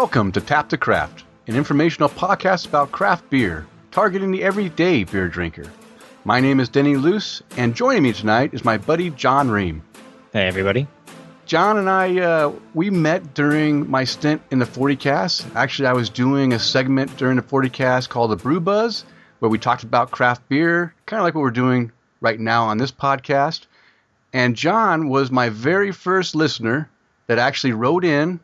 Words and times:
Welcome 0.00 0.32
to 0.32 0.40
Tap 0.40 0.70
the 0.70 0.78
Craft, 0.78 1.24
an 1.46 1.56
informational 1.56 2.08
podcast 2.08 2.66
about 2.66 2.90
craft 2.90 3.28
beer, 3.28 3.66
targeting 3.90 4.30
the 4.30 4.42
everyday 4.42 5.04
beer 5.04 5.28
drinker. 5.28 5.70
My 6.24 6.40
name 6.40 6.58
is 6.58 6.70
Denny 6.70 6.96
Luce, 6.96 7.42
and 7.58 7.74
joining 7.76 8.04
me 8.04 8.14
tonight 8.14 8.54
is 8.54 8.64
my 8.64 8.78
buddy 8.78 9.10
John 9.10 9.50
Ream. 9.50 9.82
Hey, 10.32 10.48
everybody. 10.48 10.86
John 11.44 11.76
and 11.76 11.90
I, 11.90 12.18
uh, 12.18 12.50
we 12.72 12.88
met 12.88 13.34
during 13.34 13.90
my 13.90 14.04
stint 14.04 14.40
in 14.50 14.58
the 14.58 14.64
40 14.64 14.96
cast. 14.96 15.46
Actually, 15.54 15.88
I 15.88 15.92
was 15.92 16.08
doing 16.08 16.54
a 16.54 16.58
segment 16.58 17.14
during 17.18 17.36
the 17.36 17.42
40 17.42 17.68
cast 17.68 18.08
called 18.08 18.30
the 18.30 18.36
Brew 18.36 18.58
Buzz, 18.58 19.04
where 19.40 19.50
we 19.50 19.58
talked 19.58 19.82
about 19.82 20.12
craft 20.12 20.48
beer, 20.48 20.94
kind 21.04 21.20
of 21.20 21.24
like 21.24 21.34
what 21.34 21.42
we're 21.42 21.50
doing 21.50 21.92
right 22.22 22.40
now 22.40 22.64
on 22.64 22.78
this 22.78 22.90
podcast. 22.90 23.66
And 24.32 24.56
John 24.56 25.10
was 25.10 25.30
my 25.30 25.50
very 25.50 25.92
first 25.92 26.34
listener 26.34 26.88
that 27.26 27.38
actually 27.38 27.74
wrote 27.74 28.06
in 28.06 28.40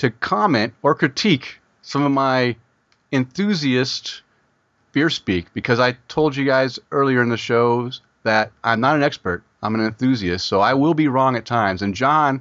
to 0.00 0.10
comment 0.10 0.72
or 0.82 0.94
critique 0.94 1.60
some 1.82 2.02
of 2.02 2.10
my 2.10 2.56
enthusiast 3.12 4.22
beer 4.92 5.10
speak 5.10 5.52
because 5.52 5.78
I 5.78 5.92
told 6.08 6.34
you 6.34 6.46
guys 6.46 6.78
earlier 6.90 7.22
in 7.22 7.28
the 7.28 7.36
shows 7.36 8.00
that 8.22 8.50
I'm 8.64 8.80
not 8.80 8.96
an 8.96 9.02
expert. 9.02 9.42
I'm 9.62 9.74
an 9.74 9.84
enthusiast, 9.84 10.46
so 10.46 10.60
I 10.60 10.72
will 10.72 10.94
be 10.94 11.08
wrong 11.08 11.36
at 11.36 11.44
times. 11.44 11.82
And 11.82 11.94
John, 11.94 12.40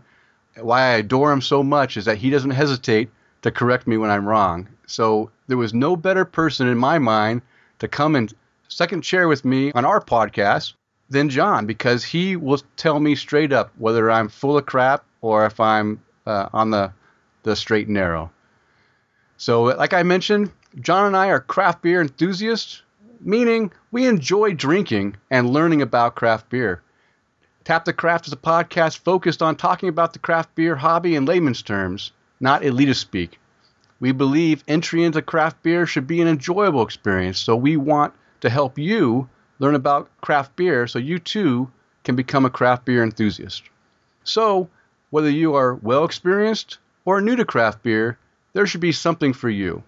why 0.56 0.84
I 0.84 0.92
adore 0.92 1.34
him 1.34 1.42
so 1.42 1.62
much 1.62 1.98
is 1.98 2.06
that 2.06 2.18
he 2.18 2.30
doesn't 2.30 2.52
hesitate 2.52 3.10
to 3.42 3.52
correct 3.52 3.88
me 3.88 3.98
when 3.98 4.10
I'm 4.10 4.26
wrong. 4.26 4.70
So 4.88 5.30
there 5.48 5.58
was 5.58 5.74
no 5.74 5.98
better 5.98 6.24
person 6.24 6.70
in 6.70 6.78
my 6.78 6.98
mind 6.98 7.42
to 7.80 7.90
come 7.90 8.16
and 8.16 8.34
second 8.70 9.02
chair 9.02 9.28
with 9.28 9.44
me 9.44 9.74
on 9.74 9.84
our 9.84 10.00
podcast 10.00 10.76
than 11.10 11.28
John 11.28 11.66
because 11.66 12.06
he 12.06 12.38
will 12.38 12.62
tell 12.78 13.02
me 13.02 13.16
straight 13.16 13.52
up 13.52 13.74
whether 13.78 14.10
I'm 14.10 14.30
full 14.30 14.58
of 14.58 14.66
crap 14.66 15.04
or 15.20 15.46
if 15.46 15.60
I'm 15.60 16.00
uh, 16.26 16.48
on 16.54 16.72
the 16.72 16.94
the 17.44 17.56
straight 17.56 17.88
and 17.88 17.96
narrow. 17.96 18.32
So, 19.38 19.64
like 19.64 19.94
I 19.94 20.04
mentioned, 20.04 20.52
John 20.82 21.06
and 21.06 21.16
I 21.16 21.30
are 21.30 21.40
craft 21.40 21.82
beer 21.82 22.02
enthusiasts, 22.02 22.84
meaning 23.22 23.72
we 23.92 24.06
enjoy 24.06 24.54
drinking 24.54 25.16
and 25.32 25.50
learning 25.50 25.82
about 25.82 26.16
craft 26.16 26.50
beer. 26.50 26.82
Tap 27.64 27.86
the 27.86 27.94
Craft 27.94 28.28
is 28.28 28.34
a 28.34 28.38
podcast 28.38 28.98
focused 29.00 29.42
on 29.42 29.56
talking 29.56 29.90
about 29.90 30.14
the 30.14 30.20
craft 30.20 30.56
beer 30.56 30.76
hobby 30.76 31.16
in 31.16 31.26
layman's 31.26 31.62
terms, 31.62 32.12
not 32.40 32.64
elitist 32.64 32.98
speak. 32.98 33.40
We 34.00 34.12
believe 34.12 34.64
entry 34.68 35.04
into 35.04 35.22
craft 35.22 35.62
beer 35.64 35.86
should 35.86 36.08
be 36.08 36.22
an 36.22 36.28
enjoyable 36.28 36.82
experience, 36.84 37.40
so 37.40 37.56
we 37.56 37.78
want 37.78 38.14
to 38.42 38.50
help 38.50 38.78
you 38.78 39.30
learn 39.60 39.76
about 39.76 40.10
craft 40.22 40.56
beer 40.56 40.88
so 40.88 41.00
you 41.00 41.20
too 41.20 41.70
can 42.04 42.16
become 42.16 42.46
a 42.46 42.50
craft 42.50 42.86
beer 42.86 43.04
enthusiast. 43.04 43.64
So, 44.24 44.70
whether 45.10 45.30
you 45.30 45.56
are 45.56 45.76
well 45.76 46.06
experienced 46.06 46.78
or 47.10 47.22
new 47.22 47.36
to 47.36 47.44
craft 47.44 47.82
beer, 47.82 48.20
there 48.54 48.68
should 48.68 48.82
be 48.82 48.92
something 48.92 49.34
for 49.34 49.50
you. 49.50 49.82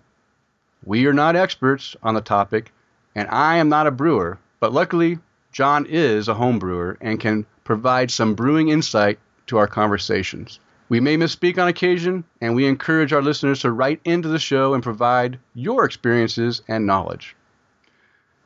We 0.84 1.06
are 1.06 1.14
not 1.14 1.36
experts 1.36 1.96
on 2.02 2.16
the 2.16 2.22
topic, 2.22 2.72
and 3.14 3.30
I 3.30 3.58
am 3.58 3.70
not 3.70 3.86
a 3.86 3.92
brewer, 3.92 4.40
but 4.60 4.74
luckily, 4.74 5.20
John 5.52 5.86
is 5.86 6.28
a 6.28 6.34
home 6.34 6.58
brewer 6.58 6.98
and 7.00 7.20
can 7.20 7.46
provide 7.64 8.10
some 8.10 8.34
brewing 8.34 8.70
insight 8.70 9.20
to 9.46 9.60
our 9.60 9.68
conversations. 9.68 10.60
We 10.90 11.00
may 11.00 11.16
misspeak 11.16 11.62
on 11.62 11.68
occasion, 11.68 12.24
and 12.42 12.56
we 12.56 12.66
encourage 12.66 13.14
our 13.14 13.22
listeners 13.22 13.60
to 13.60 13.72
write 13.72 14.02
into 14.04 14.30
the 14.30 14.40
show 14.40 14.74
and 14.74 14.82
provide 14.82 15.38
your 15.54 15.86
experiences 15.86 16.64
and 16.68 16.88
knowledge. 16.88 17.36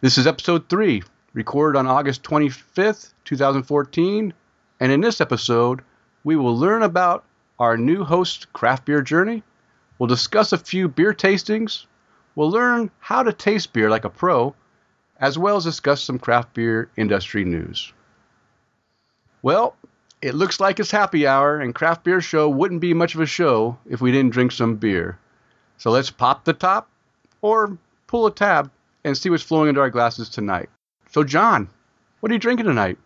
This 0.02 0.18
is 0.18 0.28
episode 0.28 0.68
3, 0.68 1.02
recorded 1.31 1.80
on 1.80 1.88
August 1.88 2.24
25th, 2.24 3.14
2014, 3.24 4.34
and 4.81 4.91
in 4.91 5.00
this 5.00 5.22
episode, 5.22 5.80
we 6.25 6.35
will 6.35 6.58
learn 6.58 6.84
about 6.84 7.24
our 7.60 7.78
new 7.78 8.04
host 8.04 8.52
craft 8.54 8.86
beer 8.86 9.02
journey. 9.02 9.44
We'll 9.98 10.08
discuss 10.08 10.52
a 10.52 10.58
few 10.58 10.88
beer 10.88 11.14
tastings. 11.14 11.86
We'll 12.36 12.52
learn 12.52 12.92
how 13.00 13.24
to 13.24 13.32
taste 13.32 13.74
beer 13.74 13.90
like 13.90 14.06
a 14.06 14.10
pro, 14.10 14.54
as 15.20 15.38
well 15.38 15.56
as 15.56 15.64
discuss 15.64 16.04
some 16.04 16.20
craft 16.20 16.54
beer 16.54 16.90
industry 16.98 17.46
news. 17.46 17.94
Well, 19.42 19.76
it 20.22 20.36
looks 20.36 20.60
like 20.60 20.80
it's 20.80 20.92
happy 20.92 21.28
hour, 21.28 21.60
and 21.60 21.76
craft 21.76 22.04
beer 22.04 22.20
show 22.20 22.50
wouldn't 22.50 22.82
be 22.82 22.94
much 22.94 23.16
of 23.16 23.22
a 23.22 23.26
show 23.26 23.78
if 23.90 24.02
we 24.02 24.12
didn't 24.12 24.34
drink 24.34 24.52
some 24.52 24.76
beer. 24.76 25.20
So 25.78 25.92
let's 25.92 26.10
pop 26.10 26.44
the 26.44 26.54
top 26.54 26.90
or 27.42 27.78
pull 28.08 28.26
a 28.26 28.32
tab 28.32 28.72
and 29.04 29.18
see 29.18 29.30
what's 29.30 29.44
flowing 29.44 29.70
into 29.70 29.82
our 29.82 29.90
glasses 29.90 30.30
tonight. 30.30 30.70
So, 31.12 31.24
John, 31.24 31.70
what 32.20 32.32
are 32.32 32.34
you 32.34 32.40
drinking 32.40 32.66
tonight? 32.66 32.98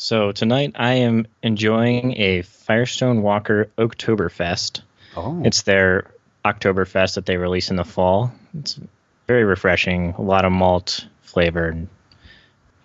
So 0.00 0.30
tonight 0.30 0.76
I 0.76 0.94
am 0.94 1.26
enjoying 1.42 2.20
a 2.20 2.42
Firestone 2.42 3.20
Walker 3.20 3.68
Oktoberfest. 3.76 4.82
Oh. 5.16 5.42
It's 5.44 5.62
their 5.62 6.12
Oktoberfest 6.44 7.16
that 7.16 7.26
they 7.26 7.36
release 7.36 7.70
in 7.70 7.74
the 7.74 7.84
fall. 7.84 8.32
It's 8.56 8.78
very 9.26 9.42
refreshing, 9.42 10.14
a 10.16 10.22
lot 10.22 10.44
of 10.44 10.52
malt 10.52 11.04
flavor. 11.22 11.66
And 11.66 11.88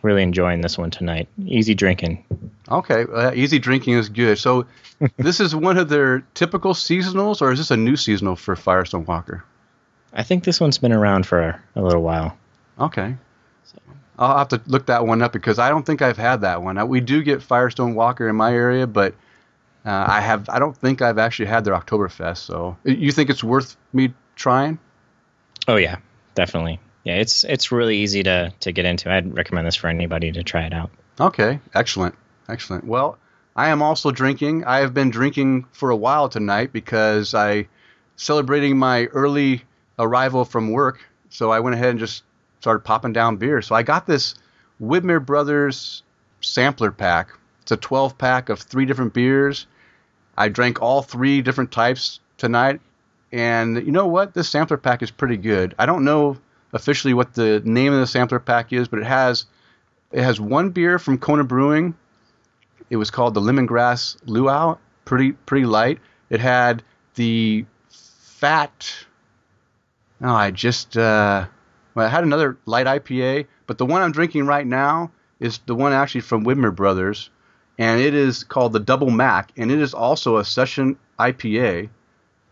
really 0.01 0.23
enjoying 0.23 0.61
this 0.61 0.75
one 0.75 0.89
tonight. 0.89 1.27
Easy 1.45 1.75
drinking. 1.75 2.25
Okay, 2.67 3.05
uh, 3.13 3.31
easy 3.35 3.59
drinking 3.59 3.93
is 3.93 4.09
good. 4.09 4.39
So, 4.39 4.65
this 5.17 5.39
is 5.39 5.55
one 5.55 5.77
of 5.77 5.89
their 5.89 6.21
typical 6.33 6.73
seasonals, 6.73 7.43
or 7.43 7.51
is 7.51 7.59
this 7.59 7.69
a 7.69 7.77
new 7.77 7.95
seasonal 7.95 8.35
for 8.35 8.55
Firestone 8.55 9.05
Walker? 9.05 9.43
I 10.13 10.23
think 10.23 10.45
this 10.45 10.59
one's 10.59 10.79
been 10.79 10.91
around 10.91 11.27
for 11.27 11.61
a 11.75 11.81
little 11.81 12.01
while. 12.01 12.35
Okay. 12.79 13.15
I'll 14.17 14.37
have 14.37 14.49
to 14.49 14.61
look 14.67 14.87
that 14.87 15.05
one 15.05 15.21
up 15.21 15.33
because 15.33 15.59
I 15.59 15.69
don't 15.69 15.85
think 15.85 16.01
I've 16.01 16.17
had 16.17 16.41
that 16.41 16.61
one. 16.61 16.77
Uh, 16.77 16.85
We 16.85 17.01
do 17.01 17.23
get 17.23 17.41
Firestone 17.41 17.95
Walker 17.95 18.29
in 18.29 18.35
my 18.35 18.53
area, 18.53 18.85
but 18.85 19.15
uh, 19.85 20.05
I 20.07 20.21
have. 20.21 20.49
I 20.49 20.59
don't 20.59 20.77
think 20.77 21.01
I've 21.01 21.17
actually 21.17 21.47
had 21.47 21.65
their 21.65 21.73
Oktoberfest. 21.73 22.37
So, 22.37 22.77
you 22.83 23.11
think 23.11 23.29
it's 23.29 23.43
worth 23.43 23.75
me 23.91 24.13
trying? 24.35 24.79
Oh 25.67 25.75
yeah, 25.75 25.97
definitely. 26.35 26.79
Yeah, 27.03 27.15
it's 27.15 27.43
it's 27.43 27.71
really 27.71 27.97
easy 27.97 28.23
to 28.23 28.53
to 28.61 28.71
get 28.71 28.85
into. 28.85 29.11
I'd 29.11 29.35
recommend 29.35 29.67
this 29.67 29.75
for 29.75 29.87
anybody 29.87 30.31
to 30.31 30.43
try 30.43 30.63
it 30.63 30.73
out. 30.73 30.89
Okay, 31.19 31.59
excellent, 31.73 32.15
excellent. 32.47 32.85
Well, 32.85 33.17
I 33.55 33.69
am 33.69 33.81
also 33.81 34.11
drinking. 34.11 34.63
I 34.65 34.79
have 34.79 34.93
been 34.93 35.09
drinking 35.09 35.65
for 35.73 35.89
a 35.89 35.95
while 35.95 36.29
tonight 36.29 36.71
because 36.71 37.33
I 37.33 37.67
celebrating 38.15 38.77
my 38.77 39.05
early 39.07 39.63
arrival 39.99 40.45
from 40.45 40.71
work. 40.71 40.99
So 41.29 41.51
I 41.51 41.59
went 41.59 41.75
ahead 41.75 41.89
and 41.89 41.99
just 41.99 42.23
started 42.63 42.79
popping 42.79 43.11
down 43.11 43.35
beer. 43.35 43.61
So 43.61 43.75
I 43.75 43.83
got 43.83 44.07
this 44.07 44.35
Widmer 44.81 45.23
Brothers 45.23 46.01
sampler 46.39 46.91
pack. 46.91 47.27
It's 47.61 47.73
a 47.73 47.77
12 47.77 48.17
pack 48.17 48.47
of 48.47 48.59
three 48.61 48.85
different 48.85 49.13
beers. 49.13 49.67
I 50.37 50.47
drank 50.47 50.81
all 50.81 51.01
three 51.01 51.41
different 51.41 51.73
types 51.73 52.21
tonight. 52.37 52.79
And 53.33 53.85
you 53.85 53.91
know 53.91 54.07
what? 54.07 54.33
This 54.33 54.49
sampler 54.49 54.77
pack 54.77 55.03
is 55.03 55.11
pretty 55.11 55.35
good. 55.35 55.75
I 55.77 55.85
don't 55.85 56.05
know 56.05 56.37
officially 56.71 57.13
what 57.13 57.33
the 57.33 57.61
name 57.65 57.91
of 57.91 57.99
the 57.99 58.07
sampler 58.07 58.39
pack 58.39 58.71
is, 58.71 58.87
but 58.87 58.99
it 58.99 59.05
has 59.05 59.45
it 60.13 60.23
has 60.23 60.39
one 60.39 60.69
beer 60.69 60.99
from 60.99 61.17
Kona 61.17 61.43
Brewing. 61.43 61.95
It 62.89 62.95
was 62.95 63.11
called 63.11 63.33
the 63.33 63.41
Lemongrass 63.41 64.15
Luau. 64.25 64.77
Pretty 65.03 65.33
pretty 65.33 65.65
light. 65.65 65.99
It 66.29 66.39
had 66.39 66.81
the 67.15 67.65
fat. 67.89 68.93
Oh, 70.21 70.29
I 70.29 70.51
just 70.51 70.97
uh, 70.97 71.47
I 71.95 72.07
had 72.07 72.23
another 72.23 72.57
light 72.65 72.87
IPA, 72.87 73.47
but 73.67 73.77
the 73.77 73.85
one 73.85 74.01
I'm 74.01 74.11
drinking 74.11 74.45
right 74.45 74.65
now 74.65 75.11
is 75.39 75.59
the 75.65 75.75
one 75.75 75.93
actually 75.93 76.21
from 76.21 76.45
Widmer 76.45 76.75
Brothers, 76.75 77.29
and 77.77 77.99
it 77.99 78.13
is 78.13 78.43
called 78.43 78.73
the 78.73 78.79
Double 78.79 79.09
Mac, 79.09 79.51
and 79.57 79.71
it 79.71 79.79
is 79.79 79.93
also 79.93 80.37
a 80.37 80.45
session 80.45 80.97
IPA 81.19 81.89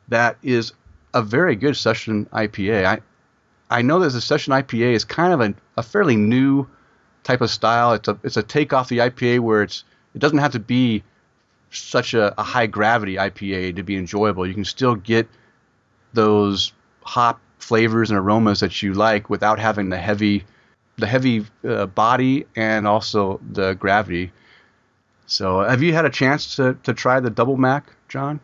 that 0.10 0.38
is 0.44 0.74
a 1.14 1.22
very 1.22 1.56
good 1.56 1.76
session 1.76 2.28
IPA. 2.34 2.86
I 2.86 3.00
I 3.70 3.82
know 3.82 4.00
that 4.00 4.10
the 4.10 4.22
session 4.22 4.54
IPA 4.54 4.94
is 4.94 5.06
kind 5.06 5.34
of 5.34 5.42
a, 5.42 5.54
a 5.78 5.84
fairly 5.84 6.18
new 6.18 6.68
type 7.24 7.42
of 7.42 7.50
style. 7.50 7.94
It's 7.94 8.08
a 8.08 8.20
it's 8.24 8.38
a 8.38 8.44
take 8.44 8.74
off 8.74 8.90
the 8.90 9.00
IPA 9.00 9.40
where 9.40 9.64
it's 9.64 9.84
it 10.14 10.20
doesn't 10.20 10.40
have 10.40 10.52
to 10.52 10.60
be 10.60 11.04
such 11.72 12.14
a, 12.14 12.40
a 12.40 12.44
high 12.44 12.68
gravity 12.68 13.16
IPA 13.16 13.78
to 13.78 13.84
be 13.84 13.96
enjoyable. 13.96 14.46
You 14.46 14.54
can 14.54 14.66
still 14.66 14.96
get 14.96 15.28
those 16.14 16.74
hop 17.04 17.40
flavors 17.62 18.10
and 18.10 18.20
aromas 18.20 18.60
that 18.62 18.82
you 18.82 18.94
like 18.94 19.30
without 19.30 19.60
having 19.60 19.90
the 19.90 19.98
heavy 19.98 20.44
the 20.98 21.08
heavy 21.08 21.46
uh, 21.68 21.86
body 21.88 22.46
and 22.56 22.88
also 22.88 23.40
the 23.52 23.74
gravity. 23.74 24.32
So, 25.26 25.62
have 25.62 25.82
you 25.82 25.94
had 25.94 26.06
a 26.06 26.10
chance 26.10 26.58
to, 26.58 26.78
to 26.84 26.94
try 26.94 27.22
the 27.22 27.30
double 27.30 27.58
mac, 27.58 27.86
John? 28.10 28.40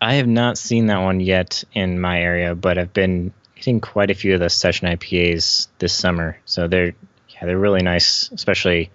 I 0.00 0.14
have 0.14 0.26
not 0.26 0.58
seen 0.58 0.86
that 0.86 0.98
one 0.98 1.20
yet 1.20 1.64
in 1.72 2.00
my 2.00 2.20
area, 2.20 2.54
but 2.54 2.78
I've 2.78 2.92
been 2.92 3.32
eating 3.56 3.80
quite 3.80 4.10
a 4.10 4.14
few 4.14 4.34
of 4.34 4.40
the 4.40 4.50
session 4.50 4.88
IPAs 4.88 5.68
this 5.78 5.92
summer. 5.92 6.38
So 6.44 6.68
they're 6.68 6.94
yeah, 7.28 7.46
they're 7.46 7.58
really 7.58 7.82
nice, 7.82 8.30
especially 8.32 8.90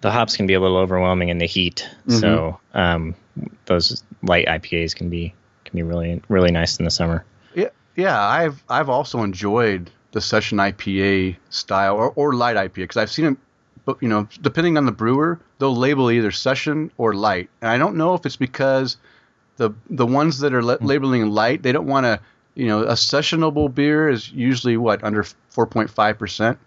the 0.00 0.10
hops 0.10 0.36
can 0.36 0.46
be 0.46 0.54
a 0.54 0.60
little 0.60 0.76
overwhelming 0.76 1.30
in 1.30 1.38
the 1.38 1.46
heat. 1.46 1.88
So 2.08 2.60
um, 2.74 3.14
those 3.66 4.02
light 4.22 4.46
IPAs 4.46 4.94
can 4.94 5.08
be 5.10 5.34
can 5.64 5.76
be 5.76 5.82
really 5.82 6.22
really 6.28 6.50
nice 6.50 6.78
in 6.78 6.84
the 6.84 6.90
summer. 6.90 7.24
Yeah, 7.54 7.70
yeah. 7.96 8.20
I've 8.20 8.62
I've 8.68 8.88
also 8.88 9.22
enjoyed 9.22 9.90
the 10.12 10.20
session 10.20 10.58
IPA 10.58 11.36
style 11.50 11.96
or, 11.96 12.10
or 12.10 12.34
light 12.34 12.56
IPA 12.56 12.74
because 12.74 12.96
I've 12.96 13.10
seen 13.10 13.26
it. 13.26 13.36
But 13.84 13.98
you 14.00 14.08
know, 14.08 14.28
depending 14.40 14.78
on 14.78 14.86
the 14.86 14.92
brewer, 14.92 15.38
they'll 15.58 15.76
label 15.76 16.10
either 16.10 16.30
session 16.30 16.90
or 16.96 17.14
light, 17.14 17.50
and 17.60 17.70
I 17.70 17.78
don't 17.78 17.96
know 17.96 18.14
if 18.14 18.24
it's 18.24 18.36
because 18.36 18.96
the 19.56 19.70
the 19.90 20.06
ones 20.06 20.38
that 20.40 20.54
are 20.54 20.62
la- 20.62 20.78
labeling 20.80 21.30
light 21.30 21.62
they 21.62 21.72
don't 21.72 21.86
want 21.86 22.04
to 22.04 22.20
you 22.54 22.66
know, 22.66 22.82
a 22.82 22.92
sessionable 22.92 23.72
beer 23.72 24.08
is 24.08 24.30
usually 24.30 24.76
what 24.76 25.02
under 25.02 25.22
4.5 25.22 26.18
percent 26.18 26.58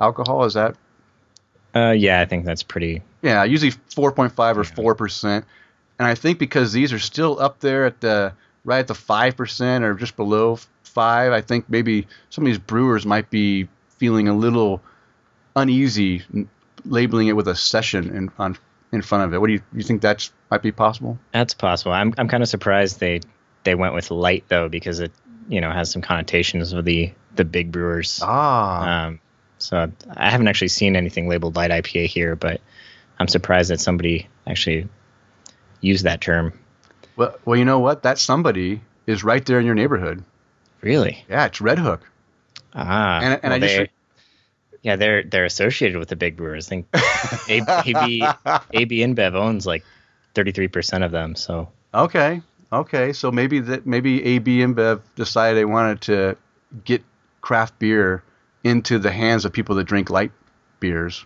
alcohol. 0.00 0.44
Is 0.44 0.54
that? 0.54 0.76
Uh, 1.74 1.90
yeah, 1.90 2.20
I 2.20 2.24
think 2.24 2.44
that's 2.44 2.62
pretty. 2.62 3.02
Yeah, 3.22 3.44
usually 3.44 3.72
4.5 3.72 4.56
or 4.56 4.64
four 4.64 4.94
percent. 4.94 5.44
And 5.98 6.06
I 6.06 6.14
think 6.14 6.38
because 6.38 6.72
these 6.72 6.92
are 6.92 6.98
still 6.98 7.40
up 7.40 7.60
there 7.60 7.84
at 7.84 8.00
the 8.00 8.32
right 8.66 8.80
at 8.80 8.88
the 8.88 8.94
five 8.94 9.36
percent 9.36 9.84
or 9.84 9.94
just 9.94 10.16
below 10.16 10.58
five, 10.82 11.32
I 11.32 11.40
think 11.40 11.70
maybe 11.70 12.06
some 12.28 12.44
of 12.44 12.46
these 12.46 12.58
brewers 12.58 13.06
might 13.06 13.30
be 13.30 13.68
feeling 13.96 14.28
a 14.28 14.34
little 14.34 14.82
uneasy 15.54 16.22
labeling 16.84 17.28
it 17.28 17.36
with 17.36 17.48
a 17.48 17.56
session 17.56 18.14
in 18.14 18.30
on 18.38 18.58
in 18.92 19.02
front 19.02 19.24
of 19.24 19.32
it. 19.32 19.40
What 19.40 19.46
do 19.46 19.54
you 19.54 19.62
you 19.72 19.82
think 19.82 20.02
that 20.02 20.28
might 20.50 20.62
be 20.62 20.72
possible? 20.72 21.18
That's 21.32 21.54
possible. 21.54 21.92
I'm 21.92 22.12
I'm 22.18 22.28
kind 22.28 22.42
of 22.42 22.48
surprised 22.48 23.00
they 23.00 23.20
they 23.64 23.74
went 23.74 23.94
with 23.94 24.10
light 24.10 24.44
though 24.48 24.68
because 24.68 25.00
it 25.00 25.12
you 25.48 25.60
know 25.60 25.70
has 25.70 25.90
some 25.90 26.02
connotations 26.02 26.72
of 26.72 26.84
the 26.84 27.12
the 27.36 27.44
big 27.44 27.72
brewers. 27.72 28.20
Ah. 28.22 29.06
Um, 29.06 29.20
so 29.58 29.90
I 30.14 30.30
haven't 30.30 30.48
actually 30.48 30.68
seen 30.68 30.96
anything 30.96 31.28
labeled 31.28 31.56
light 31.56 31.70
IPA 31.70 32.06
here, 32.06 32.36
but 32.36 32.60
I'm 33.18 33.28
surprised 33.28 33.70
that 33.70 33.80
somebody 33.80 34.28
actually 34.46 34.88
used 35.80 36.04
that 36.04 36.20
term. 36.20 36.52
Well, 37.16 37.34
well, 37.44 37.56
you 37.58 37.64
know 37.64 37.78
what? 37.78 38.02
That 38.02 38.18
somebody 38.18 38.80
is 39.06 39.24
right 39.24 39.44
there 39.44 39.58
in 39.58 39.66
your 39.66 39.74
neighborhood. 39.74 40.22
Really? 40.82 41.24
Yeah, 41.28 41.46
it's 41.46 41.58
Redhook. 41.58 42.00
Ah. 42.74 43.20
And, 43.22 43.32
and 43.34 43.42
well, 43.44 43.52
I 43.54 43.58
just 43.58 43.76
they- 43.76 43.90
yeah, 44.82 44.96
they're 44.96 45.24
they're 45.24 45.44
associated 45.46 45.98
with 45.98 46.08
the 46.08 46.16
big 46.16 46.36
brewers. 46.36 46.66
I 46.68 46.68
think 46.68 46.86
AB 47.48 48.22
AB 48.72 48.98
InBev 49.00 49.34
owns 49.34 49.66
like 49.66 49.84
33% 50.34 51.04
of 51.04 51.10
them. 51.10 51.34
So 51.34 51.68
Okay. 51.94 52.40
Okay. 52.72 53.12
So 53.12 53.32
maybe 53.32 53.58
that 53.60 53.86
maybe 53.86 54.22
AB 54.24 54.58
InBev 54.58 55.00
decided 55.16 55.56
they 55.56 55.64
wanted 55.64 56.00
to 56.02 56.36
get 56.84 57.02
craft 57.40 57.78
beer 57.78 58.22
into 58.62 58.98
the 58.98 59.10
hands 59.10 59.44
of 59.44 59.52
people 59.52 59.74
that 59.76 59.84
drink 59.84 60.10
light 60.10 60.30
beers. 60.78 61.24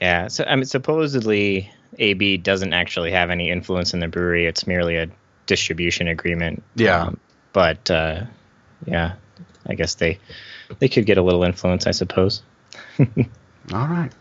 yeah, 0.00 0.28
so 0.28 0.44
I 0.44 0.54
mean 0.54 0.64
supposedly 0.66 1.70
AB 1.98 2.38
doesn't 2.38 2.72
actually 2.72 3.12
have 3.12 3.30
any 3.30 3.50
influence 3.50 3.94
in 3.94 4.00
the 4.00 4.08
brewery. 4.08 4.46
It's 4.46 4.66
merely 4.66 4.96
a 4.96 5.08
distribution 5.46 6.08
agreement. 6.08 6.62
Yeah. 6.74 7.06
Um, 7.06 7.20
but 7.52 7.90
uh, 7.90 8.24
yeah, 8.86 9.14
I 9.66 9.74
guess 9.74 9.94
they 9.94 10.18
they 10.78 10.88
could 10.88 11.06
get 11.06 11.18
a 11.18 11.22
little 11.22 11.44
influence, 11.44 11.86
I 11.86 11.92
suppose. 11.92 12.42
All 13.00 13.06
right. 13.72 14.12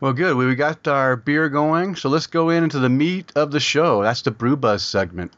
Well, 0.00 0.12
good. 0.12 0.36
We 0.36 0.54
got 0.54 0.86
our 0.86 1.16
beer 1.16 1.48
going, 1.48 1.96
so 1.96 2.08
let's 2.08 2.26
go 2.26 2.50
in 2.50 2.64
into 2.64 2.78
the 2.78 2.88
meat 2.88 3.32
of 3.34 3.50
the 3.50 3.60
show. 3.60 4.02
That's 4.02 4.22
the 4.22 4.30
Brew 4.30 4.56
Buzz 4.56 4.82
segment. 4.82 5.32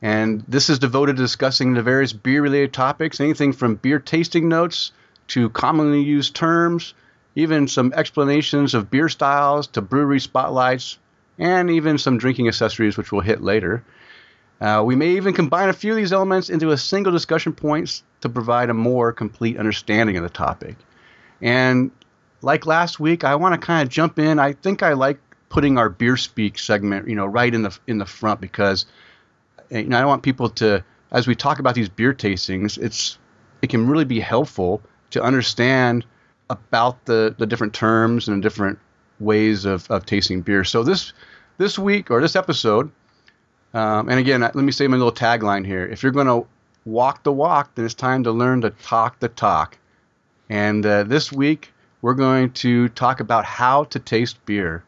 And 0.00 0.44
this 0.46 0.70
is 0.70 0.78
devoted 0.78 1.16
to 1.16 1.22
discussing 1.22 1.74
the 1.74 1.82
various 1.82 2.12
beer 2.12 2.40
related 2.40 2.72
topics, 2.72 3.20
anything 3.20 3.52
from 3.52 3.74
beer 3.74 3.98
tasting 3.98 4.48
notes 4.48 4.92
to 5.28 5.50
commonly 5.50 6.02
used 6.02 6.36
terms, 6.36 6.94
even 7.38 7.68
some 7.68 7.92
explanations 7.94 8.74
of 8.74 8.90
beer 8.90 9.08
styles 9.08 9.68
to 9.68 9.80
brewery 9.80 10.18
spotlights, 10.18 10.98
and 11.38 11.70
even 11.70 11.96
some 11.96 12.18
drinking 12.18 12.48
accessories, 12.48 12.96
which 12.96 13.12
we'll 13.12 13.20
hit 13.20 13.40
later. 13.40 13.84
Uh, 14.60 14.82
we 14.84 14.96
may 14.96 15.10
even 15.10 15.32
combine 15.32 15.68
a 15.68 15.72
few 15.72 15.92
of 15.92 15.96
these 15.96 16.12
elements 16.12 16.50
into 16.50 16.72
a 16.72 16.76
single 16.76 17.12
discussion 17.12 17.52
points 17.52 18.02
to 18.22 18.28
provide 18.28 18.70
a 18.70 18.74
more 18.74 19.12
complete 19.12 19.56
understanding 19.56 20.16
of 20.16 20.24
the 20.24 20.28
topic. 20.28 20.74
And 21.40 21.92
like 22.42 22.66
last 22.66 22.98
week, 22.98 23.22
I 23.22 23.36
want 23.36 23.54
to 23.54 23.64
kind 23.64 23.86
of 23.86 23.88
jump 23.88 24.18
in. 24.18 24.40
I 24.40 24.54
think 24.54 24.82
I 24.82 24.94
like 24.94 25.20
putting 25.48 25.78
our 25.78 25.88
beer 25.88 26.16
speak 26.16 26.58
segment, 26.58 27.08
you 27.08 27.14
know, 27.14 27.26
right 27.26 27.54
in 27.54 27.62
the 27.62 27.78
in 27.86 27.98
the 27.98 28.06
front 28.06 28.40
because 28.40 28.84
you 29.70 29.84
know 29.84 29.96
I 29.96 30.06
want 30.06 30.24
people 30.24 30.48
to, 30.50 30.84
as 31.12 31.28
we 31.28 31.36
talk 31.36 31.60
about 31.60 31.76
these 31.76 31.88
beer 31.88 32.12
tastings, 32.12 32.78
it's 32.78 33.16
it 33.62 33.70
can 33.70 33.86
really 33.86 34.04
be 34.04 34.18
helpful 34.18 34.82
to 35.10 35.22
understand 35.22 36.04
about 36.50 37.04
the 37.04 37.34
the 37.38 37.46
different 37.46 37.74
terms 37.74 38.28
and 38.28 38.42
different 38.42 38.78
ways 39.20 39.64
of, 39.64 39.90
of 39.90 40.06
tasting 40.06 40.40
beer. 40.40 40.64
So 40.64 40.82
this 40.82 41.12
this 41.58 41.78
week 41.78 42.10
or 42.10 42.20
this 42.20 42.36
episode, 42.36 42.90
um, 43.74 44.08
and 44.08 44.18
again, 44.18 44.40
let 44.40 44.54
me 44.54 44.72
say 44.72 44.86
my 44.86 44.96
little 44.96 45.12
tagline 45.12 45.66
here: 45.66 45.86
If 45.86 46.02
you're 46.02 46.12
going 46.12 46.26
to 46.26 46.46
walk 46.84 47.22
the 47.22 47.32
walk, 47.32 47.74
then 47.74 47.84
it's 47.84 47.94
time 47.94 48.24
to 48.24 48.32
learn 48.32 48.62
to 48.62 48.70
talk 48.70 49.18
the 49.20 49.28
talk. 49.28 49.76
And 50.48 50.84
uh, 50.86 51.04
this 51.04 51.30
week, 51.30 51.72
we're 52.00 52.14
going 52.14 52.52
to 52.52 52.88
talk 52.90 53.20
about 53.20 53.44
how 53.44 53.84
to 53.84 53.98
taste 53.98 54.44
beer. 54.46 54.82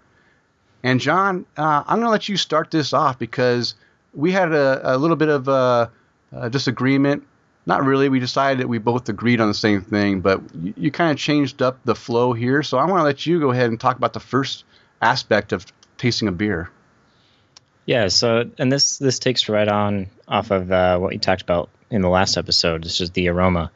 And 0.82 0.98
John, 0.98 1.44
uh, 1.58 1.84
I'm 1.86 1.96
going 1.96 2.06
to 2.06 2.10
let 2.10 2.28
you 2.28 2.36
start 2.38 2.70
this 2.70 2.94
off 2.94 3.18
because 3.18 3.74
we 4.14 4.32
had 4.32 4.52
a, 4.52 4.94
a 4.94 4.96
little 4.96 5.16
bit 5.16 5.28
of 5.28 5.48
a, 5.48 5.90
a 6.32 6.48
disagreement. 6.48 7.24
Not 7.66 7.84
really. 7.84 8.08
We 8.08 8.20
decided 8.20 8.60
that 8.60 8.68
we 8.68 8.78
both 8.78 9.08
agreed 9.08 9.40
on 9.40 9.48
the 9.48 9.54
same 9.54 9.82
thing, 9.82 10.20
but 10.20 10.40
you, 10.54 10.74
you 10.76 10.90
kind 10.90 11.10
of 11.10 11.18
changed 11.18 11.62
up 11.62 11.78
the 11.84 11.94
flow 11.94 12.32
here. 12.32 12.62
So 12.62 12.78
I 12.78 12.84
want 12.84 13.00
to 13.00 13.04
let 13.04 13.26
you 13.26 13.38
go 13.38 13.50
ahead 13.50 13.70
and 13.70 13.78
talk 13.78 13.96
about 13.96 14.12
the 14.12 14.20
first 14.20 14.64
aspect 15.02 15.52
of 15.52 15.66
tasting 15.98 16.28
a 16.28 16.32
beer. 16.32 16.70
Yeah, 17.86 18.08
so 18.08 18.50
and 18.58 18.70
this 18.70 18.98
this 18.98 19.18
takes 19.18 19.48
right 19.48 19.66
on 19.66 20.08
off 20.28 20.50
of 20.50 20.70
uh, 20.70 20.98
what 20.98 21.12
you 21.12 21.18
talked 21.18 21.42
about 21.42 21.70
in 21.90 22.02
the 22.02 22.08
last 22.08 22.36
episode. 22.36 22.84
This 22.84 23.00
is 23.00 23.10
the 23.10 23.28
aroma. 23.28 23.70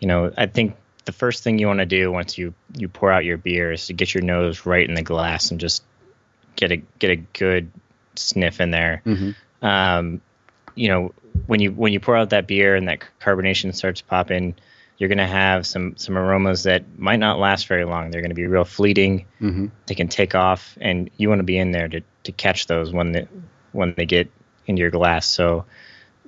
You 0.00 0.08
know, 0.08 0.32
I 0.36 0.46
think 0.46 0.76
the 1.04 1.12
first 1.12 1.42
thing 1.42 1.58
you 1.58 1.66
want 1.66 1.80
to 1.80 1.86
do 1.86 2.10
once 2.10 2.36
you 2.36 2.54
you 2.76 2.88
pour 2.88 3.10
out 3.10 3.24
your 3.24 3.36
beer 3.36 3.72
is 3.72 3.86
to 3.86 3.92
get 3.92 4.14
your 4.14 4.22
nose 4.22 4.66
right 4.66 4.86
in 4.86 4.94
the 4.94 5.02
glass 5.02 5.50
and 5.50 5.60
just 5.60 5.82
get 6.56 6.72
a 6.72 6.76
get 6.76 7.10
a 7.10 7.16
good 7.16 7.70
sniff 8.16 8.60
in 8.60 8.70
there. 8.70 9.02
Mm-hmm. 9.06 9.66
Um, 9.66 10.20
you 10.74 10.88
know, 10.88 11.14
when 11.46 11.60
you 11.60 11.72
when 11.72 11.92
you 11.92 12.00
pour 12.00 12.16
out 12.16 12.30
that 12.30 12.46
beer 12.46 12.74
and 12.74 12.88
that 12.88 13.00
carbonation 13.20 13.74
starts 13.74 14.00
popping, 14.00 14.54
you're 14.98 15.08
gonna 15.08 15.26
have 15.26 15.66
some 15.66 15.96
some 15.96 16.16
aromas 16.16 16.62
that 16.64 16.98
might 16.98 17.18
not 17.18 17.38
last 17.38 17.66
very 17.66 17.84
long. 17.84 18.10
They're 18.10 18.22
gonna 18.22 18.34
be 18.34 18.46
real 18.46 18.64
fleeting. 18.64 19.26
Mm-hmm. 19.40 19.66
They 19.86 19.94
can 19.94 20.08
take 20.08 20.34
off, 20.34 20.76
and 20.80 21.10
you 21.16 21.28
want 21.28 21.40
to 21.40 21.44
be 21.44 21.58
in 21.58 21.72
there 21.72 21.88
to 21.88 22.00
to 22.24 22.32
catch 22.32 22.66
those 22.66 22.92
when 22.92 23.12
they 23.12 23.28
when 23.72 23.94
they 23.96 24.06
get 24.06 24.30
into 24.66 24.80
your 24.80 24.90
glass. 24.90 25.26
So 25.26 25.64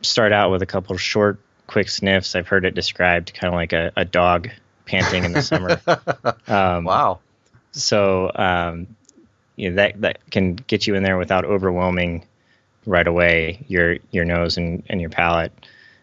start 0.03 0.33
out 0.33 0.51
with 0.51 0.63
a 0.63 0.67
couple 0.67 0.95
of 0.95 1.01
short, 1.01 1.39
quick 1.67 1.89
sniffs. 1.89 2.35
I've 2.35 2.49
heard 2.49 2.65
it 2.65 2.75
described 2.75 3.33
kind 3.35 3.53
of 3.53 3.57
like 3.57 3.73
a, 3.73 3.93
a 3.97 4.05
dog 4.05 4.51
panting 4.85 5.25
in 5.25 5.33
the 5.33 5.43
summer. 5.43 5.81
Um, 6.49 6.85
Wow. 6.85 7.21
so 7.73 8.31
um, 8.35 8.87
you 9.57 9.71
know, 9.71 9.77
that 9.77 10.01
that 10.03 10.31
can 10.31 10.55
get 10.55 10.87
you 10.87 10.95
in 10.97 11.03
there 11.03 11.17
without 11.19 11.45
overwhelming 11.45 12.25
right 12.87 13.07
away 13.07 13.64
your 13.69 13.97
your 14.11 14.25
nose 14.25 14.57
and, 14.57 14.83
and 14.88 15.00
your 15.00 15.11
palate, 15.11 15.52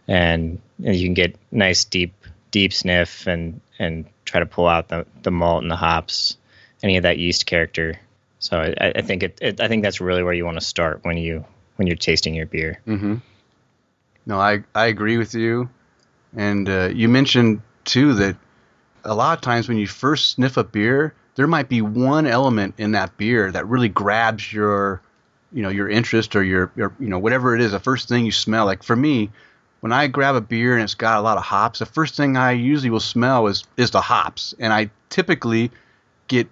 and, 0.07 0.59
and 0.83 0.95
you 0.95 1.07
can 1.07 1.13
get 1.13 1.35
nice 1.51 1.85
deep 1.85 2.13
deep 2.51 2.73
sniff 2.73 3.27
and 3.27 3.61
and 3.79 4.05
try 4.25 4.39
to 4.39 4.45
pull 4.45 4.67
out 4.67 4.89
the, 4.89 5.05
the 5.23 5.31
malt 5.31 5.63
and 5.63 5.71
the 5.71 5.75
hops, 5.75 6.37
any 6.81 6.97
of 6.97 7.03
that 7.03 7.17
yeast 7.17 7.45
character. 7.45 7.99
So 8.39 8.59
I, 8.59 8.93
I 8.95 9.01
think 9.01 9.23
it, 9.23 9.37
it 9.41 9.61
I 9.61 9.67
think 9.67 9.83
that's 9.83 10.01
really 10.01 10.23
where 10.23 10.33
you 10.33 10.45
want 10.45 10.59
to 10.59 10.65
start 10.65 10.99
when 11.03 11.17
you 11.17 11.45
when 11.77 11.87
you're 11.87 11.97
tasting 11.97 12.35
your 12.35 12.45
beer. 12.45 12.79
Mm-hmm. 12.87 13.15
No, 14.25 14.39
I 14.39 14.63
I 14.75 14.87
agree 14.87 15.17
with 15.17 15.33
you, 15.33 15.69
and 16.35 16.69
uh, 16.69 16.89
you 16.93 17.09
mentioned 17.09 17.61
too 17.85 18.13
that 18.15 18.37
a 19.03 19.15
lot 19.15 19.37
of 19.37 19.41
times 19.41 19.67
when 19.67 19.77
you 19.77 19.87
first 19.87 20.31
sniff 20.31 20.57
a 20.57 20.63
beer, 20.63 21.13
there 21.35 21.47
might 21.47 21.69
be 21.69 21.81
one 21.81 22.25
element 22.27 22.75
in 22.77 22.91
that 22.93 23.17
beer 23.17 23.51
that 23.51 23.67
really 23.67 23.89
grabs 23.89 24.51
your, 24.53 25.01
you 25.53 25.61
know, 25.61 25.69
your 25.69 25.89
interest 25.89 26.35
or 26.35 26.43
your, 26.43 26.71
your 26.75 26.93
you 26.99 27.07
know 27.07 27.19
whatever 27.19 27.55
it 27.55 27.61
is. 27.61 27.71
The 27.71 27.79
first 27.79 28.09
thing 28.09 28.25
you 28.25 28.31
smell, 28.31 28.65
like 28.65 28.83
for 28.83 28.95
me, 28.95 29.29
when 29.81 29.91
I 29.91 30.07
grab 30.07 30.35
a 30.35 30.41
beer 30.41 30.73
and 30.73 30.83
it's 30.83 30.95
got 30.95 31.19
a 31.19 31.21
lot 31.21 31.37
of 31.37 31.43
hops, 31.43 31.79
the 31.79 31.85
first 31.85 32.15
thing 32.15 32.37
I 32.37 32.51
usually 32.51 32.89
will 32.89 32.99
smell 32.99 33.47
is 33.47 33.63
is 33.77 33.91
the 33.91 34.01
hops, 34.01 34.53
and 34.59 34.73
I 34.73 34.89
typically 35.09 35.71
get, 36.27 36.47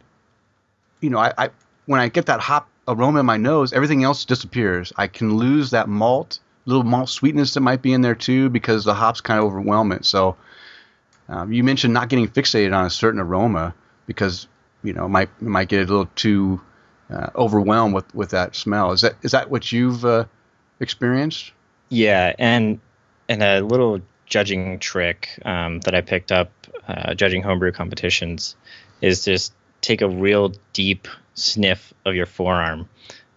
you 1.00 1.10
know, 1.10 1.18
I, 1.18 1.34
I 1.38 1.50
when 1.86 2.00
I 2.00 2.10
get 2.10 2.28
that 2.28 2.40
hop 2.40 2.68
aroma 2.88 3.22
in 3.22 3.26
my 3.26 3.38
nose, 3.38 3.74
everything 3.74 4.04
else 4.04 4.26
disappears. 4.26 4.94
I 4.98 5.08
can 5.08 5.38
lose 5.38 5.72
that 5.72 5.88
malt, 5.90 6.40
little 6.66 6.84
malt 6.84 7.10
sweetness 7.10 7.54
that 7.54 7.62
might 7.62 7.82
be 7.82 7.94
in 7.94 8.02
there 8.02 8.16
too, 8.16 8.50
because 8.50 8.86
the 8.86 8.94
hops 8.94 9.22
kind 9.22 9.40
of 9.40 9.46
overwhelm 9.46 9.92
it. 9.92 10.06
So 10.06 10.36
um, 11.30 11.54
you 11.54 11.64
mentioned 11.64 11.94
not 11.94 12.10
getting 12.10 12.28
fixated 12.28 12.76
on 12.76 12.86
a 12.86 12.90
certain 12.90 13.20
aroma 13.20 13.74
because 14.06 14.48
you 14.84 14.94
know 14.94 15.06
it 15.06 15.10
might 15.10 15.30
it 15.42 15.48
might 15.48 15.70
get 15.70 15.78
a 15.78 15.86
little 15.86 16.10
too 16.16 16.60
uh, 17.12 17.30
overwhelmed 17.36 17.94
with, 17.94 18.14
with 18.16 18.30
that 18.32 18.56
smell. 18.56 18.92
Is 18.92 19.02
that 19.02 19.16
is 19.22 19.32
that 19.32 19.50
what 19.50 19.72
you've 19.72 20.06
uh, 20.06 20.26
experienced? 20.80 21.52
Yeah, 21.90 22.34
and 22.40 22.80
and 23.30 23.44
a 23.44 23.62
little 23.62 24.02
judging 24.26 24.80
trick 24.80 25.30
um, 25.46 25.80
that 25.82 25.94
I 25.94 26.02
picked 26.02 26.32
up 26.32 26.52
uh, 26.88 27.14
judging 27.14 27.44
homebrew 27.44 27.72
competitions 27.74 28.56
is 29.02 29.26
just 29.26 29.54
take 29.82 30.02
a 30.02 30.08
real 30.10 30.54
deep 30.74 31.08
sniff 31.34 31.94
of 32.06 32.16
your 32.16 32.26
forearm. 32.26 32.88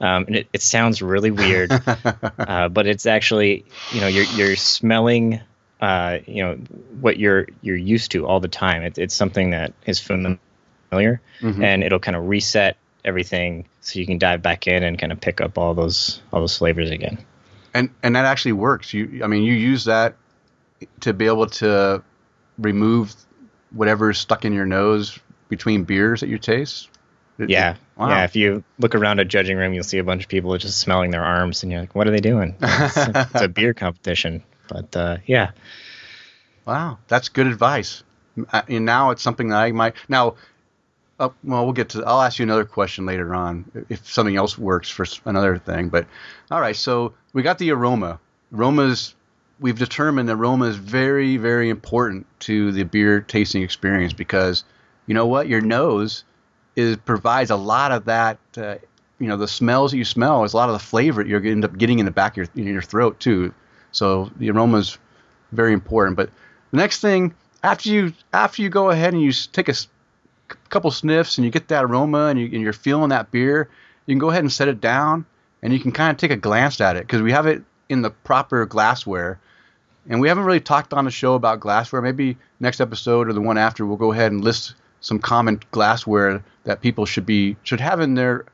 Um, 0.01 0.25
and 0.27 0.37
it, 0.37 0.49
it 0.53 0.63
sounds 0.63 1.01
really 1.03 1.31
weird, 1.31 1.73
uh, 2.39 2.69
but 2.69 2.87
it's 2.87 3.07
actually 3.07 3.65
you 3.93 4.01
know 4.01 4.07
you're 4.09 4.25
you're 4.37 4.57
smelling 4.57 5.41
uh, 5.81 6.19
you 6.27 6.43
know 6.43 6.55
what 7.01 7.19
you're 7.19 7.47
you're 7.63 7.77
used 7.77 8.11
to 8.13 8.27
all 8.27 8.41
the 8.41 8.49
time. 8.49 8.83
It, 8.83 8.99
it's 8.99 9.15
something 9.15 9.51
that 9.51 9.73
is 9.87 10.01
familiar, 10.01 10.39
Mhm. 11.41 11.63
and 11.63 11.83
it'll 11.83 11.99
kind 12.01 12.17
of 12.17 12.29
reset 12.29 12.77
everything 13.05 13.67
so 13.81 13.99
you 13.99 14.07
can 14.07 14.19
dive 14.19 14.43
back 14.43 14.67
in 14.67 14.83
and 14.83 14.99
kind 14.99 15.13
of 15.13 15.21
pick 15.21 15.41
up 15.41 15.59
all 15.59 15.75
those 15.75 16.21
all 16.33 16.41
those 16.41 16.57
flavors 16.57 16.91
again. 16.91 17.19
and 17.75 17.91
and 18.03 18.17
that 18.17 18.25
actually 18.25 18.53
works. 18.53 18.93
You 18.95 19.21
I 19.23 19.27
mean 19.27 19.43
you 19.43 19.53
use 19.53 19.85
that 19.85 20.17
to 21.01 21.13
be 21.13 21.27
able 21.27 21.47
to 21.47 22.03
remove 22.59 23.15
whatever's 23.73 24.19
stuck 24.19 24.45
in 24.45 24.53
your 24.53 24.67
nose 24.67 25.19
between 25.49 25.85
beers 25.85 26.21
that 26.21 26.29
you 26.29 26.39
taste? 26.39 26.89
Yeah, 27.37 27.77
wow. 27.97 28.11
yeah. 28.11 28.25
If 28.25 28.37
you 28.37 28.63
look 28.79 28.95
around 28.95 29.19
a 29.19 29.25
judging 29.25 29.57
room, 29.57 29.75
you'll 29.75 29.83
see 29.83 29.99
a 29.99 30.05
bunch 30.05 30.23
of 30.23 30.29
people 30.29 30.57
just 30.57 30.79
smelling 30.79 31.11
their 31.11 31.25
arms, 31.25 31.65
and 31.65 31.73
you're 31.73 31.81
like, 31.81 31.95
"What 31.95 32.07
are 32.07 32.13
they 32.13 32.21
doing?" 32.21 32.55
It's, 32.63 32.97
a, 32.97 33.29
it's 33.33 33.43
a 33.43 33.49
beer 33.49 33.75
competition, 33.75 34.45
but 34.69 34.97
uh, 34.97 35.17
yeah. 35.27 35.51
Wow, 36.65 36.99
that's 37.09 37.29
good 37.29 37.49
advice. 37.49 38.05
And 38.69 38.85
now 38.85 39.11
it's 39.11 39.23
something 39.23 39.49
that 39.49 39.57
I 39.57 39.73
might 39.73 39.95
now. 40.09 40.37
Uh, 41.21 41.29
well, 41.45 41.65
we'll 41.65 41.73
get 41.73 41.91
to. 41.91 42.05
I'll 42.05 42.23
ask 42.23 42.39
you 42.39 42.43
another 42.43 42.65
question 42.65 43.07
later 43.07 43.35
on 43.35 43.65
if 43.89 44.11
something 44.11 44.37
else 44.37 44.59
works 44.59 44.89
for 44.89 45.07
another 45.25 45.59
thing. 45.59 45.89
But 45.89 46.07
all 46.51 46.61
right, 46.61 46.75
so 46.75 47.15
we 47.33 47.43
got 47.43 47.59
the 47.59 47.71
aroma. 47.71 48.19
Aromas. 48.53 49.15
We've 49.61 49.79
determined 49.79 50.29
that 50.29 50.35
aroma 50.35 50.67
is 50.67 50.77
very, 50.77 51.37
very 51.37 51.71
important 51.71 52.27
to 52.41 52.73
the 52.73 52.83
beer 52.83 53.21
tasting 53.21 53.63
experience 53.63 54.13
because 54.13 54.65
you 55.07 55.15
know 55.15 55.27
what, 55.27 55.47
your 55.49 55.61
nose 55.61 56.25
is 56.75 56.97
provides 56.97 57.51
a 57.51 57.57
lot 57.57 57.93
of 57.93 58.07
that. 58.07 58.39
Uh, 58.57 58.77
you 59.21 59.29
know, 59.29 59.37
the 59.37 59.47
smells 59.47 59.93
that 59.93 59.99
you 59.99 60.05
smell 60.05 60.43
is 60.43 60.53
a 60.53 60.57
lot 60.57 60.69
of 60.69 60.73
the 60.73 60.85
flavor 60.85 61.23
that 61.23 61.29
you're 61.29 61.45
end 61.47 61.65
up 61.65 61.79
getting 61.79 62.01
in 62.01 62.05
the 62.05 62.11
back 62.11 62.37
of 62.37 62.49
your 62.57 62.67
your 62.67 62.83
throat 62.83 63.21
too. 63.21 63.55
So 63.93 64.31
the 64.37 64.51
aroma 64.51 64.79
is 64.79 64.99
very 65.53 65.73
important. 65.73 66.17
But 66.17 66.31
the 66.73 66.79
next 66.79 67.01
thing 67.01 67.33
after 67.63 67.89
you 67.89 68.13
after 68.33 68.61
you 68.61 68.69
go 68.69 68.91
ahead 68.91 69.15
and 69.15 69.23
you 69.23 69.33
take 69.33 69.69
a 69.69 69.75
couple 70.69 70.91
sniffs 70.91 71.39
and 71.39 71.45
you 71.45 71.51
get 71.51 71.69
that 71.69 71.85
aroma 71.85 72.27
and, 72.27 72.39
you, 72.39 72.47
and 72.47 72.61
you're 72.61 72.73
feeling 72.73 73.11
that 73.11 73.31
beer, 73.31 73.69
you 74.07 74.13
can 74.13 74.19
go 74.19 74.31
ahead 74.31 74.43
and 74.43 74.53
set 74.53 74.69
it 74.69 74.81
down 74.81 75.25
and 75.63 75.73
you 75.73 75.81
can 75.81 75.93
kind 75.93 76.11
of 76.11 76.17
take 76.17 76.31
a 76.31 76.37
glance 76.37 76.81
at 76.81 76.97
it 76.97 77.07
because 77.07 77.23
we 77.23 77.33
have 77.33 77.47
it 77.47 77.63
in 77.89 78.03
the 78.03 78.11
proper 78.11 78.67
glassware. 78.67 79.41
And 80.09 80.21
we 80.21 80.29
haven't 80.29 80.45
really 80.45 80.61
talked 80.61 80.93
on 80.93 81.07
the 81.07 81.11
show 81.11 81.35
about 81.35 81.61
glassware. 81.61 82.03
Maybe 82.03 82.37
next 82.61 82.81
episode 82.81 83.29
or 83.29 83.33
the 83.33 83.41
one 83.41 83.57
after, 83.57 83.87
we'll 83.87 83.97
go 83.97 84.13
ahead 84.13 84.33
and 84.33 84.45
list 84.45 84.75
some 85.01 85.19
common 85.19 85.61
glassware 85.71 86.45
that 86.65 86.81
people 86.81 87.07
should 87.07 87.27
be 87.27 87.57
should 87.63 87.81
have 87.81 88.01
in 88.01 88.15
their 88.15 88.45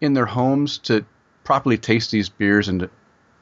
in 0.00 0.12
their 0.12 0.26
homes 0.26 0.78
to 0.78 1.04
properly 1.44 1.78
taste 1.78 2.10
these 2.10 2.28
beers 2.28 2.68
and 2.68 2.80
to, 2.80 2.90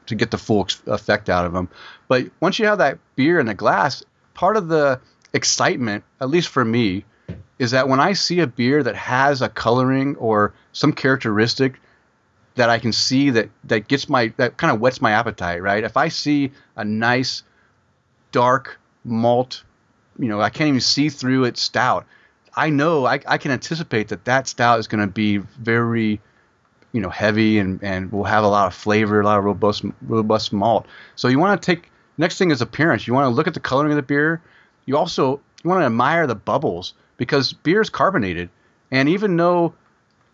to 0.07 0.15
get 0.15 0.31
the 0.31 0.37
full 0.37 0.67
effect 0.87 1.29
out 1.29 1.45
of 1.45 1.53
them. 1.53 1.69
But 2.07 2.29
once 2.39 2.59
you 2.59 2.65
have 2.65 2.79
that 2.79 2.99
beer 3.15 3.39
in 3.39 3.45
the 3.45 3.53
glass, 3.53 4.03
part 4.33 4.57
of 4.57 4.67
the 4.67 4.99
excitement, 5.33 6.03
at 6.19 6.29
least 6.29 6.49
for 6.49 6.63
me, 6.63 7.05
is 7.63 7.71
that 7.71 7.87
when 7.87 7.99
I 7.99 8.13
see 8.13 8.39
a 8.39 8.47
beer 8.47 8.83
that 8.83 8.95
has 8.95 9.41
a 9.41 9.49
coloring 9.49 10.15
or 10.17 10.53
some 10.71 10.93
characteristic 10.93 11.79
that 12.55 12.69
I 12.69 12.77
can 12.77 12.93
see 12.93 13.31
that 13.31 13.49
that 13.63 13.87
gets 13.87 14.07
my 14.07 14.33
that 14.37 14.57
kind 14.57 14.73
of 14.73 14.79
whets 14.79 15.01
my 15.01 15.11
appetite, 15.11 15.61
right? 15.61 15.83
If 15.83 15.97
I 15.97 16.09
see 16.09 16.51
a 16.75 16.85
nice 16.85 17.43
dark 18.31 18.79
malt, 19.03 19.63
you 20.19 20.27
know, 20.27 20.39
I 20.39 20.49
can't 20.49 20.67
even 20.67 20.81
see 20.81 21.09
through 21.09 21.45
it 21.45 21.57
stout 21.57 22.05
I 22.55 22.69
know 22.69 23.05
I, 23.05 23.19
I 23.25 23.37
can 23.37 23.51
anticipate 23.51 24.09
that 24.09 24.25
that 24.25 24.47
stout 24.47 24.79
is 24.79 24.87
going 24.87 25.01
to 25.01 25.11
be 25.11 25.37
very, 25.37 26.21
you 26.91 27.01
know, 27.01 27.09
heavy 27.09 27.57
and, 27.57 27.83
and 27.83 28.11
will 28.11 28.23
have 28.25 28.43
a 28.43 28.47
lot 28.47 28.67
of 28.67 28.73
flavor, 28.73 29.21
a 29.21 29.25
lot 29.25 29.39
of 29.39 29.45
robust 29.45 29.83
robust 30.01 30.53
malt. 30.53 30.85
So 31.15 31.27
you 31.27 31.39
want 31.39 31.61
to 31.61 31.65
take 31.65 31.89
next 32.17 32.37
thing 32.37 32.51
is 32.51 32.61
appearance. 32.61 33.07
You 33.07 33.13
want 33.13 33.25
to 33.25 33.35
look 33.35 33.47
at 33.47 33.53
the 33.53 33.59
coloring 33.59 33.91
of 33.91 33.95
the 33.95 34.03
beer. 34.03 34.41
You 34.85 34.97
also 34.97 35.41
you 35.63 35.69
want 35.69 35.81
to 35.81 35.85
admire 35.85 36.27
the 36.27 36.35
bubbles 36.35 36.93
because 37.17 37.53
beer 37.53 37.81
is 37.81 37.89
carbonated, 37.89 38.49
and 38.91 39.09
even 39.09 39.35
though 39.37 39.73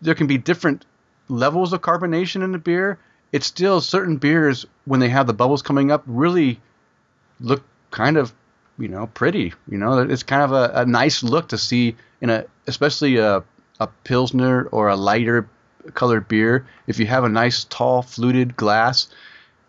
there 0.00 0.14
can 0.14 0.26
be 0.26 0.38
different 0.38 0.86
levels 1.28 1.72
of 1.72 1.80
carbonation 1.80 2.42
in 2.42 2.52
the 2.52 2.58
beer, 2.58 2.98
it's 3.32 3.46
still 3.46 3.80
certain 3.80 4.16
beers 4.16 4.66
when 4.84 5.00
they 5.00 5.08
have 5.08 5.26
the 5.26 5.32
bubbles 5.32 5.62
coming 5.62 5.90
up 5.90 6.02
really 6.06 6.60
look 7.40 7.62
kind 7.90 8.16
of 8.16 8.32
you 8.78 8.88
know 8.88 9.06
pretty. 9.06 9.52
You 9.68 9.78
know, 9.78 9.98
it's 9.98 10.22
kind 10.22 10.42
of 10.42 10.52
a, 10.52 10.80
a 10.80 10.86
nice 10.86 11.22
look 11.22 11.48
to 11.48 11.58
see 11.58 11.96
in 12.20 12.30
a 12.30 12.44
especially 12.66 13.16
a 13.18 13.44
a 13.80 13.86
pilsner 14.04 14.64
or 14.64 14.88
a 14.88 14.96
lighter 14.96 15.48
colored 15.94 16.28
beer, 16.28 16.66
if 16.86 16.98
you 16.98 17.06
have 17.06 17.24
a 17.24 17.28
nice 17.28 17.64
tall 17.64 18.02
fluted 18.02 18.56
glass, 18.56 19.08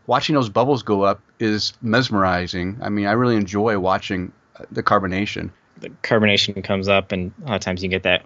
watching 0.07 0.35
those 0.35 0.49
bubbles 0.49 0.83
go 0.83 1.03
up 1.03 1.21
is 1.39 1.73
mesmerizing. 1.81 2.77
I 2.81 2.89
mean, 2.89 3.07
I 3.07 3.13
really 3.13 3.37
enjoy 3.37 3.79
watching 3.79 4.31
uh, 4.57 4.65
the 4.71 4.83
carbonation. 4.83 5.51
The 5.81 5.89
carbonation 6.03 6.63
comes 6.63 6.87
up, 6.87 7.11
and 7.11 7.33
a 7.43 7.49
lot 7.49 7.55
of 7.55 7.61
times 7.61 7.83
you 7.83 7.89
get 7.89 8.03
that 8.03 8.25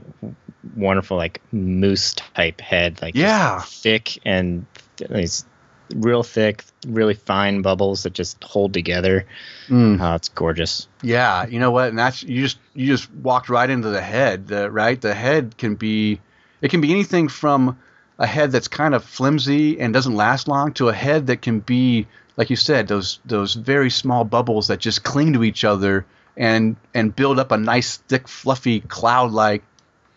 wonderful 0.75 1.17
like 1.17 1.41
mousse 1.51 2.13
type 2.13 2.61
head, 2.61 3.01
like 3.01 3.15
yeah, 3.15 3.61
thick 3.61 4.19
and 4.25 4.65
these 5.09 5.45
real 5.93 6.23
thick, 6.23 6.63
really 6.87 7.13
fine 7.13 7.61
bubbles 7.61 8.03
that 8.03 8.13
just 8.13 8.43
hold 8.43 8.73
together. 8.73 9.25
Mm. 9.67 10.01
Oh, 10.01 10.15
it's 10.15 10.29
gorgeous. 10.29 10.87
Yeah, 11.01 11.45
you 11.47 11.59
know 11.59 11.71
what? 11.71 11.89
And 11.89 11.99
that's 11.99 12.23
you 12.23 12.41
just 12.41 12.59
you 12.73 12.87
just 12.87 13.11
walked 13.13 13.49
right 13.49 13.69
into 13.69 13.89
the 13.89 14.01
head. 14.01 14.47
The, 14.47 14.69
right, 14.71 14.99
the 14.99 15.13
head 15.13 15.57
can 15.57 15.75
be 15.75 16.19
it 16.61 16.71
can 16.71 16.81
be 16.81 16.91
anything 16.91 17.27
from 17.27 17.77
a 18.17 18.25
head 18.25 18.51
that's 18.51 18.67
kind 18.67 18.95
of 18.95 19.03
flimsy 19.03 19.79
and 19.79 19.93
doesn't 19.93 20.15
last 20.15 20.47
long 20.47 20.73
to 20.73 20.89
a 20.89 20.93
head 20.93 21.27
that 21.27 21.41
can 21.41 21.59
be 21.59 22.07
like 22.37 22.49
you 22.49 22.55
said 22.55 22.87
those 22.87 23.19
those 23.25 23.53
very 23.53 23.89
small 23.89 24.23
bubbles 24.23 24.67
that 24.67 24.79
just 24.79 25.03
cling 25.03 25.33
to 25.33 25.43
each 25.43 25.63
other 25.65 26.05
and 26.37 26.75
and 26.93 27.15
build 27.15 27.39
up 27.39 27.51
a 27.51 27.57
nice 27.57 27.97
thick 27.97 28.27
fluffy 28.27 28.81
cloud 28.81 29.31
like 29.31 29.63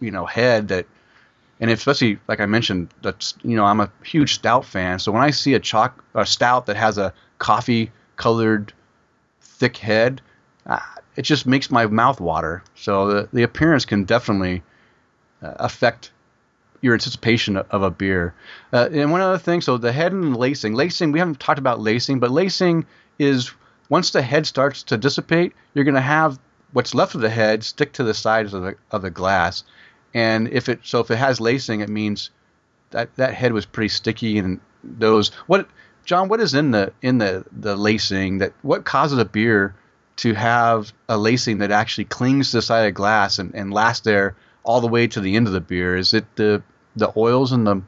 you 0.01 0.11
know 0.11 0.27
head 0.27 0.69
that 0.69 0.87
and 1.61 1.71
especially 1.71 2.19
like 2.29 2.41
I 2.41 2.47
mentioned, 2.47 2.89
that's 3.03 3.35
you 3.43 3.57
know 3.57 3.65
I'm 3.65 3.81
a 3.81 3.91
huge 4.05 4.35
stout 4.35 4.65
fan. 4.65 4.99
So 4.99 5.13
when 5.13 5.23
I 5.23 5.31
see 5.31 5.55
a 5.55 5.61
chalk 5.61 6.05
a 6.15 6.25
stout 6.25 6.67
that 6.67 6.77
has 6.77 6.99
a 6.99 7.13
coffee 7.39 7.91
colored 8.17 8.73
thick 9.41 9.77
head, 9.77 10.21
uh, 10.67 10.79
it 11.17 11.23
just 11.23 11.47
makes 11.47 11.71
my 11.71 11.87
mouth 11.87 12.21
water. 12.21 12.63
So 12.77 13.09
the 13.09 13.29
the 13.33 13.43
appearance 13.43 13.85
can 13.85 14.05
definitely 14.05 14.63
uh, 15.43 15.55
affect 15.57 16.13
your 16.81 16.95
anticipation 16.95 17.57
of 17.57 17.83
a 17.83 17.91
beer. 17.91 18.35
Uh, 18.73 18.89
and 18.93 19.11
one 19.11 19.21
other 19.21 19.39
thing, 19.39 19.61
so 19.61 19.79
the 19.79 19.91
head 19.91 20.13
and 20.13 20.37
lacing. 20.37 20.75
Lacing, 20.75 21.11
we 21.11 21.19
haven't 21.19 21.41
talked 21.41 21.59
about 21.59 21.81
lacing, 21.81 22.21
but 22.21 22.31
lacing 22.31 22.87
is 23.19 23.51
once 23.89 24.11
the 24.11 24.23
head 24.23 24.47
starts 24.47 24.83
to 24.85 24.97
dissipate, 24.97 25.53
you're 25.75 25.85
going 25.85 25.95
to 25.95 26.01
have 26.01 26.39
what's 26.73 26.95
left 26.95 27.15
of 27.15 27.21
the 27.21 27.31
head 27.31 27.65
stick 27.65 27.93
to 27.95 28.05
the 28.05 28.15
sides 28.15 28.55
of 28.55 28.63
the, 28.63 28.75
of 28.91 29.03
the 29.03 29.11
glass 29.11 29.65
and 30.15 30.49
if 30.49 30.69
it 30.69 30.81
so 30.83 31.01
if 31.01 31.11
it 31.11 31.17
has 31.17 31.41
lacing, 31.41 31.81
it 31.81 31.89
means 31.89 32.31
that 32.91 33.15
that 33.17 33.35
head 33.35 33.53
was 33.53 33.67
pretty 33.67 33.89
sticky 33.89 34.39
and 34.39 34.61
those 34.83 35.29
what 35.47 35.69
John, 36.05 36.29
what 36.29 36.41
is 36.41 36.55
in 36.55 36.71
the 36.71 36.93
in 37.03 37.19
the 37.19 37.45
the 37.53 37.77
lacing 37.77 38.39
that 38.39 38.53
what 38.63 38.85
causes 38.85 39.19
a 39.19 39.25
beer 39.25 39.75
to 40.17 40.35
have 40.35 40.93
a 41.09 41.19
lacing 41.19 41.59
that 41.59 41.71
actually 41.71 42.07
clings 42.07 42.51
to 42.51 42.57
the 42.57 42.63
side 42.63 42.89
of 42.89 42.95
glass 42.95 43.39
and, 43.39 43.55
and 43.55 43.73
lasts 43.73 44.05
there 44.05 44.35
all 44.65 44.81
the 44.81 44.89
way 44.89 45.07
to 45.07 45.21
the 45.21 45.37
end 45.37 45.47
of 45.47 45.53
the 45.53 45.61
beer? 45.61 45.97
Is 45.97 46.15
it 46.15 46.25
the 46.37 46.63
the 46.97 47.13
oils 47.17 47.53
in 47.53 47.65
the 47.65 47.83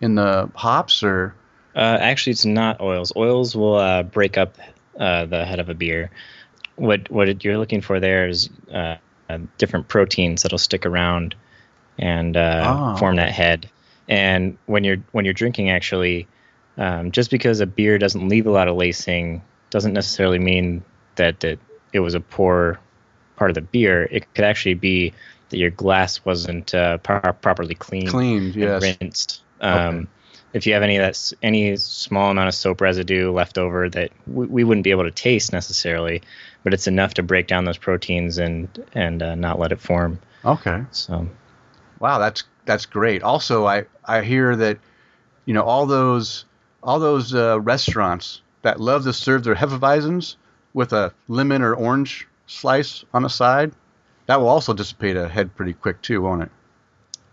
in 0.00 0.14
the 0.14 0.50
hops 0.54 1.02
or? 1.02 1.34
Uh, 1.76 1.98
actually, 2.00 2.30
it's 2.30 2.44
not 2.44 2.80
oils. 2.80 3.12
Oils 3.16 3.56
will 3.56 3.74
uh, 3.74 4.04
break 4.04 4.38
up 4.38 4.58
uh, 4.98 5.26
the 5.26 5.44
head 5.44 5.60
of 5.60 5.68
a 5.68 5.74
beer. 5.74 6.10
What 6.76 7.10
what 7.10 7.44
you're 7.44 7.58
looking 7.58 7.80
for 7.80 8.00
there 8.00 8.28
is 8.28 8.50
uh, 8.72 8.96
different 9.58 9.88
proteins 9.88 10.42
that'll 10.42 10.58
stick 10.58 10.86
around 10.86 11.34
and 11.98 12.36
uh, 12.36 12.94
oh. 12.94 12.96
form 12.98 13.16
that 13.16 13.30
head. 13.30 13.70
And 14.08 14.58
when 14.66 14.84
you're 14.84 15.02
when 15.12 15.24
you're 15.24 15.34
drinking, 15.34 15.70
actually, 15.70 16.26
um, 16.76 17.12
just 17.12 17.30
because 17.30 17.60
a 17.60 17.66
beer 17.66 17.98
doesn't 17.98 18.28
leave 18.28 18.46
a 18.46 18.50
lot 18.50 18.68
of 18.68 18.76
lacing 18.76 19.42
doesn't 19.70 19.92
necessarily 19.92 20.38
mean 20.38 20.84
that, 21.16 21.40
that 21.40 21.58
it 21.92 22.00
was 22.00 22.14
a 22.14 22.20
poor 22.20 22.78
part 23.36 23.50
of 23.50 23.54
the 23.54 23.60
beer. 23.60 24.08
It 24.10 24.32
could 24.34 24.44
actually 24.44 24.74
be 24.74 25.12
that 25.48 25.58
your 25.58 25.70
glass 25.70 26.24
wasn't 26.24 26.74
uh, 26.74 26.98
pro- 26.98 27.20
properly 27.32 27.74
cleaned, 27.74 28.08
cleaned, 28.08 28.54
yes, 28.54 28.82
rinsed. 28.82 29.42
Um, 29.60 29.96
okay. 29.96 30.08
If 30.54 30.66
you 30.66 30.72
have 30.72 30.82
any 30.82 30.96
of 30.96 31.02
that, 31.02 31.32
any 31.42 31.76
small 31.76 32.30
amount 32.30 32.48
of 32.48 32.54
soap 32.54 32.80
residue 32.80 33.30
left 33.30 33.58
over 33.58 33.90
that 33.90 34.10
we, 34.26 34.46
we, 34.46 34.64
wouldn't 34.64 34.84
be 34.84 34.92
able 34.92 35.04
to 35.04 35.10
taste 35.10 35.52
necessarily, 35.52 36.22
but 36.62 36.72
it's 36.72 36.86
enough 36.86 37.14
to 37.14 37.22
break 37.22 37.48
down 37.48 37.64
those 37.64 37.76
proteins 37.76 38.38
and 38.38 38.68
and 38.94 39.22
uh, 39.22 39.34
not 39.34 39.58
let 39.58 39.72
it 39.72 39.80
form. 39.80 40.20
Okay. 40.44 40.84
So 40.92 41.28
Wow, 42.00 42.18
that's 42.18 42.44
that's 42.64 42.86
great. 42.86 43.22
Also, 43.22 43.66
I 43.66 43.84
I 44.04 44.22
hear 44.22 44.56
that 44.56 44.78
you 45.44 45.54
know 45.54 45.62
all 45.62 45.86
those 45.86 46.44
all 46.82 46.98
those 46.98 47.34
uh, 47.34 47.60
restaurants 47.60 48.42
that 48.62 48.80
love 48.80 49.04
to 49.04 49.12
serve 49.12 49.44
their 49.44 49.54
hefeweizens 49.54 50.36
with 50.74 50.92
a 50.92 51.12
lemon 51.28 51.62
or 51.62 51.74
orange 51.74 52.26
slice 52.46 53.04
on 53.14 53.22
the 53.22 53.28
side, 53.28 53.72
that 54.26 54.40
will 54.40 54.48
also 54.48 54.74
dissipate 54.74 55.16
a 55.16 55.28
head 55.28 55.54
pretty 55.54 55.72
quick 55.72 56.02
too, 56.02 56.20
won't 56.20 56.42
it? 56.42 56.50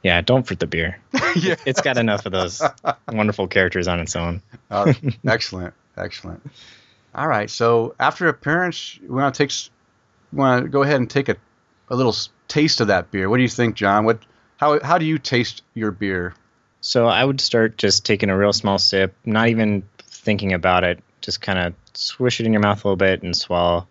Yeah, 0.04 0.22
don't 0.22 0.46
fruit 0.46 0.60
the 0.60 0.68
beer. 0.68 1.00
yeah. 1.36 1.56
It's 1.66 1.82
got 1.82 1.98
enough 1.98 2.26
of 2.26 2.32
those 2.32 2.62
wonderful 3.12 3.48
characters 3.48 3.88
on 3.88 4.00
its 4.00 4.16
own. 4.16 4.42
uh, 4.70 4.94
excellent, 5.28 5.74
excellent. 5.96 6.42
All 7.14 7.28
right, 7.28 7.50
so 7.50 7.96
after 8.00 8.28
appearance, 8.28 8.98
we 9.02 9.10
want 9.10 9.36
to 9.36 9.46
take, 9.46 9.54
want 10.32 10.64
to 10.64 10.70
go 10.70 10.82
ahead 10.82 10.96
and 10.96 11.10
take 11.10 11.30
a, 11.30 11.36
a 11.90 11.96
little 11.96 12.16
taste 12.48 12.82
of 12.82 12.88
that 12.88 13.12
beer. 13.12 13.30
What 13.30 13.38
do 13.38 13.44
you 13.44 13.50
think, 13.50 13.76
John? 13.76 14.06
What 14.06 14.20
how 14.58 14.80
how 14.82 14.98
do 14.98 15.06
you 15.06 15.18
taste 15.18 15.64
your 15.74 15.92
beer? 15.92 16.34
So 16.82 17.08
I 17.08 17.24
would 17.24 17.42
start 17.42 17.78
just 17.78 18.06
taking 18.06 18.30
a 18.30 18.38
real 18.38 18.54
small 18.54 18.80
sip, 18.80 19.16
not 19.26 19.50
even 19.50 19.84
thinking 20.00 20.54
about 20.54 20.84
it, 20.84 21.00
just 21.22 21.42
kind 21.42 21.60
of 21.60 21.74
swish 21.94 22.40
it 22.40 22.46
in 22.46 22.54
your 22.54 22.62
mouth 22.62 22.84
a 22.84 22.88
little 22.88 22.96
bit 22.96 23.24
and 23.24 23.36
swallow. 23.36 23.88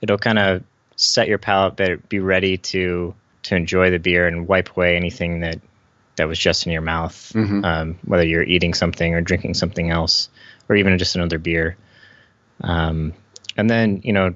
it'll 0.00 0.18
kind 0.18 0.38
of 0.38 0.62
set 0.96 1.28
your 1.28 1.38
palate, 1.38 1.76
but 1.76 2.08
be 2.08 2.18
ready 2.20 2.58
to 2.58 3.14
to 3.44 3.56
enjoy 3.56 3.90
the 3.90 3.98
beer 3.98 4.26
and 4.26 4.46
wipe 4.48 4.76
away 4.76 4.96
anything 4.96 5.40
that 5.40 5.60
that 6.16 6.26
was 6.28 6.38
just 6.38 6.66
in 6.66 6.72
your 6.72 6.82
mouth, 6.82 7.14
Mhm. 7.34 7.64
um, 7.64 7.98
whether 8.04 8.26
you're 8.26 8.42
eating 8.42 8.74
something 8.74 9.14
or 9.14 9.20
drinking 9.20 9.54
something 9.54 9.90
else, 9.90 10.28
or 10.68 10.74
even 10.74 10.98
just 10.98 11.14
another 11.14 11.38
beer. 11.38 11.76
Um, 12.60 13.12
and 13.56 13.70
then 13.70 14.00
you 14.04 14.12
know, 14.12 14.34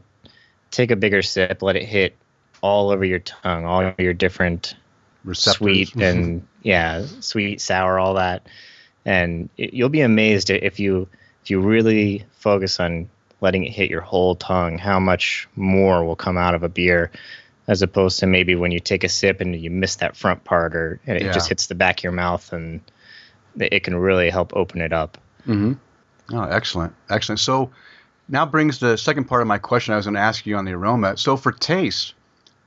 take 0.70 0.90
a 0.90 0.96
bigger 0.96 1.22
sip, 1.22 1.62
let 1.62 1.76
it 1.76 1.84
hit 1.84 2.16
all 2.60 2.90
over 2.90 3.04
your 3.04 3.18
tongue, 3.18 3.64
all 3.64 3.92
your 3.98 4.14
different 4.14 4.76
Receptors. 5.24 5.56
sweet 5.56 5.96
and 6.00 6.46
yeah, 6.62 7.04
sweet, 7.20 7.60
sour, 7.60 7.98
all 7.98 8.14
that, 8.14 8.46
and 9.04 9.48
it, 9.56 9.74
you'll 9.74 9.88
be 9.88 10.00
amazed 10.02 10.50
if 10.50 10.78
you 10.78 11.08
if 11.42 11.50
you 11.50 11.60
really 11.60 12.24
focus 12.38 12.78
on 12.78 13.08
letting 13.40 13.64
it 13.64 13.72
hit 13.72 13.90
your 13.90 14.00
whole 14.00 14.36
tongue, 14.36 14.78
how 14.78 15.00
much 15.00 15.48
more 15.56 16.04
will 16.04 16.14
come 16.14 16.38
out 16.38 16.54
of 16.54 16.62
a 16.62 16.68
beer, 16.68 17.10
as 17.68 17.82
opposed 17.82 18.18
to 18.20 18.26
maybe 18.26 18.54
when 18.54 18.72
you 18.72 18.80
take 18.80 19.04
a 19.04 19.08
sip 19.08 19.40
and 19.40 19.54
you 19.54 19.70
miss 19.70 19.96
that 19.96 20.16
front 20.16 20.44
part, 20.44 20.74
or 20.74 21.00
and 21.06 21.16
it 21.16 21.24
Yeah. 21.24 21.32
just 21.32 21.48
hits 21.48 21.66
the 21.66 21.74
back 21.74 22.00
of 22.00 22.04
your 22.04 22.12
mouth, 22.12 22.52
and 22.52 22.80
it 23.58 23.84
can 23.84 23.94
really 23.96 24.30
help 24.30 24.52
open 24.56 24.80
it 24.80 24.92
up. 24.92 25.18
hmm 25.44 25.74
Oh, 26.32 26.42
excellent, 26.44 26.94
excellent. 27.10 27.40
So 27.40 27.70
now 28.28 28.46
brings 28.46 28.78
the 28.78 28.96
second 28.96 29.24
part 29.24 29.42
of 29.42 29.48
my 29.48 29.58
question. 29.58 29.92
I 29.92 29.96
was 29.96 30.06
going 30.06 30.14
to 30.14 30.20
ask 30.20 30.46
you 30.46 30.56
on 30.56 30.64
the 30.64 30.72
aroma. 30.72 31.16
So 31.16 31.36
for 31.36 31.52
taste, 31.52 32.14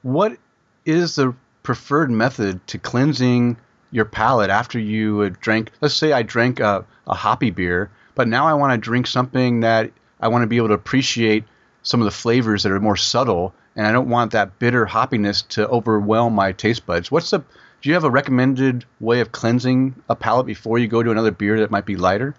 what 0.03 0.37
is 0.85 1.15
the 1.15 1.33
preferred 1.63 2.11
method 2.11 2.65
to 2.67 2.77
cleansing 2.77 3.57
your 3.91 4.05
palate 4.05 4.51
after 4.51 4.77
you 4.77 5.19
had 5.19 5.39
drank? 5.39 5.71
Let's 5.81 5.95
say 5.95 6.11
I 6.11 6.21
drank 6.21 6.59
a, 6.59 6.85
a 7.07 7.15
hoppy 7.15 7.49
beer, 7.49 7.89
but 8.13 8.27
now 8.27 8.45
I 8.45 8.53
want 8.53 8.73
to 8.73 8.77
drink 8.77 9.07
something 9.07 9.61
that 9.61 9.91
I 10.19 10.27
want 10.27 10.43
to 10.43 10.47
be 10.47 10.57
able 10.57 10.67
to 10.67 10.73
appreciate 10.75 11.45
some 11.81 12.01
of 12.01 12.05
the 12.05 12.11
flavors 12.11 12.63
that 12.63 12.71
are 12.71 12.79
more 12.79 12.97
subtle, 12.97 13.53
and 13.75 13.85
I 13.85 13.91
don't 13.91 14.09
want 14.09 14.31
that 14.31 14.59
bitter 14.59 14.85
hoppiness 14.85 15.47
to 15.49 15.67
overwhelm 15.67 16.33
my 16.33 16.51
taste 16.51 16.85
buds. 16.85 17.11
What's 17.11 17.29
the 17.29 17.39
do 17.39 17.89
you 17.89 17.93
have 17.93 18.03
a 18.03 18.09
recommended 18.09 18.85
way 18.99 19.19
of 19.19 19.31
cleansing 19.31 19.95
a 20.09 20.15
palate 20.15 20.45
before 20.47 20.79
you 20.79 20.87
go 20.87 21.03
to 21.03 21.11
another 21.11 21.31
beer 21.31 21.59
that 21.59 21.69
might 21.71 21.85
be 21.85 21.95
lighter? 21.97 22.33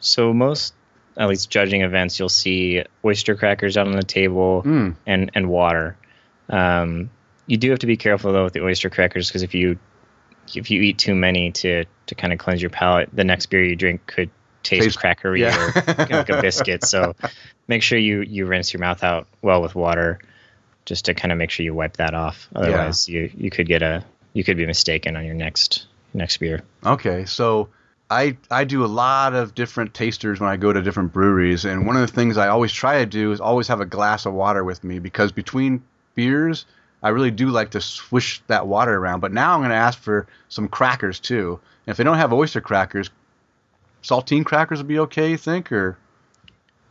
So 0.00 0.34
most, 0.34 0.74
at 1.16 1.28
least 1.28 1.48
judging 1.50 1.80
events, 1.80 2.18
you'll 2.18 2.28
see 2.28 2.84
oyster 3.04 3.34
crackers 3.36 3.76
out 3.78 3.86
on 3.86 3.96
the 3.96 4.02
table 4.02 4.62
Mm. 4.64 4.96
and 5.06 5.30
and 5.34 5.48
water. 5.48 5.96
Um, 6.50 7.10
you 7.46 7.56
do 7.56 7.70
have 7.70 7.78
to 7.80 7.86
be 7.86 7.96
careful 7.96 8.32
though 8.32 8.44
with 8.44 8.52
the 8.52 8.62
oyster 8.64 8.90
crackers 8.90 9.28
because 9.28 9.42
if 9.42 9.54
you 9.54 9.78
if 10.54 10.70
you 10.70 10.80
eat 10.82 10.98
too 10.98 11.14
many 11.14 11.52
to 11.52 11.84
to 12.06 12.14
kind 12.14 12.32
of 12.32 12.38
cleanse 12.38 12.60
your 12.62 12.70
palate, 12.70 13.08
the 13.12 13.24
next 13.24 13.46
beer 13.46 13.64
you 13.64 13.76
drink 13.76 14.06
could 14.06 14.30
taste, 14.62 14.84
Taste- 14.84 14.98
crackery 14.98 15.40
yeah. 15.40 15.56
or 15.68 15.72
kind 15.72 16.00
of 16.02 16.10
like 16.10 16.28
a 16.28 16.42
biscuit. 16.42 16.84
So 16.84 17.14
make 17.68 17.82
sure 17.82 17.98
you 17.98 18.20
you 18.22 18.46
rinse 18.46 18.72
your 18.72 18.80
mouth 18.80 19.02
out 19.02 19.26
well 19.42 19.62
with 19.62 19.74
water, 19.74 20.18
just 20.86 21.04
to 21.04 21.14
kind 21.14 21.32
of 21.32 21.38
make 21.38 21.50
sure 21.50 21.64
you 21.64 21.74
wipe 21.74 21.98
that 21.98 22.14
off. 22.14 22.48
Otherwise, 22.54 23.08
you 23.08 23.30
you 23.36 23.50
could 23.50 23.66
get 23.66 23.82
a 23.82 24.02
you 24.32 24.42
could 24.42 24.56
be 24.56 24.64
mistaken 24.64 25.16
on 25.16 25.26
your 25.26 25.34
next 25.34 25.86
next 26.14 26.38
beer. 26.38 26.62
Okay, 26.84 27.26
so 27.26 27.68
I 28.10 28.38
I 28.50 28.64
do 28.64 28.84
a 28.84 28.86
lot 28.86 29.34
of 29.34 29.54
different 29.54 29.92
tasters 29.92 30.40
when 30.40 30.48
I 30.48 30.56
go 30.56 30.72
to 30.72 30.80
different 30.80 31.12
breweries, 31.12 31.64
and 31.64 31.86
one 31.86 31.96
of 31.96 32.06
the 32.06 32.12
things 32.12 32.38
I 32.38 32.48
always 32.48 32.72
try 32.72 33.00
to 33.00 33.06
do 33.06 33.32
is 33.32 33.40
always 33.40 33.68
have 33.68 33.80
a 33.80 33.86
glass 33.86 34.24
of 34.24 34.32
water 34.32 34.64
with 34.64 34.82
me 34.82 34.98
because 34.98 35.32
between 35.32 35.82
beers, 36.14 36.64
I 37.02 37.10
really 37.10 37.30
do 37.30 37.48
like 37.48 37.72
to 37.72 37.80
swish 37.80 38.42
that 38.46 38.66
water 38.66 38.94
around. 38.94 39.20
But 39.20 39.32
now 39.32 39.54
I'm 39.54 39.60
going 39.60 39.70
to 39.70 39.76
ask 39.76 39.98
for 39.98 40.26
some 40.48 40.68
crackers 40.68 41.20
too. 41.20 41.60
And 41.86 41.92
if 41.92 41.96
they 41.96 42.04
don't 42.04 42.16
have 42.16 42.32
oyster 42.32 42.60
crackers, 42.60 43.10
saltine 44.02 44.44
crackers 44.44 44.78
would 44.78 44.88
be 44.88 45.00
okay, 45.00 45.30
you 45.30 45.36
think, 45.36 45.70
or, 45.72 45.98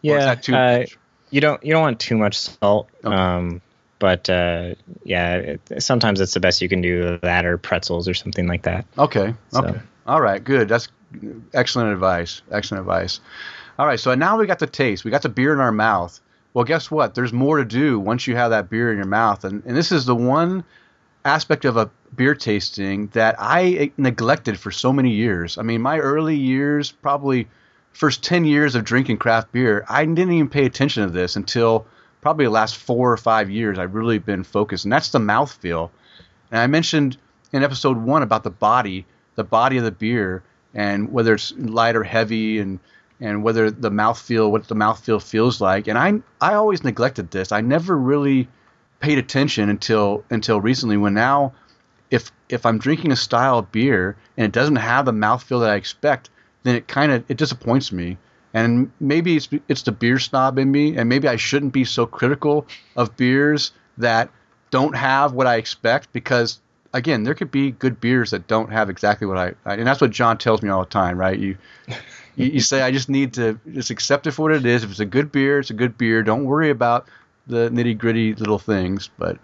or 0.04 0.18
is 0.18 0.26
that 0.26 0.44
too 0.44 0.56
uh, 0.56 0.80
much? 0.80 0.98
you 1.30 1.42
don't 1.42 1.64
you 1.64 1.74
don't 1.74 1.82
want 1.82 2.00
too 2.00 2.18
much 2.18 2.38
salt. 2.38 2.90
Okay. 3.04 3.16
Um, 3.16 3.62
but 4.00 4.30
uh, 4.30 4.76
yeah, 5.04 5.36
it, 5.36 5.62
sometimes 5.84 6.20
it's 6.22 6.34
the 6.34 6.40
best 6.40 6.62
you 6.62 6.70
can 6.70 6.82
do 6.82 7.18
that 7.22 7.46
or 7.46 7.58
pretzels 7.58 8.08
or 8.08 8.14
something 8.14 8.48
like 8.48 8.64
that. 8.64 8.86
Okay. 8.98 9.34
So- 9.52 9.60
Okay. 9.60 9.80
All 10.08 10.22
right. 10.22 10.44
Good. 10.44 10.68
That's 10.70 10.88
excellent 11.54 11.92
advice. 11.92 12.42
Excellent 12.52 12.82
advice. 12.82 13.20
All 13.80 13.88
right. 13.88 14.00
So 14.00 14.14
now 14.16 14.38
we 14.38 14.46
got 14.48 14.60
the 14.60 14.68
taste. 14.68 15.04
We 15.04 15.12
got 15.12 15.22
the 15.24 15.30
beer 15.30 15.52
in 15.54 15.60
our 15.60 15.72
mouth. 15.72 16.20
Well, 16.54 16.64
guess 16.64 16.90
what? 16.92 17.16
There's 17.16 17.34
more 17.34 17.58
to 17.58 17.66
do 17.66 18.00
once 18.00 18.28
you 18.28 18.36
have 18.36 18.52
that 18.52 18.70
beer 18.70 18.92
in 18.92 18.98
your 18.98 19.08
mouth, 19.08 19.44
and 19.44 19.64
and 19.66 19.76
this 19.76 19.92
is 19.92 20.06
the 20.06 20.16
one 20.16 20.64
aspect 21.26 21.66
of 21.66 21.76
a 21.76 21.90
beer 22.16 22.36
tasting 22.36 23.08
that 23.08 23.36
I 23.40 23.92
neglected 23.98 24.60
for 24.60 24.72
so 24.72 24.94
many 24.94 25.12
years. 25.12 25.58
I 25.58 25.64
mean, 25.64 25.82
my 25.82 25.98
early 26.00 26.36
years, 26.36 26.92
probably 26.92 27.48
first 27.92 28.24
10 28.24 28.46
years 28.46 28.76
of 28.76 28.84
drinking 28.84 29.18
craft 29.18 29.52
beer, 29.52 29.86
I 29.90 30.06
didn't 30.06 30.32
even 30.32 30.50
pay 30.50 30.66
attention 30.66 31.04
to 31.04 31.10
this 31.10 31.36
until 31.36 31.88
probably 32.26 32.46
the 32.46 32.50
last 32.50 32.78
four 32.78 33.12
or 33.12 33.18
five 33.18 33.52
years. 33.52 33.78
I've 33.78 33.94
really 33.94 34.18
been 34.18 34.44
focused, 34.44 34.84
and 34.84 34.92
that's 34.92 35.10
the 35.10 35.20
mouthfeel. 35.20 35.92
And 36.50 36.60
I 36.60 36.66
mentioned 36.66 37.18
in 37.54 37.62
episode 37.62 37.98
one 37.98 38.24
about 38.24 38.42
the 38.42 38.50
body, 38.50 39.06
the 39.36 39.44
body 39.44 39.78
of 39.78 39.84
the 39.84 39.92
beer, 39.92 40.42
and 40.74 41.12
whether 41.12 41.36
it's 41.36 41.54
light 41.56 41.96
or 41.96 42.04
heavy, 42.04 42.58
and 42.58 42.80
and 43.20 43.44
whether 43.44 43.70
the 43.70 43.92
mouthfeel, 43.92 44.50
what 44.50 44.68
the 44.68 44.74
mouthfeel 44.74 45.22
feels 45.22 45.62
like. 45.62 45.88
And 45.88 46.00
I 46.00 46.14
I 46.42 46.56
always 46.56 46.84
neglected 46.84 47.30
this. 47.30 47.52
I 47.52 47.62
never 47.62 47.96
really 47.96 48.48
paid 49.00 49.20
attention 49.20 49.70
until 49.70 50.24
until 50.32 50.60
recently 50.60 50.98
when 50.98 51.14
now 51.14 51.54
if 52.10 52.32
if 52.50 52.66
I'm 52.66 52.80
drinking 52.80 53.12
a 53.12 53.16
style 53.16 53.60
of 53.60 53.72
beer 53.72 54.18
and 54.36 54.46
it 54.46 54.52
doesn't 54.52 54.78
have 54.78 55.06
the 55.06 55.12
mouthfeel 55.12 55.60
that 55.60 55.70
I 55.70 55.76
expect, 55.76 56.32
then 56.64 56.76
it 56.76 56.88
kind 56.88 57.12
of 57.12 57.24
it 57.30 57.38
disappoints 57.38 57.92
me. 57.92 58.18
And 58.56 58.90
maybe 59.02 59.36
it's 59.36 59.50
it's 59.68 59.82
the 59.84 59.92
beer 59.92 60.18
snob 60.18 60.58
in 60.58 60.72
me, 60.72 60.96
and 60.98 61.10
maybe 61.10 61.28
I 61.28 61.36
shouldn't 61.36 61.74
be 61.74 61.84
so 61.84 62.06
critical 62.06 62.66
of 62.96 63.16
beers 63.18 63.72
that 63.98 64.30
don't 64.72 64.96
have 64.96 65.34
what 65.34 65.46
I 65.46 65.58
expect 65.58 66.12
because 66.14 66.60
again, 66.94 67.24
there 67.24 67.34
could 67.34 67.52
be 67.52 67.72
good 67.72 68.00
beers 68.00 68.32
that 68.32 68.48
don't 68.48 68.72
have 68.72 68.90
exactly 68.90 69.28
what 69.28 69.38
I, 69.38 69.54
I 69.66 69.76
and 69.76 69.86
that's 69.86 70.00
what 70.00 70.12
John 70.12 70.38
tells 70.38 70.62
me 70.62 70.70
all 70.70 70.80
the 70.86 70.90
time, 70.90 71.20
right? 71.20 71.38
You 71.38 71.58
you, 72.38 72.62
say 72.62 72.82
I 72.82 72.92
just 72.92 73.10
need 73.10 73.34
to 73.34 73.60
just 73.74 73.90
accept 73.90 74.26
it 74.26 74.32
for 74.32 74.44
what 74.44 74.54
it 74.54 74.66
is. 74.66 74.86
If 74.86 74.92
it's 74.92 75.00
a 75.02 75.06
good 75.06 75.32
beer, 75.34 75.60
it's 75.60 75.70
a 75.70 75.74
good 75.76 75.98
beer. 75.98 76.24
Don't 76.24 76.46
worry 76.46 76.70
about 76.70 77.08
the 77.48 77.70
nitty 77.70 77.98
gritty 77.98 78.34
little 78.36 78.60
things. 78.60 79.10
But 79.18 79.38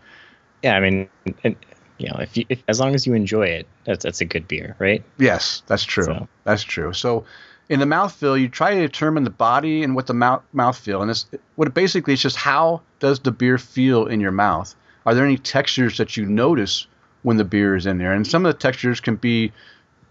Yeah, 0.63 0.75
I 0.77 0.79
mean, 0.79 1.09
and, 1.43 1.55
you 1.97 2.07
know, 2.09 2.17
if 2.19 2.37
you 2.37 2.45
if, 2.49 2.63
as 2.69 2.79
long 2.79 2.95
as 2.95 3.05
you 3.05 3.13
enjoy 3.13 3.47
it, 3.47 3.67
that's 3.85 4.03
that's 4.05 4.21
a 4.21 4.25
good 4.25 4.47
beer, 4.47 4.75
right? 4.79 5.03
yes, 5.17 5.63
that's 5.67 5.83
true. 5.83 6.05
So- 6.05 6.27
That's 6.45 6.63
true. 6.63 6.93
So 6.93 7.25
in 7.69 7.79
the 7.79 7.85
mouthfeel, 7.85 8.39
you 8.39 8.49
try 8.49 8.73
to 8.75 8.81
determine 8.81 9.23
the 9.23 9.29
body 9.29 9.83
and 9.83 9.95
what 9.95 10.07
the 10.07 10.13
mouth 10.13 10.43
mouthfeel, 10.53 11.01
and 11.01 11.09
it's 11.09 11.25
what 11.55 11.67
it 11.67 11.73
basically 11.73 12.13
it's 12.13 12.21
just 12.21 12.35
how 12.35 12.81
does 12.99 13.19
the 13.19 13.31
beer 13.31 13.57
feel 13.57 14.07
in 14.07 14.19
your 14.19 14.31
mouth? 14.31 14.75
Are 15.05 15.15
there 15.15 15.25
any 15.25 15.37
textures 15.37 15.97
that 15.97 16.17
you 16.17 16.25
notice 16.25 16.87
when 17.23 17.37
the 17.37 17.45
beer 17.45 17.75
is 17.75 17.85
in 17.85 17.97
there? 17.97 18.13
And 18.13 18.27
some 18.27 18.45
of 18.45 18.53
the 18.53 18.59
textures 18.59 18.99
can 18.99 19.15
be 19.15 19.51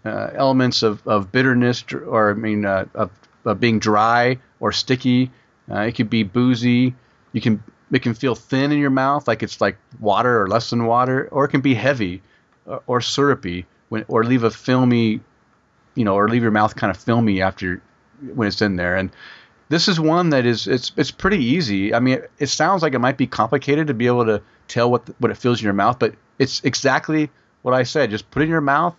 uh, 0.03 0.31
elements 0.33 0.83
of, 0.83 1.05
of 1.07 1.31
bitterness, 1.31 1.83
or 1.93 2.31
I 2.31 2.33
mean, 2.33 2.65
uh, 2.65 2.85
of, 2.95 3.11
of 3.45 3.59
being 3.59 3.79
dry 3.79 4.39
or 4.59 4.71
sticky. 4.71 5.31
Uh, 5.69 5.81
it 5.81 5.93
could 5.93 6.09
be 6.09 6.23
boozy. 6.23 6.95
You 7.31 7.41
can 7.41 7.63
it 7.91 8.01
can 8.01 8.13
feel 8.13 8.35
thin 8.35 8.71
in 8.71 8.79
your 8.79 8.89
mouth, 8.89 9.27
like 9.27 9.43
it's 9.43 9.61
like 9.61 9.77
water 9.99 10.41
or 10.41 10.47
less 10.47 10.69
than 10.69 10.85
water, 10.85 11.27
or 11.31 11.45
it 11.45 11.49
can 11.49 11.61
be 11.61 11.75
heavy 11.75 12.21
or, 12.65 12.81
or 12.87 13.01
syrupy, 13.01 13.65
when, 13.89 14.05
or 14.07 14.23
leave 14.23 14.43
a 14.43 14.51
filmy, 14.51 15.19
you 15.95 16.05
know, 16.05 16.15
or 16.15 16.27
leave 16.29 16.41
your 16.41 16.51
mouth 16.51 16.75
kind 16.75 16.91
of 16.91 16.97
filmy 16.97 17.41
after 17.41 17.81
when 18.33 18.47
it's 18.47 18.61
in 18.61 18.75
there. 18.75 18.95
And 18.95 19.11
this 19.69 19.87
is 19.87 19.99
one 19.99 20.29
that 20.29 20.45
is 20.45 20.67
it's 20.67 20.91
it's 20.97 21.11
pretty 21.11 21.43
easy. 21.43 21.93
I 21.93 21.99
mean, 21.99 22.15
it, 22.15 22.31
it 22.39 22.47
sounds 22.47 22.81
like 22.81 22.93
it 22.93 22.99
might 22.99 23.17
be 23.17 23.27
complicated 23.27 23.87
to 23.87 23.93
be 23.93 24.07
able 24.07 24.25
to 24.25 24.41
tell 24.67 24.91
what 24.91 25.05
the, 25.05 25.15
what 25.19 25.31
it 25.31 25.37
feels 25.37 25.59
in 25.59 25.63
your 25.63 25.73
mouth, 25.73 25.97
but 25.97 26.13
it's 26.39 26.61
exactly 26.63 27.29
what 27.61 27.73
I 27.73 27.83
said. 27.83 28.09
Just 28.09 28.29
put 28.31 28.41
it 28.41 28.45
in 28.45 28.51
your 28.51 28.61
mouth, 28.61 28.95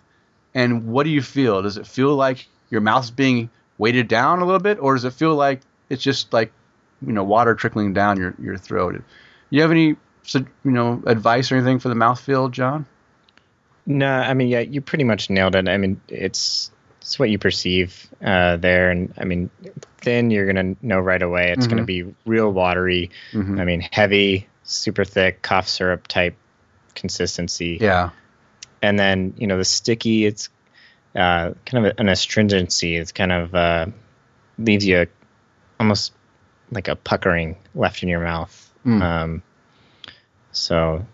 and 0.53 0.87
what 0.87 1.03
do 1.03 1.09
you 1.09 1.21
feel? 1.21 1.61
Does 1.61 1.77
it 1.77 1.85
feel 1.85 2.15
like 2.15 2.47
your 2.69 2.81
mouth's 2.81 3.11
being 3.11 3.49
weighted 3.77 4.07
down 4.07 4.39
a 4.39 4.45
little 4.45 4.59
bit, 4.59 4.79
or 4.79 4.95
does 4.95 5.05
it 5.05 5.13
feel 5.13 5.35
like 5.35 5.61
it's 5.89 6.01
just 6.01 6.33
like 6.33 6.51
you 7.05 7.13
know 7.13 7.23
water 7.23 7.53
trickling 7.55 7.93
down 7.93 8.17
your 8.17 8.33
your 8.41 8.57
throat? 8.57 9.01
You 9.51 9.61
have 9.61 9.71
any 9.71 9.95
you 10.35 10.45
know 10.63 11.03
advice 11.05 11.51
or 11.51 11.55
anything 11.55 11.79
for 11.79 11.89
the 11.89 11.95
mouthfeel, 11.95 12.49
John? 12.51 12.87
No, 13.85 14.07
I 14.07 14.33
mean, 14.33 14.47
yeah, 14.47 14.61
you 14.61 14.81
pretty 14.81 15.03
much 15.03 15.29
nailed 15.29 15.55
it. 15.55 15.67
I 15.67 15.77
mean, 15.77 15.99
it's 16.07 16.71
it's 17.03 17.19
what 17.19 17.29
you 17.29 17.37
perceive 17.37 18.07
uh, 18.23 18.55
there, 18.57 18.89
and 18.89 19.13
I 19.17 19.25
mean, 19.25 19.49
thin, 19.99 20.31
you're 20.31 20.47
gonna 20.47 20.75
know 20.81 20.99
right 20.99 21.21
away. 21.21 21.51
It's 21.51 21.67
gonna 21.67 21.83
be 21.83 22.05
real 22.25 22.51
watery. 22.51 23.11
Mhm. 23.33 23.59
I 23.59 23.65
mean, 23.65 23.81
heavy, 23.91 24.47
super 24.63 25.03
thick, 25.05 25.41
cough 25.41 25.67
syrup 25.67 26.07
type 26.07 26.35
consistency. 26.95 27.77
Yeah. 27.81 28.09
and 28.81 28.99
then 28.99 29.33
you 29.37 29.47
know 29.47 29.57
the 29.57 29.63
sticky 29.65 30.25
it's 30.25 30.49
uh, 31.15 31.53
kind 31.65 31.85
of 31.87 31.93
an 31.97 32.09
astringency 32.09 32.97
it's 32.97 33.11
kind 33.13 33.31
of 33.31 33.55
uh, 33.55 33.85
leaves 34.57 34.85
you 34.85 35.07
almost 35.79 36.11
like 36.71 36.87
a 36.89 36.95
puckering 36.95 37.55
left 37.75 38.03
in 38.03 38.09
your 38.09 38.19
mouth 38.19 38.59
Mm. 38.85 39.01
um, 39.01 39.43
so 40.51 41.05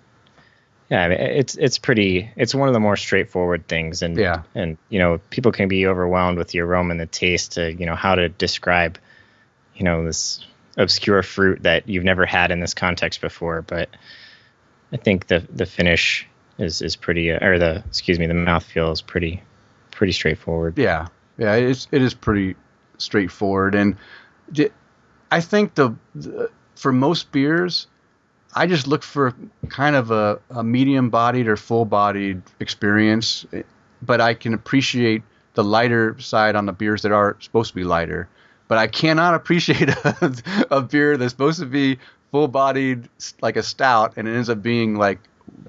yeah 0.89 1.03
I 1.03 1.09
mean, 1.09 1.19
it's 1.19 1.55
it's 1.55 1.77
pretty 1.77 2.29
it's 2.35 2.53
one 2.55 2.67
of 2.67 2.73
the 2.73 2.79
more 2.79 2.97
straightforward 2.97 3.67
things 3.67 4.01
and 4.01 4.17
Yeah. 4.17 4.43
and 4.55 4.77
you 4.89 4.99
know 4.99 5.19
people 5.29 5.51
can 5.51 5.67
be 5.67 5.87
overwhelmed 5.87 6.37
with 6.37 6.49
the 6.49 6.59
aroma 6.61 6.91
and 6.91 6.99
the 6.99 7.05
taste 7.05 7.53
to 7.53 7.71
you 7.73 7.85
know 7.85 7.95
how 7.95 8.15
to 8.15 8.29
describe 8.29 8.97
you 9.75 9.83
know 9.83 10.03
this 10.03 10.45
obscure 10.77 11.21
fruit 11.23 11.63
that 11.63 11.89
you've 11.89 12.03
never 12.05 12.25
had 12.25 12.51
in 12.51 12.59
this 12.59 12.73
context 12.73 13.21
before. 13.21 13.61
But 13.61 13.89
I 14.91 14.97
think 14.97 15.27
the 15.27 15.45
the 15.53 15.65
finish 15.65 16.27
is 16.57 16.81
is 16.81 16.95
pretty, 16.95 17.31
uh, 17.31 17.45
or 17.45 17.59
the 17.59 17.83
excuse 17.87 18.17
me, 18.19 18.27
the 18.27 18.33
mouthfeel 18.33 18.91
is 18.91 19.01
pretty 19.01 19.43
pretty 19.91 20.13
straightforward. 20.13 20.77
Yeah, 20.77 21.07
yeah, 21.37 21.55
it's 21.55 21.87
it 21.91 22.01
is 22.01 22.13
pretty 22.13 22.55
straightforward, 22.97 23.75
and 23.75 23.97
I 25.31 25.41
think 25.41 25.75
the, 25.75 25.95
the 26.15 26.49
for 26.75 26.91
most 26.91 27.31
beers, 27.31 27.87
I 28.53 28.67
just 28.67 28.87
look 28.87 29.03
for 29.03 29.35
kind 29.69 29.95
of 29.95 30.11
a, 30.11 30.39
a 30.49 30.63
medium 30.63 31.09
bodied 31.09 31.47
or 31.47 31.55
full 31.55 31.85
bodied 31.85 32.41
experience, 32.59 33.45
but 34.01 34.21
I 34.21 34.33
can 34.33 34.53
appreciate 34.53 35.23
the 35.53 35.63
lighter 35.63 36.19
side 36.19 36.55
on 36.55 36.65
the 36.65 36.73
beers 36.73 37.03
that 37.03 37.11
are 37.11 37.37
supposed 37.39 37.69
to 37.69 37.75
be 37.75 37.83
lighter. 37.83 38.27
But 38.67 38.77
I 38.77 38.87
cannot 38.87 39.33
appreciate 39.39 39.89
a, 39.89 40.67
a 40.71 40.81
beer 40.81 41.17
that's 41.17 41.31
supposed 41.31 41.59
to 41.59 41.65
be 41.65 41.99
full 42.31 42.47
bodied 42.47 43.09
like 43.41 43.57
a 43.57 43.63
stout 43.63 44.13
and 44.15 44.27
it 44.27 44.35
ends 44.35 44.49
up 44.49 44.61
being 44.61 44.95
like 44.95 45.19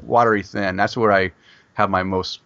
watery 0.03 0.43
thin. 0.43 0.77
That's 0.77 0.97
where 0.97 1.13
I 1.13 1.33
have 1.81 1.91
my 1.91 2.03
most 2.03 2.41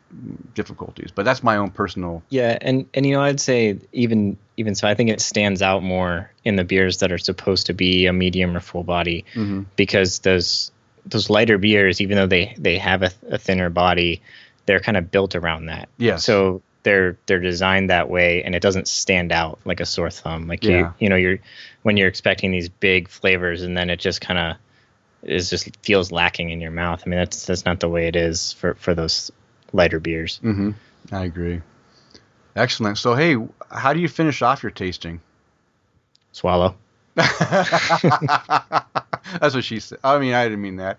difficulties. 0.54 1.10
But 1.14 1.24
that's 1.24 1.42
my 1.42 1.56
own 1.56 1.70
personal. 1.70 2.22
Yeah, 2.28 2.56
and 2.60 2.86
and 2.94 3.04
you 3.04 3.14
know 3.14 3.22
I'd 3.22 3.40
say 3.40 3.78
even 3.92 4.36
even 4.56 4.74
so 4.74 4.88
I 4.88 4.94
think 4.94 5.10
it 5.10 5.20
stands 5.20 5.62
out 5.62 5.82
more 5.82 6.30
in 6.44 6.56
the 6.56 6.64
beers 6.64 6.98
that 6.98 7.12
are 7.12 7.18
supposed 7.18 7.66
to 7.66 7.74
be 7.74 8.06
a 8.06 8.12
medium 8.12 8.56
or 8.56 8.60
full 8.60 8.84
body 8.84 9.24
mm-hmm. 9.34 9.62
because 9.76 10.20
those 10.20 10.70
those 11.06 11.28
lighter 11.28 11.58
beers, 11.58 12.00
even 12.00 12.16
though 12.16 12.26
they 12.26 12.54
they 12.58 12.78
have 12.78 13.02
a, 13.02 13.10
a 13.28 13.38
thinner 13.38 13.70
body, 13.70 14.22
they're 14.66 14.80
kind 14.80 14.96
of 14.96 15.10
built 15.10 15.34
around 15.34 15.66
that. 15.66 15.88
Yeah. 15.98 16.16
So 16.16 16.62
they're 16.84 17.16
they're 17.26 17.40
designed 17.40 17.90
that 17.90 18.08
way 18.08 18.42
and 18.42 18.54
it 18.54 18.60
doesn't 18.60 18.86
stand 18.86 19.32
out 19.32 19.58
like 19.64 19.80
a 19.80 19.86
sore 19.86 20.10
thumb 20.10 20.46
like 20.46 20.62
yeah. 20.62 20.78
you 20.78 20.94
you 20.98 21.08
know 21.08 21.16
you're 21.16 21.38
when 21.82 21.96
you're 21.96 22.08
expecting 22.08 22.50
these 22.50 22.68
big 22.68 23.08
flavors 23.08 23.62
and 23.62 23.74
then 23.74 23.88
it 23.88 23.98
just 23.98 24.20
kind 24.20 24.38
of 24.38 24.56
is 25.24 25.50
just 25.50 25.76
feels 25.82 26.12
lacking 26.12 26.50
in 26.50 26.60
your 26.60 26.70
mouth. 26.70 27.02
I 27.04 27.08
mean 27.08 27.18
that's 27.18 27.46
that's 27.46 27.64
not 27.64 27.80
the 27.80 27.88
way 27.88 28.06
it 28.08 28.16
is 28.16 28.52
for 28.52 28.74
for 28.74 28.94
those 28.94 29.30
lighter 29.72 30.00
beers. 30.00 30.40
Mm-hmm. 30.42 30.70
i 31.12 31.24
agree. 31.24 31.60
Excellent. 32.56 32.98
So 32.98 33.14
hey 33.14 33.36
how 33.70 33.92
do 33.92 34.00
you 34.00 34.08
finish 34.08 34.42
off 34.42 34.62
your 34.62 34.70
tasting? 34.72 35.20
Swallow. 36.32 36.76
That's 37.16 37.30
what 39.54 39.64
she 39.64 39.78
said. 39.80 39.98
I 40.02 40.18
mean 40.18 40.34
i 40.34 40.44
didn't 40.44 40.62
mean 40.62 40.76
that. 40.76 40.98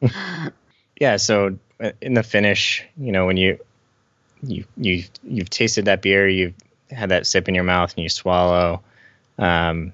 Yeah 1.00 1.16
so 1.16 1.56
uh, 1.80 1.92
in 2.00 2.14
the 2.14 2.24
finish 2.24 2.84
you 2.96 3.12
know 3.12 3.26
when 3.26 3.36
you 3.36 3.60
you 4.42 4.64
you 4.76 5.04
you've 5.22 5.50
tasted 5.50 5.86
that 5.86 6.02
beer, 6.02 6.28
you've 6.28 6.54
had 6.90 7.10
that 7.10 7.26
sip 7.26 7.48
in 7.48 7.54
your 7.54 7.64
mouth, 7.64 7.94
and 7.94 8.02
you 8.02 8.08
swallow. 8.08 8.82
Um, 9.38 9.92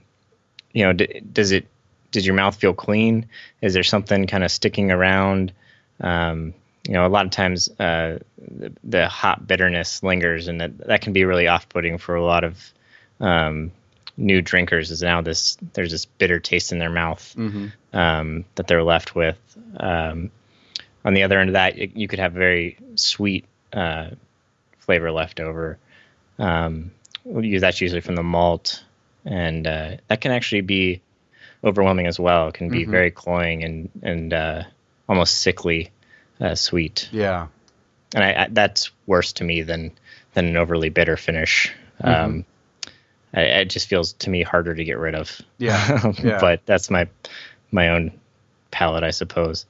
you 0.72 0.84
know, 0.84 0.92
d- 0.92 1.22
does 1.32 1.52
it 1.52 1.66
does 2.14 2.24
your 2.24 2.36
mouth 2.36 2.54
feel 2.54 2.72
clean? 2.72 3.26
Is 3.60 3.74
there 3.74 3.82
something 3.82 4.26
kind 4.26 4.44
of 4.44 4.50
sticking 4.50 4.92
around? 4.92 5.52
Um, 6.00 6.54
you 6.86 6.94
know, 6.94 7.06
a 7.06 7.08
lot 7.08 7.24
of 7.24 7.32
times 7.32 7.68
uh, 7.80 8.18
the, 8.38 8.72
the, 8.84 9.08
hot 9.08 9.46
bitterness 9.46 10.02
lingers, 10.02 10.48
and 10.48 10.60
that 10.60 10.78
that 10.78 11.00
can 11.00 11.12
be 11.12 11.24
really 11.24 11.48
off-putting 11.48 11.98
for 11.98 12.14
a 12.14 12.24
lot 12.24 12.44
of 12.44 12.72
um, 13.20 13.72
new 14.16 14.40
drinkers. 14.40 14.92
Is 14.92 15.02
now 15.02 15.22
this 15.22 15.58
there's 15.72 15.90
this 15.90 16.04
bitter 16.04 16.38
taste 16.38 16.72
in 16.72 16.78
their 16.78 16.90
mouth 16.90 17.34
mm-hmm. 17.36 17.68
um, 17.96 18.44
that 18.54 18.68
they're 18.68 18.84
left 18.84 19.14
with. 19.14 19.38
Um, 19.76 20.30
on 21.04 21.14
the 21.14 21.24
other 21.24 21.38
end 21.40 21.50
of 21.50 21.54
that, 21.54 21.96
you 21.96 22.06
could 22.06 22.20
have 22.20 22.32
very 22.32 22.78
sweet 22.94 23.44
uh, 23.72 24.10
flavor 24.78 25.10
left 25.10 25.40
over. 25.40 25.78
Um, 26.38 26.92
that's 27.24 27.80
usually 27.80 28.02
from 28.02 28.14
the 28.14 28.22
malt, 28.22 28.84
and 29.24 29.66
uh, 29.66 29.96
that 30.08 30.20
can 30.20 30.30
actually 30.32 30.60
be 30.60 31.00
overwhelming 31.64 32.06
as 32.06 32.20
well. 32.20 32.48
It 32.48 32.54
can 32.54 32.68
be 32.68 32.82
mm-hmm. 32.82 32.90
very 32.90 33.10
cloying 33.10 33.64
and 33.64 33.90
and 34.02 34.32
uh, 34.32 34.62
almost 35.08 35.38
sickly 35.38 35.90
uh, 36.40 36.54
sweet. 36.54 37.08
Yeah, 37.12 37.48
and 38.14 38.24
I, 38.24 38.44
I, 38.44 38.48
that's 38.50 38.90
worse 39.06 39.32
to 39.34 39.44
me 39.44 39.62
than 39.62 39.92
than 40.34 40.46
an 40.46 40.56
overly 40.56 40.88
bitter 40.88 41.16
finish. 41.16 41.72
Mm-hmm. 42.02 42.24
Um, 42.24 42.44
I, 43.34 43.40
it 43.40 43.64
just 43.66 43.88
feels 43.88 44.12
to 44.14 44.30
me 44.30 44.42
harder 44.42 44.74
to 44.74 44.84
get 44.84 44.98
rid 44.98 45.14
of. 45.14 45.40
Yeah, 45.58 46.12
yeah. 46.22 46.38
but 46.40 46.66
that's 46.66 46.90
my 46.90 47.08
my 47.70 47.88
own 47.90 48.12
palate, 48.70 49.04
I 49.04 49.10
suppose. 49.10 49.66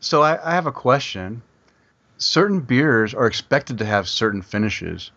So 0.00 0.22
I, 0.22 0.52
I 0.52 0.54
have 0.54 0.66
a 0.66 0.72
question 0.72 1.42
certain 2.18 2.60
beers 2.60 3.14
are 3.14 3.26
expected 3.26 3.78
to 3.78 3.84
have 3.84 4.08
certain 4.08 4.42
finishes. 4.42 5.10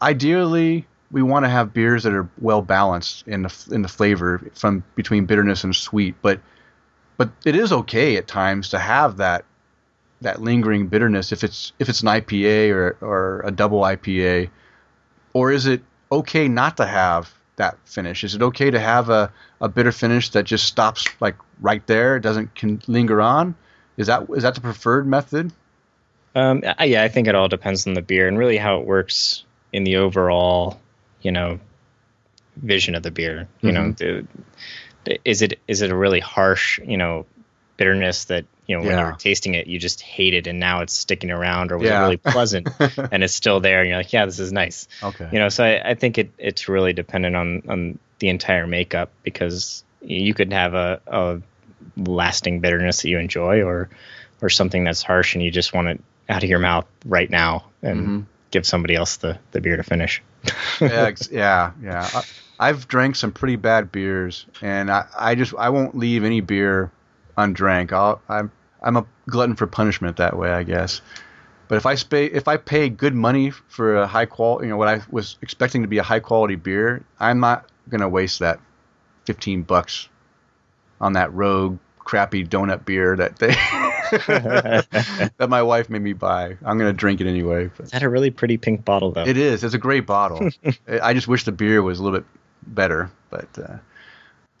Ideally, 0.00 0.86
we 1.10 1.22
want 1.22 1.44
to 1.44 1.48
have 1.48 1.72
beers 1.72 2.02
that 2.02 2.12
are 2.12 2.28
well 2.40 2.62
balanced 2.62 3.26
in 3.26 3.42
the 3.42 3.68
in 3.70 3.82
the 3.82 3.88
flavor 3.88 4.42
from 4.54 4.84
between 4.94 5.26
bitterness 5.26 5.64
and 5.64 5.74
sweet, 5.74 6.14
but 6.22 6.40
but 7.16 7.30
it 7.44 7.56
is 7.56 7.72
okay 7.72 8.16
at 8.16 8.26
times 8.26 8.68
to 8.70 8.78
have 8.78 9.16
that 9.16 9.44
that 10.20 10.42
lingering 10.42 10.88
bitterness 10.88 11.32
if 11.32 11.44
it's 11.44 11.72
if 11.78 11.88
it's 11.88 12.02
an 12.02 12.08
IPA 12.08 12.72
or 12.72 12.96
or 13.00 13.42
a 13.44 13.50
double 13.50 13.80
IPA, 13.80 14.50
or 15.32 15.52
is 15.52 15.66
it 15.66 15.82
okay 16.10 16.48
not 16.48 16.76
to 16.76 16.86
have 16.86 17.32
that 17.56 17.76
finish? 17.84 18.24
Is 18.24 18.34
it 18.34 18.42
okay 18.42 18.70
to 18.70 18.80
have 18.80 19.10
a, 19.10 19.32
a 19.60 19.68
bitter 19.68 19.92
finish 19.92 20.30
that 20.30 20.44
just 20.44 20.64
stops 20.64 21.06
like 21.20 21.36
right 21.60 21.86
there, 21.86 22.16
it 22.16 22.20
doesn't 22.20 22.54
can 22.54 22.82
linger 22.86 23.20
on? 23.20 23.54
Is 23.96 24.06
that 24.06 24.26
is 24.34 24.42
that 24.42 24.54
the 24.54 24.60
preferred 24.60 25.06
method? 25.06 25.52
Um, 26.34 26.62
yeah, 26.80 27.02
I 27.02 27.08
think 27.08 27.26
it 27.26 27.34
all 27.34 27.48
depends 27.48 27.86
on 27.86 27.94
the 27.94 28.02
beer 28.02 28.28
and 28.28 28.38
really 28.38 28.58
how 28.58 28.78
it 28.78 28.86
works 28.86 29.44
in 29.72 29.84
the 29.84 29.96
overall, 29.96 30.80
you 31.22 31.32
know, 31.32 31.60
vision 32.56 32.94
of 32.94 33.02
the 33.02 33.10
beer. 33.10 33.48
You 33.60 33.72
mm-hmm. 33.72 34.16
know, 35.06 35.16
is 35.24 35.42
it 35.42 35.60
is 35.68 35.82
it 35.82 35.90
a 35.90 35.96
really 35.96 36.20
harsh, 36.20 36.78
you 36.84 36.96
know, 36.96 37.26
bitterness 37.76 38.26
that 38.26 38.44
you 38.66 38.76
know 38.76 38.82
when 38.82 38.90
yeah. 38.90 39.08
you're 39.08 39.16
tasting 39.16 39.54
it 39.54 39.66
you 39.66 39.78
just 39.78 40.02
hate 40.02 40.34
it 40.34 40.46
and 40.46 40.60
now 40.60 40.80
it's 40.80 40.92
sticking 40.92 41.30
around, 41.30 41.72
or 41.72 41.78
was 41.78 41.88
yeah. 41.88 42.00
it 42.00 42.02
really 42.02 42.16
pleasant 42.16 42.68
and 43.12 43.22
it's 43.24 43.34
still 43.34 43.60
there 43.60 43.80
and 43.80 43.88
you're 43.88 43.98
like, 43.98 44.12
yeah, 44.12 44.26
this 44.26 44.38
is 44.38 44.52
nice. 44.52 44.88
Okay. 45.02 45.28
You 45.32 45.38
know, 45.38 45.48
so 45.48 45.64
I, 45.64 45.90
I 45.90 45.94
think 45.94 46.18
it 46.18 46.30
it's 46.38 46.68
really 46.68 46.92
dependent 46.92 47.36
on 47.36 47.62
on 47.68 47.98
the 48.18 48.28
entire 48.28 48.66
makeup 48.66 49.10
because 49.22 49.84
you 50.02 50.34
could 50.34 50.52
have 50.52 50.74
a, 50.74 51.00
a 51.06 51.40
lasting 51.96 52.60
bitterness 52.60 53.02
that 53.02 53.08
you 53.08 53.18
enjoy 53.18 53.62
or 53.62 53.88
or 54.42 54.48
something 54.48 54.84
that's 54.84 55.02
harsh 55.02 55.34
and 55.34 55.42
you 55.42 55.50
just 55.50 55.72
want 55.72 55.88
it 55.88 56.00
out 56.28 56.42
of 56.42 56.50
your 56.50 56.58
mouth 56.58 56.86
right 57.04 57.30
now 57.30 57.64
and 57.82 58.00
mm-hmm. 58.00 58.20
give 58.50 58.66
somebody 58.66 58.94
else 58.94 59.16
the, 59.16 59.38
the 59.52 59.60
beer 59.60 59.76
to 59.76 59.82
finish. 59.82 60.22
Yeah, 60.80 61.10
yeah, 61.30 61.72
yeah. 61.82 62.22
I, 62.58 62.68
have 62.68 62.88
drank 62.88 63.16
some 63.16 63.32
pretty 63.32 63.56
bad 63.56 63.92
beers, 63.92 64.46
and 64.62 64.90
I, 64.90 65.06
I 65.18 65.34
just 65.34 65.54
I 65.58 65.70
won't 65.70 65.96
leave 65.96 66.24
any 66.24 66.40
beer 66.40 66.90
undrank. 67.36 67.92
I'll, 67.92 68.20
I'm 68.28 68.50
I'm 68.82 68.96
a 68.96 69.06
glutton 69.28 69.56
for 69.56 69.66
punishment 69.66 70.16
that 70.18 70.36
way, 70.36 70.50
I 70.50 70.62
guess. 70.62 71.00
But 71.68 71.76
if 71.76 71.86
I 71.86 71.96
pay 71.96 72.26
if 72.26 72.48
I 72.48 72.56
pay 72.56 72.88
good 72.88 73.14
money 73.14 73.50
for 73.50 73.96
a 73.96 74.06
high 74.06 74.26
quality, 74.26 74.66
you 74.66 74.70
know, 74.70 74.76
what 74.76 74.88
I 74.88 75.02
was 75.10 75.36
expecting 75.42 75.82
to 75.82 75.88
be 75.88 75.98
a 75.98 76.02
high 76.02 76.20
quality 76.20 76.56
beer, 76.56 77.04
I'm 77.20 77.40
not 77.40 77.68
gonna 77.88 78.08
waste 78.08 78.38
that 78.40 78.60
fifteen 79.24 79.62
bucks 79.62 80.08
on 81.00 81.12
that 81.12 81.32
rogue 81.34 81.78
crappy 81.98 82.44
donut 82.44 82.84
beer 82.86 83.16
that 83.16 83.38
they 83.38 83.54
that 84.26 85.46
my 85.48 85.62
wife 85.62 85.90
made 85.90 86.02
me 86.02 86.12
buy. 86.12 86.56
I'm 86.64 86.78
gonna 86.78 86.92
drink 86.92 87.20
it 87.20 87.26
anyway. 87.26 87.70
But. 87.76 87.86
Is 87.86 87.92
that 87.92 88.02
a 88.02 88.08
really 88.08 88.30
pretty 88.30 88.56
pink 88.56 88.84
bottle 88.84 89.12
though? 89.12 89.24
It 89.24 89.36
is. 89.36 89.64
It's 89.64 89.74
a 89.74 89.78
great 89.78 90.06
bottle. 90.06 90.50
I 91.02 91.14
just 91.14 91.28
wish 91.28 91.44
the 91.44 91.52
beer 91.52 91.82
was 91.82 92.00
a 92.00 92.02
little 92.02 92.20
bit 92.20 92.26
better. 92.66 93.10
But 93.30 93.48
uh, 93.58 93.76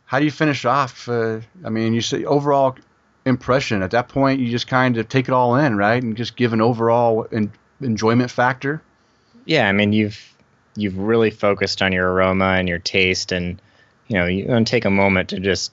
how 0.04 0.18
do 0.18 0.24
you 0.24 0.30
finish 0.30 0.64
off? 0.64 1.08
Uh, 1.08 1.40
I 1.64 1.70
mean, 1.70 1.94
you 1.94 2.00
say 2.00 2.24
overall 2.24 2.76
impression. 3.24 3.82
At 3.82 3.92
that 3.92 4.08
point, 4.08 4.40
you 4.40 4.50
just 4.50 4.66
kind 4.66 4.96
of 4.96 5.08
take 5.08 5.28
it 5.28 5.32
all 5.32 5.56
in, 5.56 5.76
right, 5.76 6.02
and 6.02 6.16
just 6.16 6.36
give 6.36 6.52
an 6.52 6.60
overall 6.60 7.26
en- 7.32 7.52
enjoyment 7.80 8.30
factor. 8.30 8.82
Yeah, 9.44 9.68
I 9.68 9.72
mean, 9.72 9.92
you've 9.92 10.18
you've 10.76 10.98
really 10.98 11.30
focused 11.30 11.82
on 11.82 11.92
your 11.92 12.10
aroma 12.12 12.54
and 12.58 12.68
your 12.68 12.78
taste, 12.78 13.32
and 13.32 13.60
you 14.08 14.16
know, 14.16 14.26
you 14.26 14.46
want 14.46 14.66
to 14.66 14.70
take 14.70 14.84
a 14.84 14.90
moment 14.90 15.30
to 15.30 15.40
just 15.40 15.72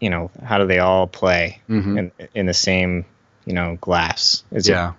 you 0.00 0.10
know 0.10 0.30
how 0.42 0.58
do 0.58 0.66
they 0.66 0.78
all 0.78 1.06
play 1.06 1.60
mm-hmm. 1.68 1.98
in 1.98 2.12
in 2.34 2.46
the 2.46 2.54
same 2.54 3.04
you 3.46 3.54
know 3.54 3.76
glass? 3.80 4.44
Is 4.50 4.68
yeah. 4.68 4.90
It, 4.90 4.94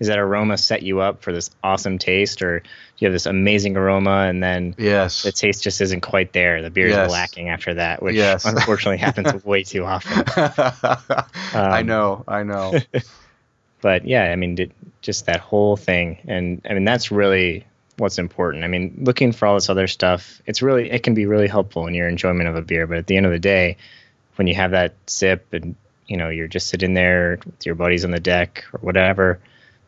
is 0.00 0.08
that 0.08 0.18
aroma 0.18 0.58
set 0.58 0.82
you 0.82 1.00
up 1.00 1.22
for 1.22 1.32
this 1.32 1.50
awesome 1.62 1.98
taste, 1.98 2.42
or 2.42 2.60
do 2.60 2.66
you 2.98 3.06
have 3.06 3.12
this 3.12 3.26
amazing 3.26 3.76
aroma 3.76 4.26
and 4.28 4.42
then 4.42 4.74
yes. 4.76 5.22
the 5.22 5.32
taste 5.32 5.62
just 5.62 5.80
isn't 5.80 6.00
quite 6.00 6.32
there? 6.32 6.62
The 6.62 6.70
beer 6.70 6.88
yes. 6.88 7.06
is 7.06 7.12
lacking 7.12 7.48
after 7.48 7.74
that, 7.74 8.02
which 8.02 8.16
yes. 8.16 8.44
unfortunately 8.44 8.98
happens 8.98 9.44
way 9.44 9.62
too 9.62 9.84
often. 9.84 10.24
Um, 11.54 11.70
I 11.70 11.82
know, 11.82 12.24
I 12.26 12.42
know. 12.42 12.74
but 13.80 14.04
yeah, 14.04 14.24
I 14.24 14.34
mean, 14.34 14.72
just 15.02 15.26
that 15.26 15.38
whole 15.38 15.76
thing, 15.76 16.18
and 16.26 16.60
I 16.68 16.74
mean 16.74 16.84
that's 16.84 17.12
really 17.12 17.64
what's 17.96 18.18
important. 18.18 18.64
I 18.64 18.66
mean, 18.66 19.02
looking 19.02 19.30
for 19.30 19.46
all 19.46 19.54
this 19.54 19.70
other 19.70 19.86
stuff, 19.86 20.42
it's 20.46 20.62
really 20.62 20.90
it 20.90 21.04
can 21.04 21.14
be 21.14 21.26
really 21.26 21.46
helpful 21.46 21.86
in 21.86 21.94
your 21.94 22.08
enjoyment 22.08 22.48
of 22.48 22.56
a 22.56 22.62
beer, 22.62 22.88
but 22.88 22.98
at 22.98 23.06
the 23.06 23.16
end 23.16 23.26
of 23.26 23.30
the 23.30 23.38
day, 23.38 23.76
when 24.34 24.48
you 24.48 24.54
have 24.56 24.72
that 24.72 24.94
sip 25.06 25.46
and 25.52 25.76
you 26.06 26.16
know 26.16 26.28
you're 26.28 26.48
just 26.48 26.68
sitting 26.68 26.94
there 26.94 27.38
with 27.44 27.66
your 27.66 27.74
buddies 27.74 28.04
on 28.04 28.10
the 28.10 28.20
deck 28.20 28.64
or 28.72 28.80
whatever, 28.80 29.40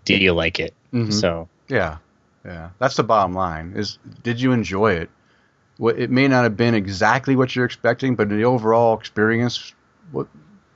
do 0.05 0.17
you 0.17 0.33
like 0.33 0.61
it? 0.61 0.75
Mm-hmm. 0.93 1.13
So 1.13 1.49
yeah, 1.69 1.99
yeah, 2.45 2.71
that's 2.79 2.97
the 2.97 3.05
bottom 3.05 3.35
line. 3.35 3.75
Is 3.77 3.99
did 4.23 4.41
you 4.41 4.53
enjoy 4.53 4.95
it? 4.95 5.11
it 5.79 6.11
may 6.11 6.27
not 6.27 6.45
have 6.45 6.57
been 6.57 6.75
exactly 6.75 7.37
what 7.37 7.55
you're 7.55 7.65
expecting, 7.65 8.17
but 8.17 8.29
the 8.29 8.45
overall 8.45 8.99
experience, 8.99 9.75
what 10.11 10.27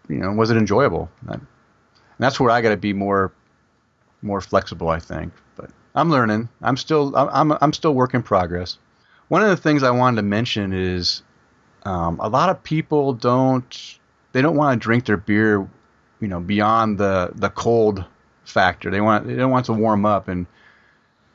you 0.08 0.18
know, 0.18 0.32
was 0.32 0.50
it 0.50 0.56
enjoyable? 0.56 1.10
And 1.28 1.46
that's 2.18 2.38
where 2.38 2.50
I 2.50 2.60
got 2.60 2.70
to 2.70 2.76
be 2.76 2.92
more 2.92 3.32
more 4.22 4.40
flexible, 4.40 4.88
I 4.88 4.98
think. 4.98 5.32
But 5.56 5.70
I'm 5.94 6.10
learning. 6.10 6.48
I'm 6.62 6.76
still 6.76 7.16
I'm 7.16 7.52
I'm 7.52 7.72
still 7.72 7.94
work 7.94 8.14
in 8.14 8.22
progress. 8.22 8.78
One 9.28 9.42
of 9.42 9.48
the 9.48 9.56
things 9.56 9.82
I 9.82 9.90
wanted 9.90 10.16
to 10.16 10.22
mention 10.22 10.72
is 10.72 11.22
um, 11.84 12.18
a 12.20 12.28
lot 12.28 12.50
of 12.50 12.62
people 12.62 13.14
don't 13.14 13.98
they 14.32 14.42
don't 14.42 14.56
want 14.56 14.80
to 14.80 14.84
drink 14.84 15.06
their 15.06 15.16
beer, 15.16 15.68
you 16.20 16.28
know, 16.28 16.40
beyond 16.40 16.98
the 16.98 17.30
the 17.34 17.50
cold 17.50 18.04
factor. 18.44 18.90
They 18.90 19.00
want 19.00 19.26
they 19.26 19.36
don't 19.36 19.50
want 19.50 19.66
to 19.66 19.72
warm 19.72 20.06
up 20.06 20.28
and 20.28 20.46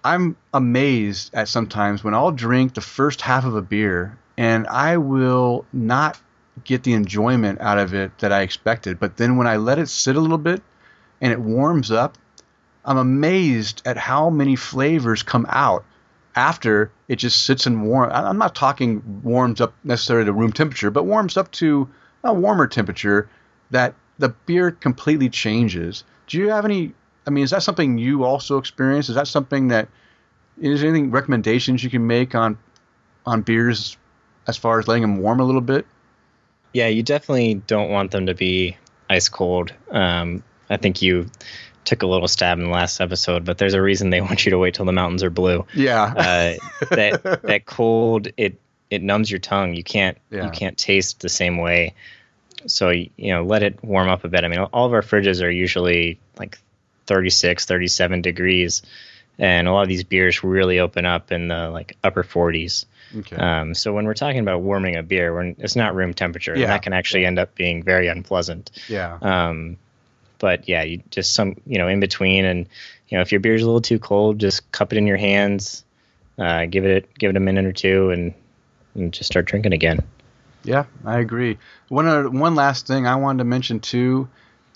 I'm 0.03 0.37
amazed 0.53 1.33
at 1.33 1.47
sometimes 1.47 2.03
when 2.03 2.13
I'll 2.13 2.31
drink 2.31 2.75
the 2.75 2.81
first 2.81 3.21
half 3.21 3.43
of 3.43 3.55
a 3.55 3.61
beer 3.61 4.19
and 4.37 4.67
I 4.67 4.97
will 4.97 5.65
not 5.73 6.19
get 6.63 6.83
the 6.83 6.93
enjoyment 6.93 7.59
out 7.59 7.79
of 7.79 7.95
it 7.95 8.15
that 8.19 8.31
I 8.31 8.41
expected. 8.41 8.99
But 8.99 9.17
then 9.17 9.37
when 9.37 9.47
I 9.47 9.57
let 9.57 9.79
it 9.79 9.89
sit 9.89 10.15
a 10.15 10.19
little 10.19 10.37
bit 10.37 10.61
and 11.21 11.33
it 11.33 11.39
warms 11.39 11.91
up, 11.91 12.19
I'm 12.85 12.97
amazed 12.97 13.81
at 13.85 13.97
how 13.97 14.29
many 14.29 14.55
flavors 14.55 15.23
come 15.23 15.47
out 15.49 15.83
after 16.35 16.91
it 17.07 17.15
just 17.15 17.43
sits 17.43 17.65
and 17.65 17.87
warm. 17.87 18.11
I'm 18.13 18.37
not 18.37 18.53
talking 18.53 19.21
warms 19.23 19.59
up 19.59 19.73
necessarily 19.83 20.25
to 20.25 20.33
room 20.33 20.53
temperature, 20.53 20.91
but 20.91 21.05
warms 21.05 21.35
up 21.35 21.49
to 21.53 21.89
a 22.25 22.33
warmer 22.33 22.67
temperature 22.67 23.29
that 23.71 23.95
the 24.17 24.29
beer 24.29 24.71
completely 24.71 25.29
changes. 25.29 26.03
Do 26.27 26.37
you 26.37 26.49
have 26.49 26.65
any 26.65 26.93
I 27.27 27.31
mean, 27.31 27.43
is 27.43 27.51
that 27.51 27.63
something 27.63 27.97
you 27.97 28.23
also 28.23 28.57
experience? 28.57 29.09
Is 29.09 29.15
that 29.15 29.27
something 29.27 29.69
that 29.69 29.87
is 30.61 30.81
there 30.81 30.89
anything 30.89 31.11
recommendations 31.11 31.83
you 31.83 31.89
can 31.89 32.05
make 32.07 32.35
on 32.35 32.57
on 33.25 33.41
beers 33.41 33.97
as 34.47 34.57
far 34.57 34.79
as 34.79 34.87
letting 34.87 35.01
them 35.01 35.17
warm 35.17 35.39
a 35.39 35.43
little 35.43 35.61
bit? 35.61 35.85
Yeah, 36.73 36.87
you 36.87 37.03
definitely 37.03 37.55
don't 37.55 37.89
want 37.89 38.11
them 38.11 38.27
to 38.27 38.33
be 38.33 38.77
ice 39.09 39.29
cold. 39.29 39.73
Um, 39.89 40.43
I 40.69 40.77
think 40.77 41.01
you 41.01 41.29
took 41.85 42.01
a 42.01 42.07
little 42.07 42.27
stab 42.27 42.57
in 42.57 42.65
the 42.65 42.71
last 42.71 42.99
episode, 42.99 43.45
but 43.45 43.57
there's 43.57 43.73
a 43.73 43.81
reason 43.81 44.09
they 44.09 44.21
want 44.29 44.45
you 44.45 44.51
to 44.51 44.57
wait 44.57 44.73
till 44.73 44.85
the 44.85 44.91
mountains 44.91 45.23
are 45.23 45.29
blue. 45.29 45.65
Yeah, 45.73 46.03
uh, 46.03 46.85
that 46.95 47.41
that 47.43 47.65
cold 47.65 48.27
it 48.37 48.59
it 48.89 49.01
numbs 49.01 49.31
your 49.31 49.39
tongue. 49.39 49.73
You 49.73 49.83
can't 49.83 50.17
yeah. 50.29 50.45
you 50.45 50.51
can't 50.51 50.77
taste 50.77 51.21
the 51.21 51.29
same 51.29 51.57
way. 51.57 51.95
So 52.67 52.89
you 52.89 53.11
know, 53.17 53.43
let 53.43 53.63
it 53.63 53.83
warm 53.83 54.09
up 54.09 54.23
a 54.23 54.27
bit. 54.27 54.43
I 54.43 54.47
mean, 54.47 54.59
all 54.59 54.85
of 54.85 54.93
our 54.93 55.01
fridges 55.01 55.43
are 55.43 55.49
usually 55.49 56.19
like 56.37 56.57
36, 57.07 57.65
37 57.65 58.21
degrees, 58.21 58.81
and 59.37 59.67
a 59.67 59.71
lot 59.71 59.83
of 59.83 59.89
these 59.89 60.03
beers 60.03 60.43
really 60.43 60.79
open 60.79 61.05
up 61.05 61.31
in 61.31 61.47
the 61.47 61.69
like 61.69 61.97
upper 62.03 62.23
40s. 62.23 62.85
Okay. 63.17 63.35
Um, 63.35 63.73
so 63.75 63.93
when 63.93 64.05
we're 64.05 64.13
talking 64.13 64.39
about 64.39 64.61
warming 64.61 64.95
a 64.95 65.03
beer, 65.03 65.39
it's 65.59 65.75
not 65.75 65.95
room 65.95 66.13
temperature, 66.13 66.55
yeah. 66.55 66.63
and 66.63 66.71
that 66.71 66.81
can 66.81 66.93
actually 66.93 67.25
end 67.25 67.39
up 67.39 67.55
being 67.55 67.83
very 67.83 68.07
unpleasant. 68.07 68.71
Yeah. 68.87 69.17
Um, 69.21 69.77
but 70.39 70.67
yeah, 70.67 70.83
you 70.83 71.01
just 71.11 71.33
some 71.33 71.55
you 71.65 71.77
know 71.77 71.87
in 71.87 71.99
between, 71.99 72.45
and 72.45 72.67
you 73.07 73.17
know 73.17 73.21
if 73.21 73.31
your 73.31 73.39
beer's 73.39 73.61
a 73.61 73.65
little 73.65 73.81
too 73.81 73.99
cold, 73.99 74.39
just 74.39 74.69
cup 74.71 74.91
it 74.91 74.97
in 74.97 75.07
your 75.07 75.17
hands, 75.17 75.83
uh, 76.37 76.65
give 76.65 76.85
it 76.85 77.13
give 77.17 77.29
it 77.29 77.37
a 77.37 77.39
minute 77.39 77.65
or 77.65 77.71
two, 77.71 78.09
and, 78.09 78.33
and 78.95 79.13
just 79.13 79.27
start 79.27 79.45
drinking 79.45 79.73
again. 79.73 80.03
Yeah, 80.65 80.85
I 81.05 81.19
agree. 81.19 81.59
One 81.89 82.39
one 82.39 82.55
last 82.55 82.87
thing 82.87 83.05
I 83.05 83.15
wanted 83.15 83.39
to 83.39 83.43
mention 83.45 83.79
too 83.79 84.27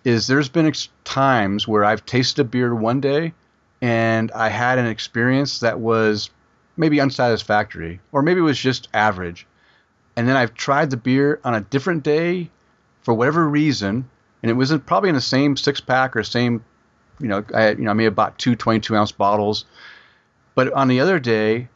is 0.05 0.27
there's 0.27 0.47
been 0.47 0.67
ex- 0.67 0.89
times 1.03 1.67
where 1.67 1.83
I've 1.83 2.05
tasted 2.05 2.41
a 2.41 2.45
beer 2.45 2.73
one 2.73 3.01
day 3.01 3.33
and 3.81 4.31
I 4.31 4.49
had 4.49 4.77
an 4.77 4.85
experience 4.85 5.59
that 5.59 5.79
was 5.79 6.29
maybe 6.77 7.01
unsatisfactory 7.01 7.99
or 8.11 8.21
maybe 8.21 8.39
it 8.39 8.43
was 8.43 8.59
just 8.59 8.87
average. 8.93 9.47
And 10.15 10.27
then 10.27 10.37
I've 10.37 10.53
tried 10.53 10.91
the 10.91 10.97
beer 10.97 11.39
on 11.43 11.55
a 11.55 11.61
different 11.61 12.03
day 12.03 12.49
for 13.01 13.13
whatever 13.13 13.47
reason 13.47 14.07
and 14.43 14.49
it 14.49 14.53
was 14.53 14.71
probably 14.85 15.09
in 15.09 15.15
the 15.15 15.21
same 15.21 15.57
six 15.57 15.81
pack 15.81 16.15
or 16.15 16.23
same 16.23 16.63
you 17.19 17.27
know 17.27 17.43
I 17.53 17.71
you 17.71 17.83
know 17.85 17.91
I 17.91 17.93
may 17.93 18.03
have 18.03 18.15
bought 18.15 18.37
two 18.37 18.55
22 18.55 18.95
ounce 18.95 19.11
bottles 19.11 19.65
but 20.53 20.71
on 20.71 20.87
the 20.87 20.99
other 20.99 21.19
day 21.19 21.67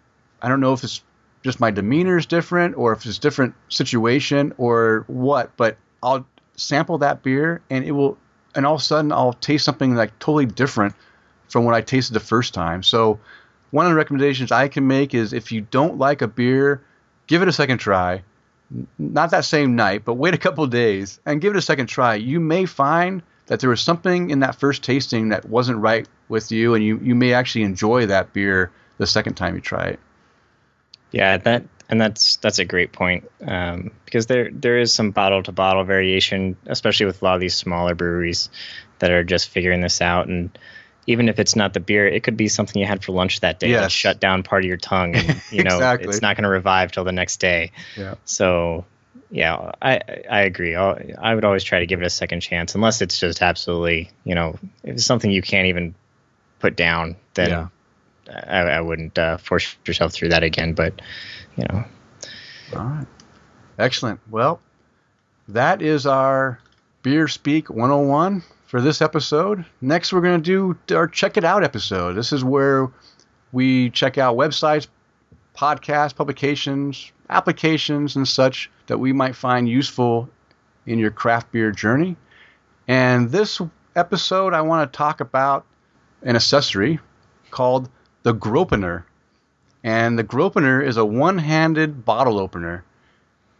I 0.41 0.49
don't 0.49 0.59
know 0.59 0.73
if 0.73 0.83
it's 0.83 1.01
just 1.43 1.59
my 1.59 1.69
demeanor 1.69 2.17
is 2.17 2.25
different 2.25 2.75
or 2.77 2.93
if 2.93 3.05
it's 3.05 3.17
a 3.17 3.21
different 3.21 3.53
situation 3.69 4.53
or 4.57 5.03
what 5.07 5.55
but 5.57 5.77
I'll 6.01 6.25
sample 6.55 6.97
that 6.99 7.21
beer 7.21 7.61
and 7.69 7.85
it 7.85 7.91
will 7.91 8.17
and 8.55 8.65
all 8.65 8.75
of 8.75 8.81
a 8.81 8.83
sudden 8.83 9.11
I'll 9.11 9.33
taste 9.33 9.65
something 9.65 9.95
like 9.95 10.17
totally 10.19 10.45
different 10.45 10.95
from 11.49 11.65
what 11.65 11.75
I 11.75 11.81
tasted 11.81 12.13
the 12.13 12.19
first 12.19 12.53
time. 12.53 12.81
So 12.81 13.19
one 13.71 13.85
of 13.85 13.91
the 13.91 13.95
recommendations 13.95 14.51
I 14.51 14.67
can 14.67 14.87
make 14.87 15.13
is 15.13 15.33
if 15.33 15.51
you 15.51 15.61
don't 15.61 15.97
like 15.97 16.21
a 16.21 16.27
beer, 16.27 16.81
give 17.27 17.41
it 17.41 17.47
a 17.47 17.53
second 17.53 17.79
try. 17.79 18.23
Not 18.97 19.31
that 19.31 19.45
same 19.45 19.75
night, 19.75 20.03
but 20.05 20.15
wait 20.15 20.33
a 20.33 20.37
couple 20.37 20.65
days 20.67 21.19
and 21.25 21.41
give 21.41 21.53
it 21.53 21.57
a 21.57 21.61
second 21.61 21.87
try. 21.87 22.15
You 22.15 22.39
may 22.39 22.65
find 22.65 23.21
that 23.47 23.59
there 23.59 23.69
was 23.69 23.81
something 23.81 24.29
in 24.29 24.39
that 24.39 24.55
first 24.55 24.83
tasting 24.83 25.29
that 25.29 25.49
wasn't 25.49 25.79
right 25.79 26.07
with 26.29 26.51
you, 26.51 26.73
and 26.73 26.83
you, 26.83 26.99
you 27.03 27.13
may 27.13 27.33
actually 27.33 27.63
enjoy 27.63 28.05
that 28.05 28.33
beer 28.33 28.71
the 28.97 29.05
second 29.05 29.35
time 29.35 29.55
you 29.55 29.61
try 29.61 29.85
it. 29.85 29.99
Yeah, 31.13 31.37
that 31.37 31.63
and 31.89 32.01
that's 32.01 32.37
that's 32.37 32.59
a 32.59 32.65
great 32.65 32.91
point 32.91 33.29
um, 33.45 33.91
because 34.03 34.25
there 34.25 34.49
there 34.51 34.79
is 34.79 34.91
some 34.91 35.11
bottle 35.11 35.43
to 35.43 35.51
bottle 35.51 35.83
variation, 35.83 36.57
especially 36.65 37.05
with 37.05 37.21
a 37.21 37.25
lot 37.25 37.35
of 37.35 37.41
these 37.41 37.55
smaller 37.55 37.93
breweries 37.93 38.49
that 38.99 39.11
are 39.11 39.23
just 39.23 39.49
figuring 39.49 39.79
this 39.79 40.01
out. 40.01 40.27
And 40.27 40.57
even 41.05 41.29
if 41.29 41.37
it's 41.37 41.55
not 41.55 41.73
the 41.73 41.79
beer, 41.79 42.07
it 42.07 42.23
could 42.23 42.35
be 42.35 42.47
something 42.47 42.79
you 42.81 42.87
had 42.87 43.03
for 43.03 43.11
lunch 43.11 43.41
that 43.41 43.59
day 43.59 43.69
yes. 43.69 43.81
that 43.81 43.91
shut 43.91 44.19
down 44.19 44.41
part 44.41 44.63
of 44.63 44.67
your 44.67 44.77
tongue. 44.77 45.15
And, 45.15 45.41
you 45.51 45.63
know, 45.63 45.75
exactly. 45.75 46.09
it's 46.09 46.21
not 46.21 46.35
going 46.35 46.45
to 46.45 46.49
revive 46.49 46.91
till 46.91 47.03
the 47.03 47.11
next 47.11 47.37
day. 47.37 47.71
Yeah. 47.95 48.15
So 48.25 48.85
yeah, 49.29 49.73
I 49.81 49.99
I 50.29 50.41
agree. 50.41 50.75
I'll, 50.75 50.97
I 51.19 51.35
would 51.35 51.45
always 51.45 51.63
try 51.63 51.79
to 51.79 51.85
give 51.85 52.01
it 52.01 52.05
a 52.05 52.09
second 52.09 52.39
chance, 52.39 52.75
unless 52.75 53.01
it's 53.01 53.19
just 53.19 53.41
absolutely 53.41 54.09
you 54.23 54.33
know 54.33 54.57
if 54.83 54.95
it's 54.95 55.05
something 55.05 55.29
you 55.29 55.43
can't 55.43 55.67
even 55.67 55.93
put 56.59 56.75
down. 56.75 57.17
Then 57.35 57.49
yeah. 57.49 57.67
I, 58.29 58.61
I, 58.61 58.81
wouldn't 58.81 59.17
uh, 59.17 59.37
force 59.37 59.75
yourself 59.85 60.13
through 60.13 60.29
that 60.29 60.43
again. 60.43 60.73
But 60.73 61.01
you 61.57 61.65
know. 61.69 61.83
All 62.75 62.83
right. 62.83 63.07
Excellent. 63.77 64.19
Well, 64.29 64.59
that 65.47 65.81
is 65.81 66.05
our 66.05 66.59
Beer 67.01 67.27
Speak 67.27 67.69
101 67.69 68.43
for 68.65 68.81
this 68.81 69.01
episode. 69.01 69.65
Next, 69.81 70.13
we're 70.13 70.21
going 70.21 70.41
to 70.41 70.77
do 70.87 70.95
our 70.95 71.07
Check 71.07 71.37
It 71.37 71.43
Out 71.43 71.63
episode. 71.63 72.13
This 72.13 72.31
is 72.31 72.43
where 72.43 72.89
we 73.51 73.89
check 73.89 74.17
out 74.17 74.37
websites, 74.37 74.87
podcasts, 75.55 76.15
publications, 76.15 77.11
applications, 77.29 78.15
and 78.15 78.27
such 78.27 78.71
that 78.87 78.97
we 78.97 79.13
might 79.13 79.35
find 79.35 79.67
useful 79.67 80.29
in 80.85 80.99
your 80.99 81.11
craft 81.11 81.51
beer 81.51 81.71
journey. 81.71 82.15
And 82.87 83.29
this 83.29 83.61
episode, 83.95 84.53
I 84.53 84.61
want 84.61 84.91
to 84.91 84.97
talk 84.97 85.19
about 85.21 85.65
an 86.21 86.35
accessory 86.35 86.99
called 87.51 87.89
the 88.23 88.33
Gropener. 88.33 89.03
And 89.83 90.17
the 90.17 90.23
Gropener 90.23 90.85
is 90.85 90.97
a 90.97 91.05
one 91.05 91.37
handed 91.37 92.05
bottle 92.05 92.39
opener. 92.39 92.83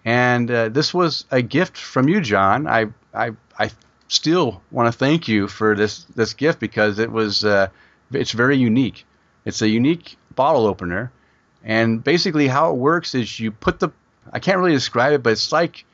And 0.06 0.49
uh, 0.49 0.69
this 0.69 0.93
was 0.93 1.26
a 1.32 1.41
gift 1.41 1.78
from 1.78 2.10
you, 2.10 2.21
John. 2.21 2.67
I, 2.67 2.88
I, 3.13 3.32
I 3.58 3.71
still 4.08 4.62
want 4.71 4.91
to 4.91 4.97
thank 4.97 5.28
you 5.28 5.47
for 5.47 5.76
this, 5.76 6.04
this 6.15 6.34
gift 6.34 6.60
because 6.60 6.99
it 6.99 7.12
was 7.12 7.45
uh, 7.45 7.67
it's 8.12 8.32
very 8.32 8.58
unique. 8.58 9.06
It's 9.45 9.62
a 9.62 9.67
unique 9.67 10.17
bottle 10.36 10.65
opener. 10.65 11.12
And 11.63 12.04
basically, 12.04 12.47
how 12.47 12.71
it 12.71 12.78
works 12.78 13.15
is 13.15 13.39
you 13.39 13.52
put 13.52 13.80
the 13.80 13.89
I 14.32 14.39
can't 14.39 14.58
really 14.58 14.73
describe 14.73 15.13
it, 15.13 15.23
but 15.23 15.32
it's 15.32 15.52
like 15.52 15.86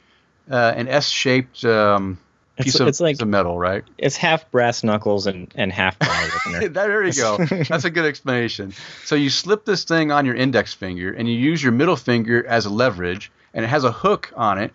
uh, 0.49 0.73
an 0.75 0.87
S 0.87 1.07
shaped 1.07 1.63
um, 1.65 2.19
piece 2.59 2.75
it's, 2.75 2.79
of, 2.79 2.87
it's 2.87 2.99
like, 2.99 3.21
of 3.21 3.27
metal, 3.27 3.57
right? 3.57 3.83
It's 3.97 4.15
half 4.15 4.49
brass 4.51 4.83
knuckles 4.83 5.27
and, 5.27 5.51
and 5.55 5.71
half 5.71 5.97
bottle 5.99 6.29
opener. 6.45 6.67
there 6.67 7.03
you 7.03 7.13
go. 7.13 7.37
That's 7.69 7.85
a 7.85 7.89
good 7.89 8.05
explanation. 8.05 8.73
So 9.05 9.15
you 9.15 9.29
slip 9.29 9.65
this 9.65 9.83
thing 9.83 10.11
on 10.11 10.25
your 10.25 10.35
index 10.35 10.73
finger 10.73 11.11
and 11.11 11.27
you 11.27 11.35
use 11.35 11.63
your 11.63 11.71
middle 11.71 11.95
finger 11.95 12.45
as 12.45 12.65
a 12.65 12.69
leverage, 12.69 13.31
and 13.53 13.63
it 13.63 13.69
has 13.69 13.83
a 13.83 13.91
hook 13.91 14.31
on 14.35 14.57
it, 14.59 14.73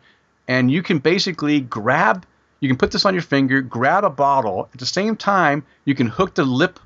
and 0.48 0.70
you 0.70 0.82
can 0.82 0.98
basically 0.98 1.60
grab. 1.60 2.26
You 2.60 2.68
can 2.68 2.78
put 2.78 2.90
this 2.90 3.04
on 3.04 3.14
your 3.14 3.22
finger, 3.22 3.60
grab 3.60 4.04
a 4.04 4.10
bottle. 4.10 4.68
At 4.72 4.80
the 4.80 4.86
same 4.86 5.16
time, 5.16 5.64
you 5.84 5.94
can 5.94 6.06
hook 6.06 6.34
the 6.34 6.44
lip 6.44 6.80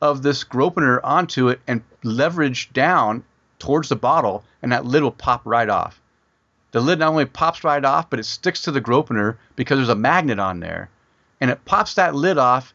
of 0.00 0.22
this 0.22 0.42
gropener 0.42 0.98
onto 1.04 1.48
it 1.48 1.60
and 1.68 1.82
leverage 2.02 2.72
down 2.72 3.22
towards 3.60 3.88
the 3.88 3.96
bottle, 3.96 4.42
and 4.60 4.72
that 4.72 4.84
lid 4.84 5.04
will 5.04 5.12
pop 5.12 5.42
right 5.44 5.68
off 5.68 6.01
the 6.72 6.80
lid 6.80 6.98
not 6.98 7.10
only 7.10 7.26
pops 7.26 7.64
right 7.64 7.84
off, 7.84 8.10
but 8.10 8.18
it 8.18 8.24
sticks 8.24 8.62
to 8.62 8.72
the 8.72 8.80
gropener 8.80 9.36
because 9.56 9.78
there's 9.78 9.88
a 9.88 9.94
magnet 9.94 10.38
on 10.38 10.60
there, 10.60 10.90
and 11.40 11.50
it 11.50 11.64
pops 11.64 11.94
that 11.94 12.14
lid 12.14 12.38
off 12.38 12.74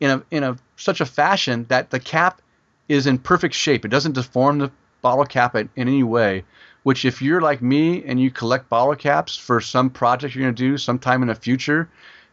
in 0.00 0.10
a 0.10 0.22
in 0.30 0.42
a 0.42 0.56
such 0.76 1.00
a 1.00 1.06
fashion 1.06 1.66
that 1.68 1.90
the 1.90 2.00
cap 2.00 2.40
is 2.88 3.06
in 3.06 3.18
perfect 3.18 3.54
shape. 3.54 3.84
It 3.84 3.88
doesn't 3.88 4.12
deform 4.12 4.58
the 4.58 4.70
bottle 5.02 5.24
cap 5.24 5.54
in, 5.54 5.68
in 5.76 5.88
any 5.88 6.02
way. 6.02 6.44
Which, 6.82 7.06
if 7.06 7.22
you're 7.22 7.40
like 7.40 7.62
me 7.62 8.04
and 8.04 8.20
you 8.20 8.30
collect 8.30 8.68
bottle 8.68 8.94
caps 8.94 9.36
for 9.36 9.60
some 9.60 9.88
project 9.88 10.34
you're 10.34 10.44
going 10.44 10.54
to 10.54 10.62
do 10.62 10.76
sometime 10.76 11.22
in 11.22 11.28
the 11.28 11.34
future, 11.34 11.88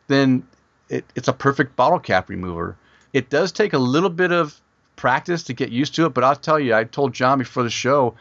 then 0.08 0.46
it, 0.90 1.06
it's 1.16 1.30
a 1.30 1.34
perfect 1.34 1.78
bottle 1.78 2.00
cap 2.00 2.28
remover. 2.28 2.76
It 3.14 3.30
does 3.30 3.54
take 3.54 3.72
a 3.72 3.78
little 3.78 4.10
bit 4.10 4.34
of 4.34 4.60
practice 4.98 5.44
to 5.44 5.54
get 5.54 5.70
used 5.70 5.96
to 5.96 6.06
it, 6.06 6.14
but 6.14 6.26
I'll 6.26 6.36
tell 6.36 6.60
you, 6.60 6.76
I 6.76 6.84
told 6.84 7.14
John 7.14 7.40
before 7.40 7.64
the 7.64 7.70
show 7.70 8.16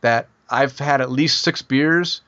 that 0.00 0.26
I've 0.50 0.76
had 0.76 1.00
at 1.00 1.10
least 1.10 1.42
six 1.42 1.62
beers 1.62 2.20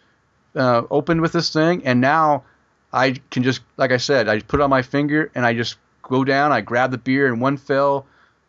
uh, 0.54 0.82
opened 0.90 1.20
with 1.20 1.32
this 1.32 1.52
thing, 1.52 1.84
and 1.84 2.00
now 2.00 2.44
I 2.92 3.16
can 3.30 3.42
just, 3.42 3.60
like 3.76 3.92
I 3.92 3.98
said, 3.98 4.28
I 4.28 4.40
put 4.40 4.60
it 4.60 4.62
on 4.62 4.70
my 4.70 4.82
finger 4.82 5.30
and 5.34 5.44
I 5.44 5.54
just 5.54 5.76
go 6.02 6.24
down. 6.24 6.52
I 6.52 6.60
grab 6.60 6.90
the 6.90 6.98
beer 6.98 7.26
in 7.26 7.40
one 7.40 7.56
fell 7.56 8.06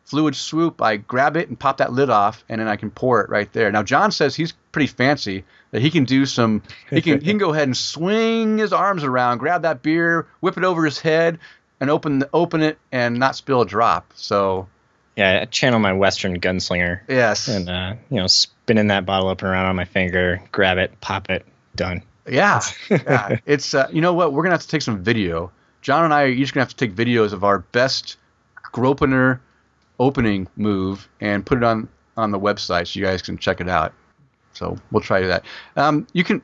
fluid 0.10 0.36
swoop. 0.36 0.82
I 0.82 0.98
grab 0.98 1.38
it 1.38 1.50
and 1.50 1.60
pop 1.60 1.78
that 1.78 1.94
lid 1.94 2.10
off, 2.10 2.44
and 2.50 2.60
then 2.60 2.68
I 2.68 2.76
can 2.76 2.90
pour 2.90 3.22
it 3.22 3.30
right 3.30 3.52
there. 3.54 3.72
Now 3.72 3.84
John 3.84 4.12
says 4.12 4.36
he's 4.36 4.54
pretty 4.72 4.88
fancy 4.88 5.44
that 5.72 5.82
he 5.82 5.92
can 5.92 6.06
do 6.06 6.26
some. 6.26 6.64
He 6.90 7.02
can 7.02 7.20
he 7.20 7.28
can 7.28 7.38
go 7.38 7.54
ahead 7.54 7.68
and 7.68 7.78
swing 7.78 8.58
his 8.58 8.74
arms 8.74 9.04
around, 9.04 9.38
grab 9.38 9.62
that 9.62 9.82
beer, 9.82 10.28
whip 10.40 10.58
it 10.58 10.64
over 10.64 10.84
his 10.84 11.00
head, 11.00 11.40
and 11.80 11.90
open 11.90 12.24
open 12.34 12.62
it 12.62 12.78
and 12.92 13.20
not 13.20 13.36
spill 13.36 13.62
a 13.62 13.66
drop. 13.66 14.12
So 14.16 14.68
yeah, 15.16 15.40
I 15.42 15.46
channel 15.46 15.80
my 15.80 15.94
Western 15.94 16.40
gunslinger. 16.40 17.02
Yes, 17.08 17.48
and 17.48 17.70
uh, 17.70 17.96
you 18.10 18.18
know, 18.18 18.28
spinning 18.28 18.88
that 18.88 19.06
bottle 19.06 19.30
up 19.30 19.42
and 19.42 19.52
around 19.52 19.68
on 19.68 19.76
my 19.76 19.86
finger, 19.86 20.42
grab 20.52 20.78
it, 20.78 21.00
pop 21.02 21.30
it, 21.30 21.46
done. 21.76 22.04
Yeah, 22.28 22.62
yeah. 22.90 23.40
it's 23.46 23.74
uh, 23.74 23.88
you 23.92 24.02
know 24.02 24.14
what? 24.14 24.34
We're 24.34 24.44
gonna 24.44 24.56
have 24.56 24.62
to 24.62 24.68
take 24.68 24.82
some 24.82 25.04
video. 25.04 25.52
John 25.82 26.04
and 26.04 26.14
I 26.14 26.24
are 26.24 26.28
each 26.28 26.54
gonna 26.54 26.64
have 26.64 26.76
to 26.76 26.76
take 26.76 26.96
videos 26.96 27.34
of 27.34 27.44
our 27.44 27.60
best 27.60 28.18
Gropener 28.74 29.40
opening 30.00 30.48
move 30.56 31.10
and 31.20 31.46
put 31.46 31.58
it 31.58 31.64
on 31.64 31.88
on 32.18 32.32
the 32.32 32.40
website 32.40 32.88
so 32.88 33.00
you 33.00 33.06
guys 33.06 33.22
can 33.22 33.38
check 33.38 33.62
it 33.62 33.70
out. 33.70 33.94
So 34.54 34.78
we'll 34.92 35.02
try 35.02 35.22
that. 35.22 35.46
Um, 35.76 36.08
you 36.14 36.24
can. 36.24 36.42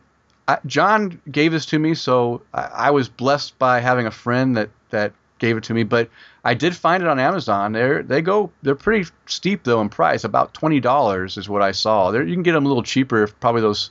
I, 0.47 0.59
John 0.67 1.19
gave 1.31 1.51
this 1.51 1.65
to 1.67 1.79
me, 1.79 1.95
so 1.95 2.41
I, 2.53 2.61
I, 2.61 2.91
was 2.91 3.09
blessed 3.09 3.57
by 3.57 3.79
having 3.79 4.05
a 4.05 4.11
friend 4.11 4.55
that 4.57 4.69
that 4.91 5.11
gave 5.39 5.57
it 5.57 5.63
to 5.65 5.73
me. 5.73 5.83
But 5.83 6.09
I 6.43 6.53
did 6.53 6.75
find 6.75 7.01
it 7.01 7.09
on 7.09 7.19
Amazon. 7.19 7.73
They 7.73 8.01
they 8.03 8.21
go 8.21 8.51
they're 8.61 8.75
pretty 8.75 9.09
steep 9.25 9.63
though 9.63 9.81
in 9.81 9.89
price. 9.89 10.23
About 10.23 10.53
twenty 10.53 10.79
dollars 10.79 11.37
is 11.37 11.49
what 11.49 11.61
I 11.61 11.71
saw. 11.71 12.11
There 12.11 12.23
you 12.23 12.33
can 12.33 12.43
get 12.43 12.53
them 12.53 12.65
a 12.65 12.67
little 12.67 12.83
cheaper, 12.83 13.23
if 13.23 13.39
probably 13.39 13.61
those 13.61 13.89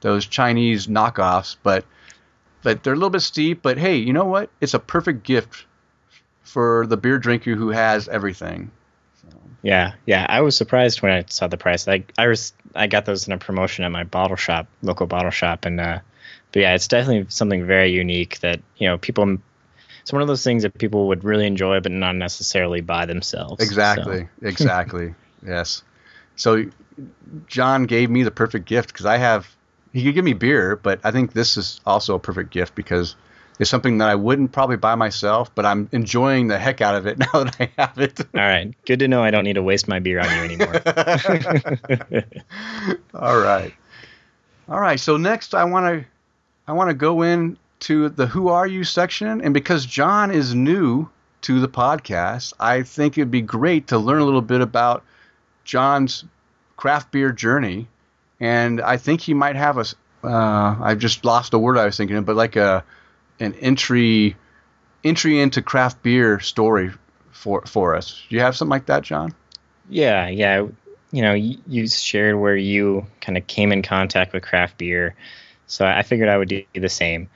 those 0.00 0.26
Chinese 0.26 0.86
knockoffs, 0.86 1.56
but 1.62 1.84
but 2.62 2.82
they're 2.82 2.92
a 2.92 2.96
little 2.96 3.10
bit 3.10 3.20
steep. 3.20 3.62
But 3.62 3.78
hey, 3.78 3.96
you 3.96 4.12
know 4.12 4.26
what? 4.26 4.50
It's 4.60 4.74
a 4.74 4.78
perfect 4.78 5.22
gift 5.22 5.66
for 6.42 6.86
the 6.86 6.96
beer 6.96 7.18
drinker 7.18 7.54
who 7.54 7.70
has 7.70 8.08
everything. 8.08 8.70
Yeah, 9.62 9.92
yeah. 10.06 10.26
I 10.28 10.40
was 10.40 10.56
surprised 10.56 11.02
when 11.02 11.12
I 11.12 11.24
saw 11.28 11.46
the 11.46 11.56
price. 11.56 11.86
Like 11.86 12.12
I 12.16 12.26
was, 12.26 12.52
I 12.74 12.86
got 12.86 13.04
those 13.04 13.26
in 13.26 13.32
a 13.32 13.38
promotion 13.38 13.84
at 13.84 13.92
my 13.92 14.04
bottle 14.04 14.36
shop, 14.36 14.68
local 14.82 15.06
bottle 15.06 15.30
shop, 15.30 15.64
and 15.64 15.78
uh, 15.78 15.98
but 16.52 16.60
yeah, 16.60 16.74
it's 16.74 16.88
definitely 16.88 17.26
something 17.28 17.66
very 17.66 17.92
unique 17.92 18.40
that 18.40 18.60
you 18.76 18.88
know 18.88 18.98
people. 18.98 19.38
It's 20.02 20.12
one 20.12 20.22
of 20.22 20.28
those 20.28 20.42
things 20.42 20.62
that 20.62 20.78
people 20.78 21.08
would 21.08 21.24
really 21.24 21.46
enjoy, 21.46 21.80
but 21.80 21.92
not 21.92 22.16
necessarily 22.16 22.80
by 22.80 23.04
themselves. 23.04 23.62
Exactly, 23.62 24.28
so. 24.40 24.46
exactly. 24.46 25.14
yes. 25.46 25.82
So 26.36 26.64
John 27.46 27.84
gave 27.84 28.08
me 28.08 28.22
the 28.22 28.30
perfect 28.30 28.66
gift 28.66 28.88
because 28.88 29.06
I 29.06 29.18
have. 29.18 29.54
He 29.92 30.04
could 30.04 30.14
give 30.14 30.24
me 30.24 30.34
beer, 30.34 30.76
but 30.76 31.00
I 31.04 31.10
think 31.10 31.32
this 31.32 31.56
is 31.56 31.80
also 31.84 32.14
a 32.14 32.18
perfect 32.18 32.50
gift 32.50 32.74
because 32.74 33.16
it's 33.58 33.68
something 33.68 33.98
that 33.98 34.08
I 34.08 34.14
wouldn't 34.14 34.52
probably 34.52 34.76
buy 34.76 34.94
myself, 34.94 35.54
but 35.54 35.66
I'm 35.66 35.88
enjoying 35.92 36.48
the 36.48 36.58
heck 36.58 36.80
out 36.80 36.94
of 36.94 37.06
it 37.06 37.18
now 37.32 37.44
that 37.44 37.56
I 37.60 37.70
have 37.76 37.98
it. 37.98 38.18
All 38.34 38.40
right. 38.40 38.74
Good 38.86 39.00
to 39.00 39.08
know 39.08 39.22
I 39.22 39.30
don't 39.30 39.44
need 39.44 39.54
to 39.54 39.62
waste 39.62 39.86
my 39.86 39.98
beer 39.98 40.20
on 40.20 40.34
you 40.34 40.42
anymore. 40.42 40.80
All 43.14 43.38
right. 43.38 43.74
All 44.68 44.80
right. 44.80 44.98
So 44.98 45.16
next 45.16 45.54
I 45.54 45.64
want 45.64 45.86
to 45.86 46.06
I 46.66 46.72
want 46.72 46.88
to 46.88 46.94
go 46.94 47.22
in 47.22 47.58
to 47.80 48.08
the 48.08 48.26
who 48.26 48.48
are 48.48 48.66
you 48.66 48.84
section 48.84 49.40
and 49.42 49.52
because 49.52 49.84
John 49.84 50.30
is 50.30 50.54
new 50.54 51.08
to 51.42 51.60
the 51.60 51.68
podcast, 51.68 52.52
I 52.60 52.82
think 52.82 53.18
it'd 53.18 53.30
be 53.30 53.42
great 53.42 53.88
to 53.88 53.98
learn 53.98 54.20
a 54.20 54.24
little 54.24 54.42
bit 54.42 54.60
about 54.60 55.02
John's 55.64 56.24
craft 56.76 57.10
beer 57.10 57.32
journey 57.32 57.88
and 58.40 58.80
I 58.80 58.96
think 58.96 59.20
he 59.20 59.34
might 59.34 59.56
have 59.56 59.78
a 59.78 59.84
uh, 60.22 60.76
I've 60.80 60.98
just 60.98 61.24
lost 61.24 61.50
the 61.50 61.58
word 61.58 61.78
I 61.78 61.84
was 61.84 61.96
thinking 61.96 62.16
of, 62.16 62.24
but 62.24 62.36
like 62.36 62.56
a 62.56 62.84
an 63.38 63.54
entry 63.54 64.36
entry 65.04 65.40
into 65.40 65.62
craft 65.62 66.02
beer 66.02 66.40
story 66.40 66.92
for 67.30 67.62
for 67.66 67.94
us. 67.94 68.22
Do 68.28 68.36
you 68.36 68.42
have 68.42 68.56
something 68.56 68.70
like 68.70 68.86
that, 68.86 69.02
John? 69.02 69.34
Yeah, 69.88 70.28
yeah. 70.28 70.66
You 71.12 71.22
know, 71.22 71.34
you, 71.34 71.58
you 71.66 71.88
shared 71.88 72.38
where 72.38 72.56
you 72.56 73.06
kind 73.20 73.36
of 73.36 73.46
came 73.46 73.72
in 73.72 73.82
contact 73.82 74.32
with 74.32 74.42
craft 74.44 74.78
beer, 74.78 75.16
so 75.66 75.84
I 75.84 76.02
figured 76.02 76.28
I 76.28 76.36
would 76.38 76.48
do 76.48 76.64
the 76.74 76.88
same. 76.88 77.28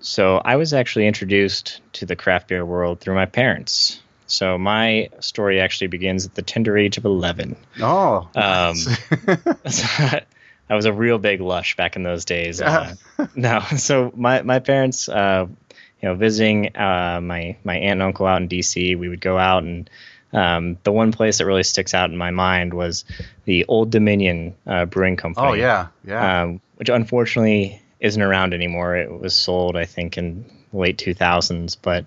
So 0.00 0.36
I 0.36 0.56
was 0.56 0.72
actually 0.72 1.08
introduced 1.08 1.80
to 1.94 2.06
the 2.06 2.14
craft 2.14 2.48
beer 2.48 2.64
world 2.64 3.00
through 3.00 3.14
my 3.14 3.26
parents. 3.26 4.00
So 4.28 4.58
my 4.58 5.08
story 5.20 5.60
actually 5.60 5.86
begins 5.88 6.26
at 6.26 6.34
the 6.34 6.42
tender 6.42 6.76
age 6.76 6.98
of 6.98 7.04
11. 7.04 7.56
Oh, 7.80 8.28
um, 8.34 8.76
I 10.68 10.74
was 10.74 10.84
a 10.84 10.92
real 10.92 11.18
big 11.18 11.40
lush 11.40 11.76
back 11.76 11.96
in 11.96 12.02
those 12.02 12.24
days. 12.24 12.60
Uh, 12.60 12.94
no, 13.34 13.60
so 13.76 14.12
my 14.14 14.42
my 14.42 14.58
parents, 14.58 15.08
uh, 15.08 15.46
you 16.02 16.08
know, 16.08 16.14
visiting 16.14 16.76
uh, 16.76 17.20
my 17.22 17.56
my 17.64 17.76
aunt 17.76 17.92
and 17.92 18.02
uncle 18.02 18.26
out 18.26 18.42
in 18.42 18.48
D.C. 18.48 18.96
We 18.96 19.08
would 19.08 19.20
go 19.20 19.38
out, 19.38 19.62
and 19.62 19.88
um, 20.32 20.78
the 20.82 20.92
one 20.92 21.12
place 21.12 21.38
that 21.38 21.46
really 21.46 21.62
sticks 21.62 21.94
out 21.94 22.10
in 22.10 22.16
my 22.16 22.30
mind 22.30 22.74
was 22.74 23.04
the 23.44 23.64
Old 23.66 23.90
Dominion 23.90 24.54
uh, 24.66 24.86
Brewing 24.86 25.16
Company. 25.16 25.46
Oh 25.46 25.52
yeah, 25.52 25.88
yeah. 26.04 26.42
Um, 26.42 26.60
which 26.76 26.88
unfortunately 26.88 27.80
isn't 28.00 28.20
around 28.20 28.52
anymore. 28.52 28.96
It 28.96 29.10
was 29.10 29.34
sold, 29.34 29.76
I 29.76 29.84
think, 29.84 30.18
in 30.18 30.44
late 30.72 30.98
2000s. 30.98 31.76
But 31.80 32.04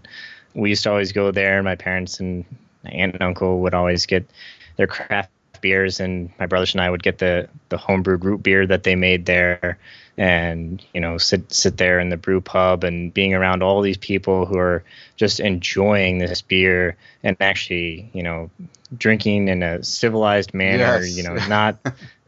we 0.54 0.70
used 0.70 0.84
to 0.84 0.92
always 0.92 1.12
go 1.12 1.32
there, 1.32 1.58
and 1.58 1.66
my 1.66 1.76
parents 1.76 2.20
and 2.20 2.46
my 2.84 2.92
aunt 2.92 3.14
and 3.14 3.24
uncle 3.24 3.62
would 3.62 3.74
always 3.74 4.06
get 4.06 4.30
their 4.78 4.88
craft 4.88 5.32
beers, 5.62 6.00
and 6.00 6.32
my 6.40 6.46
brothers 6.46 6.74
and 6.74 6.82
I 6.82 6.90
would 6.90 7.04
get 7.04 7.18
the 7.18 7.50
the 7.70 7.78
homebrewed 7.78 8.24
root 8.24 8.44
beer 8.44 8.66
that 8.68 8.84
they 8.84 8.96
made 8.96 9.26
there, 9.26 9.78
and 10.18 10.84
you 10.94 11.02
know 11.02 11.18
sit 11.18 11.52
sit 11.52 11.78
there 11.78 12.00
in 12.00 12.10
the 12.10 12.18
brew 12.18 12.42
pub 12.42 12.84
and 12.84 13.14
being 13.14 13.34
around 13.34 13.64
all 13.64 13.82
these 13.82 13.98
people 13.98 14.46
who 14.46 14.58
are 14.58 14.84
just 15.16 15.40
enjoying 15.40 16.18
this 16.18 16.42
beer 16.42 16.96
and 17.24 17.38
actually 17.40 18.10
you 18.14 18.24
know 18.24 18.50
drinking 18.98 19.48
in 19.48 19.64
a 19.64 19.84
civilized 19.84 20.54
manner. 20.54 21.04
Yes. 21.04 21.16
You 21.16 21.24
know, 21.24 21.36
not 21.48 21.78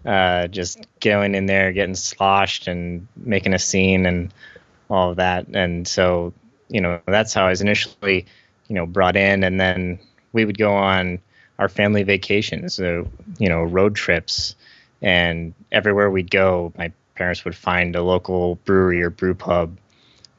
uh, 0.05 0.47
just 0.47 0.79
going 0.99 1.35
in 1.35 1.45
there 1.45 1.71
getting 1.71 1.95
sloshed 1.95 2.67
and 2.67 3.07
making 3.15 3.53
a 3.53 3.59
scene 3.59 4.05
and 4.05 4.33
all 4.89 5.11
of 5.11 5.17
that. 5.17 5.47
And 5.53 5.87
so 5.87 6.33
you 6.69 6.81
know 6.81 7.01
that's 7.05 7.33
how 7.33 7.45
I 7.45 7.49
was 7.49 7.61
initially 7.61 8.25
you 8.67 8.75
know 8.75 8.85
brought 8.85 9.15
in, 9.15 9.43
and 9.43 9.59
then 9.59 9.99
we 10.33 10.45
would 10.45 10.57
go 10.57 10.73
on 10.73 11.19
our 11.61 11.69
family 11.69 12.01
vacations, 12.01 12.73
so 12.73 13.07
you 13.37 13.47
know, 13.47 13.61
road 13.61 13.95
trips, 13.95 14.55
and 14.99 15.53
everywhere 15.71 16.09
we'd 16.09 16.31
go, 16.31 16.73
my 16.75 16.91
parents 17.13 17.45
would 17.45 17.55
find 17.55 17.95
a 17.95 18.01
local 18.01 18.55
brewery 18.65 19.03
or 19.03 19.11
brew 19.11 19.35
pub. 19.35 19.77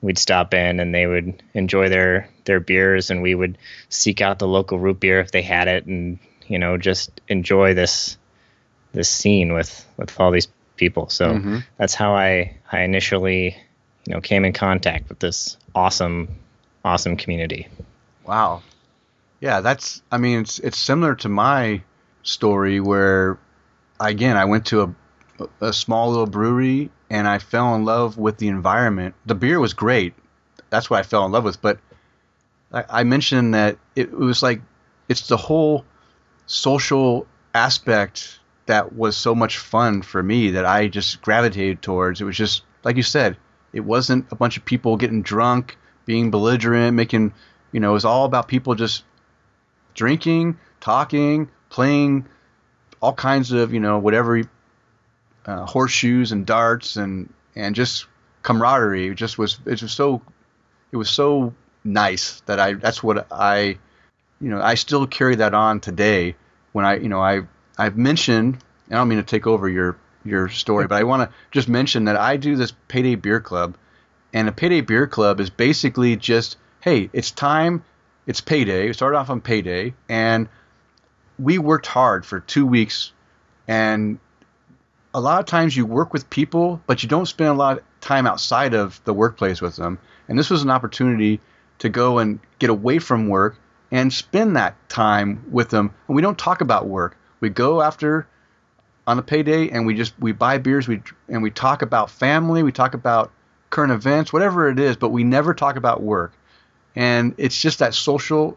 We'd 0.01 0.19
stop 0.19 0.53
in, 0.53 0.81
and 0.81 0.93
they 0.93 1.07
would 1.07 1.41
enjoy 1.55 1.89
their 1.89 2.29
their 2.45 2.59
beers, 2.59 3.11
and 3.11 3.23
we 3.23 3.37
would 3.37 3.57
seek 3.89 4.21
out 4.21 4.41
the 4.41 4.49
local 4.49 4.81
root 4.81 4.99
beer 4.99 5.21
if 5.21 5.31
they 5.31 5.43
had 5.43 5.69
it, 5.69 5.87
and 5.87 6.19
you 6.49 6.59
know, 6.59 6.77
just 6.77 7.21
enjoy 7.29 7.75
this 7.75 8.19
this 8.91 9.09
scene 9.09 9.53
with 9.53 9.87
with 9.97 10.19
all 10.19 10.33
these 10.33 10.49
people. 10.75 11.09
So 11.09 11.35
mm-hmm. 11.35 11.59
that's 11.79 11.95
how 11.95 12.17
I 12.17 12.57
I 12.73 12.81
initially 12.81 13.57
you 14.07 14.15
know 14.15 14.21
came 14.21 14.45
in 14.45 14.53
contact 14.53 15.09
with 15.09 15.21
this 15.21 15.57
awesome 15.73 16.31
awesome 16.85 17.17
community. 17.17 17.69
Wow. 18.27 18.63
Yeah, 19.43 19.61
that's. 19.61 20.03
I 20.13 20.19
mean, 20.19 20.39
it's 20.43 20.61
it's 20.61 20.79
similar 20.79 21.17
to 21.17 21.29
my 21.29 21.83
story 22.23 22.79
where, 22.79 23.41
again, 23.99 24.37
I 24.37 24.45
went 24.45 24.67
to 24.67 24.83
a 24.83 25.49
a 25.61 25.73
small 25.73 26.11
little 26.11 26.29
brewery 26.29 26.93
and 27.11 27.27
I 27.27 27.41
fell 27.41 27.75
in 27.75 27.85
love 27.85 28.17
with 28.17 28.37
the 28.39 28.47
environment. 28.47 29.17
The 29.27 29.35
beer 29.35 29.59
was 29.59 29.75
great. 29.75 30.15
That's 30.71 30.89
what 30.89 31.01
I 31.01 31.03
fell 31.03 31.27
in 31.27 31.33
love 31.33 31.43
with. 31.43 31.61
But 31.61 31.81
I, 32.73 32.85
I 32.89 33.03
mentioned 33.03 33.55
that 33.55 33.79
it, 33.97 34.11
it 34.11 34.13
was 34.13 34.45
like 34.45 34.63
it's 35.09 35.27
the 35.27 35.37
whole 35.37 35.85
social 36.47 37.27
aspect 37.53 38.39
that 38.67 38.95
was 38.95 39.17
so 39.17 39.35
much 39.35 39.59
fun 39.59 40.03
for 40.03 40.23
me 40.23 40.53
that 40.53 40.65
I 40.65 40.87
just 40.87 41.21
gravitated 41.21 41.83
towards. 41.83 42.21
It 42.21 42.25
was 42.27 42.37
just 42.37 42.63
like 42.85 42.97
you 42.97 43.03
said, 43.03 43.37
it 43.73 43.81
wasn't 43.81 44.31
a 44.31 44.37
bunch 44.37 44.57
of 44.57 44.65
people 44.65 44.97
getting 44.97 45.23
drunk, 45.23 45.77
being 46.07 46.31
belligerent, 46.31 46.95
making 46.95 47.35
you 47.73 47.81
know, 47.81 47.91
it 47.91 47.95
was 47.95 48.05
all 48.05 48.25
about 48.25 48.47
people 48.47 48.77
just 48.77 49.03
drinking, 49.95 50.59
talking, 50.81 51.49
playing 51.71 52.27
all 53.01 53.13
kinds 53.13 53.53
of 53.53 53.75
you 53.75 53.81
know 53.81 53.99
whatever 53.99 54.43
uh, 55.47 55.67
horseshoes 55.67 56.33
and 56.33 56.47
darts 56.47 56.97
and 56.97 57.33
and 57.57 57.75
just 57.75 58.07
camaraderie. 58.43 59.09
It 59.09 59.15
just 59.15 59.39
was 59.39 59.59
it 59.67 59.83
was 59.83 59.93
so 59.93 60.23
it 60.93 60.97
was 60.97 61.11
so 61.11 61.55
nice 61.85 62.41
that 62.47 62.61
I 62.61 62.75
that's 62.75 63.03
what 63.03 63.27
I 63.31 63.79
you 64.41 64.51
know 64.51 64.63
I 64.63 64.75
still 64.75 65.07
carry 65.07 65.37
that 65.37 65.55
on 65.55 65.81
today 65.81 66.37
when 66.73 66.85
I 66.85 66.97
you 66.97 67.09
know 67.09 67.21
I 67.21 67.43
I've 67.77 67.97
mentioned 67.97 68.59
I 68.91 68.95
don't 68.95 69.09
mean 69.09 69.19
to 69.19 69.25
take 69.25 69.47
over 69.47 69.69
your 69.69 69.97
your 70.25 70.49
story 70.49 70.87
but 70.87 70.97
I 70.97 71.05
want 71.05 71.29
to 71.29 71.37
just 71.51 71.69
mention 71.69 72.05
that 72.05 72.17
I 72.17 72.37
do 72.37 72.55
this 72.55 72.73
payday 72.89 73.17
beer 73.17 73.41
club 73.41 73.77
and 74.33 74.49
a 74.49 74.53
payday 74.53 74.81
beer 74.81 75.09
club 75.09 75.41
is 75.41 75.51
basically 75.51 76.17
just 76.17 76.57
hey 76.81 77.11
it's 77.13 77.33
time 77.33 77.85
it's 78.27 78.41
payday. 78.41 78.87
We 78.87 78.93
started 78.93 79.17
off 79.17 79.31
on 79.31 79.41
payday, 79.41 79.95
and 80.09 80.49
we 81.39 81.59
worked 81.59 81.87
hard 81.87 82.25
for 82.25 82.41
two 82.41 82.67
weeks, 82.67 83.13
and 83.67 84.19
a 85.15 85.21
lot 85.21 85.41
of 85.41 85.47
times 85.47 85.77
you 85.77 85.85
work 85.87 86.13
with 86.13 86.29
people, 86.31 86.81
but 86.87 87.03
you 87.03 87.09
don't 87.09 87.27
spend 87.27 87.51
a 87.51 87.55
lot 87.55 87.79
of 87.79 87.85
time 88.01 88.27
outside 88.27 88.75
of 88.75 89.01
the 89.05 89.13
workplace 89.13 89.61
with 89.61 89.77
them. 89.77 89.99
And 90.29 90.39
this 90.39 90.51
was 90.51 90.63
an 90.63 90.71
opportunity 90.71 91.41
to 91.81 91.89
go 91.89 92.19
and 92.19 92.41
get 92.59 92.71
away 92.71 92.99
from 92.99 93.29
work 93.29 93.59
and 93.91 94.13
spend 94.13 94.57
that 94.57 94.77
time 94.89 95.45
with 95.51 95.69
them. 95.69 95.93
And 96.09 96.17
we 96.17 96.23
don't 96.23 96.39
talk 96.39 96.61
about 96.61 96.87
work. 96.87 97.17
We 97.41 97.51
go 97.51 97.83
after 97.83 98.27
on 99.07 99.19
a 99.19 99.23
payday 99.23 99.69
and 99.69 99.85
we 99.85 99.95
just 99.95 100.15
we 100.21 100.33
buy 100.33 100.59
beers 100.59 100.87
we 100.87 101.03
and 101.29 101.43
we 101.43 101.51
talk 101.51 101.83
about 101.83 102.11
family, 102.11 102.63
we 102.63 102.73
talk 102.73 102.95
about 102.95 103.33
current 103.71 103.93
events, 103.93 104.33
whatever 104.33 104.69
it 104.69 104.79
is, 104.79 104.97
but 104.97 105.11
we 105.11 105.25
never 105.25 105.55
talk 105.55 105.77
about 105.77 106.03
work. 106.03 106.33
And 106.95 107.35
it's 107.39 107.61
just 107.61 107.79
that 107.79 107.95
social 107.95 108.57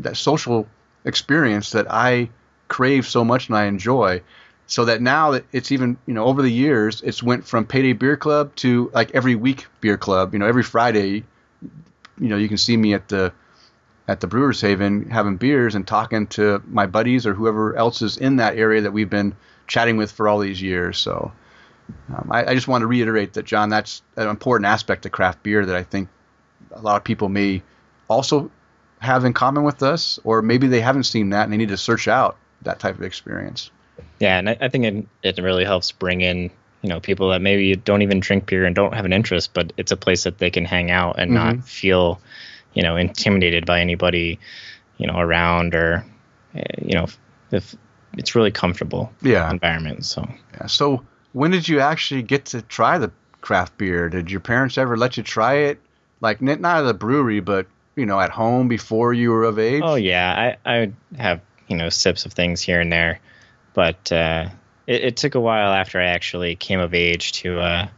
that 0.00 0.16
social 0.16 0.66
experience 1.04 1.72
that 1.72 1.90
I 1.90 2.30
crave 2.68 3.06
so 3.06 3.24
much 3.24 3.48
and 3.48 3.56
I 3.56 3.64
enjoy. 3.64 4.22
So 4.66 4.84
that 4.84 5.00
now 5.00 5.30
that 5.32 5.46
it's 5.50 5.72
even, 5.72 5.96
you 6.06 6.12
know, 6.12 6.26
over 6.26 6.42
the 6.42 6.50
years, 6.50 7.00
it's 7.00 7.22
went 7.22 7.46
from 7.46 7.64
payday 7.64 7.94
beer 7.94 8.16
club 8.16 8.54
to 8.56 8.90
like 8.92 9.12
every 9.14 9.34
week 9.34 9.66
beer 9.80 9.96
club. 9.96 10.34
You 10.34 10.38
know, 10.38 10.46
every 10.46 10.62
Friday, 10.62 11.24
you 12.20 12.28
know, 12.28 12.36
you 12.36 12.48
can 12.48 12.58
see 12.58 12.76
me 12.76 12.92
at 12.92 13.08
the 13.08 13.32
at 14.06 14.20
the 14.20 14.26
Brewers 14.26 14.60
Haven 14.60 15.10
having 15.10 15.36
beers 15.36 15.74
and 15.74 15.86
talking 15.86 16.26
to 16.28 16.62
my 16.66 16.86
buddies 16.86 17.26
or 17.26 17.34
whoever 17.34 17.76
else 17.76 18.02
is 18.02 18.16
in 18.16 18.36
that 18.36 18.56
area 18.56 18.82
that 18.82 18.92
we've 18.92 19.10
been 19.10 19.34
chatting 19.66 19.96
with 19.98 20.10
for 20.10 20.28
all 20.28 20.38
these 20.38 20.60
years. 20.60 20.98
So 20.98 21.30
um, 22.14 22.28
I, 22.30 22.46
I, 22.46 22.54
just 22.54 22.68
want 22.68 22.82
to 22.82 22.86
reiterate 22.86 23.34
that, 23.34 23.44
John, 23.44 23.68
that's 23.68 24.02
an 24.16 24.28
important 24.28 24.66
aspect 24.66 25.04
of 25.04 25.12
craft 25.12 25.42
beer 25.42 25.64
that 25.64 25.76
I 25.76 25.82
think 25.82 26.08
a 26.72 26.80
lot 26.80 26.96
of 26.96 27.04
people 27.04 27.28
may 27.28 27.62
also 28.08 28.50
have 29.00 29.24
in 29.24 29.32
common 29.32 29.64
with 29.64 29.82
us, 29.82 30.18
or 30.24 30.42
maybe 30.42 30.66
they 30.66 30.80
haven't 30.80 31.04
seen 31.04 31.30
that 31.30 31.44
and 31.44 31.52
they 31.52 31.56
need 31.56 31.68
to 31.68 31.76
search 31.76 32.08
out 32.08 32.36
that 32.62 32.78
type 32.80 32.96
of 32.96 33.02
experience. 33.02 33.70
Yeah, 34.20 34.38
and 34.38 34.50
I, 34.50 34.56
I 34.60 34.68
think 34.68 34.84
it, 34.84 35.06
it 35.22 35.42
really 35.42 35.64
helps 35.64 35.92
bring 35.92 36.20
in 36.20 36.50
you 36.82 36.88
know 36.88 37.00
people 37.00 37.30
that 37.30 37.40
maybe 37.40 37.74
don't 37.74 38.02
even 38.02 38.20
drink 38.20 38.46
beer 38.46 38.64
and 38.64 38.74
don't 38.74 38.94
have 38.94 39.04
an 39.04 39.12
interest, 39.12 39.54
but 39.54 39.72
it's 39.76 39.92
a 39.92 39.96
place 39.96 40.24
that 40.24 40.38
they 40.38 40.50
can 40.50 40.64
hang 40.64 40.90
out 40.90 41.18
and 41.18 41.32
mm-hmm. 41.32 41.56
not 41.56 41.64
feel 41.64 42.20
you 42.74 42.82
know 42.82 42.96
intimidated 42.96 43.66
by 43.66 43.80
anybody 43.80 44.38
you 44.98 45.06
know 45.06 45.18
around 45.18 45.74
or 45.74 46.04
eh, 46.54 46.62
you 46.82 46.94
know 46.94 47.06
if 47.50 47.74
it's 48.16 48.34
really 48.34 48.50
comfortable 48.50 49.12
yeah 49.22 49.50
environment 49.50 50.04
so 50.04 50.26
yeah 50.54 50.66
so 50.66 51.04
when 51.32 51.50
did 51.50 51.68
you 51.68 51.80
actually 51.80 52.22
get 52.22 52.44
to 52.44 52.62
try 52.62 52.98
the 52.98 53.10
craft 53.40 53.76
beer 53.78 54.08
did 54.08 54.30
your 54.30 54.40
parents 54.40 54.78
ever 54.78 54.96
let 54.96 55.16
you 55.16 55.22
try 55.22 55.54
it 55.54 55.80
like 56.20 56.40
not 56.40 56.64
at 56.64 56.82
the 56.82 56.94
brewery 56.94 57.40
but 57.40 57.66
you 57.96 58.06
know 58.06 58.20
at 58.20 58.30
home 58.30 58.68
before 58.68 59.12
you 59.12 59.30
were 59.30 59.44
of 59.44 59.58
age 59.58 59.82
oh 59.84 59.94
yeah 59.94 60.56
i 60.64 60.70
i 60.74 60.80
would 60.80 60.94
have 61.16 61.40
you 61.68 61.76
know 61.76 61.88
sips 61.88 62.26
of 62.26 62.32
things 62.32 62.60
here 62.60 62.80
and 62.80 62.92
there 62.92 63.20
but 63.74 64.10
uh 64.12 64.48
it, 64.86 65.04
it 65.04 65.16
took 65.16 65.34
a 65.34 65.40
while 65.40 65.72
after 65.72 66.00
i 66.00 66.06
actually 66.06 66.56
came 66.56 66.80
of 66.80 66.94
age 66.94 67.32
to 67.32 67.58
uh 67.60 67.88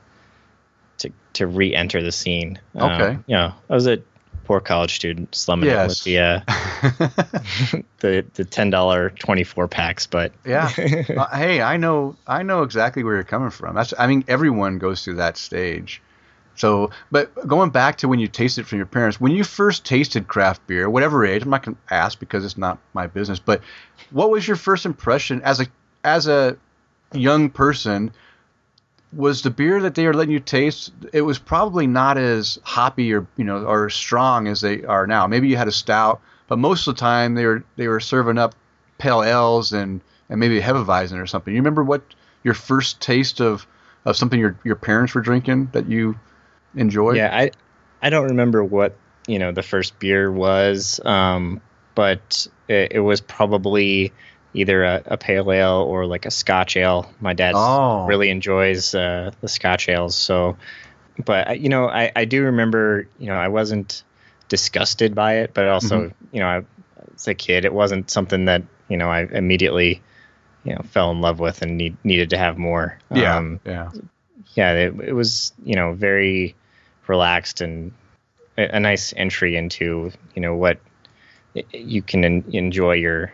to 0.99 1.11
to 1.33 1.47
re-enter 1.47 2.03
the 2.03 2.13
scene 2.13 2.59
okay 2.77 3.05
um, 3.05 3.25
you 3.27 3.37
know 3.37 3.53
i 3.69 3.75
was 3.75 3.87
a 3.87 4.03
poor 4.51 4.61
college 4.61 4.97
student 4.97 5.33
slumming 5.33 5.69
yes. 5.69 5.85
it 5.85 5.87
with 5.87 6.05
the 6.05 6.19
uh, 6.19 6.41
the 8.01 8.27
the 8.35 8.45
ten 8.45 8.69
dollar 8.69 9.11
twenty 9.11 9.45
four 9.45 9.69
packs. 9.69 10.09
But 10.09 10.33
yeah, 10.45 10.69
uh, 11.17 11.27
hey, 11.37 11.63
I 11.63 11.77
know 11.77 12.17
I 12.27 12.43
know 12.43 12.65
exactly 12.65 13.05
where 13.05 13.15
you're 13.15 13.23
coming 13.23 13.51
from. 13.51 13.77
That's 13.77 13.95
I 13.97 14.09
mean 14.09 14.25
everyone 14.27 14.79
goes 14.79 15.05
through 15.05 15.15
that 15.15 15.37
stage. 15.37 16.03
So, 16.61 16.91
but 17.11 17.35
going 17.49 17.71
back 17.71 17.97
to 17.99 18.09
when 18.09 18.19
you 18.19 18.29
tasted 18.29 18.67
from 18.67 18.79
your 18.79 18.87
parents, 18.87 19.19
when 19.19 19.33
you 19.33 19.45
first 19.45 19.87
tasted 19.87 20.29
craft 20.29 20.67
beer, 20.67 20.91
whatever 20.91 21.25
age, 21.25 21.43
I'm 21.43 21.49
not 21.49 21.63
going 21.63 21.75
to 21.75 21.95
ask 21.95 22.21
because 22.21 22.45
it's 22.45 22.59
not 22.59 22.79
my 22.93 23.07
business. 23.07 23.39
But 23.39 23.63
what 24.11 24.31
was 24.31 24.47
your 24.47 24.59
first 24.59 24.85
impression 24.85 25.41
as 25.43 25.61
a 25.61 25.67
as 26.05 26.29
a 26.29 26.59
young 27.13 27.49
person? 27.51 28.13
was 29.13 29.43
the 29.43 29.51
beer 29.51 29.81
that 29.81 29.97
they 29.97 30.07
were 30.07 30.15
letting 30.15 30.33
you 30.33 30.39
taste 30.39 30.93
it 31.13 31.23
was 31.23 31.37
probably 31.37 31.85
not 31.85 32.17
as 32.17 32.61
hoppy 32.63 33.13
or 33.13 33.27
you 33.37 33.43
know 33.43 33.65
or 33.65 33.91
strong 33.91 34.47
as 34.47 34.61
they 34.61 34.85
are 34.85 35.05
now 35.05 35.27
maybe 35.27 35.49
you 35.49 35.57
had 35.57 35.67
a 35.67 35.73
stout 35.73 36.21
but 36.47 36.61
most 36.61 36.87
of 36.87 36.95
the 36.95 37.01
time 37.01 37.35
they 37.35 37.45
were 37.45 37.65
they 37.75 37.89
were 37.89 37.99
serving 37.99 38.39
up 38.39 38.55
pale 38.99 39.25
ales 39.25 39.73
and 39.73 40.01
and 40.29 40.39
maybe 40.39 40.59
a 40.59 40.63
hefeweizen 40.63 41.21
or 41.21 41.27
something 41.27 41.53
you 41.53 41.59
remember 41.59 41.83
what 41.83 42.03
your 42.45 42.55
first 42.55 43.01
taste 43.01 43.41
of 43.41 43.67
of 44.05 44.17
something 44.17 44.39
your 44.39 44.57
your 44.63 44.77
parents 44.77 45.13
were 45.13 45.21
drinking 45.21 45.69
that 45.73 45.89
you 45.89 46.15
enjoyed 46.75 47.17
yeah 47.17 47.35
i 47.35 47.51
i 48.03 48.11
don't 48.11 48.29
remember 48.29 48.63
what 48.65 48.97
you 49.27 49.39
know 49.39 49.53
the 49.53 49.63
first 49.63 49.99
beer 49.99 50.31
was 50.31 51.01
um 51.05 51.61
but 51.95 52.47
it, 52.69 52.93
it 52.93 53.01
was 53.01 53.21
probably 53.21 54.13
either 54.55 54.85
a, 54.85 55.03
a, 55.07 55.17
pale 55.17 55.53
ale 55.53 55.85
or 55.87 56.07
like 56.07 56.27
a 56.27 56.31
Scotch 56.31 56.77
ale. 56.77 57.13
My 57.21 57.35
dad 57.35 57.53
oh. 57.55 58.07
really 58.07 58.31
enjoys 58.31 58.95
uh, 58.95 59.33
the 59.41 59.49
Scotch 59.49 59.89
ales. 59.89 60.17
So, 60.17 60.57
but 61.25 61.61
you 61.61 61.69
know, 61.69 61.89
I, 61.89 62.11
I 62.15 62.25
do 62.25 62.45
remember, 62.45 63.09
you 63.19 63.27
know, 63.27 63.35
I 63.35 63.49
wasn't 63.49 64.03
disgusted 64.49 65.15
by 65.15 65.39
it, 65.39 65.55
but 65.55 65.69
also, 65.69 66.01
mm-hmm. 66.01 66.27
you 66.33 66.41
know, 66.41 66.47
I, 66.47 66.65
as 67.15 67.29
a 67.29 67.35
kid, 67.35 67.65
it 67.65 67.73
wasn't 67.73 68.11
something 68.11 68.47
that 68.47 68.63
you 68.89 68.97
know 68.97 69.11
I 69.11 69.23
immediately, 69.31 70.03
you 70.65 70.75
know, 70.75 70.83
fell 70.85 71.11
in 71.11 71.21
love 71.21 71.39
with 71.39 71.63
and 71.63 71.77
need, 71.77 71.97
needed 72.03 72.31
to 72.31 72.39
have 72.39 72.59
more. 72.59 72.99
Yeah, 73.15 73.37
um, 73.37 73.61
yeah, 73.65 73.91
yeah. 74.55 74.73
It, 74.73 75.01
it 75.01 75.13
was 75.13 75.53
you 75.65 75.75
know 75.75 75.93
very 75.93 76.55
relaxed 77.11 77.61
and 77.61 77.93
a, 78.57 78.77
a 78.77 78.81
nice 78.81 79.13
entry 79.17 79.57
into 79.57 80.13
you 80.35 80.43
know 80.43 80.55
what 80.55 80.79
you 81.73 82.01
can 82.01 82.25
enjoy 82.53 82.93
your 82.93 83.33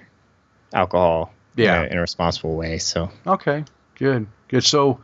alcohol 0.72 1.33
yeah. 1.57 1.81
in 1.81 1.85
a, 1.85 1.87
in 1.93 1.99
a 1.99 2.01
responsible 2.01 2.57
way. 2.57 2.79
So 2.79 3.11
okay, 3.27 3.64
good, 3.99 4.27
good. 4.49 4.64
So 4.64 5.01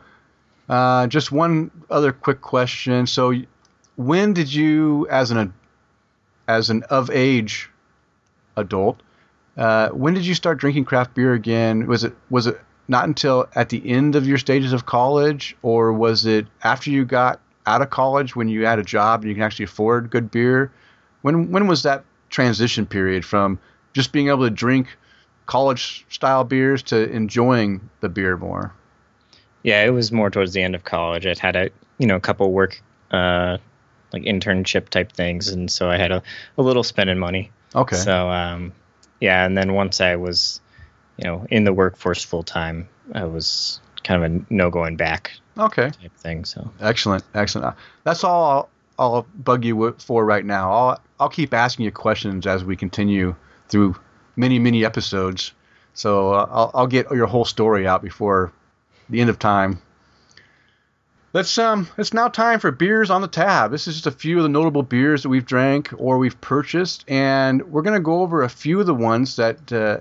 uh, 0.69 1.07
just 1.07 1.31
one 1.31 1.71
other 1.89 2.11
quick 2.11 2.41
question. 2.41 3.07
So 3.07 3.33
when 3.95 4.33
did 4.33 4.53
you, 4.53 5.07
as 5.09 5.31
an 5.31 5.53
as 6.47 6.69
an 6.69 6.83
of 6.89 7.09
age 7.09 7.69
adult, 8.57 9.01
uh, 9.55 9.89
when 9.89 10.13
did 10.13 10.25
you 10.25 10.33
start 10.33 10.57
drinking 10.57 10.85
craft 10.85 11.13
beer 11.13 11.33
again? 11.33 11.87
Was 11.87 12.03
it 12.03 12.13
was 12.29 12.47
it 12.47 12.59
not 12.87 13.05
until 13.05 13.47
at 13.55 13.69
the 13.69 13.81
end 13.89 14.15
of 14.15 14.27
your 14.27 14.37
stages 14.37 14.73
of 14.73 14.85
college, 14.85 15.55
or 15.61 15.93
was 15.93 16.25
it 16.25 16.47
after 16.63 16.89
you 16.89 17.05
got 17.05 17.39
out 17.65 17.81
of 17.81 17.89
college 17.89 18.35
when 18.35 18.47
you 18.47 18.65
had 18.65 18.79
a 18.79 18.83
job 18.83 19.21
and 19.21 19.29
you 19.29 19.35
can 19.35 19.43
actually 19.43 19.65
afford 19.65 20.09
good 20.09 20.31
beer? 20.31 20.71
When 21.21 21.51
when 21.51 21.67
was 21.67 21.83
that 21.83 22.03
transition 22.29 22.85
period 22.85 23.23
from 23.23 23.59
just 23.93 24.11
being 24.11 24.27
able 24.27 24.43
to 24.43 24.49
drink 24.49 24.87
college 25.45 26.05
style 26.09 26.43
beers 26.43 26.83
to 26.83 27.09
enjoying 27.09 27.89
the 28.01 28.09
beer 28.09 28.37
more? 28.37 28.73
Yeah, 29.63 29.83
it 29.83 29.91
was 29.91 30.11
more 30.11 30.29
towards 30.29 30.53
the 30.53 30.61
end 30.61 30.75
of 30.75 30.83
college. 30.83 31.25
I'd 31.25 31.39
had 31.39 31.55
a 31.55 31.69
you 31.97 32.07
know 32.07 32.17
a 32.17 32.21
couple 32.21 32.51
work 32.51 32.81
uh, 33.11 33.57
like 34.11 34.23
internship 34.23 34.89
type 34.89 35.11
things, 35.11 35.49
and 35.49 35.71
so 35.71 35.89
I 35.89 35.97
had 35.97 36.11
a, 36.11 36.21
a 36.57 36.61
little 36.61 36.83
spending 36.83 37.17
money. 37.17 37.51
Okay. 37.73 37.95
So 37.95 38.29
um, 38.29 38.73
yeah, 39.21 39.45
and 39.45 39.57
then 39.57 39.73
once 39.73 40.01
I 40.01 40.17
was 40.17 40.59
you 41.17 41.25
know 41.25 41.45
in 41.49 41.63
the 41.63 41.73
workforce 41.73 42.23
full 42.23 42.43
time, 42.43 42.89
I 43.13 43.23
was 43.23 43.79
kind 44.03 44.23
of 44.23 44.31
a 44.31 44.53
no 44.53 44.69
going 44.69 44.95
back. 44.95 45.31
Okay. 45.57 45.91
Type 45.91 46.15
thing. 46.17 46.45
So 46.45 46.69
excellent, 46.79 47.23
excellent. 47.33 47.75
That's 48.03 48.23
all 48.23 48.69
I'll, 48.97 49.13
I'll 49.13 49.27
bug 49.35 49.65
you 49.65 49.95
for 49.99 50.25
right 50.25 50.45
now. 50.45 50.71
I'll 50.71 51.01
I'll 51.19 51.29
keep 51.29 51.53
asking 51.53 51.85
you 51.85 51.91
questions 51.91 52.47
as 52.47 52.63
we 52.63 52.75
continue 52.75 53.35
through 53.69 53.95
many 54.35 54.59
many 54.59 54.85
episodes. 54.85 55.53
So 55.93 56.33
uh, 56.33 56.47
I'll, 56.49 56.71
I'll 56.73 56.87
get 56.87 57.11
your 57.11 57.27
whole 57.27 57.45
story 57.45 57.87
out 57.87 58.01
before 58.01 58.51
the 59.09 59.21
end 59.21 59.29
of 59.29 59.37
time. 59.39 59.81
Let's 61.33 61.57
um, 61.57 61.87
it's 61.97 62.13
now 62.13 62.27
time 62.27 62.59
for 62.59 62.71
beers 62.71 63.09
on 63.09 63.21
the 63.21 63.27
tab. 63.27 63.71
This 63.71 63.87
is 63.87 63.95
just 63.95 64.07
a 64.07 64.11
few 64.11 64.37
of 64.37 64.43
the 64.43 64.49
notable 64.49 64.83
beers 64.83 65.23
that 65.23 65.29
we've 65.29 65.45
drank 65.45 65.89
or 65.97 66.19
we've 66.19 66.39
purchased, 66.41 67.05
and 67.07 67.61
we're 67.71 67.81
gonna 67.81 67.99
go 67.99 68.21
over 68.21 68.43
a 68.43 68.49
few 68.49 68.79
of 68.79 68.85
the 68.85 68.93
ones 68.93 69.35
that 69.37 69.71
uh, 69.73 69.99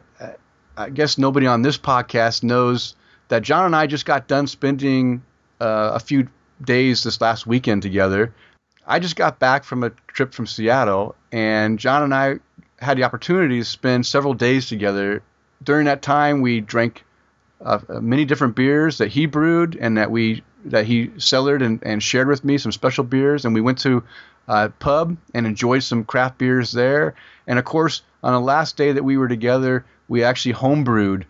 I 0.76 0.90
guess 0.90 1.18
nobody 1.18 1.46
on 1.46 1.62
this 1.62 1.78
podcast 1.78 2.42
knows 2.42 2.94
that 3.32 3.40
John 3.40 3.64
and 3.64 3.74
I 3.74 3.86
just 3.86 4.04
got 4.04 4.28
done 4.28 4.46
spending 4.46 5.22
uh, 5.58 5.92
a 5.94 6.00
few 6.00 6.28
days 6.62 7.02
this 7.02 7.18
last 7.18 7.46
weekend 7.46 7.80
together. 7.80 8.34
I 8.86 8.98
just 8.98 9.16
got 9.16 9.38
back 9.38 9.64
from 9.64 9.82
a 9.84 9.90
trip 10.06 10.34
from 10.34 10.46
Seattle, 10.46 11.14
and 11.32 11.78
John 11.78 12.02
and 12.02 12.12
I 12.12 12.40
had 12.78 12.98
the 12.98 13.04
opportunity 13.04 13.60
to 13.60 13.64
spend 13.64 14.04
several 14.04 14.34
days 14.34 14.68
together. 14.68 15.22
During 15.62 15.86
that 15.86 16.02
time, 16.02 16.42
we 16.42 16.60
drank 16.60 17.04
uh, 17.64 17.78
many 18.02 18.26
different 18.26 18.54
beers 18.54 18.98
that 18.98 19.08
he 19.08 19.24
brewed 19.24 19.78
and 19.80 19.96
that 19.96 20.10
we 20.10 20.44
that 20.66 20.84
he 20.84 21.10
cellared 21.16 21.62
and, 21.62 21.82
and 21.84 22.02
shared 22.02 22.28
with 22.28 22.44
me 22.44 22.58
some 22.58 22.70
special 22.70 23.02
beers. 23.02 23.46
And 23.46 23.54
we 23.54 23.62
went 23.62 23.78
to 23.78 24.04
a 24.46 24.68
pub 24.68 25.16
and 25.32 25.46
enjoyed 25.46 25.84
some 25.84 26.04
craft 26.04 26.36
beers 26.36 26.70
there. 26.70 27.14
And 27.46 27.58
of 27.58 27.64
course, 27.64 28.02
on 28.22 28.34
the 28.34 28.40
last 28.40 28.76
day 28.76 28.92
that 28.92 29.04
we 29.04 29.16
were 29.16 29.28
together, 29.28 29.86
we 30.06 30.22
actually 30.22 30.52
homebrewed 30.52 31.24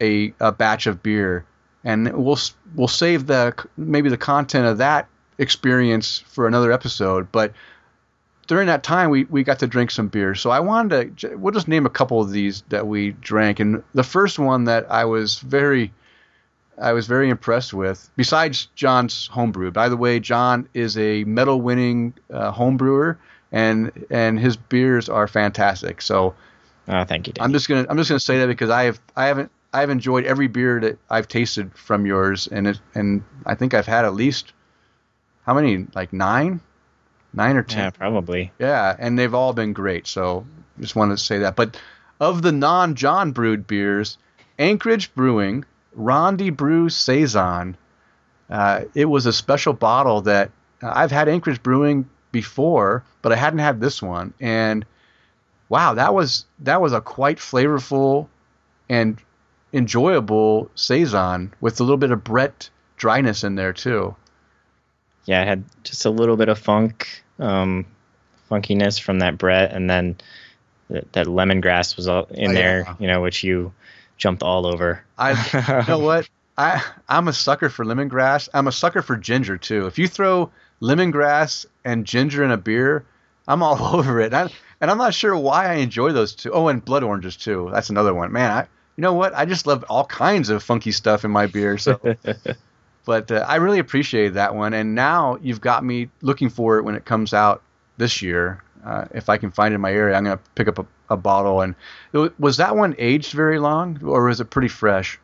a, 0.00 0.32
a 0.40 0.52
batch 0.52 0.86
of 0.86 1.02
beer. 1.02 1.44
And 1.84 2.12
we'll 2.12 2.38
we'll 2.74 2.88
save 2.88 3.26
the 3.26 3.54
maybe 3.76 4.08
the 4.08 4.16
content 4.16 4.66
of 4.66 4.78
that 4.78 5.08
experience 5.38 6.18
for 6.18 6.46
another 6.46 6.72
episode. 6.72 7.30
But 7.30 7.52
during 8.46 8.66
that 8.66 8.82
time 8.82 9.10
we, 9.10 9.24
we 9.24 9.44
got 9.44 9.60
to 9.60 9.66
drink 9.66 9.90
some 9.90 10.08
beer. 10.08 10.34
So 10.34 10.50
I 10.50 10.60
wanted 10.60 11.18
to 11.18 11.36
we'll 11.36 11.52
just 11.52 11.68
name 11.68 11.86
a 11.86 11.90
couple 11.90 12.20
of 12.20 12.30
these 12.30 12.62
that 12.70 12.86
we 12.86 13.12
drank. 13.12 13.60
And 13.60 13.82
the 13.94 14.02
first 14.02 14.38
one 14.38 14.64
that 14.64 14.90
I 14.90 15.04
was 15.04 15.38
very 15.38 15.92
I 16.78 16.92
was 16.92 17.06
very 17.06 17.28
impressed 17.30 17.72
with. 17.72 18.10
Besides 18.16 18.68
John's 18.74 19.28
homebrew, 19.28 19.70
by 19.70 19.88
the 19.88 19.96
way, 19.96 20.20
John 20.20 20.68
is 20.74 20.98
a 20.98 21.24
medal-winning 21.24 22.14
uh, 22.32 22.52
homebrewer, 22.52 23.16
and 23.52 23.92
and 24.10 24.38
his 24.38 24.56
beers 24.56 25.08
are 25.08 25.26
fantastic. 25.26 26.02
So, 26.02 26.34
oh, 26.88 27.04
thank 27.04 27.26
you. 27.26 27.32
Dave. 27.32 27.42
I'm 27.42 27.52
just 27.52 27.68
gonna 27.68 27.86
I'm 27.88 27.96
just 27.96 28.10
gonna 28.10 28.20
say 28.20 28.38
that 28.40 28.46
because 28.46 28.70
I 28.70 28.84
have 28.84 29.00
I 29.14 29.26
haven't 29.26 29.50
I've 29.76 29.90
enjoyed 29.90 30.24
every 30.24 30.46
beer 30.46 30.80
that 30.80 30.98
I've 31.10 31.28
tasted 31.28 31.76
from 31.76 32.06
yours, 32.06 32.46
and 32.46 32.66
it, 32.66 32.80
and 32.94 33.22
I 33.44 33.54
think 33.54 33.74
I've 33.74 33.86
had 33.86 34.06
at 34.06 34.14
least 34.14 34.54
how 35.44 35.52
many 35.52 35.86
like 35.94 36.14
nine, 36.14 36.60
nine 37.34 37.56
or 37.56 37.62
ten. 37.62 37.84
Yeah, 37.84 37.90
probably. 37.90 38.52
Yeah, 38.58 38.96
and 38.98 39.18
they've 39.18 39.34
all 39.34 39.52
been 39.52 39.74
great. 39.74 40.06
So 40.06 40.46
just 40.80 40.96
wanted 40.96 41.18
to 41.18 41.22
say 41.22 41.38
that. 41.38 41.56
But 41.56 41.78
of 42.20 42.40
the 42.40 42.52
non-John 42.52 43.32
brewed 43.32 43.66
beers, 43.66 44.16
Anchorage 44.58 45.14
Brewing 45.14 45.66
Rondy 45.94 46.50
Brew 46.50 46.88
Saison. 46.88 47.76
Uh, 48.48 48.84
it 48.94 49.06
was 49.06 49.26
a 49.26 49.32
special 49.32 49.74
bottle 49.74 50.22
that 50.22 50.52
uh, 50.82 50.92
I've 50.94 51.10
had 51.10 51.28
Anchorage 51.28 51.62
Brewing 51.62 52.08
before, 52.32 53.04
but 53.20 53.32
I 53.32 53.36
hadn't 53.36 53.58
had 53.58 53.80
this 53.80 54.00
one. 54.00 54.32
And 54.40 54.86
wow, 55.68 55.94
that 55.94 56.14
was 56.14 56.46
that 56.60 56.80
was 56.80 56.94
a 56.94 57.00
quite 57.02 57.38
flavorful 57.38 58.28
and 58.88 59.18
enjoyable 59.72 60.70
saison 60.74 61.52
with 61.60 61.80
a 61.80 61.82
little 61.82 61.96
bit 61.96 62.10
of 62.10 62.24
Brett 62.24 62.70
dryness 62.96 63.44
in 63.44 63.54
there 63.56 63.72
too. 63.72 64.14
Yeah, 65.26 65.42
it 65.42 65.48
had 65.48 65.64
just 65.84 66.04
a 66.04 66.10
little 66.10 66.36
bit 66.36 66.48
of 66.48 66.58
funk, 66.58 67.22
um, 67.38 67.84
funkiness 68.50 69.00
from 69.00 69.18
that 69.18 69.38
Brett, 69.38 69.72
and 69.72 69.90
then 69.90 70.16
that, 70.88 71.12
that 71.14 71.26
lemongrass 71.26 71.96
was 71.96 72.06
all 72.06 72.24
in 72.30 72.52
Oh, 72.52 72.54
there, 72.54 72.80
yeah. 72.86 72.94
you 73.00 73.06
know, 73.08 73.20
which 73.20 73.42
you 73.42 73.72
jumped 74.16 74.42
all 74.42 74.66
over. 74.66 75.02
I 75.18 75.32
you 75.82 75.88
know 75.88 75.98
what? 75.98 76.28
I 76.56 76.82
I'm 77.08 77.28
a 77.28 77.32
sucker 77.32 77.68
for 77.68 77.84
lemongrass. 77.84 78.48
I'm 78.54 78.68
a 78.68 78.72
sucker 78.72 79.02
for 79.02 79.16
ginger 79.16 79.58
too. 79.58 79.86
If 79.86 79.98
you 79.98 80.06
throw 80.08 80.50
lemongrass 80.80 81.66
and 81.84 82.06
ginger 82.06 82.44
in 82.44 82.50
a 82.50 82.56
beer, 82.56 83.04
I'm 83.48 83.62
all 83.62 83.82
over 83.96 84.20
it. 84.20 84.32
I, 84.32 84.48
and 84.80 84.90
I'm 84.90 84.98
not 84.98 85.12
sure 85.14 85.36
why 85.36 85.66
I 85.66 85.74
enjoy 85.74 86.12
those 86.12 86.34
two. 86.34 86.52
Oh, 86.52 86.68
and 86.68 86.84
blood 86.84 87.02
oranges 87.02 87.36
too. 87.36 87.68
That's 87.72 87.90
another 87.90 88.14
one. 88.14 88.30
Man, 88.32 88.50
I 88.50 88.66
you 88.96 89.02
know 89.02 89.12
what? 89.12 89.34
I 89.34 89.44
just 89.44 89.66
love 89.66 89.84
all 89.88 90.04
kinds 90.04 90.48
of 90.48 90.62
funky 90.62 90.92
stuff 90.92 91.24
in 91.24 91.30
my 91.30 91.46
beer. 91.46 91.76
So, 91.78 92.00
but 93.04 93.30
uh, 93.30 93.44
I 93.46 93.56
really 93.56 93.78
appreciate 93.78 94.34
that 94.34 94.54
one. 94.54 94.72
And 94.72 94.94
now 94.94 95.38
you've 95.40 95.60
got 95.60 95.84
me 95.84 96.08
looking 96.22 96.48
for 96.48 96.78
it 96.78 96.82
when 96.82 96.94
it 96.94 97.04
comes 97.04 97.34
out 97.34 97.62
this 97.98 98.22
year. 98.22 98.62
Uh, 98.84 99.06
if 99.12 99.28
I 99.28 99.36
can 99.36 99.50
find 99.50 99.72
it 99.72 99.76
in 99.76 99.80
my 99.80 99.92
area, 99.92 100.14
I'm 100.16 100.24
gonna 100.24 100.40
pick 100.54 100.68
up 100.68 100.78
a, 100.78 100.86
a 101.10 101.16
bottle. 101.16 101.60
And 101.60 101.74
was 102.38 102.56
that 102.58 102.76
one 102.76 102.94
aged 102.98 103.32
very 103.32 103.58
long, 103.58 104.02
or 104.02 104.24
was 104.24 104.40
it 104.40 104.48
pretty 104.50 104.68
fresh? 104.68 105.18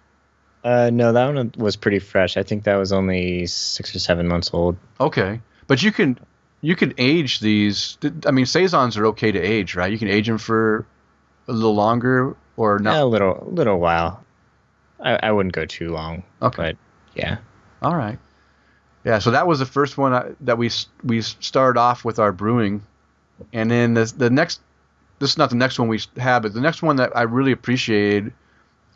Uh, 0.65 0.91
no, 0.93 1.13
that 1.13 1.35
one 1.35 1.53
was 1.57 1.77
pretty 1.77 1.99
fresh. 1.99 2.37
I 2.37 2.43
think 2.43 2.65
that 2.65 2.77
was 2.77 2.93
only 2.93 3.47
six 3.47 3.95
or 3.95 3.99
seven 3.99 4.29
months 4.29 4.51
old. 4.53 4.77
Okay, 5.01 5.41
but 5.67 5.83
you 5.83 5.93
can 5.93 6.19
you 6.61 6.77
can 6.77 6.93
age 6.99 7.41
these. 7.41 7.99
I 8.27 8.33
mean, 8.33 8.47
saisons 8.47 8.97
are 8.97 9.07
okay 9.07 9.33
to 9.33 9.41
age, 9.41 9.75
right? 9.75 9.91
You 9.91 9.99
can 9.99 10.09
age 10.09 10.27
them 10.27 10.39
for 10.39 10.87
a 11.49 11.53
little 11.53 11.75
longer 11.75 12.37
or 12.57 12.79
not. 12.79 12.95
Yeah, 12.95 13.03
a 13.03 13.05
little, 13.05 13.49
little 13.51 13.79
while. 13.79 14.23
I, 15.01 15.19
I 15.23 15.33
wouldn't 15.33 15.55
go 15.55 15.67
too 15.67 15.91
long. 15.91 16.23
Okay. 16.41 16.57
But 16.57 16.77
yeah. 17.15 17.39
All 17.83 17.97
right. 17.97 18.19
Yeah, 19.05 19.19
so 19.19 19.33
that 19.33 19.47
was 19.47 19.59
the 19.59 19.67
first 19.67 19.99
one 19.99 20.13
I, 20.13 20.31
that 20.43 20.59
we 20.59 20.71
we 21.03 21.23
started 21.23 21.79
off 21.79 22.05
with 22.05 22.21
our 22.21 22.31
brewing, 22.31 22.83
and 23.53 23.71
then 23.71 23.95
the 23.95 24.05
the 24.17 24.31
next. 24.31 24.61
This 25.19 25.31
is 25.31 25.39
not 25.39 25.51
the 25.51 25.57
next 25.57 25.79
one 25.79 25.89
we 25.89 26.01
had, 26.17 26.41
but 26.41 26.53
the 26.55 26.61
next 26.61 26.83
one 26.83 26.97
that 26.97 27.17
I 27.17 27.23
really 27.23 27.53
appreciated 27.53 28.33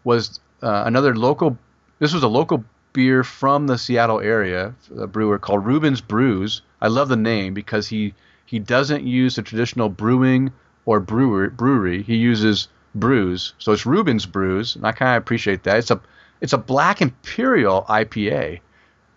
was 0.05 0.41
uh, 0.63 0.85
another 0.87 1.17
local. 1.17 1.59
This 1.99 2.13
was 2.13 2.23
a 2.23 2.29
local 2.29 2.65
beer 2.93 3.25
from 3.25 3.67
the 3.67 3.79
Seattle 3.79 4.21
area, 4.21 4.75
a 4.97 5.07
brewer 5.07 5.39
called 5.39 5.67
Reuben's 5.67 6.01
Brews. 6.01 6.63
I 6.81 6.89
love 6.89 7.09
the 7.09 7.17
name 7.17 7.55
because 7.55 7.89
he 7.89 8.15
he 8.45 8.61
doesn't 8.61 9.05
use 9.05 9.35
the 9.35 9.43
traditional 9.43 9.89
brewing 9.89 10.53
or 10.87 11.01
brewer 11.01 11.51
brewery. 11.51 12.03
He 12.03 12.17
uses 12.17 12.69
brews, 12.95 13.53
so 13.59 13.73
it's 13.73 13.85
Reuben's 13.85 14.25
Brews, 14.25 14.77
and 14.77 14.87
I 14.87 14.93
kind 14.93 15.17
of 15.17 15.23
appreciate 15.23 15.65
that. 15.65 15.77
It's 15.77 15.91
a 15.91 16.01
it's 16.41 16.53
a 16.53 16.59
black 16.59 17.03
imperial 17.03 17.85
IPA, 17.89 18.61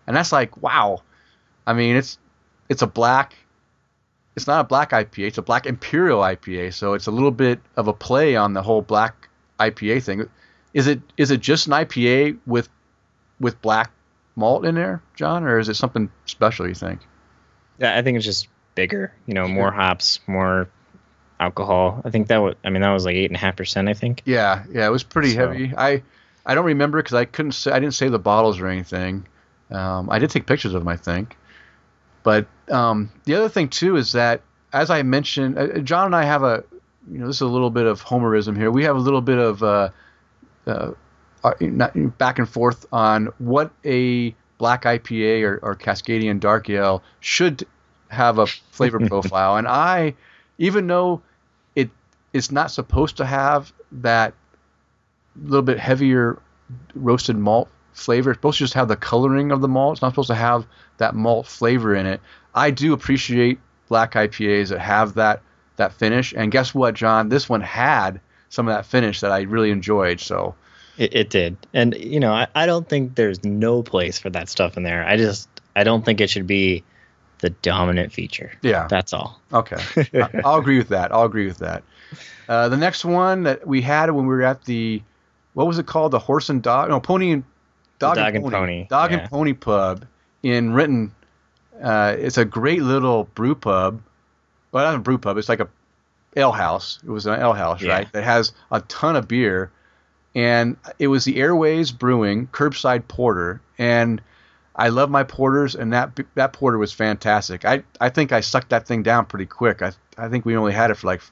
and 0.06 0.16
that's 0.16 0.32
like 0.32 0.60
wow. 0.62 1.02
I 1.66 1.72
mean, 1.72 1.96
it's 1.96 2.18
it's 2.68 2.82
a 2.82 2.86
black. 2.86 3.34
It's 4.36 4.46
not 4.46 4.60
a 4.60 4.64
black 4.64 4.90
IPA. 4.90 5.28
It's 5.28 5.38
a 5.38 5.42
black 5.42 5.66
imperial 5.66 6.20
IPA. 6.20 6.74
So 6.74 6.94
it's 6.94 7.06
a 7.06 7.10
little 7.10 7.32
bit 7.32 7.60
of 7.76 7.88
a 7.88 7.92
play 7.92 8.36
on 8.36 8.52
the 8.54 8.62
whole 8.62 8.80
black 8.80 9.28
IPA 9.58 10.02
thing. 10.02 10.28
Is 10.72 10.86
it 10.86 11.00
is 11.16 11.30
it 11.30 11.40
just 11.40 11.66
an 11.66 11.72
IPA 11.72 12.38
with 12.46 12.68
with 13.40 13.60
black 13.60 13.90
malt 14.36 14.64
in 14.64 14.74
there, 14.74 15.02
John, 15.16 15.44
or 15.44 15.58
is 15.58 15.68
it 15.68 15.74
something 15.74 16.10
special? 16.26 16.68
You 16.68 16.74
think? 16.74 17.00
Yeah, 17.78 17.96
I 17.96 18.02
think 18.02 18.16
it's 18.16 18.26
just 18.26 18.48
bigger. 18.74 19.12
You 19.26 19.34
know, 19.34 19.48
more 19.48 19.72
hops, 19.72 20.20
more 20.26 20.68
alcohol. 21.40 22.00
I 22.04 22.10
think 22.10 22.28
that 22.28 22.38
was. 22.38 22.54
I 22.64 22.70
mean, 22.70 22.82
that 22.82 22.92
was 22.92 23.04
like 23.04 23.16
eight 23.16 23.30
and 23.30 23.36
a 23.36 23.40
half 23.40 23.56
percent. 23.56 23.88
I 23.88 23.94
think. 23.94 24.22
Yeah, 24.24 24.64
yeah, 24.70 24.86
it 24.86 24.90
was 24.90 25.02
pretty 25.02 25.30
So- 25.30 25.48
heavy. 25.48 25.72
I 25.76 26.02
I 26.46 26.54
don't 26.54 26.66
remember 26.66 26.98
because 27.02 27.14
I 27.14 27.24
couldn't 27.24 27.52
say 27.52 27.72
I 27.72 27.80
didn't 27.80 27.94
save 27.94 28.12
the 28.12 28.18
bottles 28.18 28.60
or 28.60 28.66
anything. 28.68 29.26
Um, 29.70 30.08
I 30.10 30.18
did 30.18 30.30
take 30.30 30.46
pictures 30.46 30.74
of 30.74 30.80
them, 30.82 30.88
I 30.88 30.96
think. 30.96 31.36
But 32.22 32.46
um, 32.70 33.10
the 33.24 33.34
other 33.34 33.48
thing 33.48 33.68
too 33.68 33.96
is 33.96 34.12
that, 34.12 34.42
as 34.72 34.90
I 34.90 35.02
mentioned, 35.02 35.58
uh, 35.58 35.78
John 35.78 36.06
and 36.06 36.16
I 36.16 36.24
have 36.24 36.42
a, 36.42 36.64
you 37.10 37.18
know, 37.18 37.26
this 37.26 37.36
is 37.36 37.42
a 37.42 37.46
little 37.46 37.70
bit 37.70 37.86
of 37.86 38.02
Homerism 38.02 38.56
here. 38.56 38.70
We 38.70 38.84
have 38.84 38.96
a 38.96 39.00
little 39.00 39.20
bit 39.22 39.38
of 39.38 39.62
uh, 39.62 39.90
uh, 40.66 40.90
uh, 41.44 41.52
back 42.18 42.38
and 42.38 42.48
forth 42.48 42.84
on 42.92 43.26
what 43.38 43.70
a 43.84 44.34
black 44.58 44.82
IPA 44.84 45.42
or, 45.44 45.58
or 45.62 45.76
Cascadian 45.76 46.40
Dark 46.40 46.68
Ale 46.68 47.02
should 47.20 47.66
have 48.08 48.38
a 48.38 48.46
flavor 48.46 48.98
profile. 49.08 49.56
And 49.56 49.66
I, 49.68 50.14
even 50.58 50.86
though 50.86 51.22
it's 52.32 52.50
not 52.50 52.70
supposed 52.70 53.16
to 53.18 53.24
have 53.24 53.72
that 53.92 54.34
little 55.36 55.62
bit 55.62 55.78
heavier 55.78 56.40
roasted 56.94 57.36
malt 57.36 57.68
flavor. 57.92 58.30
It's 58.30 58.38
supposed 58.38 58.58
to 58.58 58.64
just 58.64 58.74
have 58.74 58.88
the 58.88 58.96
coloring 58.96 59.50
of 59.52 59.60
the 59.60 59.68
malt. 59.68 59.94
It's 59.94 60.02
not 60.02 60.12
supposed 60.12 60.28
to 60.28 60.34
have 60.34 60.66
that 60.98 61.14
malt 61.14 61.46
flavor 61.46 61.94
in 61.94 62.06
it. 62.06 62.20
I 62.54 62.70
do 62.70 62.92
appreciate 62.92 63.58
black 63.88 64.12
IPAs 64.14 64.68
that 64.68 64.80
have 64.80 65.14
that 65.14 65.42
that 65.76 65.92
finish. 65.92 66.34
And 66.36 66.52
guess 66.52 66.74
what, 66.74 66.94
John? 66.94 67.28
This 67.28 67.48
one 67.48 67.60
had 67.62 68.20
some 68.48 68.68
of 68.68 68.74
that 68.74 68.86
finish 68.86 69.20
that 69.20 69.32
I 69.32 69.42
really 69.42 69.70
enjoyed. 69.70 70.20
So 70.20 70.54
It, 70.98 71.14
it 71.14 71.30
did, 71.30 71.56
and 71.72 71.94
you 71.94 72.20
know, 72.20 72.32
I, 72.32 72.46
I 72.54 72.66
don't 72.66 72.88
think 72.88 73.14
there's 73.14 73.42
no 73.44 73.82
place 73.82 74.18
for 74.18 74.30
that 74.30 74.48
stuff 74.48 74.76
in 74.76 74.82
there. 74.82 75.04
I 75.06 75.16
just, 75.16 75.48
I 75.74 75.84
don't 75.84 76.04
think 76.04 76.20
it 76.20 76.30
should 76.30 76.46
be 76.46 76.84
the 77.40 77.50
dominant 77.50 78.12
feature. 78.12 78.52
yeah, 78.62 78.86
That's 78.88 79.12
all. 79.12 79.40
okay, 79.52 79.78
I'll 80.44 80.58
agree 80.58 80.78
with 80.78 80.88
that. 80.88 81.12
I'll 81.12 81.24
agree 81.24 81.46
with 81.46 81.58
that. 81.58 81.82
Uh, 82.48 82.68
the 82.68 82.76
next 82.76 83.04
one 83.04 83.44
that 83.44 83.66
we 83.66 83.80
had 83.82 84.10
when 84.10 84.26
we 84.26 84.34
were 84.34 84.42
at 84.42 84.64
the 84.64 85.02
what 85.54 85.66
was 85.66 85.78
it 85.78 85.86
called? 85.86 86.12
The 86.12 86.18
Horse 86.18 86.48
and 86.48 86.62
Dog? 86.62 86.88
No, 86.90 87.00
Pony 87.00 87.32
and 87.32 87.44
Dog, 87.98 88.16
Dog 88.16 88.34
and 88.36 88.44
Pony, 88.50 88.86
Dog 88.88 89.10
yeah. 89.10 89.18
and 89.18 89.30
Pony 89.30 89.52
Pub 89.52 90.06
in 90.42 90.72
Renton. 90.72 91.12
Uh, 91.82 92.14
it's 92.18 92.38
a 92.38 92.44
great 92.44 92.82
little 92.82 93.24
brew 93.34 93.54
pub. 93.54 94.00
Well, 94.72 94.84
not 94.84 94.94
a 94.94 94.98
brew 95.00 95.18
pub. 95.18 95.36
It's 95.38 95.48
like 95.48 95.60
a 95.60 95.68
ale 96.36 96.52
house. 96.52 97.00
It 97.04 97.10
was 97.10 97.26
an 97.26 97.40
ale 97.40 97.52
house, 97.52 97.82
Yeah. 97.82 97.92
right? 97.94 98.12
That 98.12 98.22
has 98.24 98.52
a 98.70 98.80
ton 98.82 99.16
of 99.16 99.26
beer, 99.28 99.70
and 100.34 100.76
it 100.98 101.08
was 101.08 101.24
the 101.24 101.36
Airways 101.40 101.90
Brewing 101.90 102.46
curbside 102.48 103.08
porter. 103.08 103.60
And 103.78 104.20
I 104.76 104.88
love 104.88 105.10
my 105.10 105.24
porters, 105.24 105.74
and 105.74 105.92
that 105.92 106.18
that 106.36 106.52
porter 106.52 106.78
was 106.78 106.92
fantastic. 106.92 107.64
I 107.64 107.82
I 108.00 108.08
think 108.08 108.32
I 108.32 108.40
sucked 108.40 108.70
that 108.70 108.86
thing 108.86 109.02
down 109.02 109.26
pretty 109.26 109.46
quick. 109.46 109.82
I 109.82 109.92
I 110.16 110.28
think 110.28 110.44
we 110.44 110.56
only 110.56 110.72
had 110.72 110.90
it 110.90 110.94
for 110.96 111.06
like 111.08 111.22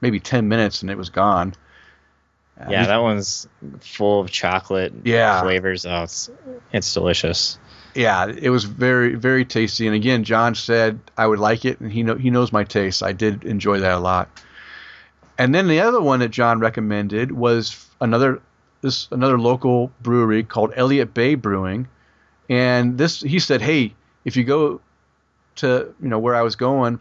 maybe 0.00 0.20
ten 0.20 0.48
minutes, 0.48 0.82
and 0.82 0.90
it 0.90 0.98
was 0.98 1.10
gone. 1.10 1.54
Uh, 2.60 2.66
Yeah, 2.70 2.86
that 2.86 2.98
one's 3.02 3.48
full 3.80 4.20
of 4.20 4.30
chocolate 4.30 4.92
Yeah. 5.04 5.40
flavors. 5.42 5.86
Oh, 5.86 6.02
it's 6.02 6.30
it's 6.72 6.92
delicious. 6.92 7.58
yeah, 7.94 8.26
it 8.26 8.50
was 8.50 8.64
very 8.64 9.14
very 9.14 9.44
tasty. 9.46 9.86
And 9.86 9.96
again, 9.96 10.22
John 10.22 10.54
said 10.54 11.00
I 11.16 11.26
would 11.26 11.38
like 11.38 11.64
it, 11.64 11.80
and 11.80 11.90
he 11.90 12.02
know 12.02 12.14
he 12.16 12.30
knows 12.30 12.52
my 12.52 12.62
taste. 12.64 13.02
I 13.02 13.12
did 13.12 13.44
enjoy 13.44 13.80
that 13.80 13.92
a 13.94 13.98
lot. 14.00 14.28
And 15.38 15.54
then 15.54 15.66
the 15.66 15.80
other 15.80 16.00
one 16.00 16.20
that 16.20 16.28
John 16.30 16.60
recommended 16.60 17.32
was 17.32 17.86
another 18.02 18.40
this 18.82 19.08
another 19.10 19.38
local 19.38 19.90
brewery 20.02 20.42
called 20.44 20.72
Elliott 20.76 21.14
Bay 21.14 21.34
Brewing, 21.36 21.88
and 22.48 22.98
this 22.98 23.20
he 23.20 23.38
said, 23.38 23.62
hey, 23.62 23.94
if 24.24 24.36
you 24.36 24.44
go 24.44 24.80
to 25.56 25.94
you 26.02 26.08
know 26.08 26.18
where 26.18 26.34
I 26.34 26.42
was 26.42 26.56
going, 26.56 27.00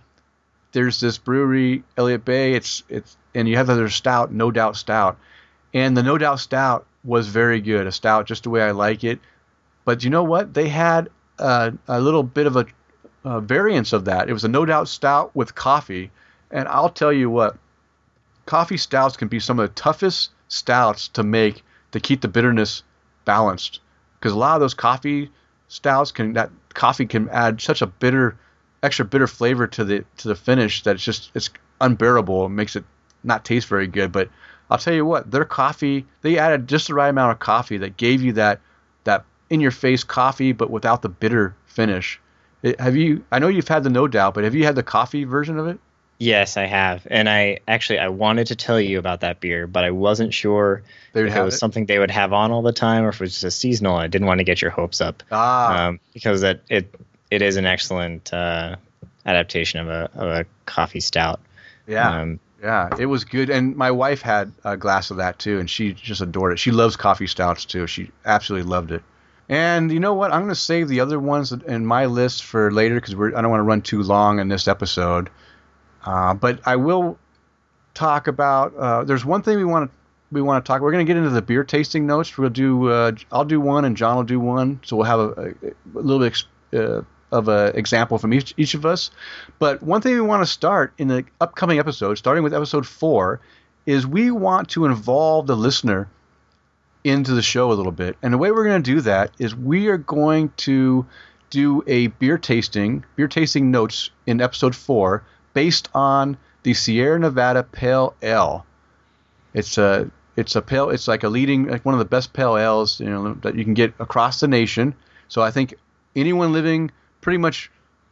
there's 0.71 0.99
this 0.99 1.17
brewery 1.17 1.83
Elliott 1.97 2.25
Bay. 2.25 2.53
It's 2.53 2.83
it's 2.89 3.17
and 3.33 3.47
you 3.47 3.55
have 3.57 3.67
their 3.67 3.89
stout, 3.89 4.31
no 4.31 4.51
doubt 4.51 4.75
stout, 4.75 5.17
and 5.73 5.95
the 5.95 6.03
no 6.03 6.17
doubt 6.17 6.39
stout 6.39 6.85
was 7.03 7.27
very 7.27 7.61
good. 7.61 7.87
A 7.87 7.91
stout 7.91 8.27
just 8.27 8.43
the 8.43 8.49
way 8.49 8.61
I 8.61 8.71
like 8.71 9.03
it. 9.03 9.19
But 9.85 10.03
you 10.03 10.09
know 10.09 10.23
what? 10.23 10.53
They 10.53 10.69
had 10.69 11.09
uh, 11.39 11.71
a 11.87 11.99
little 11.99 12.23
bit 12.23 12.45
of 12.45 12.55
a, 12.55 12.65
a 13.23 13.41
variance 13.41 13.93
of 13.93 14.05
that. 14.05 14.29
It 14.29 14.33
was 14.33 14.43
a 14.43 14.49
no 14.49 14.65
doubt 14.65 14.87
stout 14.87 15.35
with 15.35 15.55
coffee, 15.55 16.11
and 16.51 16.67
I'll 16.67 16.89
tell 16.89 17.11
you 17.11 17.29
what, 17.29 17.57
coffee 18.45 18.77
stouts 18.77 19.17
can 19.17 19.27
be 19.27 19.39
some 19.39 19.59
of 19.59 19.69
the 19.69 19.73
toughest 19.73 20.31
stouts 20.47 21.07
to 21.09 21.23
make 21.23 21.63
to 21.91 21.99
keep 21.99 22.21
the 22.21 22.27
bitterness 22.27 22.83
balanced. 23.25 23.79
Because 24.21 24.33
a 24.33 24.37
lot 24.37 24.53
of 24.53 24.61
those 24.61 24.75
coffee 24.75 25.31
stouts 25.67 26.11
can 26.11 26.33
that 26.33 26.51
coffee 26.73 27.07
can 27.07 27.27
add 27.29 27.59
such 27.59 27.81
a 27.81 27.87
bitter, 27.87 28.37
extra 28.83 29.03
bitter 29.03 29.27
flavor 29.27 29.65
to 29.67 29.83
the 29.83 30.05
to 30.17 30.27
the 30.27 30.35
finish 30.35 30.83
that 30.83 30.95
it's 30.95 31.03
just 31.03 31.31
it's 31.33 31.49
unbearable. 31.81 32.47
Makes 32.47 32.75
it 32.75 32.85
not 33.23 33.43
taste 33.43 33.67
very 33.67 33.87
good. 33.87 34.11
But 34.11 34.29
I'll 34.69 34.77
tell 34.77 34.93
you 34.93 35.05
what, 35.05 35.31
their 35.31 35.45
coffee 35.45 36.05
they 36.21 36.37
added 36.37 36.67
just 36.67 36.87
the 36.87 36.93
right 36.93 37.09
amount 37.09 37.31
of 37.31 37.39
coffee 37.39 37.77
that 37.77 37.97
gave 37.97 38.21
you 38.21 38.33
that 38.33 38.61
that 39.05 39.25
in 39.49 39.59
your 39.59 39.71
face 39.71 40.03
coffee, 40.03 40.51
but 40.51 40.69
without 40.69 41.01
the 41.01 41.09
bitter 41.09 41.55
finish. 41.65 42.19
It, 42.61 42.79
have 42.79 42.95
you? 42.95 43.23
I 43.31 43.39
know 43.39 43.47
you've 43.47 43.67
had 43.67 43.83
the 43.83 43.89
no 43.89 44.07
doubt, 44.07 44.35
but 44.35 44.43
have 44.43 44.53
you 44.53 44.65
had 44.65 44.75
the 44.75 44.83
coffee 44.83 45.23
version 45.23 45.57
of 45.57 45.67
it? 45.67 45.79
Yes, 46.21 46.55
I 46.55 46.65
have, 46.65 47.07
and 47.09 47.27
I 47.27 47.61
actually 47.67 47.97
I 47.97 48.09
wanted 48.09 48.45
to 48.47 48.55
tell 48.55 48.79
you 48.79 48.99
about 48.99 49.21
that 49.21 49.39
beer, 49.39 49.65
but 49.65 49.83
I 49.83 49.89
wasn't 49.89 50.35
sure 50.35 50.83
if 51.15 51.35
it 51.35 51.43
was 51.43 51.55
it? 51.55 51.57
something 51.57 51.87
they 51.87 51.97
would 51.97 52.11
have 52.11 52.31
on 52.31 52.51
all 52.51 52.61
the 52.61 52.71
time 52.71 53.03
or 53.03 53.09
if 53.09 53.15
it 53.15 53.21
was 53.21 53.31
just 53.31 53.43
a 53.43 53.49
seasonal. 53.49 53.95
I 53.95 54.05
didn't 54.05 54.27
want 54.27 54.37
to 54.37 54.43
get 54.43 54.61
your 54.61 54.69
hopes 54.69 55.01
up, 55.01 55.23
Ah, 55.31 55.87
um, 55.87 55.99
because 56.13 56.41
that 56.41 56.61
it 56.69 56.93
it 57.31 57.41
is 57.41 57.55
an 57.57 57.65
excellent 57.65 58.31
uh, 58.31 58.75
adaptation 59.25 59.79
of 59.79 59.89
a 59.89 60.11
of 60.13 60.27
a 60.29 60.45
coffee 60.67 60.99
stout. 60.99 61.39
yeah. 61.87 62.21
Um, 62.21 62.39
Yeah, 62.61 62.91
it 62.99 63.07
was 63.07 63.23
good, 63.23 63.49
and 63.49 63.75
my 63.75 63.89
wife 63.89 64.21
had 64.21 64.51
a 64.63 64.77
glass 64.77 65.09
of 65.09 65.17
that 65.17 65.39
too, 65.39 65.57
and 65.59 65.67
she 65.67 65.93
just 65.93 66.21
adored 66.21 66.51
it. 66.53 66.59
She 66.59 66.69
loves 66.69 66.95
coffee 66.95 67.25
stouts 67.25 67.65
too. 67.65 67.87
She 67.87 68.11
absolutely 68.23 68.69
loved 68.69 68.91
it. 68.91 69.01
And 69.49 69.91
you 69.91 69.99
know 69.99 70.13
what? 70.13 70.31
I'm 70.31 70.41
going 70.41 70.53
to 70.53 70.55
save 70.55 70.87
the 70.87 70.99
other 70.99 71.19
ones 71.19 71.51
in 71.51 71.83
my 71.85 72.05
list 72.05 72.43
for 72.43 72.71
later 72.71 72.95
because 73.01 73.15
I 73.15 73.41
don't 73.41 73.49
want 73.49 73.59
to 73.59 73.63
run 73.63 73.81
too 73.81 74.03
long 74.03 74.39
in 74.39 74.47
this 74.47 74.67
episode. 74.67 75.31
Uh, 76.05 76.33
but 76.33 76.59
I 76.65 76.75
will 76.75 77.17
talk 77.93 78.27
about. 78.27 78.75
Uh, 78.75 79.03
there's 79.03 79.25
one 79.25 79.41
thing 79.41 79.57
we 79.57 79.65
want 79.65 79.89
to 79.89 79.97
we 80.31 80.41
want 80.41 80.63
to 80.63 80.67
talk. 80.67 80.81
We're 80.81 80.91
going 80.91 81.05
to 81.05 81.09
get 81.09 81.17
into 81.17 81.29
the 81.29 81.41
beer 81.41 81.63
tasting 81.63 82.07
notes. 82.07 82.37
We'll 82.37 82.49
do. 82.49 82.89
Uh, 82.89 83.11
I'll 83.31 83.45
do 83.45 83.59
one, 83.59 83.85
and 83.85 83.97
John 83.97 84.15
will 84.15 84.23
do 84.23 84.39
one. 84.39 84.79
So 84.83 84.95
we'll 84.95 85.05
have 85.05 85.19
a, 85.19 85.25
a, 85.31 85.99
a 85.99 86.01
little 86.01 86.19
bit 86.19 86.43
uh, 86.73 87.01
of 87.31 87.47
an 87.47 87.75
example 87.75 88.17
from 88.17 88.33
each 88.33 88.53
each 88.57 88.73
of 88.73 88.85
us. 88.85 89.11
But 89.59 89.83
one 89.83 90.01
thing 90.01 90.13
we 90.13 90.21
want 90.21 90.41
to 90.41 90.51
start 90.51 90.93
in 90.97 91.07
the 91.07 91.25
upcoming 91.39 91.79
episode, 91.79 92.15
starting 92.15 92.43
with 92.43 92.53
episode 92.53 92.87
four, 92.87 93.41
is 93.85 94.07
we 94.07 94.31
want 94.31 94.69
to 94.69 94.85
involve 94.85 95.47
the 95.47 95.55
listener 95.55 96.09
into 97.03 97.33
the 97.33 97.41
show 97.41 97.71
a 97.71 97.73
little 97.73 97.91
bit. 97.91 98.15
And 98.21 98.33
the 98.33 98.37
way 98.37 98.51
we're 98.51 98.65
going 98.65 98.81
to 98.81 98.91
do 98.91 99.01
that 99.01 99.31
is 99.39 99.55
we 99.55 99.87
are 99.87 99.97
going 99.97 100.53
to 100.57 101.05
do 101.49 101.83
a 101.87 102.07
beer 102.07 102.37
tasting, 102.37 103.03
beer 103.15 103.27
tasting 103.27 103.71
notes 103.71 104.11
in 104.25 104.39
episode 104.39 104.75
four 104.75 105.23
based 105.53 105.89
on 105.93 106.37
the 106.63 106.73
Sierra 106.73 107.19
Nevada 107.19 107.63
Pale 107.63 108.15
Ale. 108.21 108.65
It's 109.53 109.77
a 109.77 110.09
it's 110.35 110.55
a 110.55 110.61
pale. 110.61 110.89
It's 110.89 111.07
like 111.07 111.23
a 111.23 111.29
leading 111.29 111.67
like 111.67 111.85
one 111.85 111.93
of 111.95 111.99
the 111.99 112.05
best 112.05 112.33
pale 112.33 112.57
ales 112.57 112.99
you 112.99 113.09
know 113.09 113.33
that 113.41 113.55
you 113.55 113.63
can 113.63 113.73
get 113.73 113.93
across 113.99 114.39
the 114.39 114.47
nation. 114.47 114.95
So 115.27 115.41
I 115.41 115.51
think 115.51 115.75
anyone 116.15 116.53
living 116.53 116.91
pretty 117.21 117.37
much 117.37 117.71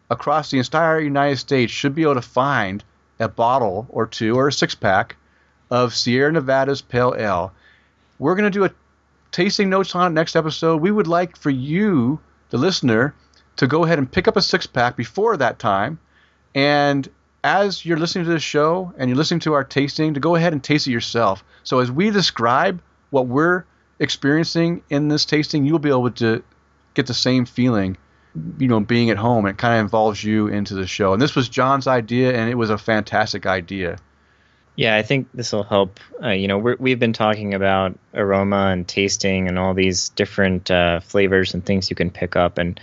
across 0.09 0.51
the 0.51 0.57
entire 0.57 0.99
United 0.99 1.37
States 1.37 1.71
should 1.71 1.95
be 1.95 2.03
able 2.03 2.15
to 2.15 2.21
find 2.21 2.83
a 3.19 3.27
bottle 3.27 3.85
or 3.89 4.07
two 4.07 4.35
or 4.35 4.47
a 4.47 4.53
six 4.53 4.75
pack 4.75 5.15
of 5.69 5.93
Sierra 5.93 6.31
Nevada's 6.31 6.81
Pale 6.81 7.15
Ale. 7.17 7.53
We're 8.17 8.35
going 8.35 8.51
to 8.51 8.59
do 8.59 8.65
a 8.65 8.71
tasting 9.31 9.69
notes 9.69 9.93
on 9.95 10.11
it 10.11 10.15
next 10.15 10.35
episode. 10.35 10.81
We 10.81 10.91
would 10.91 11.07
like 11.07 11.37
for 11.37 11.49
you, 11.49 12.19
the 12.49 12.57
listener, 12.57 13.13
to 13.57 13.67
go 13.67 13.83
ahead 13.83 13.99
and 13.99 14.11
pick 14.11 14.27
up 14.27 14.37
a 14.37 14.41
six 14.41 14.65
pack 14.65 14.95
before 14.95 15.37
that 15.37 15.59
time. 15.59 15.99
And 16.55 17.07
as 17.43 17.85
you're 17.85 17.97
listening 17.97 18.25
to 18.25 18.31
the 18.31 18.39
show 18.39 18.93
and 18.97 19.09
you're 19.09 19.17
listening 19.17 19.39
to 19.41 19.53
our 19.53 19.63
tasting, 19.63 20.13
to 20.13 20.19
go 20.19 20.35
ahead 20.35 20.53
and 20.53 20.63
taste 20.63 20.87
it 20.87 20.91
yourself. 20.91 21.43
So 21.63 21.79
as 21.79 21.91
we 21.91 22.09
describe 22.09 22.81
what 23.09 23.27
we're 23.27 23.63
experiencing 23.99 24.83
in 24.89 25.07
this 25.07 25.25
tasting, 25.25 25.65
you'll 25.65 25.79
be 25.79 25.89
able 25.89 26.11
to 26.11 26.43
get 26.93 27.07
the 27.07 27.13
same 27.13 27.45
feeling, 27.45 27.97
you 28.57 28.67
know, 28.67 28.79
being 28.79 29.09
at 29.09 29.17
home. 29.17 29.45
It 29.45 29.57
kind 29.57 29.75
of 29.75 29.81
involves 29.81 30.23
you 30.23 30.47
into 30.47 30.75
the 30.75 30.87
show. 30.87 31.13
And 31.13 31.21
this 31.21 31.35
was 31.35 31.49
John's 31.49 31.87
idea, 31.87 32.33
and 32.33 32.49
it 32.49 32.55
was 32.55 32.69
a 32.69 32.77
fantastic 32.77 33.45
idea. 33.45 33.97
Yeah, 34.75 34.95
I 34.95 35.01
think 35.03 35.27
this 35.33 35.51
will 35.51 35.63
help. 35.63 35.99
Uh, 36.23 36.29
you 36.29 36.47
know, 36.47 36.57
we're, 36.57 36.77
we've 36.79 36.99
been 36.99 37.13
talking 37.13 37.53
about 37.53 37.99
aroma 38.13 38.67
and 38.71 38.87
tasting 38.87 39.49
and 39.49 39.59
all 39.59 39.73
these 39.73 40.09
different 40.09 40.71
uh, 40.71 41.01
flavors 41.01 41.53
and 41.53 41.65
things 41.65 41.89
you 41.89 41.95
can 41.95 42.11
pick 42.11 42.35
up, 42.35 42.57
and 42.57 42.79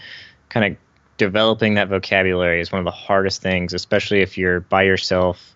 kind 0.50 0.72
of 0.72 0.78
developing 1.16 1.74
that 1.74 1.88
vocabulary 1.88 2.60
is 2.60 2.70
one 2.70 2.78
of 2.80 2.84
the 2.84 2.90
hardest 2.90 3.42
things, 3.42 3.72
especially 3.74 4.20
if 4.20 4.36
you're 4.38 4.60
by 4.60 4.82
yourself. 4.82 5.54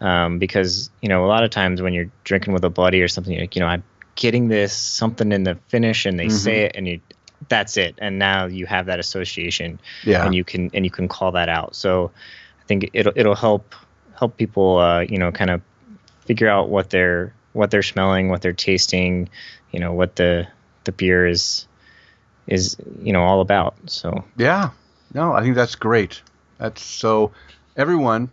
Um, 0.00 0.38
because 0.38 0.88
you 1.02 1.08
know, 1.08 1.24
a 1.24 1.28
lot 1.28 1.44
of 1.44 1.50
times 1.50 1.82
when 1.82 1.92
you're 1.92 2.10
drinking 2.24 2.54
with 2.54 2.64
a 2.64 2.70
buddy 2.70 3.02
or 3.02 3.08
something, 3.08 3.32
you're 3.32 3.42
like, 3.42 3.54
you 3.56 3.60
know, 3.60 3.66
I'm 3.68 3.82
getting 4.14 4.48
this 4.48 4.72
something 4.72 5.30
in 5.32 5.44
the 5.44 5.56
finish, 5.68 6.06
and 6.06 6.18
they 6.18 6.26
Mhm. 6.26 6.38
say 6.38 6.60
it, 6.64 6.72
and 6.74 6.88
you, 6.88 7.00
that's 7.48 7.76
it, 7.76 7.96
and 7.98 8.18
now 8.18 8.46
you 8.46 8.64
have 8.66 8.86
that 8.86 8.98
association, 8.98 9.78
Yeah. 10.04 10.24
and 10.24 10.34
you 10.34 10.42
can 10.44 10.70
and 10.72 10.84
you 10.84 10.90
can 10.90 11.06
call 11.08 11.32
that 11.32 11.48
out. 11.50 11.74
So 11.74 12.12
I 12.60 12.64
think 12.66 12.90
it'll 12.94 13.12
it'll 13.14 13.34
help 13.34 13.74
help 14.18 14.36
people 14.38 14.78
uh, 14.78 15.00
you 15.00 15.18
know 15.18 15.32
kind 15.32 15.50
of 15.50 15.60
figure 16.26 16.48
out 16.48 16.70
what 16.70 16.88
they're 16.90 17.34
what 17.52 17.70
they're 17.70 17.82
smelling, 17.82 18.28
what 18.30 18.40
they're 18.40 18.52
tasting, 18.52 19.28
you 19.70 19.80
know 19.80 19.92
what 19.92 20.16
the 20.16 20.46
the 20.84 20.92
beer 20.92 21.26
is 21.26 21.66
is 22.46 22.76
you 23.02 23.12
know 23.12 23.22
all 23.22 23.42
about. 23.42 23.74
So 23.86 24.24
Yeah. 24.36 24.70
No, 25.12 25.32
I 25.32 25.42
think 25.42 25.56
that's 25.56 25.74
great. 25.74 26.22
That's 26.58 26.82
so 26.82 27.32
everyone 27.76 28.30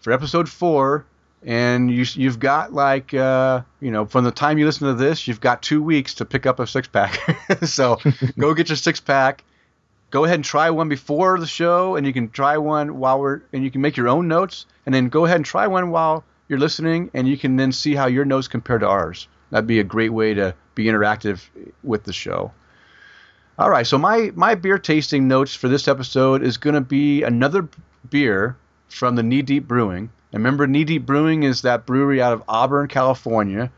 for 0.00 0.12
episode 0.12 0.48
four, 0.48 1.04
and 1.42 1.90
you 1.90 2.04
you've 2.14 2.38
got 2.38 2.72
like 2.72 3.12
uh, 3.14 3.62
you 3.80 3.90
know 3.90 4.06
from 4.06 4.24
the 4.24 4.30
time 4.30 4.58
you 4.58 4.66
listen 4.66 4.86
to 4.86 4.94
this, 4.94 5.26
you've 5.26 5.40
got 5.40 5.62
two 5.62 5.82
weeks 5.82 6.14
to 6.14 6.24
pick 6.24 6.46
up 6.46 6.60
a 6.60 6.66
six 6.66 6.86
pack. 6.86 7.18
so 7.64 7.98
go 8.38 8.54
get 8.54 8.68
your 8.68 8.76
six 8.76 9.00
pack. 9.00 9.44
Go 10.10 10.24
ahead 10.24 10.34
and 10.34 10.44
try 10.44 10.68
one 10.68 10.88
before 10.88 11.40
the 11.40 11.46
show, 11.46 11.96
and 11.96 12.06
you 12.06 12.12
can 12.12 12.28
try 12.28 12.58
one 12.58 12.98
while 12.98 13.18
we're 13.18 13.40
and 13.52 13.64
you 13.64 13.70
can 13.70 13.80
make 13.80 13.96
your 13.96 14.08
own 14.08 14.28
notes, 14.28 14.66
and 14.86 14.94
then 14.94 15.08
go 15.08 15.24
ahead 15.24 15.36
and 15.36 15.44
try 15.44 15.66
one 15.66 15.90
while 15.90 16.24
you're 16.48 16.58
listening, 16.58 17.10
and 17.14 17.26
you 17.26 17.38
can 17.38 17.56
then 17.56 17.72
see 17.72 17.94
how 17.94 18.06
your 18.06 18.24
notes 18.24 18.46
compare 18.46 18.78
to 18.78 18.86
ours. 18.86 19.26
That'd 19.50 19.66
be 19.66 19.80
a 19.80 19.84
great 19.84 20.12
way 20.12 20.34
to 20.34 20.54
be 20.74 20.84
interactive 20.84 21.40
with 21.82 22.04
the 22.04 22.12
show. 22.12 22.52
All 23.58 23.68
right, 23.68 23.86
so 23.86 23.98
my 23.98 24.32
my 24.34 24.54
beer 24.54 24.78
tasting 24.78 25.28
notes 25.28 25.54
for 25.54 25.68
this 25.68 25.86
episode 25.86 26.42
is 26.42 26.56
going 26.56 26.74
to 26.74 26.80
be 26.80 27.22
another 27.22 27.68
beer 28.08 28.56
from 28.88 29.14
the 29.14 29.22
Knee 29.22 29.42
Deep 29.42 29.68
Brewing. 29.68 30.10
And 30.32 30.42
remember, 30.42 30.66
Knee 30.66 30.84
Deep 30.84 31.04
Brewing 31.04 31.42
is 31.42 31.60
that 31.62 31.84
brewery 31.84 32.22
out 32.22 32.32
of 32.32 32.42
Auburn, 32.48 32.88
California, 32.88 33.70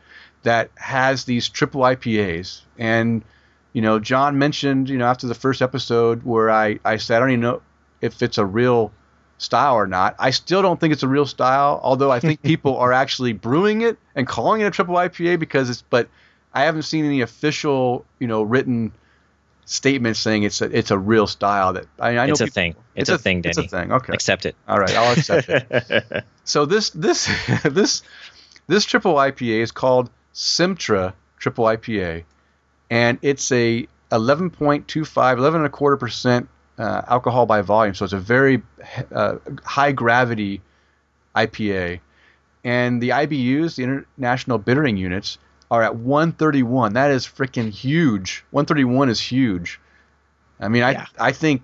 that 0.45 0.71
has 0.77 1.25
these 1.25 1.49
triple 1.49 1.81
IPAs. 1.81 2.61
And 2.79 3.25
you 3.73 3.83
know, 3.83 3.99
John 3.99 4.39
mentioned, 4.39 4.89
you 4.89 4.97
know, 4.97 5.07
after 5.07 5.27
the 5.27 5.35
first 5.35 5.61
episode 5.61 6.23
where 6.23 6.51
I 6.51 6.79
I 6.85 6.97
said 6.97 7.17
I 7.17 7.21
don't 7.21 7.31
even 7.31 7.41
know 7.41 7.63
if 8.01 8.23
it's 8.23 8.39
a 8.39 8.47
real 8.47 8.93
style 9.39 9.75
or 9.75 9.89
not. 9.89 10.15
I 10.21 10.31
still 10.31 10.63
don't 10.63 10.79
think 10.79 10.93
it's 10.93 11.03
a 11.03 11.09
real 11.09 11.27
style, 11.27 11.81
although 11.83 12.13
I 12.13 12.21
think 12.21 12.43
people 12.45 12.77
are 12.77 12.93
actually 12.93 13.33
brewing 13.33 13.83
it 13.83 13.99
and 14.15 14.25
calling 14.25 14.61
it 14.61 14.67
a 14.67 14.71
triple 14.71 14.95
IPA 14.95 15.41
because 15.41 15.69
it's. 15.69 15.83
But 15.83 16.09
I 16.53 16.63
haven't 16.63 16.83
seen 16.83 17.05
any 17.05 17.23
official, 17.23 18.05
you 18.21 18.29
know, 18.29 18.45
written 18.45 18.93
statement 19.67 20.17
saying 20.17 20.43
it's 20.43 20.61
a, 20.61 20.77
it's 20.77 20.91
a 20.91 20.99
real 20.99 21.27
style 21.27 21.73
that 21.75 21.87
I, 21.99 22.19
I 22.19 22.27
know 22.27 22.33
it's 22.33 22.41
a 22.41 22.45
people- 22.45 22.55
thing. 22.55 22.77
It's, 22.95 23.11
a, 23.11 23.19
thing, 23.19 23.43
It's 23.45 23.59
a 23.59 23.67
thing. 23.67 23.91
Okay. 23.93 24.13
Accept 24.13 24.47
it. 24.47 24.55
All 24.69 24.79
right, 24.79 24.95
I'll 24.95 25.13
accept 25.13 25.49
it. 25.49 26.25
So 26.45 26.67
this 26.67 26.91
this 26.91 27.27
this 27.65 28.03
this 28.67 28.85
triple 28.85 29.15
IPA 29.15 29.63
is 29.63 29.73
called 29.73 30.11
Simtra 30.35 31.15
Triple 31.39 31.65
IPA, 31.65 32.25
and 32.91 33.19
it's 33.23 33.51
a 33.51 33.89
11.25, 34.13 35.39
11 35.39 35.61
and 35.61 35.67
a 35.67 35.71
quarter 35.71 35.97
percent 35.97 36.49
uh, 36.79 37.03
alcohol 37.09 37.47
by 37.47 37.63
volume. 37.63 37.95
So 37.95 38.05
it's 38.05 38.13
a 38.13 38.19
very 38.19 38.63
uh, 39.13 39.37
high 39.65 39.93
gravity 39.93 40.61
IPA, 41.35 42.01
and 42.63 43.03
the 43.03 43.09
IBUs, 43.11 43.77
the 43.77 43.85
International 43.85 44.59
Bittering 44.59 44.97
Units, 44.97 45.39
are 45.71 45.83
at 45.83 45.97
131. 45.97 46.93
That 46.95 47.11
is 47.11 47.27
freaking 47.27 47.71
huge. 47.71 48.45
131 48.51 49.09
is 49.09 49.21
huge. 49.21 49.81
I 50.61 50.69
mean, 50.69 50.83
I 50.83 50.93
Yeah. 50.93 51.07
I 51.19 51.33
think 51.33 51.63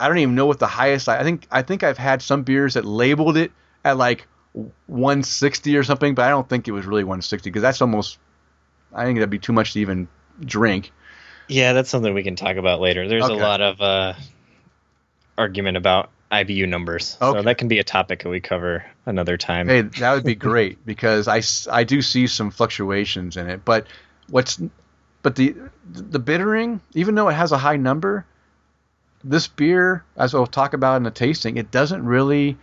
I 0.00 0.08
don't 0.08 0.18
even 0.18 0.34
know 0.34 0.46
what 0.46 0.58
the 0.58 0.66
highest. 0.66 1.08
I, 1.08 1.18
I 1.20 1.24
think 1.24 1.46
I 1.50 1.62
think 1.62 1.82
I've 1.82 1.98
had 1.98 2.22
some 2.22 2.42
beers 2.42 2.74
that 2.74 2.84
labeled 2.84 3.36
it 3.36 3.52
at 3.84 3.96
like 3.96 4.26
160 4.86 5.76
or 5.76 5.82
something, 5.82 6.14
but 6.14 6.24
I 6.24 6.30
don't 6.30 6.48
think 6.48 6.68
it 6.68 6.72
was 6.72 6.86
really 6.86 7.04
160 7.04 7.50
because 7.50 7.62
that's 7.62 7.82
almost. 7.82 8.18
I 8.94 9.04
think 9.04 9.18
that'd 9.18 9.28
be 9.30 9.38
too 9.38 9.52
much 9.52 9.74
to 9.74 9.80
even 9.80 10.08
drink. 10.40 10.92
Yeah, 11.48 11.72
that's 11.74 11.90
something 11.90 12.14
we 12.14 12.22
can 12.22 12.36
talk 12.36 12.56
about 12.56 12.80
later. 12.80 13.08
There's 13.08 13.24
Okay. 13.24 13.34
a 13.34 13.36
lot 13.36 13.60
of 13.60 13.80
uh, 13.80 14.14
argument 15.36 15.76
about 15.76 16.10
IBU 16.30 16.68
numbers, 16.68 17.16
Okay. 17.22 17.38
so 17.38 17.42
that 17.42 17.56
can 17.58 17.68
be 17.68 17.78
a 17.78 17.84
topic 17.84 18.22
that 18.22 18.28
we 18.28 18.40
cover 18.40 18.84
another 19.06 19.36
time. 19.36 19.68
Hey, 19.68 19.82
that 19.82 20.14
would 20.14 20.24
be 20.24 20.34
great 20.34 20.84
because 20.86 21.26
I, 21.28 21.40
I 21.72 21.84
do 21.84 22.02
see 22.02 22.26
some 22.26 22.50
fluctuations 22.50 23.36
in 23.36 23.48
it. 23.48 23.64
But 23.64 23.86
what's 24.28 24.60
but 25.22 25.36
the 25.36 25.56
the 25.90 26.18
bittering, 26.18 26.80
even 26.94 27.14
though 27.14 27.28
it 27.28 27.34
has 27.34 27.52
a 27.52 27.58
high 27.58 27.76
number, 27.76 28.26
this 29.24 29.48
beer, 29.48 30.04
as 30.16 30.34
we'll 30.34 30.46
talk 30.46 30.74
about 30.74 30.96
in 30.96 31.02
the 31.02 31.10
tasting, 31.10 31.56
it 31.56 31.70
doesn't 31.70 32.04
really 32.04 32.56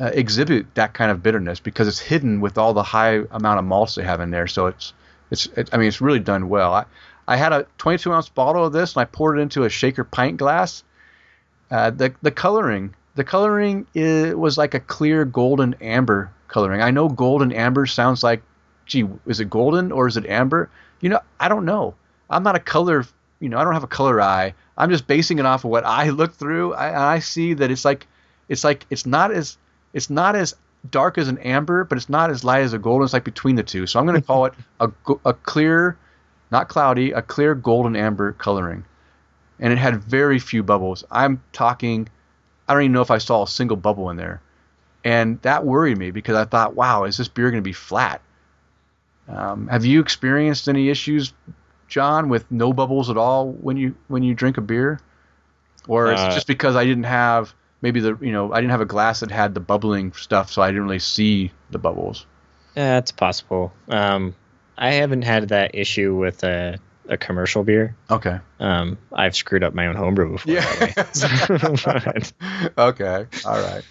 uh, 0.00 0.10
exhibit 0.12 0.74
that 0.74 0.92
kind 0.92 1.10
of 1.10 1.22
bitterness 1.22 1.60
because 1.60 1.88
it's 1.88 2.00
hidden 2.00 2.40
with 2.40 2.58
all 2.58 2.74
the 2.74 2.82
high 2.82 3.20
amount 3.30 3.58
of 3.58 3.64
malts 3.64 3.94
they 3.94 4.02
have 4.04 4.20
in 4.20 4.30
there. 4.30 4.46
So 4.46 4.66
it's 4.66 4.92
it's 5.30 5.46
it, 5.56 5.70
I 5.72 5.76
mean 5.78 5.88
it's 5.88 6.00
really 6.00 6.20
done 6.20 6.48
well. 6.48 6.74
I 6.74 6.84
I 7.28 7.36
had 7.36 7.52
a 7.52 7.66
22 7.78 8.12
ounce 8.12 8.28
bottle 8.28 8.64
of 8.66 8.72
this 8.72 8.94
and 8.94 9.00
I 9.02 9.04
poured 9.04 9.38
it 9.38 9.42
into 9.42 9.62
a 9.64 9.68
shaker 9.68 10.04
pint 10.04 10.36
glass. 10.38 10.82
Uh, 11.70 11.90
the 11.90 12.14
the 12.22 12.30
coloring, 12.30 12.94
the 13.16 13.24
coloring 13.24 13.86
is, 13.94 14.34
was 14.34 14.56
like 14.56 14.74
a 14.74 14.80
clear 14.80 15.24
golden 15.24 15.74
amber 15.80 16.30
coloring. 16.48 16.82
I 16.82 16.90
know 16.90 17.08
golden 17.08 17.52
amber 17.52 17.86
sounds 17.86 18.22
like, 18.22 18.42
gee, 18.86 19.04
is 19.26 19.40
it 19.40 19.50
golden 19.50 19.90
or 19.92 20.06
is 20.06 20.16
it 20.16 20.26
amber? 20.26 20.70
You 21.00 21.08
know, 21.08 21.20
I 21.40 21.48
don't 21.48 21.64
know. 21.64 21.94
I'm 22.30 22.42
not 22.42 22.56
a 22.56 22.60
color, 22.60 23.04
you 23.40 23.48
know, 23.48 23.58
I 23.58 23.64
don't 23.64 23.74
have 23.74 23.84
a 23.84 23.88
color 23.88 24.20
eye. 24.20 24.54
I'm 24.78 24.90
just 24.90 25.06
basing 25.06 25.38
it 25.38 25.46
off 25.46 25.64
of 25.64 25.70
what 25.70 25.84
I 25.84 26.10
look 26.10 26.34
through. 26.34 26.74
I, 26.74 27.14
I 27.14 27.18
see 27.18 27.54
that 27.54 27.70
it's 27.70 27.84
like, 27.84 28.06
it's 28.48 28.64
like 28.64 28.86
it's 28.90 29.06
not 29.06 29.32
as 29.32 29.58
it's 29.92 30.10
not 30.10 30.36
as 30.36 30.54
dark 30.90 31.18
as 31.18 31.28
an 31.28 31.38
amber, 31.38 31.84
but 31.84 31.98
it's 31.98 32.08
not 32.08 32.30
as 32.30 32.44
light 32.44 32.62
as 32.62 32.72
a 32.72 32.78
golden. 32.78 33.04
It's 33.04 33.12
like 33.12 33.24
between 33.24 33.56
the 33.56 33.62
two. 33.62 33.86
So 33.86 33.98
I'm 33.98 34.06
going 34.06 34.20
to 34.20 34.26
call 34.26 34.46
it 34.46 34.54
a, 34.80 34.90
a 35.24 35.34
clear, 35.34 35.96
not 36.50 36.68
cloudy, 36.68 37.12
a 37.12 37.22
clear 37.22 37.54
golden 37.54 37.96
amber 37.96 38.32
coloring. 38.32 38.84
And 39.58 39.72
it 39.72 39.78
had 39.78 40.04
very 40.04 40.38
few 40.38 40.62
bubbles. 40.62 41.04
I'm 41.10 41.42
talking, 41.52 42.08
I 42.68 42.74
don't 42.74 42.82
even 42.82 42.92
know 42.92 43.02
if 43.02 43.10
I 43.10 43.18
saw 43.18 43.44
a 43.44 43.48
single 43.48 43.76
bubble 43.76 44.10
in 44.10 44.16
there. 44.16 44.42
And 45.04 45.40
that 45.42 45.64
worried 45.64 45.98
me 45.98 46.10
because 46.10 46.36
I 46.36 46.44
thought, 46.44 46.74
wow, 46.74 47.04
is 47.04 47.16
this 47.16 47.28
beer 47.28 47.50
going 47.50 47.62
to 47.62 47.66
be 47.66 47.72
flat? 47.72 48.20
Um, 49.28 49.68
have 49.68 49.84
you 49.84 50.00
experienced 50.00 50.68
any 50.68 50.88
issues, 50.88 51.32
John, 51.88 52.28
with 52.28 52.50
no 52.50 52.72
bubbles 52.72 53.10
at 53.10 53.16
all 53.16 53.50
when 53.52 53.76
you 53.76 53.96
when 54.08 54.22
you 54.22 54.34
drink 54.34 54.56
a 54.56 54.60
beer, 54.60 55.00
or 55.88 56.12
is 56.12 56.20
uh, 56.20 56.28
it 56.30 56.34
just 56.34 56.46
because 56.46 56.76
I 56.76 56.84
didn't 56.84 57.04
have 57.04 57.54
maybe 57.82 58.00
the 58.00 58.16
you 58.20 58.32
know 58.32 58.52
I 58.52 58.60
didn't 58.60 58.70
have 58.70 58.80
a 58.80 58.86
glass 58.86 59.20
that 59.20 59.30
had 59.30 59.54
the 59.54 59.60
bubbling 59.60 60.12
stuff, 60.12 60.52
so 60.52 60.62
I 60.62 60.68
didn't 60.68 60.84
really 60.84 60.98
see 61.00 61.52
the 61.70 61.78
bubbles. 61.78 62.26
Yeah, 62.76 62.98
it's 62.98 63.12
possible. 63.12 63.72
Um, 63.88 64.34
I 64.76 64.92
haven't 64.92 65.22
had 65.22 65.48
that 65.48 65.74
issue 65.74 66.14
with 66.14 66.44
a, 66.44 66.78
a 67.08 67.16
commercial 67.16 67.62
beer. 67.64 67.96
Okay. 68.10 68.38
Um, 68.60 68.98
I've 69.12 69.36
screwed 69.36 69.62
up 69.62 69.74
my 69.74 69.86
own 69.86 69.96
homebrew 69.96 70.32
before. 70.32 70.54
Yeah. 70.54 71.04
okay. 72.78 73.26
All 73.44 73.60
right. 73.60 73.82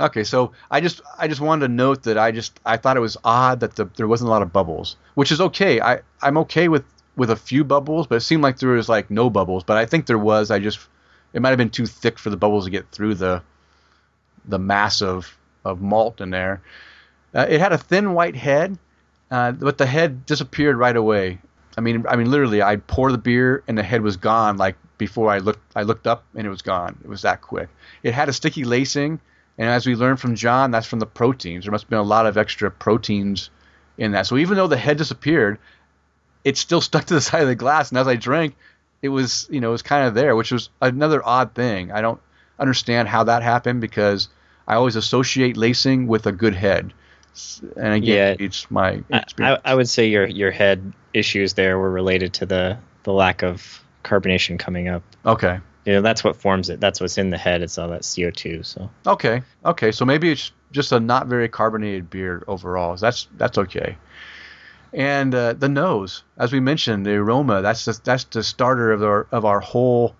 Okay, 0.00 0.22
so 0.22 0.52
I 0.70 0.80
just 0.80 1.00
I 1.18 1.26
just 1.26 1.40
wanted 1.40 1.66
to 1.66 1.72
note 1.72 2.04
that 2.04 2.18
I 2.18 2.30
just 2.30 2.60
I 2.64 2.76
thought 2.76 2.96
it 2.96 3.00
was 3.00 3.16
odd 3.24 3.60
that 3.60 3.74
the, 3.74 3.86
there 3.96 4.06
wasn't 4.06 4.28
a 4.28 4.30
lot 4.30 4.42
of 4.42 4.52
bubbles, 4.52 4.96
which 5.14 5.32
is 5.32 5.40
okay. 5.40 5.80
I 5.80 6.00
I'm 6.22 6.38
okay 6.38 6.68
with 6.68 6.84
with 7.16 7.30
a 7.30 7.36
few 7.36 7.64
bubbles, 7.64 8.06
but 8.06 8.16
it 8.16 8.20
seemed 8.20 8.42
like 8.44 8.58
there 8.58 8.70
was 8.70 8.88
like 8.88 9.10
no 9.10 9.28
bubbles. 9.28 9.64
But 9.64 9.76
I 9.76 9.86
think 9.86 10.06
there 10.06 10.18
was. 10.18 10.52
I 10.52 10.60
just 10.60 10.78
it 11.32 11.42
might 11.42 11.50
have 11.50 11.58
been 11.58 11.70
too 11.70 11.86
thick 11.86 12.18
for 12.18 12.30
the 12.30 12.36
bubbles 12.36 12.66
to 12.66 12.70
get 12.70 12.90
through 12.92 13.16
the 13.16 13.42
the 14.44 14.58
mass 14.58 15.02
of, 15.02 15.36
of 15.64 15.80
malt 15.80 16.20
in 16.20 16.30
there. 16.30 16.62
Uh, 17.34 17.46
it 17.48 17.60
had 17.60 17.72
a 17.72 17.78
thin 17.78 18.14
white 18.14 18.36
head, 18.36 18.78
uh, 19.30 19.52
but 19.52 19.78
the 19.78 19.86
head 19.86 20.24
disappeared 20.26 20.76
right 20.76 20.96
away. 20.96 21.38
I 21.76 21.80
mean, 21.80 22.04
I 22.08 22.16
mean, 22.16 22.30
literally, 22.30 22.62
I'd 22.62 22.86
pour 22.86 23.12
the 23.12 23.18
beer 23.18 23.62
and 23.68 23.76
the 23.76 23.82
head 23.82 24.02
was 24.02 24.16
gone. 24.16 24.56
Like 24.56 24.76
before 24.98 25.30
I 25.30 25.38
looked, 25.38 25.60
I 25.76 25.82
looked 25.82 26.06
up 26.06 26.24
and 26.34 26.46
it 26.46 26.50
was 26.50 26.62
gone. 26.62 26.98
It 27.02 27.08
was 27.08 27.22
that 27.22 27.40
quick. 27.40 27.68
It 28.02 28.14
had 28.14 28.28
a 28.28 28.32
sticky 28.32 28.64
lacing, 28.64 29.20
and 29.58 29.68
as 29.68 29.86
we 29.86 29.94
learned 29.94 30.20
from 30.20 30.34
John, 30.34 30.70
that's 30.70 30.86
from 30.86 30.98
the 30.98 31.06
proteins. 31.06 31.64
There 31.64 31.72
must 31.72 31.84
have 31.84 31.90
been 31.90 31.98
a 31.98 32.02
lot 32.02 32.26
of 32.26 32.36
extra 32.36 32.70
proteins 32.70 33.50
in 33.96 34.12
that. 34.12 34.26
So 34.26 34.36
even 34.36 34.56
though 34.56 34.66
the 34.66 34.76
head 34.76 34.98
disappeared, 34.98 35.58
it 36.44 36.56
still 36.56 36.80
stuck 36.88 37.04
to 37.06 37.14
the 37.14 37.20
side 37.20 37.42
of 37.42 37.48
the 37.48 37.54
glass. 37.54 37.90
And 37.90 37.98
as 37.98 38.08
I 38.08 38.16
drank, 38.16 38.56
it 39.02 39.08
was 39.08 39.46
you 39.50 39.60
know 39.60 39.68
it 39.68 39.72
was 39.72 39.82
kind 39.82 40.06
of 40.06 40.14
there, 40.14 40.36
which 40.36 40.52
was 40.52 40.70
another 40.80 41.24
odd 41.24 41.54
thing. 41.54 41.92
I 41.92 42.00
don't 42.00 42.20
understand 42.58 43.08
how 43.08 43.24
that 43.24 43.42
happened 43.42 43.80
because 43.80 44.28
I 44.66 44.74
always 44.74 44.96
associate 44.96 45.56
lacing 45.56 46.06
with 46.06 46.26
a 46.26 46.32
good 46.32 46.54
head. 46.54 46.92
And 47.76 47.94
again, 47.94 48.36
yeah, 48.38 48.44
it's 48.44 48.68
my 48.70 49.02
I, 49.38 49.58
I, 49.64 49.74
would 49.74 49.88
say 49.88 50.08
your 50.08 50.26
your 50.26 50.50
head 50.50 50.92
issues 51.18 51.54
there 51.54 51.78
were 51.78 51.90
related 51.90 52.32
to 52.34 52.46
the 52.46 52.78
the 53.04 53.12
lack 53.12 53.42
of 53.42 53.82
carbonation 54.04 54.58
coming 54.58 54.88
up. 54.88 55.02
Okay. 55.24 55.60
You 55.84 55.94
know, 55.94 56.02
that's 56.02 56.22
what 56.22 56.36
forms 56.36 56.68
it. 56.68 56.80
That's 56.80 57.00
what's 57.00 57.16
in 57.16 57.30
the 57.30 57.38
head. 57.38 57.62
It's 57.62 57.78
all 57.78 57.88
that 57.88 58.02
CO2. 58.02 58.64
So. 58.64 58.90
Okay. 59.06 59.42
Okay. 59.64 59.92
So 59.92 60.04
maybe 60.04 60.30
it's 60.30 60.52
just 60.70 60.92
a 60.92 61.00
not 61.00 61.26
very 61.26 61.48
carbonated 61.48 62.10
beer 62.10 62.42
overall. 62.46 62.96
That's 62.96 63.28
that's 63.36 63.58
okay 63.58 63.96
and 64.92 65.34
uh, 65.34 65.52
the 65.52 65.68
nose, 65.68 66.22
as 66.36 66.52
we 66.52 66.60
mentioned, 66.60 67.04
the 67.04 67.14
aroma. 67.14 67.62
That's 67.62 67.84
the, 67.84 68.00
that's 68.02 68.24
the 68.24 68.42
starter 68.42 68.92
of 68.92 69.02
our 69.02 69.26
of 69.30 69.44
our 69.44 69.60
whole 69.60 70.14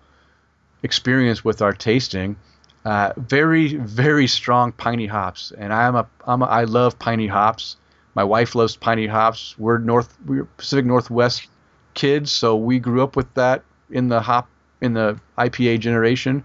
experience 0.83 1.43
with 1.43 1.61
our 1.61 1.73
tasting. 1.73 2.37
Uh, 2.85 3.13
very 3.17 3.75
very 3.75 4.27
strong 4.27 4.71
piney 4.71 5.07
hops, 5.07 5.51
and 5.57 5.73
I'm 5.73 5.95
a 5.95 6.07
I'm 6.25 6.41
a, 6.41 6.45
I 6.45 6.63
love 6.65 6.99
piney 6.99 7.27
hops. 7.27 7.77
My 8.19 8.25
wife 8.25 8.53
loves 8.53 8.75
piney 8.75 9.07
hops. 9.07 9.57
We're 9.57 9.77
north 9.77 10.13
we're 10.25 10.43
Pacific 10.43 10.83
Northwest 10.83 11.47
kids, 11.93 12.29
so 12.33 12.53
we 12.53 12.77
grew 12.77 13.01
up 13.01 13.15
with 13.15 13.33
that 13.35 13.63
in 13.91 14.09
the 14.09 14.19
hop 14.19 14.49
in 14.81 14.91
the 14.91 15.17
IPA 15.37 15.79
generation. 15.79 16.43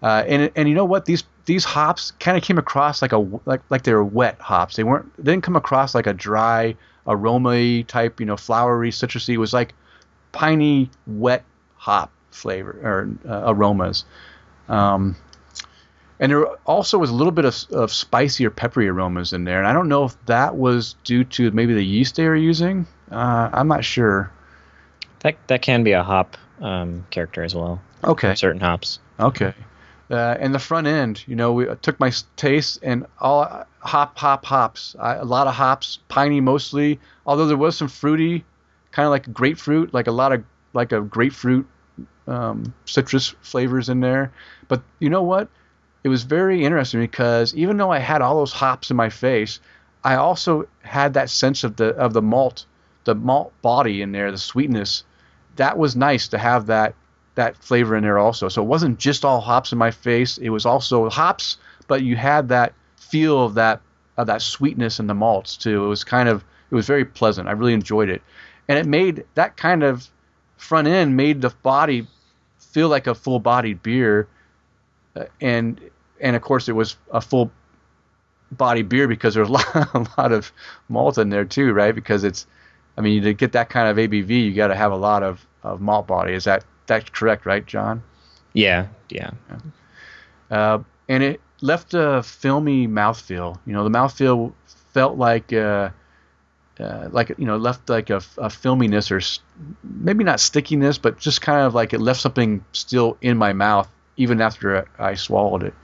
Uh, 0.00 0.22
and 0.28 0.52
and 0.54 0.68
you 0.68 0.76
know 0.76 0.84
what 0.84 1.06
these 1.06 1.24
these 1.46 1.64
hops 1.64 2.12
kind 2.20 2.36
of 2.36 2.44
came 2.44 2.56
across 2.56 3.02
like 3.02 3.10
a 3.10 3.18
like 3.46 3.62
like 3.68 3.82
they 3.82 3.92
were 3.92 4.04
wet 4.04 4.38
hops. 4.38 4.76
They 4.76 4.84
weren't 4.84 5.12
they 5.16 5.32
didn't 5.32 5.42
come 5.42 5.56
across 5.56 5.92
like 5.92 6.06
a 6.06 6.12
dry 6.12 6.76
aroma 7.08 7.82
type, 7.82 8.20
you 8.20 8.26
know, 8.26 8.36
flowery, 8.36 8.92
citrusy. 8.92 9.34
It 9.34 9.38
was 9.38 9.52
like 9.52 9.74
piney, 10.30 10.88
wet 11.08 11.42
hop 11.78 12.12
flavor 12.30 12.78
or 12.80 13.10
uh, 13.28 13.52
aromas. 13.52 14.04
Um, 14.68 15.16
and 16.22 16.30
there 16.30 16.46
also 16.66 16.98
was 16.98 17.10
a 17.10 17.14
little 17.14 17.32
bit 17.32 17.44
of, 17.44 17.66
of 17.72 17.92
spicy 17.92 18.46
or 18.46 18.50
peppery 18.50 18.86
aromas 18.86 19.32
in 19.32 19.42
there. 19.42 19.58
And 19.58 19.66
I 19.66 19.72
don't 19.72 19.88
know 19.88 20.04
if 20.04 20.26
that 20.26 20.54
was 20.54 20.94
due 21.02 21.24
to 21.24 21.50
maybe 21.50 21.74
the 21.74 21.84
yeast 21.84 22.14
they 22.14 22.28
were 22.28 22.36
using. 22.36 22.86
Uh, 23.10 23.50
I'm 23.52 23.66
not 23.66 23.84
sure. 23.84 24.30
That 25.20 25.36
that 25.48 25.62
can 25.62 25.82
be 25.82 25.90
a 25.90 26.02
hop 26.04 26.36
um, 26.60 27.04
character 27.10 27.42
as 27.42 27.56
well. 27.56 27.82
Okay. 28.04 28.36
Certain 28.36 28.60
hops. 28.60 29.00
Okay. 29.18 29.52
Uh, 30.12 30.36
and 30.38 30.54
the 30.54 30.60
front 30.60 30.86
end, 30.86 31.24
you 31.26 31.34
know, 31.34 31.54
we 31.54 31.68
I 31.68 31.74
took 31.74 31.98
my 31.98 32.12
taste 32.36 32.78
and 32.84 33.04
all 33.18 33.66
hop, 33.80 34.16
hop, 34.16 34.44
hops. 34.44 34.94
I, 35.00 35.14
a 35.14 35.24
lot 35.24 35.48
of 35.48 35.54
hops, 35.54 35.98
piney 36.06 36.40
mostly. 36.40 37.00
Although 37.26 37.46
there 37.46 37.56
was 37.56 37.76
some 37.76 37.88
fruity, 37.88 38.44
kind 38.92 39.06
of 39.06 39.10
like 39.10 39.32
grapefruit, 39.32 39.92
like 39.92 40.06
a 40.06 40.12
lot 40.12 40.32
of 40.32 40.44
like 40.72 40.92
a 40.92 41.00
grapefruit 41.00 41.66
um, 42.28 42.72
citrus 42.84 43.34
flavors 43.40 43.88
in 43.88 43.98
there. 43.98 44.32
But 44.68 44.84
you 45.00 45.10
know 45.10 45.24
what? 45.24 45.48
It 46.04 46.08
was 46.08 46.24
very 46.24 46.64
interesting 46.64 47.00
because 47.00 47.54
even 47.54 47.76
though 47.76 47.92
I 47.92 47.98
had 47.98 48.22
all 48.22 48.36
those 48.36 48.52
hops 48.52 48.90
in 48.90 48.96
my 48.96 49.08
face, 49.08 49.60
I 50.04 50.16
also 50.16 50.66
had 50.82 51.14
that 51.14 51.30
sense 51.30 51.64
of 51.64 51.76
the 51.76 51.94
of 51.96 52.12
the 52.12 52.22
malt, 52.22 52.66
the 53.04 53.14
malt 53.14 53.52
body 53.62 54.02
in 54.02 54.12
there, 54.12 54.30
the 54.30 54.38
sweetness. 54.38 55.04
That 55.56 55.78
was 55.78 55.94
nice 55.94 56.28
to 56.28 56.38
have 56.38 56.66
that 56.66 56.94
that 57.34 57.56
flavor 57.56 57.96
in 57.96 58.02
there 58.02 58.18
also. 58.18 58.48
So 58.48 58.62
it 58.62 58.66
wasn't 58.66 58.98
just 58.98 59.24
all 59.24 59.40
hops 59.40 59.72
in 59.72 59.78
my 59.78 59.90
face. 59.90 60.38
It 60.38 60.50
was 60.50 60.66
also 60.66 61.08
hops, 61.08 61.56
but 61.86 62.02
you 62.02 62.16
had 62.16 62.48
that 62.48 62.74
feel 62.96 63.44
of 63.44 63.54
that 63.54 63.80
of 64.16 64.26
that 64.26 64.42
sweetness 64.42 64.98
in 64.98 65.06
the 65.06 65.14
malts 65.14 65.56
too. 65.56 65.84
It 65.84 65.88
was 65.88 66.04
kind 66.04 66.28
of 66.28 66.44
it 66.70 66.74
was 66.74 66.86
very 66.86 67.04
pleasant. 67.04 67.48
I 67.48 67.52
really 67.52 67.74
enjoyed 67.74 68.08
it, 68.08 68.22
and 68.68 68.78
it 68.78 68.86
made 68.86 69.24
that 69.34 69.56
kind 69.56 69.82
of 69.82 70.08
front 70.56 70.88
end 70.88 71.16
made 71.16 71.42
the 71.42 71.50
body 71.62 72.06
feel 72.58 72.88
like 72.88 73.06
a 73.06 73.14
full 73.14 73.38
bodied 73.38 73.82
beer, 73.82 74.26
uh, 75.16 75.24
and 75.40 75.80
and 76.22 76.34
of 76.36 76.40
course 76.40 76.68
it 76.68 76.72
was 76.72 76.96
a 77.10 77.20
full 77.20 77.50
body 78.52 78.82
beer 78.82 79.08
because 79.08 79.34
there's 79.34 79.48
a 79.48 79.52
lot, 79.58 79.74
a 79.74 80.06
lot 80.16 80.32
of 80.32 80.52
malt 80.88 81.18
in 81.18 81.28
there 81.28 81.44
too, 81.44 81.72
right? 81.72 81.94
Because 81.94 82.24
it's, 82.24 82.46
I 82.96 83.00
mean, 83.00 83.22
to 83.22 83.34
get 83.34 83.52
that 83.52 83.68
kind 83.68 83.88
of 83.88 83.96
ABV, 83.96 84.28
you 84.28 84.54
got 84.54 84.68
to 84.68 84.74
have 84.74 84.92
a 84.92 84.96
lot 84.96 85.22
of, 85.22 85.46
of 85.62 85.80
malt 85.80 86.06
body. 86.06 86.32
Is 86.32 86.44
that 86.44 86.64
that's 86.86 87.10
correct, 87.10 87.44
right, 87.46 87.66
John? 87.66 88.02
Yeah, 88.52 88.88
yeah. 89.10 89.30
yeah. 89.50 90.56
Uh, 90.56 90.82
and 91.08 91.22
it 91.22 91.40
left 91.60 91.94
a 91.94 92.22
filmy 92.22 92.86
mouthfeel. 92.86 93.58
You 93.66 93.72
know, 93.72 93.84
the 93.84 93.90
mouthfeel 93.90 94.52
felt 94.92 95.16
like, 95.16 95.52
uh, 95.52 95.90
uh, 96.78 97.08
like 97.10 97.30
you 97.38 97.46
know, 97.46 97.56
left 97.56 97.88
like 97.88 98.10
a, 98.10 98.16
a 98.16 98.48
filminess 98.48 99.10
or 99.10 99.20
maybe 99.82 100.24
not 100.24 100.40
stickiness, 100.40 100.98
but 100.98 101.18
just 101.18 101.40
kind 101.40 101.66
of 101.66 101.74
like 101.74 101.92
it 101.92 102.00
left 102.00 102.20
something 102.20 102.64
still 102.72 103.16
in 103.20 103.38
my 103.38 103.52
mouth 103.52 103.88
even 104.16 104.40
after 104.40 104.86
I 104.98 105.14
swallowed 105.14 105.62
it. 105.62 105.74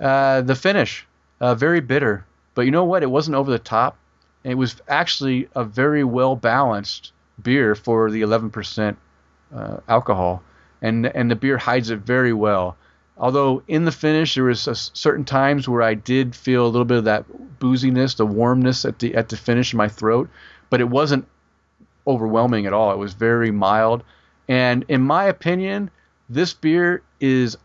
Uh, 0.00 0.40
the 0.40 0.54
finish, 0.54 1.06
uh, 1.40 1.54
very 1.54 1.80
bitter, 1.80 2.24
but 2.54 2.62
you 2.62 2.70
know 2.70 2.84
what? 2.84 3.02
It 3.02 3.10
wasn't 3.10 3.34
over 3.34 3.50
the 3.50 3.58
top. 3.58 3.98
It 4.44 4.54
was 4.54 4.80
actually 4.88 5.48
a 5.54 5.62
very 5.62 6.04
well 6.04 6.36
balanced 6.36 7.12
beer 7.42 7.74
for 7.74 8.10
the 8.10 8.22
11% 8.22 8.96
uh, 9.54 9.76
alcohol, 9.88 10.42
and 10.80 11.06
and 11.06 11.30
the 11.30 11.36
beer 11.36 11.58
hides 11.58 11.90
it 11.90 11.98
very 11.98 12.32
well. 12.32 12.76
Although 13.18 13.62
in 13.68 13.84
the 13.84 13.92
finish 13.92 14.34
there 14.34 14.44
was 14.44 14.90
certain 14.94 15.24
times 15.24 15.68
where 15.68 15.82
I 15.82 15.92
did 15.92 16.34
feel 16.34 16.64
a 16.64 16.68
little 16.68 16.86
bit 16.86 16.98
of 16.98 17.04
that 17.04 17.26
booziness, 17.58 18.16
the 18.16 18.24
warmness 18.24 18.86
at 18.86 18.98
the 19.00 19.14
at 19.14 19.28
the 19.28 19.36
finish 19.36 19.74
in 19.74 19.76
my 19.76 19.88
throat, 19.88 20.30
but 20.70 20.80
it 20.80 20.88
wasn't 20.88 21.26
overwhelming 22.06 22.64
at 22.64 22.72
all. 22.72 22.90
It 22.92 22.98
was 22.98 23.12
very 23.12 23.50
mild, 23.50 24.02
and 24.48 24.86
in 24.88 25.02
my 25.02 25.24
opinion, 25.24 25.90
this 26.30 26.54
beer 26.54 27.02
is 27.20 27.58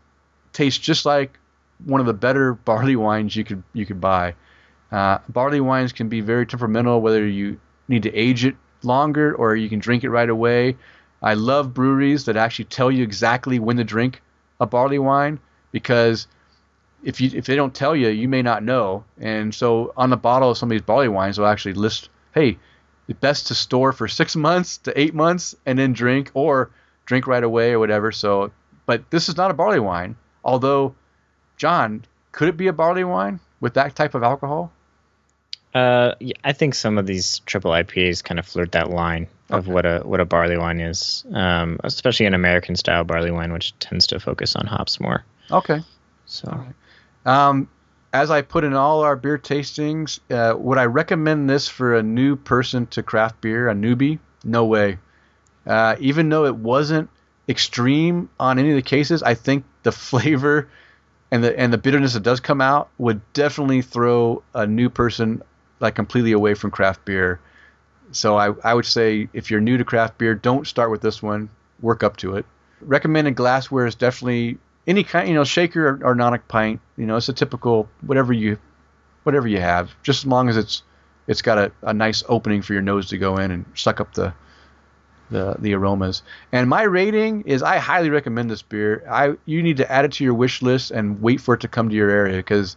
tastes 0.52 0.84
just 0.84 1.06
like 1.06 1.38
one 1.84 2.00
of 2.00 2.06
the 2.06 2.14
better 2.14 2.54
barley 2.64 2.96
wines 2.96 3.36
you 3.36 3.44
could 3.44 3.62
you 3.72 3.86
could 3.86 4.00
buy. 4.00 4.34
Uh, 4.92 5.18
barley 5.28 5.60
wines 5.60 5.92
can 5.92 6.08
be 6.08 6.20
very 6.20 6.46
temperamental, 6.46 7.00
whether 7.00 7.26
you 7.26 7.58
need 7.88 8.02
to 8.04 8.14
age 8.14 8.44
it 8.44 8.56
longer 8.82 9.34
or 9.34 9.56
you 9.56 9.68
can 9.68 9.78
drink 9.78 10.04
it 10.04 10.10
right 10.10 10.30
away. 10.30 10.76
I 11.22 11.34
love 11.34 11.74
breweries 11.74 12.24
that 12.26 12.36
actually 12.36 12.66
tell 12.66 12.90
you 12.90 13.02
exactly 13.02 13.58
when 13.58 13.76
to 13.78 13.84
drink 13.84 14.22
a 14.60 14.66
barley 14.66 14.98
wine 14.98 15.40
because 15.72 16.26
if 17.02 17.20
you 17.20 17.30
if 17.34 17.46
they 17.46 17.56
don't 17.56 17.74
tell 17.74 17.94
you, 17.94 18.08
you 18.08 18.28
may 18.28 18.42
not 18.42 18.62
know. 18.62 19.04
And 19.18 19.54
so 19.54 19.92
on 19.96 20.10
the 20.10 20.16
bottle 20.16 20.50
of 20.50 20.58
some 20.58 20.68
of 20.68 20.72
these 20.72 20.82
barley 20.82 21.08
wines, 21.08 21.36
they'll 21.36 21.46
actually 21.46 21.74
list, 21.74 22.08
hey, 22.34 22.58
it's 23.08 23.18
best 23.20 23.46
to 23.48 23.54
store 23.54 23.92
for 23.92 24.08
six 24.08 24.36
months 24.46 24.78
to 24.78 24.98
eight 24.98 25.14
months 25.14 25.54
and 25.64 25.78
then 25.78 25.92
drink, 25.92 26.30
or 26.34 26.70
drink 27.06 27.26
right 27.26 27.44
away 27.44 27.72
or 27.72 27.78
whatever. 27.78 28.12
So, 28.12 28.52
but 28.86 29.10
this 29.10 29.28
is 29.28 29.36
not 29.36 29.50
a 29.50 29.54
barley 29.54 29.80
wine. 29.80 30.16
Although, 30.44 30.94
John, 31.56 32.04
could 32.32 32.48
it 32.48 32.56
be 32.56 32.66
a 32.66 32.72
barley 32.72 33.04
wine 33.04 33.40
with 33.60 33.74
that 33.74 33.94
type 33.94 34.14
of 34.14 34.22
alcohol? 34.22 34.72
Uh, 35.74 36.14
I 36.42 36.52
think 36.52 36.74
some 36.74 36.96
of 36.96 37.06
these 37.06 37.40
triple 37.40 37.70
IPAs 37.70 38.24
kind 38.24 38.38
of 38.38 38.46
flirt 38.46 38.72
that 38.72 38.90
line 38.90 39.26
of 39.50 39.68
what 39.68 39.84
a 39.84 40.00
what 40.00 40.20
a 40.20 40.24
barley 40.24 40.56
wine 40.56 40.80
is, 40.80 41.24
um, 41.32 41.78
especially 41.84 42.26
an 42.26 42.34
American 42.34 42.76
style 42.76 43.04
barley 43.04 43.30
wine, 43.30 43.52
which 43.52 43.78
tends 43.78 44.06
to 44.08 44.20
focus 44.20 44.56
on 44.56 44.66
hops 44.66 44.98
more. 45.00 45.24
Okay. 45.50 45.80
So, 46.24 46.64
um, 47.26 47.68
as 48.12 48.30
I 48.30 48.40
put 48.40 48.64
in 48.64 48.72
all 48.72 49.02
our 49.02 49.16
beer 49.16 49.38
tastings, 49.38 50.18
uh, 50.30 50.56
would 50.56 50.78
I 50.78 50.86
recommend 50.86 51.50
this 51.50 51.68
for 51.68 51.94
a 51.94 52.02
new 52.02 52.36
person 52.36 52.86
to 52.88 53.02
craft 53.02 53.40
beer, 53.42 53.68
a 53.68 53.74
newbie? 53.74 54.18
No 54.44 54.64
way. 54.64 54.98
Uh, 55.66 55.96
even 56.00 56.28
though 56.30 56.46
it 56.46 56.56
wasn't 56.56 57.10
extreme 57.48 58.30
on 58.40 58.58
any 58.58 58.70
of 58.70 58.76
the 58.76 58.82
cases, 58.82 59.22
I 59.22 59.34
think 59.34 59.64
the 59.82 59.92
flavor 60.08 60.68
and 61.30 61.42
the 61.42 61.58
and 61.58 61.72
the 61.72 61.78
bitterness 61.78 62.14
that 62.14 62.22
does 62.22 62.40
come 62.40 62.60
out 62.60 62.88
would 62.98 63.20
definitely 63.32 63.82
throw 63.82 64.42
a 64.54 64.66
new 64.66 64.88
person 64.88 65.42
like 65.80 65.94
completely 65.94 66.32
away 66.32 66.54
from 66.54 66.70
craft 66.70 67.04
beer. 67.04 67.40
So 68.12 68.36
I, 68.36 68.52
I 68.62 68.72
would 68.74 68.86
say 68.86 69.28
if 69.32 69.50
you're 69.50 69.60
new 69.60 69.76
to 69.76 69.84
craft 69.84 70.18
beer, 70.18 70.34
don't 70.34 70.66
start 70.66 70.90
with 70.90 71.00
this 71.00 71.22
one. 71.22 71.50
Work 71.80 72.02
up 72.02 72.16
to 72.18 72.36
it. 72.36 72.46
Recommended 72.80 73.34
glassware 73.34 73.86
is 73.86 73.94
definitely 73.94 74.58
any 74.86 75.02
kind, 75.02 75.28
you 75.28 75.34
know, 75.34 75.44
shaker 75.44 75.88
or, 75.88 76.12
or 76.12 76.14
nonic 76.14 76.42
pint. 76.48 76.80
You 76.96 77.06
know, 77.06 77.16
it's 77.16 77.28
a 77.28 77.32
typical 77.32 77.88
whatever 78.02 78.32
you 78.32 78.58
whatever 79.24 79.48
you 79.48 79.60
have, 79.60 79.90
just 80.02 80.20
as 80.20 80.26
long 80.26 80.48
as 80.48 80.56
it's 80.56 80.82
it's 81.26 81.42
got 81.42 81.58
a, 81.58 81.72
a 81.82 81.92
nice 81.92 82.22
opening 82.28 82.62
for 82.62 82.72
your 82.72 82.82
nose 82.82 83.08
to 83.08 83.18
go 83.18 83.38
in 83.38 83.50
and 83.50 83.64
suck 83.74 84.00
up 84.00 84.14
the 84.14 84.32
the 85.30 85.56
the 85.58 85.74
aromas. 85.74 86.22
And 86.52 86.68
my 86.68 86.82
rating 86.82 87.42
is 87.42 87.62
I 87.62 87.78
highly 87.78 88.10
recommend 88.10 88.50
this 88.50 88.62
beer. 88.62 89.04
I 89.10 89.34
you 89.44 89.62
need 89.62 89.78
to 89.78 89.90
add 89.90 90.04
it 90.04 90.12
to 90.12 90.24
your 90.24 90.34
wish 90.34 90.62
list 90.62 90.90
and 90.90 91.20
wait 91.20 91.40
for 91.40 91.54
it 91.54 91.60
to 91.60 91.68
come 91.68 91.88
to 91.88 91.94
your 91.94 92.10
area 92.10 92.36
because 92.36 92.76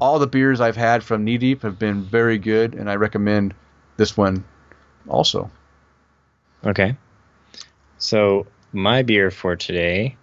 all 0.00 0.18
the 0.18 0.26
beers 0.26 0.60
I've 0.60 0.76
had 0.76 1.02
from 1.02 1.24
Knee 1.24 1.38
Deep 1.38 1.62
have 1.62 1.78
been 1.78 2.02
very 2.02 2.38
good, 2.38 2.74
and 2.74 2.88
I 2.88 2.96
recommend 2.96 3.54
this 3.96 4.16
one 4.16 4.44
also. 5.08 5.50
Okay. 6.64 6.96
So 7.98 8.46
my 8.72 9.02
beer 9.02 9.30
for 9.30 9.56
today 9.56 10.16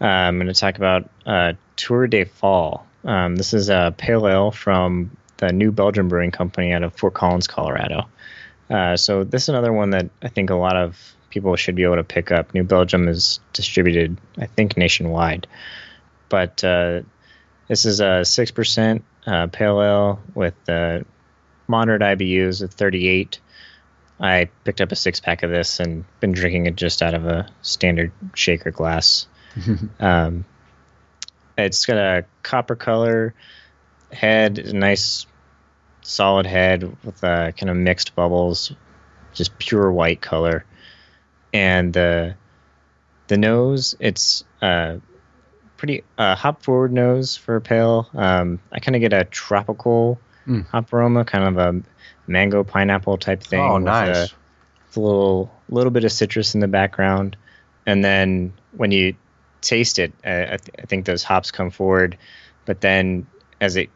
uh, 0.00 0.04
I'm 0.04 0.36
going 0.36 0.48
to 0.48 0.54
talk 0.54 0.76
about 0.76 1.08
uh, 1.24 1.54
Tour 1.76 2.06
de 2.06 2.24
Fall. 2.24 2.86
Um, 3.04 3.36
this 3.36 3.54
is 3.54 3.68
a 3.68 3.94
pale 3.96 4.28
ale 4.28 4.50
from 4.50 5.16
the 5.38 5.52
New 5.52 5.72
Belgium 5.72 6.08
Brewing 6.08 6.30
Company 6.30 6.72
out 6.72 6.82
of 6.82 6.94
Fort 6.94 7.14
Collins, 7.14 7.46
Colorado. 7.46 8.08
Uh, 8.68 8.96
so 8.96 9.24
this 9.24 9.44
is 9.44 9.48
another 9.48 9.72
one 9.72 9.90
that 9.90 10.10
I 10.22 10.28
think 10.28 10.50
a 10.50 10.54
lot 10.54 10.76
of 10.76 10.98
people 11.30 11.54
should 11.56 11.74
be 11.76 11.84
able 11.84 11.96
to 11.96 12.04
pick 12.04 12.30
up. 12.30 12.54
New 12.54 12.64
Belgium 12.64 13.08
is 13.08 13.40
distributed, 13.52 14.18
I 14.38 14.46
think, 14.46 14.76
nationwide. 14.76 15.46
But 16.28 16.64
uh, 16.64 17.02
this 17.68 17.84
is 17.84 18.00
a 18.00 18.24
six 18.24 18.50
percent 18.50 19.04
uh, 19.26 19.46
pale 19.48 19.82
ale 19.82 20.20
with 20.34 20.54
uh, 20.68 21.00
moderate 21.68 22.02
IBUs 22.02 22.62
of 22.62 22.72
38. 22.72 23.40
I 24.18 24.48
picked 24.64 24.80
up 24.80 24.92
a 24.92 24.96
six 24.96 25.20
pack 25.20 25.42
of 25.42 25.50
this 25.50 25.78
and 25.78 26.04
been 26.20 26.32
drinking 26.32 26.66
it 26.66 26.74
just 26.74 27.02
out 27.02 27.14
of 27.14 27.26
a 27.26 27.48
standard 27.62 28.12
shaker 28.34 28.70
glass. 28.70 29.26
um, 30.00 30.44
it's 31.58 31.86
got 31.86 31.98
a 31.98 32.24
copper 32.42 32.76
color 32.76 33.34
head, 34.10 34.72
nice 34.74 35.26
solid 36.06 36.46
head 36.46 36.96
with 37.04 37.22
uh, 37.22 37.52
kind 37.52 37.68
of 37.70 37.76
mixed 37.76 38.14
bubbles, 38.14 38.72
just 39.32 39.58
pure 39.58 39.90
white 39.90 40.20
color, 40.20 40.64
and 41.52 41.92
the 41.92 42.36
the 43.28 43.36
nose 43.36 43.96
it's 43.98 44.44
uh, 44.62 44.96
pretty 45.76 46.04
uh, 46.16 46.34
hop 46.34 46.62
forward 46.62 46.92
nose 46.92 47.36
for 47.36 47.56
a 47.56 47.60
pale. 47.60 48.08
Um, 48.14 48.60
I 48.72 48.80
kind 48.80 48.94
of 48.94 49.00
get 49.00 49.12
a 49.12 49.24
tropical 49.24 50.20
mm. 50.46 50.66
hop 50.66 50.92
aroma, 50.92 51.24
kind 51.24 51.44
of 51.44 51.58
a 51.58 51.82
mango 52.26 52.64
pineapple 52.64 53.18
type 53.18 53.42
thing. 53.42 53.60
Oh, 53.60 53.78
nice. 53.78 54.08
With 54.08 54.96
a, 54.96 55.00
a 55.00 55.00
little 55.00 55.50
little 55.68 55.90
bit 55.90 56.04
of 56.04 56.12
citrus 56.12 56.54
in 56.54 56.60
the 56.60 56.68
background, 56.68 57.36
and 57.84 58.04
then 58.04 58.52
when 58.72 58.92
you 58.92 59.14
taste 59.60 59.98
it, 59.98 60.12
uh, 60.24 60.28
I, 60.28 60.56
th- 60.56 60.76
I, 60.78 60.86
think 60.86 61.06
those 61.06 61.24
hops 61.24 61.50
come 61.50 61.70
forward, 61.70 62.16
but 62.64 62.80
then 62.80 63.26
as 63.60 63.76
it 63.76 63.90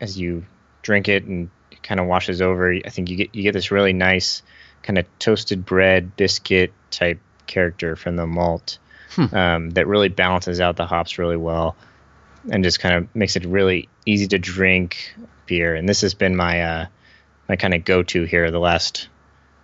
as 0.00 0.18
you 0.18 0.44
drink 0.82 1.08
it 1.08 1.24
and 1.24 1.50
it 1.70 1.82
kind 1.82 2.00
of 2.00 2.06
washes 2.06 2.42
over, 2.42 2.72
I 2.72 2.88
think 2.90 3.10
you 3.10 3.16
get 3.16 3.34
you 3.34 3.42
get 3.42 3.52
this 3.52 3.70
really 3.70 3.92
nice 3.92 4.42
kind 4.82 4.98
of 4.98 5.06
toasted 5.18 5.64
bread 5.64 6.16
biscuit 6.16 6.72
type 6.90 7.20
character 7.46 7.96
from 7.96 8.16
the 8.16 8.26
malt 8.26 8.78
hmm. 9.10 9.34
um, 9.34 9.70
that 9.70 9.86
really 9.86 10.08
balances 10.08 10.60
out 10.60 10.76
the 10.76 10.86
hops 10.86 11.18
really 11.18 11.36
well 11.36 11.76
and 12.50 12.64
just 12.64 12.80
kind 12.80 12.94
of 12.96 13.14
makes 13.14 13.36
it 13.36 13.44
really 13.44 13.88
easy 14.06 14.26
to 14.28 14.38
drink 14.38 15.14
beer. 15.46 15.74
And 15.74 15.88
this 15.88 16.00
has 16.00 16.14
been 16.14 16.36
my 16.36 16.62
uh, 16.62 16.86
my 17.48 17.56
kind 17.56 17.74
of 17.74 17.84
go 17.84 18.02
to 18.02 18.24
here 18.24 18.50
the 18.50 18.58
last 18.58 19.08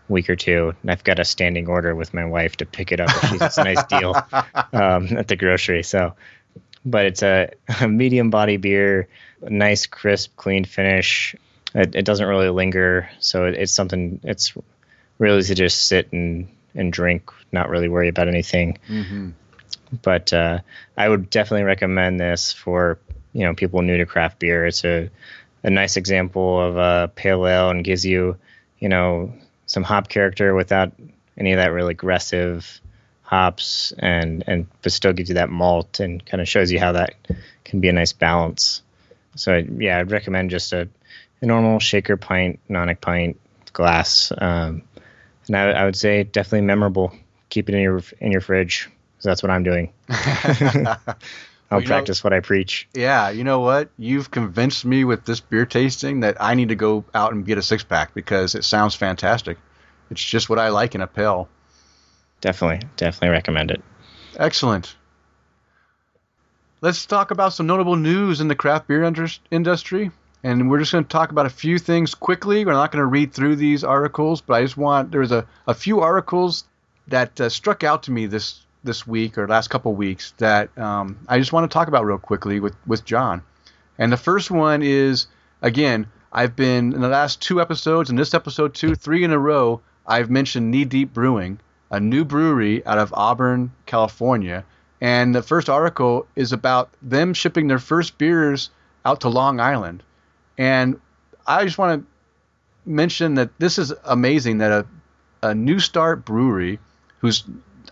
week 0.08 0.30
or 0.30 0.36
two, 0.36 0.74
and 0.82 0.90
I've 0.90 1.04
got 1.04 1.18
a 1.18 1.24
standing 1.24 1.68
order 1.68 1.94
with 1.94 2.14
my 2.14 2.24
wife 2.24 2.56
to 2.56 2.66
pick 2.66 2.92
it 2.92 3.00
up 3.00 3.10
It's 3.12 3.58
a 3.58 3.64
nice 3.64 3.84
deal 3.84 4.14
um, 4.72 5.16
at 5.16 5.28
the 5.28 5.36
grocery. 5.36 5.82
So, 5.82 6.14
but 6.84 7.06
it's 7.06 7.22
a, 7.22 7.50
a, 7.80 7.88
medium 7.88 8.30
body 8.30 8.56
beer, 8.56 9.08
nice, 9.42 9.86
crisp, 9.86 10.36
clean 10.36 10.64
finish. 10.64 11.34
It, 11.74 11.94
it 11.94 12.04
doesn't 12.04 12.26
really 12.26 12.48
linger, 12.48 13.10
so 13.20 13.46
it, 13.46 13.54
it's 13.54 13.72
something. 13.72 14.20
It's 14.24 14.54
really 15.18 15.42
to 15.42 15.54
just 15.54 15.86
sit 15.86 16.12
and 16.12 16.48
and 16.74 16.92
drink, 16.92 17.30
not 17.52 17.68
really 17.68 17.88
worry 17.88 18.08
about 18.08 18.28
anything. 18.28 18.78
Mm-hmm. 18.88 19.30
But 20.02 20.32
uh, 20.32 20.60
I 20.96 21.08
would 21.08 21.30
definitely 21.30 21.64
recommend 21.64 22.20
this 22.20 22.52
for 22.52 22.98
you 23.32 23.44
know 23.44 23.54
people 23.54 23.82
new 23.82 23.98
to 23.98 24.06
craft 24.06 24.38
beer. 24.38 24.66
It's 24.66 24.84
a 24.84 25.10
a 25.62 25.70
nice 25.70 25.96
example 25.96 26.60
of 26.60 26.76
a 26.76 27.10
pale 27.14 27.46
ale 27.46 27.70
and 27.70 27.84
gives 27.84 28.04
you 28.04 28.36
you 28.78 28.88
know 28.88 29.32
some 29.66 29.82
hop 29.82 30.08
character 30.08 30.54
without 30.54 30.92
any 31.36 31.52
of 31.52 31.58
that 31.58 31.72
really 31.72 31.92
aggressive 31.92 32.80
hops 33.22 33.92
and 33.98 34.44
and 34.46 34.66
but 34.82 34.92
still 34.92 35.12
gives 35.12 35.28
you 35.28 35.34
that 35.34 35.50
malt 35.50 36.00
and 36.00 36.24
kind 36.24 36.40
of 36.40 36.48
shows 36.48 36.72
you 36.72 36.80
how 36.80 36.92
that 36.92 37.14
can 37.64 37.80
be 37.80 37.88
a 37.88 37.92
nice 37.92 38.12
balance. 38.12 38.82
So 39.38 39.62
yeah, 39.78 39.98
I'd 39.98 40.10
recommend 40.10 40.50
just 40.50 40.72
a, 40.72 40.88
a 41.40 41.46
normal 41.46 41.78
shaker 41.78 42.16
pint, 42.16 42.60
nonic 42.68 43.00
pint 43.00 43.40
glass, 43.72 44.32
um, 44.36 44.82
and 45.46 45.56
I, 45.56 45.70
I, 45.70 45.84
would 45.84 45.96
say 45.96 46.24
definitely 46.24 46.62
memorable. 46.62 47.12
Keep 47.48 47.68
it 47.68 47.74
in 47.74 47.80
your 47.80 48.02
in 48.20 48.32
your 48.32 48.40
fridge 48.40 48.88
because 49.12 49.24
that's 49.24 49.42
what 49.42 49.50
I'm 49.50 49.62
doing. 49.62 49.92
I'll 51.70 51.78
well, 51.78 51.86
practice 51.86 52.22
know, 52.22 52.28
what 52.28 52.32
I 52.32 52.40
preach. 52.40 52.88
Yeah, 52.94 53.30
you 53.30 53.44
know 53.44 53.60
what? 53.60 53.90
You've 53.98 54.30
convinced 54.30 54.84
me 54.84 55.04
with 55.04 55.24
this 55.24 55.40
beer 55.40 55.66
tasting 55.66 56.20
that 56.20 56.38
I 56.40 56.54
need 56.54 56.70
to 56.70 56.74
go 56.74 57.04
out 57.14 57.32
and 57.32 57.44
get 57.44 57.58
a 57.58 57.62
six 57.62 57.84
pack 57.84 58.14
because 58.14 58.54
it 58.54 58.64
sounds 58.64 58.94
fantastic. 58.94 59.58
It's 60.10 60.24
just 60.24 60.48
what 60.48 60.58
I 60.58 60.70
like 60.70 60.94
in 60.94 61.02
a 61.02 61.06
pale. 61.06 61.48
Definitely, 62.40 62.88
definitely 62.96 63.30
recommend 63.30 63.70
it. 63.70 63.82
Excellent. 64.36 64.94
Let's 66.80 67.06
talk 67.06 67.32
about 67.32 67.52
some 67.52 67.66
notable 67.66 67.96
news 67.96 68.40
in 68.40 68.46
the 68.46 68.54
craft 68.54 68.86
beer 68.86 69.02
industry. 69.50 70.12
And 70.44 70.70
we're 70.70 70.78
just 70.78 70.92
going 70.92 71.02
to 71.02 71.08
talk 71.08 71.32
about 71.32 71.46
a 71.46 71.50
few 71.50 71.76
things 71.76 72.14
quickly. 72.14 72.64
We're 72.64 72.72
not 72.72 72.92
going 72.92 73.02
to 73.02 73.06
read 73.06 73.32
through 73.32 73.56
these 73.56 73.82
articles, 73.82 74.40
but 74.40 74.54
I 74.54 74.62
just 74.62 74.76
want 74.76 75.10
there's 75.10 75.32
a, 75.32 75.44
a 75.66 75.74
few 75.74 75.98
articles 75.98 76.62
that 77.08 77.40
uh, 77.40 77.48
struck 77.48 77.82
out 77.82 78.04
to 78.04 78.12
me 78.12 78.26
this 78.26 78.60
this 78.84 79.04
week 79.04 79.36
or 79.36 79.48
last 79.48 79.70
couple 79.70 79.92
weeks 79.94 80.34
that 80.38 80.76
um, 80.78 81.18
I 81.26 81.40
just 81.40 81.52
want 81.52 81.68
to 81.68 81.74
talk 81.74 81.88
about 81.88 82.04
real 82.04 82.16
quickly 82.16 82.60
with, 82.60 82.76
with 82.86 83.04
John. 83.04 83.42
And 83.98 84.12
the 84.12 84.16
first 84.16 84.48
one 84.48 84.80
is 84.84 85.26
again, 85.60 86.06
I've 86.32 86.54
been 86.54 86.92
in 86.92 87.00
the 87.00 87.08
last 87.08 87.42
two 87.42 87.60
episodes, 87.60 88.08
and 88.08 88.16
this 88.16 88.34
episode 88.34 88.74
two, 88.74 88.94
three 88.94 89.24
in 89.24 89.32
a 89.32 89.38
row, 89.38 89.80
I've 90.06 90.30
mentioned 90.30 90.70
Knee 90.70 90.84
Deep 90.84 91.12
Brewing, 91.12 91.58
a 91.90 91.98
new 91.98 92.24
brewery 92.24 92.86
out 92.86 92.98
of 92.98 93.12
Auburn, 93.14 93.72
California. 93.86 94.64
And 95.00 95.34
the 95.34 95.42
first 95.42 95.68
article 95.68 96.26
is 96.34 96.52
about 96.52 96.90
them 97.02 97.34
shipping 97.34 97.68
their 97.68 97.78
first 97.78 98.18
beers 98.18 98.70
out 99.04 99.20
to 99.20 99.28
Long 99.28 99.60
Island. 99.60 100.02
And 100.56 101.00
I 101.46 101.64
just 101.64 101.78
want 101.78 102.02
to 102.02 102.90
mention 102.90 103.34
that 103.34 103.50
this 103.58 103.78
is 103.78 103.92
amazing 104.04 104.58
that 104.58 104.72
a, 104.72 104.86
a 105.48 105.54
new 105.54 105.78
start 105.78 106.24
brewery 106.24 106.78
who's 107.20 107.44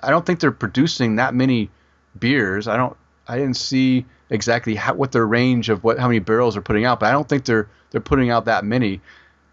I 0.03 0.11
don't 0.11 0.27
think 0.27 0.41
they're 0.41 0.53
producing 0.53 1.17
that 1.17 1.35
many 1.35 1.71
beers. 2.19 2.69
I 2.69 2.77
don't. 2.77 2.97
I 3.29 3.39
didn't 3.39 3.57
see 3.57 4.05
exactly 4.31 4.75
how, 4.75 4.95
what 4.95 5.13
their 5.13 5.27
range 5.27 5.69
of 5.69 5.85
what 5.85 5.99
how 5.99 6.09
many 6.09 6.19
barrels 6.19 6.55
they're 6.55 6.63
putting 6.63 6.85
out, 6.85 7.01
but 7.01 7.07
I 7.07 7.13
don't 7.13 7.29
think 7.29 7.45
they're 7.45 7.69
they're 7.91 8.01
putting 8.01 8.31
out 8.31 8.45
that 8.47 8.65
many. 8.65 9.01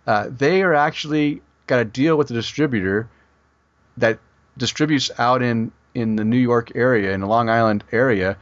Uh, 0.05 0.27
they 0.29 0.63
are 0.63 0.73
actually 0.73 1.41
got 1.67 1.79
a 1.79 1.85
deal 1.85 2.17
with 2.17 2.27
the 2.27 2.33
distributor 2.33 3.07
that 3.97 4.19
distributes 4.57 5.11
out 5.17 5.41
in 5.41 5.71
in 5.95 6.15
the 6.15 6.23
New 6.23 6.37
York 6.37 6.71
area, 6.75 7.13
in 7.13 7.21
the 7.21 7.27
Long 7.27 7.49
Island 7.49 7.83
area, 7.91 8.37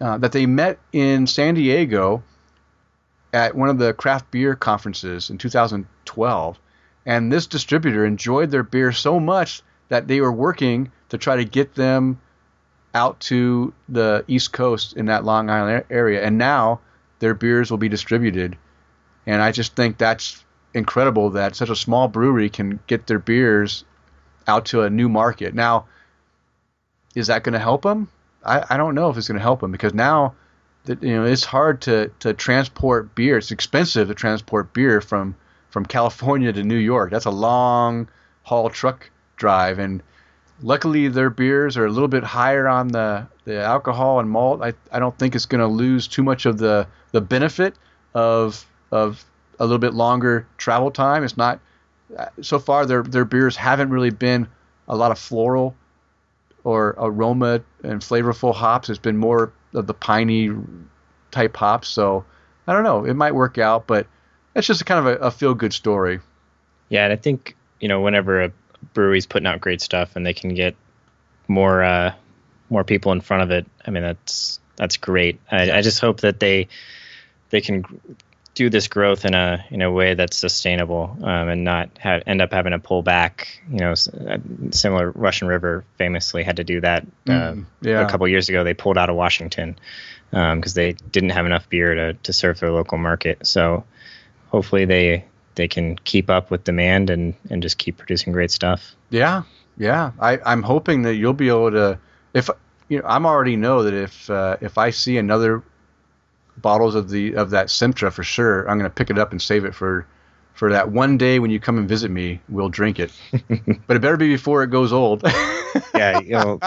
uh, 0.00 0.18
that 0.18 0.32
they 0.32 0.46
met 0.46 0.78
in 0.92 1.26
San 1.26 1.54
Diego 1.54 2.22
at 3.32 3.54
one 3.54 3.68
of 3.68 3.78
the 3.78 3.94
craft 3.94 4.30
beer 4.30 4.54
conferences 4.54 5.30
in 5.30 5.38
2012. 5.38 6.58
And 7.06 7.32
this 7.32 7.46
distributor 7.46 8.04
enjoyed 8.04 8.50
their 8.50 8.62
beer 8.62 8.92
so 8.92 9.18
much 9.18 9.62
that 9.88 10.08
they 10.08 10.20
were 10.20 10.32
working 10.32 10.92
to 11.08 11.18
try 11.18 11.36
to 11.36 11.44
get 11.44 11.74
them 11.74 12.20
out 12.94 13.20
to 13.20 13.72
the 13.88 14.24
East 14.28 14.52
Coast 14.52 14.94
in 14.94 15.06
that 15.06 15.24
Long 15.24 15.50
Island 15.50 15.84
area. 15.90 16.22
And 16.22 16.38
now 16.38 16.80
their 17.18 17.34
beers 17.34 17.70
will 17.70 17.78
be 17.78 17.88
distributed. 17.88 18.56
And 19.26 19.40
I 19.40 19.52
just 19.52 19.74
think 19.74 19.98
that's 19.98 20.44
incredible 20.74 21.30
that 21.30 21.56
such 21.56 21.70
a 21.70 21.76
small 21.76 22.08
brewery 22.08 22.50
can 22.50 22.80
get 22.86 23.06
their 23.06 23.18
beers 23.18 23.84
out 24.46 24.66
to 24.66 24.82
a 24.82 24.90
new 24.90 25.08
market. 25.08 25.54
Now, 25.54 25.86
is 27.14 27.28
that 27.28 27.42
going 27.42 27.52
to 27.52 27.58
help 27.58 27.82
them? 27.82 28.08
I, 28.44 28.64
I 28.70 28.76
don't 28.76 28.94
know 28.94 29.10
if 29.10 29.16
it's 29.16 29.28
going 29.28 29.38
to 29.38 29.42
help 29.42 29.60
them 29.60 29.72
because 29.72 29.94
now 29.94 30.34
that 30.84 31.02
you 31.02 31.14
know 31.14 31.24
it's 31.24 31.44
hard 31.44 31.82
to, 31.82 32.10
to 32.20 32.34
transport 32.34 33.14
beer. 33.14 33.38
It's 33.38 33.50
expensive 33.50 34.08
to 34.08 34.14
transport 34.14 34.72
beer 34.72 35.00
from 35.00 35.36
from 35.70 35.86
California 35.86 36.52
to 36.52 36.62
New 36.62 36.76
York. 36.76 37.10
That's 37.10 37.24
a 37.24 37.30
long 37.30 38.08
haul 38.42 38.68
truck 38.68 39.10
drive, 39.36 39.78
and 39.78 40.02
luckily 40.62 41.08
their 41.08 41.30
beers 41.30 41.76
are 41.76 41.86
a 41.86 41.90
little 41.90 42.08
bit 42.08 42.24
higher 42.24 42.68
on 42.68 42.88
the, 42.88 43.26
the 43.44 43.62
alcohol 43.62 44.20
and 44.20 44.30
malt. 44.30 44.62
I, 44.62 44.74
I 44.90 44.98
don't 44.98 45.16
think 45.18 45.34
it's 45.34 45.46
going 45.46 45.60
to 45.60 45.66
lose 45.66 46.06
too 46.08 46.22
much 46.22 46.46
of 46.46 46.58
the, 46.58 46.86
the 47.12 47.20
benefit 47.20 47.74
of 48.14 48.66
of 48.90 49.24
a 49.58 49.64
little 49.64 49.78
bit 49.78 49.94
longer 49.94 50.46
travel 50.58 50.90
time. 50.90 51.24
It's 51.24 51.36
not 51.36 51.60
uh, 52.16 52.26
so 52.40 52.58
far 52.58 52.84
their 52.86 53.02
their 53.02 53.24
beers 53.24 53.56
haven't 53.56 53.90
really 53.90 54.10
been 54.10 54.48
a 54.88 54.96
lot 54.96 55.12
of 55.12 55.18
floral 55.18 55.74
or 56.64 56.94
aroma 56.98 57.62
and 57.82 58.00
flavorful 58.00 58.54
hops. 58.54 58.88
It's 58.88 58.98
been 58.98 59.16
more 59.16 59.52
of 59.74 59.86
the 59.86 59.94
piney 59.94 60.50
type 61.30 61.56
hops. 61.56 61.88
So 61.88 62.24
I 62.66 62.72
don't 62.72 62.84
know. 62.84 63.04
It 63.04 63.14
might 63.14 63.34
work 63.34 63.58
out, 63.58 63.86
but 63.86 64.06
it's 64.54 64.66
just 64.66 64.80
a 64.80 64.84
kind 64.84 65.06
of 65.06 65.06
a, 65.06 65.16
a 65.26 65.30
feel 65.30 65.54
good 65.54 65.72
story. 65.72 66.20
Yeah, 66.88 67.04
and 67.04 67.12
I 67.12 67.16
think 67.16 67.56
you 67.80 67.88
know 67.88 68.00
whenever 68.00 68.42
a 68.42 68.52
brewery's 68.94 69.26
putting 69.26 69.46
out 69.46 69.60
great 69.60 69.80
stuff 69.80 70.16
and 70.16 70.26
they 70.26 70.34
can 70.34 70.54
get 70.54 70.76
more 71.48 71.82
uh, 71.82 72.14
more 72.70 72.84
people 72.84 73.12
in 73.12 73.20
front 73.20 73.42
of 73.42 73.50
it, 73.50 73.66
I 73.86 73.90
mean 73.90 74.02
that's 74.02 74.60
that's 74.76 74.96
great. 74.96 75.40
I, 75.50 75.70
I 75.70 75.82
just 75.82 76.00
hope 76.00 76.20
that 76.20 76.40
they 76.40 76.68
they 77.50 77.60
can 77.60 77.84
do 78.54 78.68
this 78.68 78.88
growth 78.88 79.24
in 79.24 79.34
a 79.34 79.64
in 79.70 79.82
a 79.82 79.90
way 79.90 80.14
that's 80.14 80.36
sustainable 80.36 81.16
um, 81.22 81.48
and 81.48 81.64
not 81.64 81.90
have, 81.98 82.22
end 82.26 82.42
up 82.42 82.52
having 82.52 82.72
to 82.72 82.78
pull 82.78 83.02
back. 83.02 83.60
You 83.70 83.78
know, 83.78 83.92
uh, 83.92 84.38
similar 84.70 85.10
Russian 85.10 85.48
River 85.48 85.84
famously 85.96 86.42
had 86.42 86.56
to 86.56 86.64
do 86.64 86.80
that 86.80 87.06
uh, 87.28 87.30
mm, 87.30 87.64
yeah. 87.80 88.06
a 88.06 88.10
couple 88.10 88.28
years 88.28 88.48
ago. 88.48 88.62
They 88.64 88.74
pulled 88.74 88.98
out 88.98 89.08
of 89.08 89.16
Washington 89.16 89.78
because 90.30 90.72
um, 90.72 90.74
they 90.74 90.92
didn't 90.92 91.30
have 91.30 91.46
enough 91.46 91.68
beer 91.68 91.94
to 91.94 92.14
to 92.14 92.32
serve 92.32 92.60
their 92.60 92.70
local 92.70 92.98
market. 92.98 93.46
So 93.46 93.84
hopefully 94.48 94.84
they 94.84 95.24
they 95.54 95.68
can 95.68 95.96
keep 95.96 96.28
up 96.28 96.50
with 96.50 96.64
demand 96.64 97.10
and 97.10 97.34
and 97.50 97.62
just 97.62 97.78
keep 97.78 97.96
producing 97.96 98.32
great 98.32 98.50
stuff. 98.50 98.94
Yeah, 99.10 99.42
yeah. 99.78 100.12
I 100.20 100.38
I'm 100.44 100.62
hoping 100.62 101.02
that 101.02 101.14
you'll 101.14 101.32
be 101.32 101.48
able 101.48 101.70
to 101.70 101.98
if 102.34 102.50
you 102.88 102.98
know 102.98 103.04
I'm 103.06 103.24
already 103.24 103.56
know 103.56 103.84
that 103.84 103.94
if 103.94 104.28
uh, 104.28 104.58
if 104.60 104.76
I 104.76 104.90
see 104.90 105.16
another 105.16 105.62
bottles 106.56 106.94
of 106.94 107.08
the 107.10 107.34
of 107.34 107.50
that 107.50 107.70
Simtra 107.70 108.10
for 108.10 108.22
sure. 108.22 108.68
I'm 108.68 108.78
going 108.78 108.90
to 108.90 108.94
pick 108.94 109.10
it 109.10 109.18
up 109.18 109.32
and 109.32 109.40
save 109.40 109.64
it 109.64 109.74
for 109.74 110.06
for 110.54 110.70
that 110.70 110.90
one 110.90 111.16
day 111.18 111.38
when 111.38 111.50
you 111.50 111.58
come 111.58 111.78
and 111.78 111.88
visit 111.88 112.10
me. 112.10 112.40
We'll 112.48 112.68
drink 112.68 112.98
it, 112.98 113.12
but 113.86 113.96
it 113.96 114.00
better 114.00 114.16
be 114.16 114.28
before 114.28 114.62
it 114.62 114.68
goes 114.68 114.92
old. 114.92 115.22
yeah, 115.94 116.20
you'll, 116.20 116.60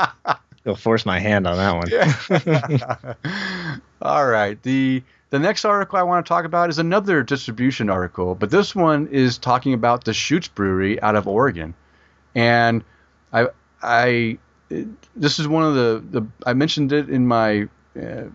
you'll 0.64 0.76
force 0.76 1.06
my 1.06 1.20
hand 1.20 1.48
on 1.48 1.58
that 1.58 1.76
one. 1.76 3.18
Yeah. 3.20 3.76
All 4.02 4.28
right. 4.28 4.62
The 4.64 5.04
the 5.30 5.40
next 5.40 5.66
article 5.66 6.00
I 6.00 6.04
want 6.04 6.26
to 6.26 6.30
talk 6.30 6.46
about 6.46 6.70
is 6.70 6.80
another 6.80 7.24
distribution 7.24 7.90
article, 7.90 8.36
but 8.36 8.52
this 8.52 8.76
one 8.76 9.08
is 9.08 9.38
talking 9.38 9.74
about 9.74 10.04
the 10.04 10.12
Deschutes 10.12 10.48
Brewery 10.48 11.02
out 11.02 11.16
of 11.16 11.28
Oregon, 11.28 11.74
and 12.34 12.84
I 13.32 13.48
I 13.82 14.38
this 15.16 15.40
is 15.40 15.48
one 15.48 15.64
of 15.64 15.76
the 15.76 16.04
the 16.20 16.28
I 16.46 16.54
mentioned 16.54 16.92
it 16.92 17.10
in 17.10 17.28
my 17.28 17.68
uh, 18.00 18.26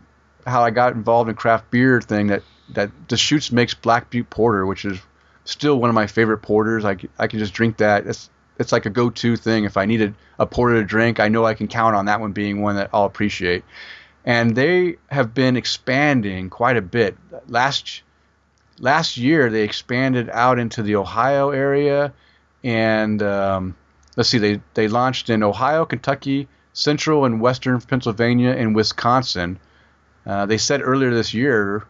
how 0.46 0.62
I 0.62 0.70
got 0.70 0.94
involved 0.94 1.30
in 1.30 1.36
craft 1.36 1.70
beer 1.70 2.00
thing 2.00 2.28
that 2.28 2.42
that 2.74 3.08
Deschutes 3.08 3.50
makes 3.50 3.74
Black 3.74 4.10
Butte 4.10 4.30
Porter, 4.30 4.64
which 4.64 4.84
is 4.84 4.98
still 5.44 5.80
one 5.80 5.90
of 5.90 5.94
my 5.94 6.06
favorite 6.06 6.38
porters. 6.38 6.84
I, 6.84 6.96
I 7.18 7.26
can 7.26 7.38
just 7.38 7.52
drink 7.52 7.78
that. 7.78 8.06
It's 8.06 8.30
it's 8.58 8.72
like 8.72 8.86
a 8.86 8.90
go-to 8.90 9.36
thing. 9.36 9.64
If 9.64 9.76
I 9.76 9.86
needed 9.86 10.14
a 10.38 10.46
porter 10.46 10.74
to 10.74 10.84
drink, 10.84 11.18
I 11.18 11.28
know 11.28 11.46
I 11.46 11.54
can 11.54 11.66
count 11.66 11.96
on 11.96 12.04
that 12.06 12.20
one 12.20 12.32
being 12.32 12.60
one 12.60 12.76
that 12.76 12.90
I'll 12.92 13.06
appreciate. 13.06 13.64
And 14.24 14.54
they 14.54 14.96
have 15.10 15.32
been 15.32 15.56
expanding 15.56 16.50
quite 16.50 16.76
a 16.76 16.82
bit. 16.82 17.16
Last 17.48 18.02
last 18.78 19.16
year 19.16 19.50
they 19.50 19.62
expanded 19.62 20.28
out 20.30 20.58
into 20.58 20.82
the 20.82 20.96
Ohio 20.96 21.50
area, 21.50 22.12
and 22.62 23.22
um, 23.22 23.76
let's 24.16 24.28
see, 24.28 24.38
they 24.38 24.60
they 24.74 24.88
launched 24.88 25.30
in 25.30 25.42
Ohio, 25.42 25.86
Kentucky, 25.86 26.48
Central 26.74 27.24
and 27.24 27.40
Western 27.40 27.80
Pennsylvania, 27.80 28.50
and 28.50 28.76
Wisconsin 28.76 29.58
uh, 30.26 30.46
they 30.46 30.58
said 30.58 30.82
earlier 30.82 31.12
this 31.12 31.34
year, 31.34 31.86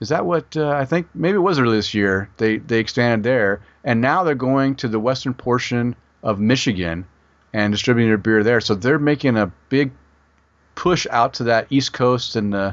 is 0.00 0.08
that 0.08 0.24
what 0.24 0.56
uh, 0.56 0.70
I 0.70 0.84
think? 0.84 1.08
Maybe 1.14 1.36
it 1.36 1.40
was 1.40 1.58
earlier 1.58 1.76
this 1.76 1.94
year. 1.94 2.30
They 2.38 2.58
they 2.58 2.78
expanded 2.78 3.22
there, 3.22 3.60
and 3.84 4.00
now 4.00 4.24
they're 4.24 4.34
going 4.34 4.76
to 4.76 4.88
the 4.88 4.98
western 4.98 5.34
portion 5.34 5.94
of 6.22 6.38
Michigan 6.38 7.06
and 7.52 7.72
distributing 7.72 8.08
their 8.08 8.18
beer 8.18 8.42
there. 8.42 8.60
So 8.60 8.74
they're 8.74 8.98
making 8.98 9.36
a 9.36 9.52
big 9.68 9.92
push 10.74 11.06
out 11.10 11.34
to 11.34 11.44
that 11.44 11.66
East 11.70 11.92
Coast, 11.92 12.36
and 12.36 12.54
uh, 12.54 12.72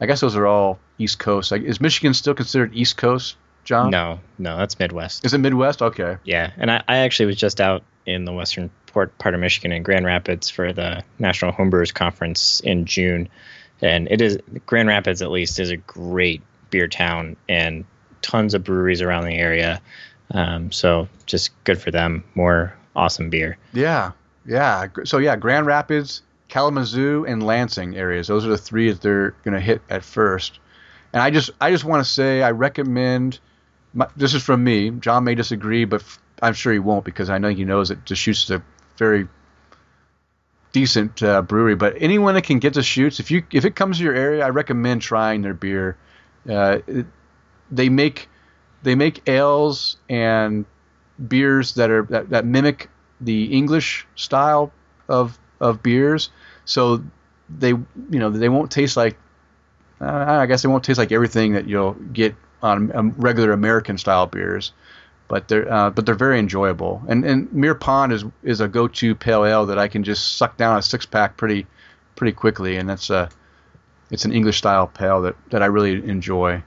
I 0.00 0.06
guess 0.06 0.20
those 0.20 0.36
are 0.36 0.46
all 0.46 0.78
East 0.98 1.18
Coast. 1.18 1.50
Like, 1.50 1.62
is 1.62 1.80
Michigan 1.80 2.14
still 2.14 2.34
considered 2.34 2.74
East 2.74 2.96
Coast, 2.96 3.36
John? 3.64 3.90
No, 3.90 4.20
no, 4.38 4.56
that's 4.56 4.78
Midwest. 4.78 5.24
Is 5.24 5.34
it 5.34 5.38
Midwest? 5.38 5.82
Okay. 5.82 6.16
Yeah, 6.24 6.52
and 6.56 6.70
I, 6.70 6.82
I 6.86 6.98
actually 6.98 7.26
was 7.26 7.36
just 7.36 7.60
out 7.60 7.82
in 8.06 8.24
the 8.24 8.32
western 8.32 8.70
port 8.86 9.18
part 9.18 9.34
of 9.34 9.40
Michigan 9.40 9.72
in 9.72 9.82
Grand 9.82 10.06
Rapids 10.06 10.48
for 10.48 10.72
the 10.72 11.02
National 11.18 11.52
Homebrewers 11.52 11.92
Conference 11.92 12.60
in 12.60 12.84
June 12.84 13.28
and 13.82 14.08
it 14.10 14.20
is 14.20 14.38
Grand 14.66 14.88
Rapids 14.88 15.22
at 15.22 15.30
least 15.30 15.58
is 15.58 15.70
a 15.70 15.76
great 15.76 16.42
beer 16.70 16.88
town 16.88 17.36
and 17.48 17.84
tons 18.22 18.54
of 18.54 18.64
breweries 18.64 19.02
around 19.02 19.24
the 19.24 19.34
area. 19.34 19.80
Um, 20.32 20.72
so 20.72 21.08
just 21.26 21.50
good 21.64 21.80
for 21.80 21.90
them. 21.90 22.24
More 22.34 22.76
awesome 22.94 23.30
beer. 23.30 23.58
Yeah, 23.72 24.12
yeah. 24.44 24.88
So 25.04 25.18
yeah, 25.18 25.36
Grand 25.36 25.66
Rapids, 25.66 26.22
Kalamazoo, 26.48 27.24
and 27.26 27.42
Lansing 27.42 27.96
areas. 27.96 28.26
Those 28.26 28.44
are 28.44 28.50
the 28.50 28.58
three 28.58 28.90
that 28.90 29.02
they're 29.02 29.32
to 29.44 29.60
hit 29.60 29.82
at 29.88 30.02
first. 30.02 30.58
And 31.12 31.22
I 31.22 31.30
just 31.30 31.50
I 31.60 31.70
just 31.70 31.84
want 31.84 32.04
to 32.04 32.10
say 32.10 32.42
I 32.42 32.50
recommend. 32.50 33.38
My, 33.94 34.08
this 34.16 34.34
is 34.34 34.42
from 34.42 34.62
me. 34.62 34.90
John 34.90 35.24
may 35.24 35.34
disagree, 35.34 35.84
but 35.86 36.02
I'm 36.42 36.52
sure 36.52 36.72
he 36.72 36.78
won't 36.78 37.04
because 37.04 37.30
I 37.30 37.38
know 37.38 37.48
he 37.48 37.64
knows 37.64 37.88
that 37.88 38.04
Deschutes 38.04 38.44
is 38.44 38.50
a 38.50 38.62
very 38.98 39.26
decent 40.76 41.22
uh, 41.22 41.40
brewery. 41.40 41.74
But 41.74 41.94
anyone 42.00 42.34
that 42.34 42.42
can 42.42 42.58
get 42.58 42.74
Deschutes, 42.74 43.18
if 43.18 43.30
you 43.30 43.42
if 43.50 43.64
it 43.64 43.74
comes 43.74 43.96
to 43.96 44.04
your 44.04 44.14
area, 44.14 44.44
I 44.44 44.50
recommend 44.50 45.00
trying 45.00 45.40
their 45.40 45.54
beer. 45.54 45.96
Uh, 46.46 46.80
it, 46.86 47.06
they 47.70 47.88
make 47.88 48.28
they 48.82 48.94
make 48.94 49.26
ales 49.26 49.96
and 50.10 50.66
beers 51.28 51.74
that 51.76 51.90
are 51.90 52.02
that, 52.10 52.28
that 52.28 52.44
mimic 52.44 52.90
the 53.22 53.44
English 53.56 54.06
style 54.16 54.70
of 55.08 55.38
of 55.60 55.82
beers. 55.82 56.28
So 56.66 57.02
they 57.48 57.70
you 57.70 57.86
know 58.10 58.28
they 58.28 58.50
won't 58.50 58.70
taste 58.70 58.98
like 58.98 59.16
uh, 60.02 60.26
I 60.42 60.44
guess 60.44 60.60
they 60.60 60.68
won't 60.68 60.84
taste 60.84 60.98
like 60.98 61.10
everything 61.10 61.54
that 61.54 61.66
you'll 61.66 61.94
get 61.94 62.34
on 62.62 62.94
um, 62.94 63.14
regular 63.16 63.52
American 63.52 63.96
style 63.96 64.26
beers 64.26 64.72
but 65.28 65.48
they're 65.48 65.70
uh, 65.72 65.90
but 65.90 66.06
they're 66.06 66.14
very 66.14 66.38
enjoyable. 66.38 67.02
And 67.08 67.24
and 67.24 67.52
Mirror 67.52 67.76
Pond 67.76 68.12
is 68.12 68.24
is 68.42 68.60
a 68.60 68.68
go-to 68.68 69.14
pale 69.14 69.44
ale 69.44 69.66
that 69.66 69.78
I 69.78 69.88
can 69.88 70.04
just 70.04 70.36
suck 70.36 70.56
down 70.56 70.78
a 70.78 70.82
six 70.82 71.06
pack 71.06 71.36
pretty 71.36 71.66
pretty 72.14 72.32
quickly, 72.32 72.76
and 72.76 72.88
that's 72.88 73.10
a 73.10 73.28
it's 74.10 74.24
an 74.24 74.32
English 74.32 74.58
style 74.58 74.86
pale 74.86 75.22
that 75.22 75.36
that 75.50 75.62
I 75.62 75.66
really 75.66 76.08
enjoy. 76.08 76.62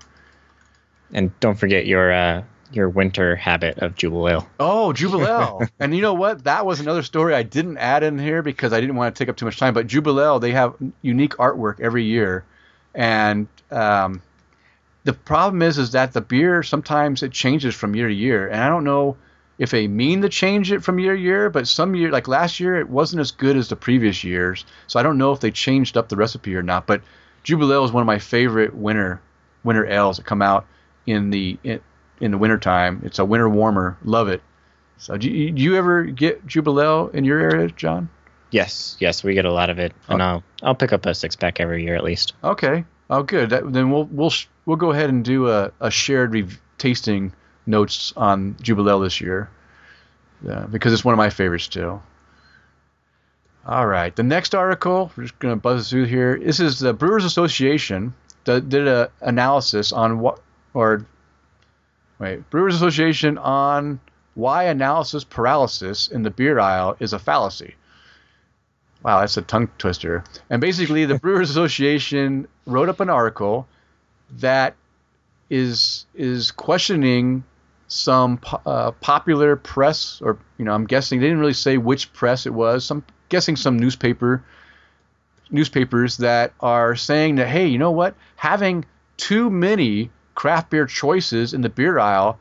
And 1.11 1.37
don't 1.39 1.55
forget 1.55 1.85
your 1.85 2.11
uh, 2.11 2.43
your 2.71 2.89
winter 2.89 3.35
habit 3.35 3.79
of 3.79 3.95
Jubelale. 3.95 4.45
Oh, 4.59 4.93
Jubal 4.93 5.21
Ale. 5.27 5.67
and 5.79 5.95
you 5.95 6.01
know 6.01 6.13
what? 6.13 6.43
That 6.43 6.65
was 6.65 6.79
another 6.79 7.03
story 7.03 7.33
I 7.33 7.43
didn't 7.43 7.77
add 7.77 8.03
in 8.03 8.19
here 8.19 8.41
because 8.41 8.73
I 8.73 8.79
didn't 8.79 8.95
want 8.95 9.15
to 9.15 9.19
take 9.19 9.29
up 9.29 9.37
too 9.37 9.45
much 9.45 9.57
time. 9.57 9.73
But 9.73 9.87
Jubelale, 9.87 10.39
they 10.39 10.51
have 10.51 10.75
unique 11.01 11.33
artwork 11.37 11.79
every 11.79 12.03
year, 12.03 12.43
and 12.93 13.47
um, 13.71 14.21
the 15.03 15.13
problem 15.13 15.61
is 15.61 15.77
is 15.77 15.91
that 15.91 16.13
the 16.13 16.21
beer 16.21 16.63
sometimes 16.63 17.23
it 17.23 17.31
changes 17.31 17.75
from 17.75 17.95
year 17.95 18.07
to 18.07 18.13
year, 18.13 18.47
and 18.47 18.61
I 18.61 18.69
don't 18.69 18.83
know 18.83 19.17
if 19.57 19.71
they 19.71 19.87
mean 19.87 20.21
to 20.21 20.29
change 20.29 20.71
it 20.71 20.83
from 20.83 20.99
year 20.99 21.15
to 21.15 21.21
year, 21.21 21.49
but 21.49 21.67
some 21.67 21.95
year 21.95 22.11
like 22.11 22.27
last 22.27 22.59
year 22.59 22.79
it 22.79 22.89
wasn't 22.89 23.19
as 23.19 23.31
good 23.31 23.57
as 23.57 23.67
the 23.67 23.75
previous 23.75 24.23
years, 24.23 24.65
so 24.87 24.99
I 24.99 25.03
don't 25.03 25.17
know 25.17 25.31
if 25.31 25.39
they 25.39 25.51
changed 25.51 25.97
up 25.97 26.09
the 26.09 26.15
recipe 26.15 26.55
or 26.55 26.63
not. 26.63 26.87
But 26.87 27.01
Jubelale 27.43 27.85
is 27.85 27.91
one 27.91 28.01
of 28.01 28.07
my 28.07 28.19
favorite 28.19 28.75
winter 28.75 29.21
winter 29.63 29.85
ales 29.85 30.17
that 30.17 30.25
come 30.25 30.41
out 30.41 30.65
in 31.05 31.29
the 31.29 31.57
in, 31.63 31.81
in 32.19 32.31
the 32.31 32.37
wintertime. 32.37 33.01
It's 33.03 33.19
a 33.19 33.25
winter 33.25 33.49
warmer. 33.49 33.97
Love 34.03 34.29
it. 34.29 34.41
So 34.97 35.17
do 35.17 35.29
you, 35.29 35.51
do 35.51 35.61
you 35.61 35.75
ever 35.77 36.03
get 36.03 36.45
Jubilee 36.45 37.09
in 37.13 37.23
your 37.23 37.39
area, 37.39 37.69
John? 37.69 38.09
Yes, 38.51 38.97
yes, 38.99 39.23
we 39.23 39.33
get 39.33 39.45
a 39.45 39.53
lot 39.53 39.69
of 39.69 39.79
it, 39.79 39.93
and 40.07 40.21
oh. 40.21 40.25
I'll 40.25 40.43
I'll 40.63 40.75
pick 40.75 40.91
up 40.91 41.05
a 41.05 41.13
six 41.13 41.35
pack 41.35 41.59
every 41.59 41.83
year 41.83 41.95
at 41.95 42.03
least. 42.03 42.33
Okay. 42.43 42.83
Oh, 43.09 43.23
good. 43.23 43.49
That, 43.49 43.71
then 43.73 43.91
we'll 43.91 44.05
we'll 44.05 44.29
sh- 44.29 44.47
we'll 44.65 44.77
go 44.77 44.91
ahead 44.91 45.09
and 45.09 45.25
do 45.25 45.49
a, 45.49 45.71
a 45.79 45.89
shared 45.89 46.33
re- 46.33 46.47
tasting 46.77 47.33
notes 47.65 48.13
on 48.15 48.55
Jubilee 48.61 49.03
this 49.03 49.19
year, 49.19 49.49
uh, 50.47 50.67
because 50.67 50.93
it's 50.93 51.03
one 51.03 51.13
of 51.13 51.17
my 51.17 51.29
favorites 51.29 51.67
too. 51.67 51.99
All 53.65 53.87
right. 53.87 54.15
The 54.15 54.23
next 54.23 54.55
article, 54.55 55.11
we're 55.15 55.23
just 55.23 55.37
going 55.39 55.53
to 55.53 55.59
buzz 55.59 55.89
through 55.89 56.05
here. 56.05 56.39
This 56.39 56.59
is 56.59 56.79
the 56.79 56.93
Brewers 56.93 57.25
Association 57.25 58.13
that 58.45 58.69
did 58.69 58.87
a 58.87 59.11
analysis 59.21 59.91
on 59.91 60.19
what 60.19 60.39
or 60.73 61.05
wait 62.19 62.49
Brewers 62.49 62.75
Association 62.75 63.37
on 63.37 63.99
why 64.35 64.63
analysis 64.63 65.23
paralysis 65.23 66.07
in 66.07 66.23
the 66.23 66.29
beer 66.29 66.59
aisle 66.59 66.95
is 66.99 67.13
a 67.13 67.19
fallacy. 67.19 67.75
Wow, 69.03 69.19
that's 69.19 69.37
a 69.37 69.41
tongue 69.41 69.69
twister. 69.77 70.23
And 70.49 70.61
basically, 70.61 71.05
the 71.05 71.19
Brewers 71.19 71.49
Association 71.49 72.47
wrote 72.69 72.89
up 72.89 72.99
an 72.99 73.09
article 73.09 73.67
that 74.37 74.75
is 75.49 76.05
is 76.13 76.51
questioning 76.51 77.43
some 77.87 78.37
po- 78.37 78.61
uh, 78.65 78.91
popular 78.91 79.55
press, 79.55 80.21
or 80.21 80.37
you 80.57 80.65
know, 80.65 80.73
I'm 80.73 80.85
guessing 80.85 81.19
they 81.19 81.25
didn't 81.25 81.39
really 81.39 81.53
say 81.53 81.77
which 81.77 82.13
press 82.13 82.45
it 82.45 82.53
was. 82.53 82.89
I'm 82.91 83.03
guessing 83.29 83.55
some 83.55 83.77
newspaper 83.77 84.43
newspapers 85.51 86.17
that 86.17 86.53
are 86.59 86.95
saying 86.95 87.35
that 87.35 87.47
hey, 87.47 87.67
you 87.67 87.77
know 87.77 87.91
what, 87.91 88.15
having 88.35 88.85
too 89.17 89.49
many 89.49 90.11
craft 90.35 90.69
beer 90.69 90.85
choices 90.85 91.53
in 91.53 91.61
the 91.61 91.69
beer 91.69 91.99
aisle 91.99 92.39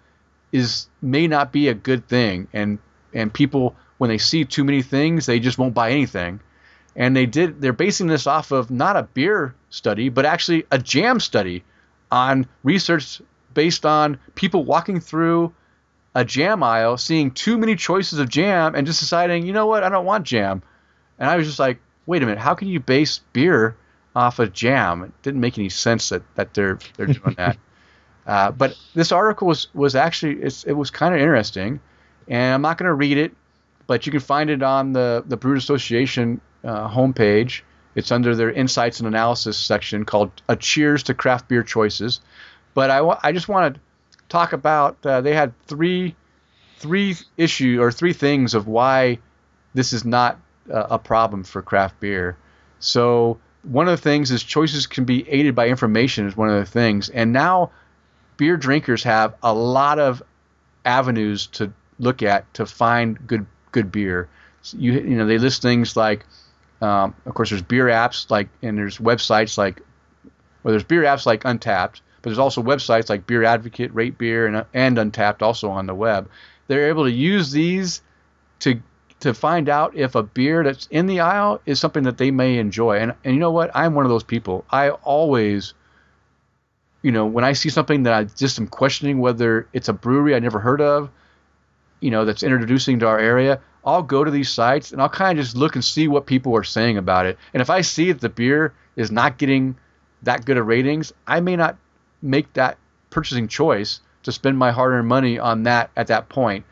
is 0.53 0.89
may 1.03 1.27
not 1.27 1.53
be 1.53 1.69
a 1.69 1.75
good 1.75 2.07
thing, 2.09 2.47
and 2.53 2.79
and 3.15 3.33
people 3.33 3.75
when 3.97 4.09
they 4.09 4.19
see 4.19 4.45
too 4.45 4.65
many 4.65 4.83
things, 4.83 5.27
they 5.27 5.41
just 5.41 5.59
won't 5.59 5.75
buy 5.75 5.91
anything 5.91 6.41
and 6.99 7.17
they 7.17 7.25
did 7.25 7.63
they're 7.63 7.73
basing 7.73 8.09
this 8.09 8.27
off 8.27 8.51
of 8.51 8.71
not 8.71 8.97
a 8.97 9.05
beer 9.05 9.55
study 9.71 10.11
but 10.11 10.27
actually 10.27 10.67
a 10.71 10.79
jam 10.79 11.19
study 11.21 11.65
on 12.11 12.47
research 12.65 13.23
based 13.55 13.87
on 13.87 14.19
people 14.35 14.65
walking 14.65 15.01
through 15.01 15.55
a 16.15 16.25
jam 16.25 16.63
aisle 16.63 16.99
seeing 16.99 17.31
too 17.31 17.57
many 17.57 17.77
choices 17.77 18.19
of 18.19 18.29
jam 18.29 18.75
and 18.75 18.87
just 18.87 19.01
deciding 19.01 19.47
you 19.47 19.53
know 19.53 19.67
what? 19.67 19.85
I 19.85 19.89
don't 19.89 20.05
want 20.05 20.27
jam. 20.27 20.63
And 21.19 21.31
i 21.31 21.37
was 21.37 21.47
just 21.47 21.59
like 21.59 21.79
wait 22.07 22.23
a 22.23 22.27
minute. 22.27 22.41
How 22.41 22.55
can 22.55 22.69
you 22.69 22.81
base 22.81 23.21
beer 23.33 23.77
off 24.17 24.39
of 24.39 24.53
jam? 24.53 25.05
It 25.05 25.13
didn't 25.23 25.41
make 25.41 25.59
any 25.59 25.69
sense 25.69 26.09
that, 26.09 26.23
that 26.35 26.55
they're 26.55 26.79
they're 26.97 27.07
doing 27.07 27.35
that. 27.37 27.57
Uh, 28.27 28.51
but 28.51 28.77
this 28.93 29.11
article 29.11 29.49
was 29.49 29.69
was 29.73 29.95
actually 29.95 30.43
it 30.43 30.77
was 30.77 30.91
kind 30.91 31.15
of 31.15 31.21
interesting 31.23 31.81
and 32.29 32.53
i'm 32.53 32.61
not 32.61 32.77
going 32.77 32.87
to 32.87 32.93
read 32.93 33.17
it 33.17 33.33
but 33.87 34.05
you 34.05 34.13
can 34.13 34.21
find 34.21 34.51
it 34.51 34.63
on 34.63 34.93
the 34.93 35.25
the 35.27 35.37
Brewers 35.39 35.65
Association 35.65 36.39
uh, 36.65 36.89
homepage. 36.89 37.63
It's 37.95 38.13
under 38.13 38.37
their 38.37 38.53
insights 38.53 39.01
and 39.01 39.09
analysis 39.09 39.57
section 39.57 40.05
called 40.05 40.31
"A 40.49 40.57
Cheers 40.57 41.05
to 41.05 41.15
Craft 41.15 41.49
Beer 41.49 41.63
Choices." 41.63 42.21
But 42.75 42.91
I, 42.91 43.19
I 43.23 43.33
just 43.33 43.49
want 43.49 43.75
to 43.75 43.81
talk 44.29 44.53
about 44.53 44.99
uh, 45.05 45.21
they 45.21 45.35
had 45.35 45.59
three 45.67 46.15
three 46.79 47.17
issue 47.37 47.83
or 47.83 47.91
three 47.91 48.13
things 48.13 48.55
of 48.55 48.69
why 48.69 49.19
this 49.75 49.93
is 49.93 50.05
not 50.05 50.39
uh, 50.73 50.87
a 50.91 50.99
problem 50.99 51.43
for 51.43 51.61
craft 51.61 51.99
beer. 51.99 52.37
So 52.79 53.39
one 53.63 53.89
of 53.89 53.93
the 53.93 54.03
things 54.03 54.31
is 54.31 54.43
choices 54.43 54.87
can 54.87 55.05
be 55.05 55.29
aided 55.29 55.55
by 55.55 55.69
information 55.69 56.27
is 56.27 56.37
one 56.37 56.49
of 56.49 56.59
the 56.59 56.71
things, 56.71 57.09
and 57.09 57.33
now 57.33 57.73
beer 58.37 58.57
drinkers 58.57 59.03
have 59.03 59.35
a 59.43 59.53
lot 59.53 59.99
of 59.99 60.23
avenues 60.85 61.47
to 61.49 61.73
look 61.99 62.23
at 62.23 62.53
to 62.55 62.67
find 62.67 63.27
good 63.27 63.47
good 63.73 63.91
beer. 63.91 64.29
So 64.63 64.79
you 64.79 64.93
you 64.93 65.17
know 65.17 65.27
they 65.27 65.39
list 65.39 65.63
things 65.63 65.97
like 65.97 66.25
um, 66.81 67.15
of 67.27 67.35
course, 67.35 67.51
there's 67.51 67.63
beer 67.63 67.87
apps 67.87 68.31
like, 68.31 68.49
and 68.63 68.79
there's 68.79 68.99
websites 68.99 69.59
like, 69.59 69.81
well, 70.63 70.73
there's 70.73 70.85
beer 70.85 71.03
apps 71.03 71.27
like 71.27 71.43
Untappd, 71.43 72.01
but 72.23 72.31
there's 72.31 72.39
also 72.39 72.63
websites 72.63 73.09
like 73.09 73.27
Beer 73.27 73.45
Advocate, 73.45 73.95
Rate 73.95 74.19
Beer, 74.19 74.47
and, 74.47 74.65
and 74.75 74.97
Untappd 74.97 75.43
also 75.43 75.71
on 75.71 75.87
the 75.87 75.95
web. 75.95 76.29
They're 76.67 76.89
able 76.89 77.05
to 77.05 77.11
use 77.11 77.51
these 77.51 78.03
to 78.61 78.81
to 79.21 79.35
find 79.35 79.69
out 79.69 79.97
if 79.97 80.15
a 80.15 80.23
beer 80.23 80.63
that's 80.63 80.87
in 80.93 81.07
the 81.07 81.19
aisle 81.19 81.61
is 81.67 81.81
something 81.81 82.05
that 82.05 82.19
they 82.19 82.31
may 82.31 82.59
enjoy. 82.59 82.99
And 82.99 83.15
and 83.25 83.35
you 83.35 83.41
know 83.41 83.51
what? 83.51 83.71
I'm 83.75 83.95
one 83.95 84.05
of 84.05 84.11
those 84.11 84.23
people. 84.23 84.65
I 84.71 84.91
always, 84.91 85.75
you 87.03 87.11
know, 87.11 87.27
when 87.27 87.45
I 87.45 87.53
see 87.53 87.69
something 87.69 88.05
that 88.05 88.13
I 88.13 88.25
just 88.25 88.59
am 88.59 88.69
questioning 88.69 89.19
whether 89.19 89.67
it's 89.73 89.89
a 89.89 89.93
brewery 89.93 90.35
I 90.35 90.39
never 90.39 90.61
heard 90.61 90.81
of, 90.81 91.11
you 92.01 92.11
know, 92.11 92.25
that's 92.25 92.43
introducing 92.43 93.01
to 93.01 93.09
our 93.09 93.19
area, 93.19 93.61
I'll 93.85 94.03
go 94.03 94.25
to 94.25 94.31
these 94.31 94.51
sites 94.51 94.93
and 94.93 95.01
I'll 95.01 95.09
kind 95.09 95.39
of 95.39 95.45
just 95.45 95.57
look 95.57 95.75
and 95.75 95.85
see 95.85 96.09
what 96.09 96.27
people 96.27 96.55
are 96.57 96.65
saying 96.65 96.99
about 96.99 97.27
it. 97.27 97.39
And 97.55 97.61
if 97.61 97.71
I 97.71 97.81
see 97.81 98.13
that 98.13 98.21
the 98.21 98.29
beer 98.29 98.75
is 98.97 99.11
not 99.11 99.39
getting 99.39 99.77
that 100.23 100.45
good 100.45 100.57
of 100.57 100.67
ratings, 100.67 101.13
I 101.27 101.41
may 101.41 101.57
not 101.57 101.77
make 102.21 102.53
that 102.55 102.79
purchasing 103.11 103.49
choice 103.49 104.01
to 104.25 104.33
spend 104.33 104.59
my 104.59 104.71
hard-earned 104.71 105.09
money 105.09 105.39
on 105.39 105.63
that 105.63 105.91
at 105.97 106.09
that 106.09 106.29
point 106.29 106.65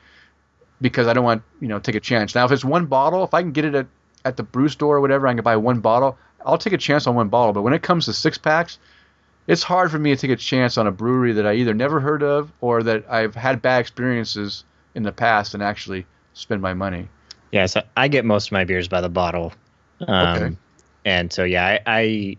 because 0.81 1.07
I 1.07 1.13
don't 1.13 1.25
want 1.25 1.43
you 1.61 1.69
know 1.69 1.79
take 1.79 1.95
a 1.95 2.01
chance. 2.01 2.35
Now, 2.35 2.45
if 2.45 2.53
it's 2.53 2.65
one 2.65 2.87
bottle, 2.87 3.25
if 3.25 3.35
I 3.35 3.43
can 3.43 3.53
get 3.53 3.65
it 3.65 3.75
at, 3.75 3.87
at 4.25 4.37
the 4.37 4.43
brew 4.43 4.69
store 4.69 4.97
or 4.97 5.01
whatever, 5.01 5.27
I 5.27 5.35
can 5.35 5.43
buy 5.43 5.57
one 5.57 5.81
bottle. 5.81 6.19
I'll 6.45 6.59
take 6.59 6.73
a 6.73 6.79
chance 6.79 7.07
on 7.07 7.15
one 7.15 7.29
bottle. 7.29 7.53
But 7.53 7.63
when 7.63 7.73
it 7.73 7.83
comes 7.83 8.05
to 8.05 8.13
six 8.13 8.39
packs, 8.39 8.79
it's 9.47 9.63
hard 9.63 9.91
for 9.91 9.99
me 9.99 10.11
to 10.11 10.17
take 10.17 10.31
a 10.31 10.37
chance 10.37 10.77
on 10.77 10.87
a 10.87 10.93
brewery 10.93 11.33
that 11.33 11.47
I 11.47 11.55
either 11.55 11.75
never 11.75 12.01
heard 12.01 12.23
of 12.23 12.53
or 12.61 12.83
that 12.83 13.05
I've 13.09 13.35
had 13.35 13.63
bad 13.63 13.81
experiences 13.81 14.65
in 14.95 15.03
the 15.03 15.13
past 15.13 15.55
and 15.55 15.63
actually 15.63 16.07
spend 16.37 16.61
my 16.63 16.75
money. 16.75 17.09
Yeah, 17.53 17.67
so 17.67 17.83
I 17.97 18.09
get 18.09 18.25
most 18.25 18.49
of 18.49 18.53
my 18.53 18.65
beers 18.65 18.89
by 18.89 19.01
the 19.01 19.09
bottle. 19.09 19.53
Um, 20.07 20.37
Okay. 20.37 20.57
And 21.05 21.33
so, 21.33 21.45
yeah, 21.45 21.65
I, 21.65 21.81
I 21.87 22.37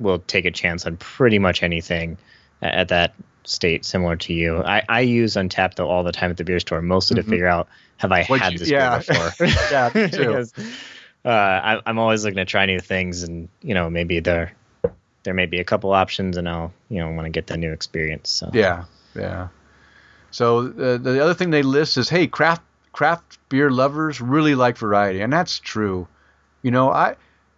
will 0.00 0.18
take 0.18 0.44
a 0.44 0.50
chance 0.50 0.84
on 0.86 0.96
pretty 0.96 1.38
much 1.38 1.62
anything 1.62 2.18
at, 2.62 2.74
at 2.74 2.88
that 2.88 3.14
state, 3.44 3.84
similar 3.84 4.16
to 4.16 4.32
you. 4.34 4.58
I, 4.58 4.82
I 4.88 5.00
use 5.00 5.34
Untappd 5.34 5.76
though 5.76 5.88
all 5.88 6.02
the 6.02 6.10
time 6.12 6.30
at 6.30 6.36
the 6.36 6.44
beer 6.44 6.58
store, 6.60 6.82
mostly 6.82 7.14
to 7.14 7.22
Mhm. 7.22 7.30
figure 7.30 7.46
out 7.46 7.68
have 7.98 8.10
I 8.12 8.24
What'd 8.24 8.42
had 8.42 8.52
you- 8.54 8.58
this 8.58 8.68
yeah. 8.70 8.98
beer 8.98 9.04
before. 9.06 9.46
Yeah, 9.70 9.90
me 9.94 10.08
too. 10.10 10.18
Because, 10.26 10.52
uh, 11.24 11.28
I, 11.28 11.80
I'm 11.86 11.98
always 11.98 12.24
looking 12.24 12.36
to 12.38 12.44
try 12.44 12.66
new 12.66 12.80
things, 12.80 13.22
and 13.22 13.48
you 13.62 13.74
know 13.74 13.88
maybe 13.88 14.20
there 14.20 14.52
there 15.24 15.34
may 15.34 15.46
be 15.46 15.58
a 15.60 15.64
couple 15.64 15.92
options, 15.92 16.36
and 16.36 16.48
I'll 16.48 16.72
you 16.90 16.98
know 17.00 17.10
want 17.10 17.26
to 17.26 17.30
get 17.30 17.46
the 17.46 17.56
new 17.56 17.72
experience. 17.72 18.30
So 18.30 18.50
Yeah, 18.52 18.84
yeah. 19.14 19.48
So 20.30 20.68
uh, 20.68 20.96
the 20.98 21.22
other 21.22 21.34
thing 21.34 21.50
they 21.50 21.62
list 21.62 21.96
is, 21.96 22.08
hey, 22.08 22.26
craft 22.26 22.62
craft 22.98 23.38
beer 23.48 23.70
lovers 23.70 24.20
really 24.20 24.56
like 24.56 24.76
variety, 24.76 25.20
and 25.20 25.32
that's 25.32 25.60
true. 25.60 26.08
You 26.62 26.72
know, 26.72 26.90
I 26.90 27.14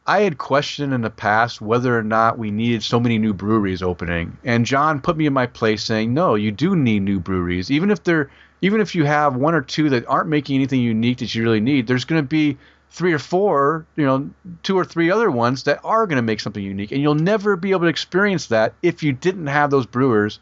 I 0.06 0.20
had 0.20 0.36
questioned 0.36 0.92
in 0.92 1.00
the 1.00 1.08
past 1.08 1.62
whether 1.62 1.98
or 1.98 2.02
not 2.02 2.36
we 2.36 2.50
needed 2.50 2.82
so 2.82 3.00
many 3.00 3.16
new 3.16 3.32
breweries 3.32 3.80
opening, 3.80 4.36
and 4.44 4.66
John 4.66 5.00
put 5.00 5.16
me 5.16 5.24
in 5.24 5.32
my 5.32 5.46
place 5.46 5.82
saying, 5.82 6.12
no, 6.12 6.34
you 6.34 6.52
do 6.52 6.76
need 6.76 7.00
new 7.00 7.18
breweries, 7.18 7.70
even 7.70 7.90
if 7.90 8.04
they're 8.04 8.28
even 8.60 8.82
if 8.82 8.94
you 8.94 9.06
have 9.06 9.34
one 9.34 9.54
or 9.54 9.62
two 9.62 9.88
that 9.88 10.06
aren't 10.06 10.28
making 10.28 10.56
anything 10.56 10.82
unique 10.82 11.16
that 11.20 11.34
you 11.34 11.42
really 11.42 11.60
need. 11.60 11.86
There's 11.86 12.04
going 12.04 12.22
to 12.22 12.28
be 12.28 12.58
three 12.90 13.14
or 13.14 13.18
four, 13.18 13.86
you 13.96 14.04
know, 14.04 14.28
two 14.62 14.76
or 14.76 14.84
three 14.84 15.10
other 15.10 15.30
ones 15.30 15.62
that 15.62 15.80
are 15.82 16.06
going 16.06 16.16
to 16.16 16.30
make 16.30 16.40
something 16.40 16.62
unique, 16.62 16.92
and 16.92 17.00
you'll 17.00 17.14
never 17.14 17.56
be 17.56 17.70
able 17.70 17.86
to 17.86 17.86
experience 17.86 18.48
that 18.48 18.74
if 18.82 19.02
you 19.02 19.14
didn't 19.14 19.46
have 19.46 19.70
those 19.70 19.86
brewers 19.86 20.38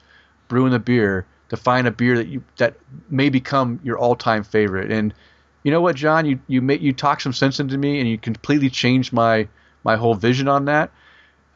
brewing 0.49 0.73
the 0.73 0.81
beer 0.81 1.25
to 1.49 1.57
find 1.57 1.87
a 1.87 1.91
beer 1.91 2.17
that 2.17 2.29
you 2.29 2.43
that 2.57 2.75
may 3.09 3.29
become 3.31 3.81
your 3.83 3.99
all-time 3.99 4.45
favorite. 4.45 4.91
And 4.91 5.15
you 5.63 5.71
know 5.71 5.81
what, 5.81 5.97
John, 5.97 6.27
you 6.27 6.41
you 6.47 6.63
make 6.63 6.81
you 6.81 6.93
talk 6.93 7.21
some 7.21 7.33
sense 7.33 7.61
into 7.61 7.79
me, 7.79 8.01
and 8.01 8.09
you 8.09 8.19
completely 8.19 8.71
changed 8.71 9.13
my 9.13 9.49
my 9.85 9.97
whole 9.97 10.15
vision 10.15 10.49
on 10.49 10.67
that. 10.67 10.91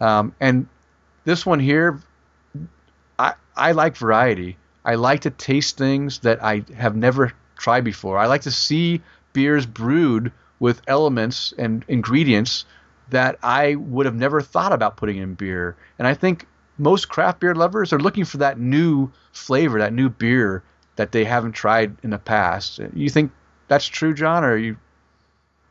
Um, 0.01 0.35
and 0.41 0.67
this 1.25 1.47
one 1.47 1.61
here, 1.61 2.01
I 3.19 3.35
I 3.57 3.73
like 3.73 3.97
variety. 3.97 4.57
I 4.85 4.97
like 4.97 5.21
to 5.21 5.31
taste 5.31 5.79
things 5.79 6.21
that 6.21 6.43
I 6.43 6.65
have 6.77 6.97
never 6.97 7.33
tried 7.57 7.85
before. 7.85 8.19
I 8.19 8.27
like 8.27 8.43
to 8.43 8.51
see 8.51 9.01
beers 9.33 9.65
brewed 9.65 10.33
with 10.59 10.83
elements 10.87 11.55
and 11.57 11.85
ingredients 11.89 12.65
that 13.11 13.39
I 13.43 13.77
would 13.77 14.07
have 14.07 14.15
never 14.15 14.41
thought 14.41 14.73
about 14.73 14.97
putting 14.97 15.19
in 15.19 15.35
beer. 15.35 15.77
And 15.99 16.09
I 16.09 16.15
think 16.15 16.47
most 16.79 17.09
craft 17.09 17.41
beer 17.41 17.55
lovers 17.55 17.93
are 17.93 17.99
looking 17.99 18.25
for 18.25 18.39
that 18.39 18.59
new 18.59 19.11
flavor, 19.33 19.79
that 19.79 19.93
new 19.93 20.09
beer 20.09 20.63
that 20.97 21.13
they 21.13 21.25
haven't 21.25 21.53
tried 21.53 21.97
in 22.03 22.11
the 22.11 22.19
past. 22.19 22.81
You 22.95 23.09
think 23.09 23.33
that's 23.69 23.87
true, 23.87 24.15
John, 24.15 24.45
or 24.45 24.53
are 24.53 24.57
you? 24.57 24.77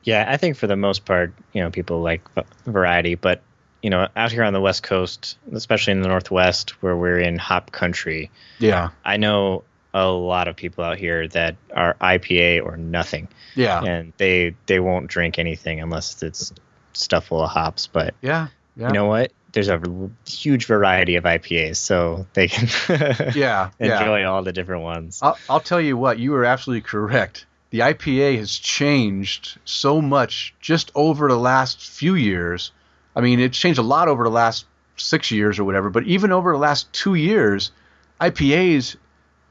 Yeah, 0.04 0.26
I 0.28 0.38
think 0.38 0.58
for 0.58 0.68
the 0.68 0.76
most 0.76 1.06
part, 1.06 1.34
you 1.54 1.62
know, 1.62 1.70
people 1.70 2.02
like 2.02 2.22
variety, 2.66 3.16
but 3.16 3.42
you 3.82 3.90
know, 3.90 4.08
out 4.16 4.32
here 4.32 4.44
on 4.44 4.54
the 4.54 4.62
West 4.62 4.84
Coast, 4.84 5.38
especially 5.54 5.92
in 5.92 6.02
the 6.02 6.08
Northwest, 6.08 6.82
where 6.82 6.96
we're 6.96 7.20
in 7.20 7.38
hop 7.38 7.72
country, 7.72 8.30
Yeah, 8.60 8.90
I 9.04 9.18
know 9.18 9.64
a 9.94 10.08
lot 10.08 10.48
of 10.48 10.56
people 10.56 10.84
out 10.84 10.98
here 10.98 11.28
that 11.30 11.56
are 11.74 11.96
IPA 12.02 12.64
or 12.64 12.78
nothing, 12.78 13.28
yeah, 13.56 13.84
and 13.84 14.14
they 14.18 14.56
they 14.68 14.80
won't 14.80 15.08
drink 15.08 15.40
anything 15.40 15.82
unless 15.82 16.22
it's 16.24 16.54
stuff 16.94 17.28
full 17.28 17.44
of 17.44 17.50
hops. 17.50 17.88
But 17.88 18.14
yeah, 18.22 18.48
yeah. 18.76 18.88
you 18.88 18.94
know 18.94 19.06
what? 19.06 19.32
There's 19.54 19.70
a 19.70 19.82
huge 20.28 20.66
variety 20.66 21.16
of 21.16 21.24
IPAs, 21.24 21.78
so 21.78 22.26
they 22.34 22.48
can 22.48 22.68
yeah 23.36 23.72
enjoy 23.80 24.20
yeah. 24.20 24.30
all 24.30 24.44
the 24.44 24.54
different 24.54 24.84
ones. 24.84 25.20
I'll, 25.22 25.38
I'll 25.50 25.60
tell 25.60 25.82
you 25.82 25.98
what, 25.98 26.20
you 26.20 26.36
are 26.36 26.46
absolutely 26.46 26.82
correct. 26.82 27.46
The 27.72 27.80
IPA 27.80 28.38
has 28.38 28.58
changed 28.58 29.58
so 29.64 30.02
much 30.02 30.54
just 30.60 30.92
over 30.94 31.28
the 31.28 31.38
last 31.38 31.82
few 31.82 32.16
years. 32.16 32.72
I 33.16 33.22
mean, 33.22 33.40
it's 33.40 33.58
changed 33.58 33.80
a 33.80 33.84
lot 33.84 34.08
over 34.08 34.24
the 34.24 34.30
last 34.30 34.66
six 34.98 35.32
years 35.32 35.60
or 35.60 35.64
whatever, 35.64 35.90
but 35.90 36.04
even 36.06 36.32
over 36.32 36.52
the 36.52 36.58
last 36.58 36.92
two 36.94 37.16
years, 37.16 37.72
IPAs 38.20 38.98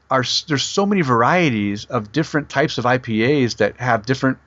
are 0.09 0.23
there's 0.47 0.63
so 0.63 0.85
many 0.85 1.01
varieties 1.01 1.85
of 1.85 2.11
different 2.11 2.49
types 2.49 2.77
of 2.77 2.85
IPAs 2.85 3.57
that 3.57 3.77
have 3.77 4.05
different 4.05 4.37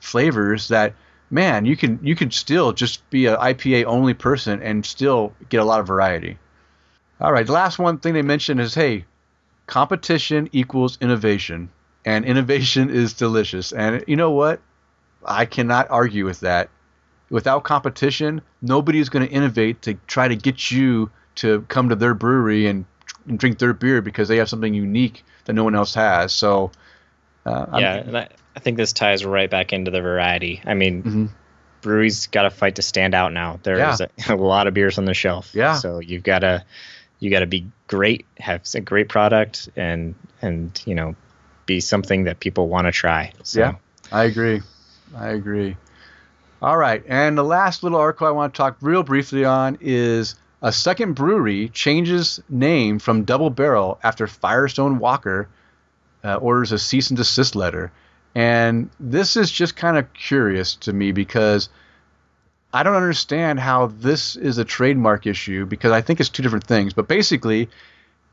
flavors 0.00 0.68
that 0.68 0.94
man, 1.30 1.64
you 1.64 1.76
can 1.76 2.00
you 2.02 2.16
can 2.16 2.30
still 2.30 2.72
just 2.72 3.08
be 3.10 3.26
an 3.26 3.36
IPA 3.36 3.84
only 3.84 4.14
person 4.14 4.60
and 4.62 4.84
still 4.84 5.32
get 5.48 5.60
a 5.60 5.64
lot 5.64 5.80
of 5.80 5.86
variety. 5.86 6.38
All 7.20 7.32
right, 7.32 7.46
the 7.46 7.52
last 7.52 7.78
one 7.78 7.98
thing 7.98 8.14
they 8.14 8.22
mentioned 8.22 8.60
is 8.60 8.74
hey, 8.74 9.04
competition 9.66 10.48
equals 10.52 10.98
innovation, 11.00 11.70
and 12.04 12.24
innovation 12.24 12.90
is 13.02 13.14
delicious. 13.14 13.72
And 13.72 14.04
you 14.06 14.16
know 14.16 14.32
what? 14.32 14.60
I 15.24 15.44
cannot 15.46 15.90
argue 15.90 16.24
with 16.24 16.40
that. 16.40 16.70
Without 17.30 17.62
competition, 17.62 18.42
nobody 18.60 18.98
is 18.98 19.08
going 19.08 19.26
to 19.26 19.32
innovate 19.32 19.82
to 19.82 19.94
try 20.08 20.26
to 20.26 20.34
get 20.34 20.70
you 20.70 21.10
to 21.36 21.64
come 21.68 21.88
to 21.90 21.94
their 21.94 22.12
brewery 22.12 22.66
and, 22.66 22.84
and 23.28 23.38
drink 23.38 23.58
their 23.58 23.72
beer 23.72 24.02
because 24.02 24.26
they 24.26 24.38
have 24.38 24.48
something 24.48 24.74
unique 24.74 25.22
that 25.44 25.52
no 25.52 25.62
one 25.62 25.76
else 25.76 25.94
has. 25.94 26.32
So, 26.32 26.72
uh, 27.46 27.66
yeah, 27.78 28.02
I, 28.12 28.28
I, 28.60 28.62
think 28.62 28.76
this 28.76 28.92
ties 28.92 29.24
right 29.24 29.50
back 29.50 29.72
into 29.72 29.90
the 29.90 30.00
variety. 30.00 30.60
I 30.64 30.74
mean, 30.74 31.02
mm-hmm. 31.02 31.26
breweries 31.80 32.26
got 32.28 32.42
to 32.42 32.50
fight 32.50 32.76
to 32.76 32.82
stand 32.82 33.14
out 33.14 33.32
now. 33.32 33.58
There's 33.62 34.00
yeah. 34.00 34.06
a, 34.28 34.34
a, 34.34 34.36
lot 34.36 34.66
of 34.66 34.74
beers 34.74 34.98
on 34.98 35.04
the 35.04 35.14
shelf. 35.14 35.50
Yeah. 35.54 35.74
So 35.74 35.98
you've 35.98 36.22
got 36.22 36.40
to 36.40 36.64
you 37.18 37.30
got 37.30 37.40
to 37.40 37.46
be 37.46 37.66
great, 37.86 38.26
have 38.38 38.62
a 38.74 38.80
great 38.80 39.08
product, 39.08 39.68
and 39.76 40.14
and 40.42 40.80
you 40.86 40.94
know 40.94 41.14
be 41.66 41.80
something 41.80 42.24
that 42.24 42.40
people 42.40 42.68
want 42.68 42.86
to 42.86 42.92
try. 42.92 43.32
So. 43.42 43.60
Yeah, 43.60 43.74
I 44.10 44.24
agree. 44.24 44.62
I 45.14 45.28
agree. 45.28 45.76
All 46.62 46.76
right, 46.76 47.02
and 47.06 47.38
the 47.38 47.44
last 47.44 47.82
little 47.82 47.98
article 47.98 48.26
I 48.26 48.30
want 48.30 48.52
to 48.52 48.58
talk 48.58 48.76
real 48.80 49.02
briefly 49.02 49.44
on 49.44 49.78
is 49.80 50.34
a 50.62 50.72
second 50.72 51.14
brewery 51.14 51.70
changes 51.70 52.42
name 52.48 52.98
from 52.98 53.24
Double 53.24 53.48
Barrel 53.48 53.98
after 54.02 54.26
Firestone 54.26 54.98
Walker 54.98 55.48
uh, 56.22 56.34
orders 56.36 56.72
a 56.72 56.78
cease 56.78 57.08
and 57.10 57.16
desist 57.16 57.56
letter. 57.56 57.92
And 58.34 58.90
this 59.00 59.36
is 59.36 59.50
just 59.50 59.76
kind 59.76 59.96
of 59.96 60.12
curious 60.12 60.76
to 60.76 60.92
me 60.92 61.12
because 61.12 61.68
I 62.72 62.82
don't 62.82 62.94
understand 62.94 63.58
how 63.58 63.86
this 63.86 64.36
is 64.36 64.58
a 64.58 64.64
trademark 64.64 65.26
issue 65.26 65.66
because 65.66 65.90
I 65.90 66.00
think 66.00 66.20
it's 66.20 66.28
two 66.28 66.42
different 66.42 66.66
things. 66.66 66.92
But 66.92 67.08
basically, 67.08 67.68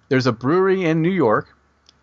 there's 0.09 0.27
a 0.27 0.31
brewery 0.31 0.85
in 0.85 1.01
New 1.01 1.11
York, 1.11 1.55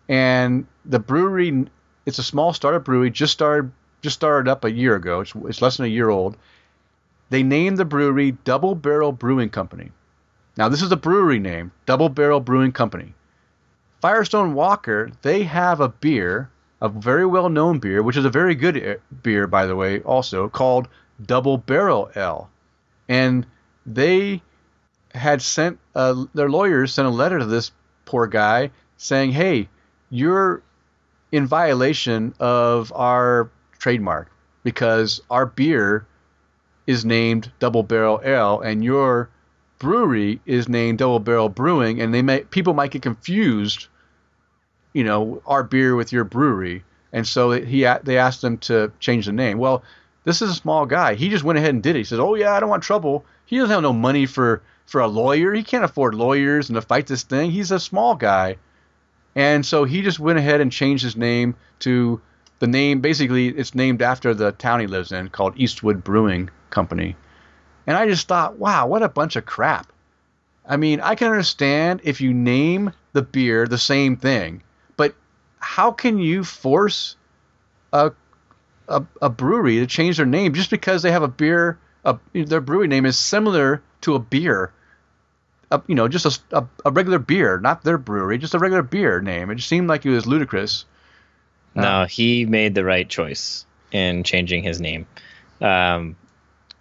and 0.09 0.67
the 0.83 0.99
brewery 0.99 1.67
it's 2.05 2.19
a 2.19 2.23
small 2.23 2.53
startup 2.53 2.83
brewery 2.83 3.09
just 3.09 3.33
started 3.33 3.71
just 4.01 4.15
started 4.15 4.49
up 4.49 4.63
a 4.63 4.71
year 4.71 4.95
ago. 4.95 5.21
It's, 5.21 5.33
it's 5.45 5.61
less 5.61 5.77
than 5.77 5.87
a 5.87 5.89
year 5.89 6.09
old. 6.09 6.37
They 7.29 7.41
named 7.41 7.77
the 7.77 7.85
brewery 7.85 8.31
Double 8.43 8.75
Barrel 8.75 9.11
Brewing 9.11 9.49
Company. 9.49 9.91
Now, 10.57 10.69
this 10.69 10.83
is 10.83 10.91
a 10.91 10.97
brewery 10.97 11.39
name, 11.39 11.71
Double 11.85 12.09
Barrel 12.09 12.39
Brewing 12.39 12.71
Company. 12.71 13.13
Firestone 13.99 14.53
Walker, 14.53 15.11
they 15.23 15.43
have 15.43 15.81
a 15.81 15.89
beer, 15.89 16.51
a 16.81 16.89
very 16.89 17.25
well 17.25 17.49
known 17.49 17.79
beer, 17.79 18.03
which 18.03 18.17
is 18.17 18.25
a 18.25 18.29
very 18.29 18.55
good 18.55 18.77
eh, 18.77 18.95
beer, 19.23 19.47
by 19.47 19.65
the 19.65 19.75
way, 19.75 20.01
also 20.01 20.49
called 20.49 20.87
Double 21.25 21.57
Barrel 21.57 22.09
Ale. 22.15 22.49
And 23.07 23.45
they 23.85 24.41
had 25.13 25.41
sent, 25.41 25.79
uh, 25.95 26.25
their 26.33 26.49
lawyers 26.49 26.93
sent 26.93 27.07
a 27.07 27.11
letter 27.11 27.39
to 27.39 27.45
this 27.45 27.71
poor 28.05 28.27
guy 28.27 28.71
saying, 28.97 29.31
hey, 29.31 29.69
you're 30.09 30.61
in 31.31 31.47
violation 31.47 32.33
of 32.39 32.91
our 32.93 33.49
trademark 33.79 34.31
because 34.63 35.21
our 35.29 35.45
beer 35.45 36.05
is 36.87 37.05
named 37.05 37.51
Double 37.59 37.83
Barrel 37.83 38.21
Ale 38.23 38.61
and 38.61 38.83
your 38.83 39.29
brewery 39.79 40.39
is 40.45 40.69
named 40.69 40.99
Double 40.99 41.19
Barrel 41.19 41.49
Brewing, 41.49 42.01
and 42.01 42.13
they 42.13 42.21
may 42.21 42.41
people 42.41 42.73
might 42.73 42.91
get 42.91 43.01
confused, 43.01 43.87
you 44.95 45.03
know, 45.03 45.41
our 45.45 45.61
beer 45.61 45.93
with 45.93 46.13
your 46.13 46.23
brewery, 46.23 46.85
and 47.11 47.27
so 47.27 47.51
he 47.51 47.81
they 48.03 48.17
asked 48.17 48.41
them 48.41 48.57
to 48.59 48.93
change 49.01 49.25
the 49.25 49.33
name. 49.33 49.57
Well, 49.57 49.83
this 50.23 50.41
is 50.41 50.49
a 50.49 50.55
small 50.55 50.85
guy. 50.85 51.15
He 51.15 51.27
just 51.27 51.43
went 51.43 51.59
ahead 51.59 51.71
and 51.71 51.83
did 51.83 51.97
it. 51.97 51.99
He 51.99 52.03
says, 52.05 52.19
"Oh 52.19 52.35
yeah, 52.35 52.53
I 52.53 52.61
don't 52.61 52.69
want 52.69 52.81
trouble." 52.81 53.25
He 53.45 53.57
doesn't 53.57 53.71
have 53.71 53.81
no 53.81 53.91
money 53.91 54.25
for 54.25 54.61
for 54.85 55.01
a 55.01 55.07
lawyer. 55.07 55.53
He 55.53 55.63
can't 55.63 55.83
afford 55.83 56.15
lawyers 56.15 56.69
and 56.69 56.75
to 56.75 56.81
fight 56.81 57.07
this 57.07 57.23
thing. 57.23 57.51
He's 57.51 57.71
a 57.71 57.79
small 57.79 58.15
guy, 58.15 58.55
and 59.35 59.65
so 59.65 59.83
he 59.83 60.01
just 60.01 60.17
went 60.17 60.39
ahead 60.39 60.61
and 60.61 60.71
changed 60.71 61.03
his 61.03 61.17
name 61.17 61.55
to 61.79 62.21
the 62.59 62.67
name 62.67 63.01
basically 63.01 63.49
it's 63.49 63.75
named 63.75 64.01
after 64.01 64.33
the 64.33 64.53
town 64.53 64.79
he 64.79 64.87
lives 64.87 65.11
in 65.11 65.27
called 65.27 65.57
Eastwood 65.57 66.05
Brewing 66.05 66.49
Company. 66.69 67.17
And 67.85 67.97
I 67.97 68.07
just 68.07 68.29
thought, 68.29 68.57
wow, 68.57 68.87
what 68.87 69.03
a 69.03 69.09
bunch 69.09 69.35
of 69.35 69.45
crap. 69.45 69.91
I 70.65 70.77
mean, 70.77 71.01
I 71.01 71.15
can 71.15 71.27
understand 71.27 71.99
if 72.05 72.21
you 72.21 72.33
name 72.33 72.93
the 73.11 73.21
beer 73.21 73.67
the 73.67 73.77
same 73.77 74.15
thing, 74.15 74.63
how 75.65 75.91
can 75.91 76.19
you 76.19 76.43
force 76.43 77.15
a 77.91 78.11
a, 78.87 79.03
a 79.21 79.29
brewery 79.29 79.79
to 79.79 79.87
change 79.87 80.17
their 80.17 80.25
name 80.25 80.53
just 80.53 80.69
because 80.69 81.01
they 81.01 81.11
have 81.11 81.23
a 81.23 81.27
beer 81.27 81.79
a, 82.03 82.17
their 82.33 82.61
brewery 82.61 82.87
name 82.87 83.05
is 83.05 83.17
similar 83.17 83.81
to 84.01 84.13
a 84.13 84.19
beer 84.19 84.71
a, 85.71 85.81
you 85.87 85.95
know 85.95 86.07
just 86.07 86.25
a, 86.25 86.57
a, 86.57 86.67
a, 86.85 86.91
regular 86.91 87.17
beer 87.17 87.59
not 87.59 87.83
their 87.83 87.97
brewery 87.97 88.37
just 88.37 88.53
a 88.53 88.59
regular 88.59 88.83
beer 88.83 89.21
name 89.21 89.49
it 89.49 89.55
just 89.55 89.67
seemed 89.67 89.87
like 89.87 90.05
it 90.05 90.11
was 90.11 90.27
ludicrous 90.27 90.85
no, 91.75 91.83
uh, 91.83 92.05
he 92.07 92.45
made 92.45 92.73
the 92.73 92.85
right 92.85 93.07
choice 93.07 93.65
in 93.91 94.23
changing 94.23 94.63
his 94.63 94.79
name. 94.79 95.05
Um, 95.61 96.15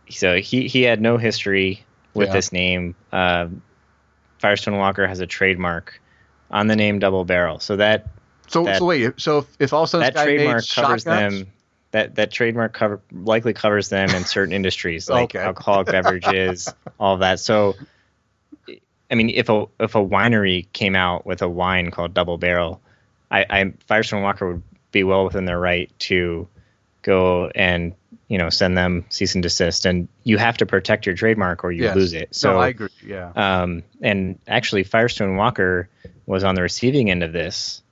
so 0.08 0.36
he 0.36 0.68
he 0.68 0.82
had 0.82 1.00
no 1.00 1.18
history 1.18 1.84
with 2.14 2.28
yeah. 2.28 2.34
this 2.34 2.52
name. 2.52 2.94
Uh, 3.12 3.48
Firestone 4.38 4.76
Walker 4.78 5.06
has 5.06 5.20
a 5.20 5.26
trademark 5.26 6.00
on 6.50 6.68
the 6.68 6.76
name 6.76 7.00
Double 7.00 7.24
Barrel. 7.24 7.58
So 7.58 7.76
that 7.76 8.06
so 8.48 8.64
that, 8.64 8.78
so 8.78 8.84
wait 8.84 9.12
so 9.16 9.38
if, 9.38 9.56
if 9.58 9.72
all 9.72 9.82
of 9.82 9.88
a 9.88 9.90
sudden 9.90 10.14
that 10.14 10.24
trademark 10.24 10.68
covers 10.68 11.02
shotguns? 11.02 11.04
them 11.04 11.52
that 11.94 12.16
that 12.16 12.32
trademark 12.32 12.72
cover 12.72 13.00
likely 13.12 13.52
covers 13.52 13.88
them 13.88 14.10
in 14.10 14.24
certain 14.24 14.52
industries 14.52 15.08
like 15.08 15.36
okay. 15.36 15.38
alcoholic 15.38 15.86
beverages, 15.86 16.68
all 16.98 17.14
of 17.14 17.20
that. 17.20 17.38
So 17.38 17.76
I 19.08 19.14
mean, 19.14 19.30
if 19.30 19.48
a 19.48 19.66
if 19.78 19.94
a 19.94 20.04
winery 20.04 20.66
came 20.72 20.96
out 20.96 21.24
with 21.24 21.40
a 21.40 21.48
wine 21.48 21.92
called 21.92 22.12
Double 22.12 22.36
Barrel, 22.36 22.80
I, 23.30 23.46
I 23.48 23.72
Firestone 23.86 24.22
Walker 24.22 24.54
would 24.54 24.62
be 24.90 25.04
well 25.04 25.24
within 25.24 25.44
their 25.44 25.60
right 25.60 25.88
to 26.00 26.48
go 27.02 27.48
and 27.54 27.94
you 28.26 28.38
know 28.38 28.50
send 28.50 28.76
them 28.76 29.04
cease 29.10 29.36
and 29.36 29.42
desist 29.44 29.86
and 29.86 30.08
you 30.24 30.36
have 30.36 30.56
to 30.56 30.66
protect 30.66 31.06
your 31.06 31.14
trademark 31.14 31.62
or 31.62 31.70
you 31.70 31.84
yes. 31.84 31.94
lose 31.94 32.12
it 32.14 32.34
so 32.34 32.54
no, 32.54 32.58
i 32.58 32.68
agree 32.68 32.88
yeah 33.04 33.30
um, 33.36 33.82
and 34.00 34.38
actually 34.48 34.82
firestone 34.82 35.36
walker 35.36 35.90
was 36.24 36.42
on 36.42 36.54
the 36.54 36.62
receiving 36.62 37.10
end 37.10 37.22
of 37.22 37.32
this 37.32 37.82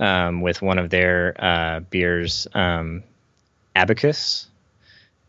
um, 0.00 0.40
with 0.40 0.60
one 0.60 0.78
of 0.78 0.90
their 0.90 1.34
uh, 1.38 1.80
beers 1.80 2.48
um, 2.54 3.04
abacus 3.76 4.48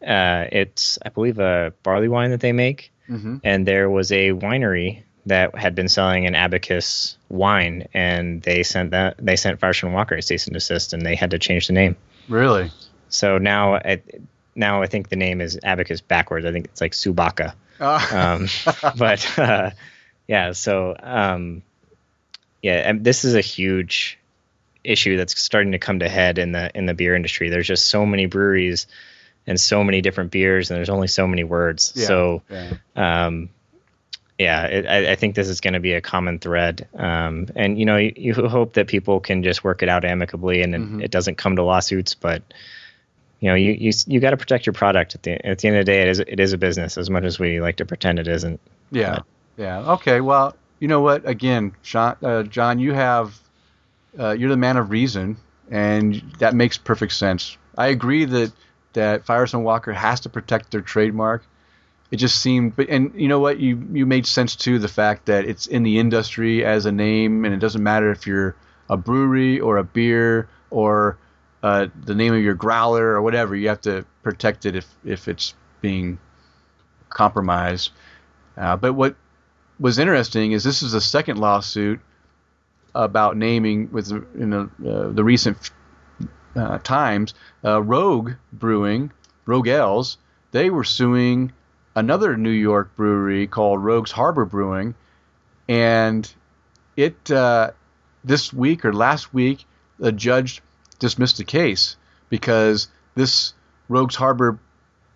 uh, 0.05 0.45
it's 0.51 0.97
i 1.05 1.09
believe 1.09 1.37
a 1.37 1.73
barley 1.83 2.07
wine 2.07 2.31
that 2.31 2.39
they 2.39 2.53
make 2.53 2.91
mm-hmm. 3.07 3.37
and 3.43 3.67
there 3.67 3.89
was 3.89 4.11
a 4.11 4.31
winery 4.31 5.03
that 5.25 5.55
had 5.55 5.75
been 5.75 5.87
selling 5.87 6.25
an 6.25 6.35
abacus 6.35 7.17
wine, 7.29 7.87
and 7.93 8.41
they 8.41 8.63
sent 8.63 8.91
that 8.91 9.15
they 9.19 9.35
sent 9.35 9.59
Firestone 9.59 9.93
Walker 9.93 10.15
a 10.15 10.21
cease 10.21 10.47
and 10.47 10.53
desist, 10.53 10.93
and 10.93 11.05
they 11.05 11.15
had 11.15 11.31
to 11.31 11.39
change 11.39 11.67
the 11.67 11.73
name. 11.73 11.95
Really? 12.27 12.71
So 13.09 13.37
now, 13.37 13.75
I, 13.75 14.01
now 14.55 14.81
I 14.81 14.87
think 14.87 15.09
the 15.09 15.15
name 15.15 15.41
is 15.41 15.59
abacus 15.63 16.01
backwards. 16.01 16.45
I 16.45 16.51
think 16.51 16.65
it's 16.65 16.81
like 16.81 16.93
Sucaba. 16.93 17.53
Oh. 17.79 18.09
um, 18.11 18.47
but 18.97 19.37
uh, 19.37 19.71
yeah, 20.27 20.53
so 20.53 20.95
um, 21.01 21.61
yeah, 22.61 22.89
and 22.89 23.03
this 23.03 23.23
is 23.23 23.35
a 23.35 23.41
huge 23.41 24.17
issue 24.83 25.17
that's 25.17 25.39
starting 25.39 25.73
to 25.73 25.79
come 25.79 25.99
to 25.99 26.09
head 26.09 26.37
in 26.37 26.51
the 26.51 26.71
in 26.75 26.85
the 26.85 26.93
beer 26.93 27.15
industry. 27.15 27.49
There's 27.49 27.67
just 27.67 27.87
so 27.87 28.05
many 28.05 28.25
breweries 28.25 28.87
and 29.47 29.59
so 29.59 29.83
many 29.83 30.01
different 30.01 30.31
beers, 30.31 30.69
and 30.69 30.77
there's 30.77 30.89
only 30.89 31.07
so 31.07 31.27
many 31.27 31.43
words. 31.43 31.93
Yeah, 31.95 32.05
so 32.05 32.41
yeah. 32.49 32.73
Um, 32.95 33.49
yeah, 34.41 34.65
it, 34.65 34.87
I, 34.87 35.11
I, 35.11 35.15
think 35.15 35.35
this 35.35 35.47
is 35.47 35.61
going 35.61 35.75
to 35.75 35.79
be 35.79 35.93
a 35.93 36.01
common 36.01 36.39
thread. 36.39 36.87
Um, 36.95 37.47
and 37.55 37.77
you 37.77 37.85
know, 37.85 37.97
you, 37.97 38.13
you, 38.15 38.33
hope 38.33 38.73
that 38.73 38.87
people 38.87 39.19
can 39.19 39.43
just 39.43 39.63
work 39.63 39.83
it 39.83 39.89
out 39.89 40.03
amicably, 40.03 40.63
and 40.63 40.73
mm-hmm. 40.73 40.99
it, 40.99 41.05
it, 41.05 41.11
doesn't 41.11 41.37
come 41.37 41.57
to 41.57 41.63
lawsuits. 41.63 42.15
But 42.15 42.41
you 43.39 43.49
know, 43.49 43.55
you 43.55 43.73
you 43.73 43.91
you 44.07 44.19
got 44.19 44.31
to 44.31 44.37
protect 44.37 44.65
your 44.65 44.73
product. 44.73 45.15
At 45.15 45.23
the 45.23 45.45
at 45.45 45.59
the 45.59 45.67
end 45.67 45.77
of 45.77 45.85
the 45.85 45.91
day, 45.91 46.01
it 46.01 46.07
is 46.07 46.19
it 46.19 46.39
is 46.39 46.53
a 46.53 46.57
business 46.57 46.97
as 46.97 47.09
much 47.09 47.23
as 47.23 47.37
we 47.37 47.61
like 47.61 47.77
to 47.77 47.85
pretend 47.85 48.19
it 48.19 48.27
isn't. 48.27 48.59
Yeah, 48.91 49.17
but. 49.17 49.25
yeah. 49.57 49.91
Okay. 49.93 50.21
Well, 50.21 50.55
you 50.79 50.87
know 50.87 51.01
what? 51.01 51.27
Again, 51.27 51.73
John, 51.83 52.17
uh, 52.23 52.43
John, 52.43 52.79
you 52.79 52.93
have 52.93 53.39
uh, 54.19 54.31
you're 54.31 54.49
the 54.49 54.57
man 54.57 54.77
of 54.77 54.91
reason, 54.91 55.37
and 55.69 56.15
that 56.39 56.53
makes 56.53 56.77
perfect 56.77 57.13
sense. 57.13 57.57
I 57.77 57.87
agree 57.87 58.25
that 58.25 58.51
that 58.93 59.25
Firestone 59.25 59.63
Walker 59.63 59.93
has 59.93 60.21
to 60.21 60.29
protect 60.29 60.71
their 60.71 60.81
trademark 60.81 61.43
it 62.11 62.17
just 62.17 62.41
seemed. 62.41 62.75
But 62.75 62.89
and 62.89 63.13
you 63.15 63.27
know 63.27 63.39
what, 63.39 63.59
you 63.59 63.87
you 63.91 64.05
made 64.05 64.27
sense 64.27 64.55
too. 64.55 64.77
The 64.77 64.89
fact 64.89 65.25
that 65.25 65.45
it's 65.45 65.65
in 65.65 65.83
the 65.83 65.97
industry 65.97 66.63
as 66.63 66.85
a 66.85 66.91
name, 66.91 67.45
and 67.45 67.53
it 67.53 67.59
doesn't 67.59 67.81
matter 67.81 68.11
if 68.11 68.27
you're 68.27 68.55
a 68.89 68.97
brewery 68.97 69.59
or 69.59 69.77
a 69.77 69.83
beer 69.83 70.49
or 70.69 71.17
uh, 71.63 71.87
the 72.03 72.13
name 72.13 72.33
of 72.33 72.41
your 72.41 72.53
growler 72.53 73.11
or 73.11 73.21
whatever. 73.21 73.55
You 73.55 73.69
have 73.69 73.81
to 73.81 74.05
protect 74.23 74.65
it 74.65 74.75
if 74.75 74.87
if 75.05 75.29
it's 75.29 75.53
being 75.79 76.19
compromised. 77.09 77.91
Uh, 78.57 78.75
but 78.75 78.93
what 78.93 79.15
was 79.79 79.97
interesting 79.97 80.51
is 80.51 80.63
this 80.63 80.83
is 80.83 80.91
the 80.91 81.01
second 81.01 81.39
lawsuit 81.39 82.01
about 82.93 83.37
naming 83.37 83.91
with 83.91 84.11
in 84.35 84.49
the, 84.49 84.69
uh, 84.87 85.09
the 85.11 85.23
recent 85.23 85.71
uh, 86.55 86.77
times. 86.79 87.33
Uh, 87.63 87.81
Rogue 87.81 88.31
Brewing, 88.51 89.11
Rogue 89.45 89.67
Ales, 89.67 90.17
they 90.51 90.69
were 90.69 90.83
suing 90.83 91.53
another 91.95 92.37
New 92.37 92.49
York 92.51 92.95
brewery 92.95 93.47
called 93.47 93.83
Rogue's 93.83 94.11
Harbor 94.11 94.45
Brewing, 94.45 94.95
and 95.67 96.31
it 96.97 97.31
uh, 97.31 97.71
this 98.23 98.53
week 98.53 98.85
or 98.85 98.93
last 98.93 99.33
week 99.33 99.65
the 99.99 100.11
judge 100.11 100.61
dismissed 100.99 101.37
the 101.37 101.43
case 101.43 101.95
because 102.29 102.87
this 103.15 103.53
Rogue's 103.89 104.15
Harbor 104.15 104.59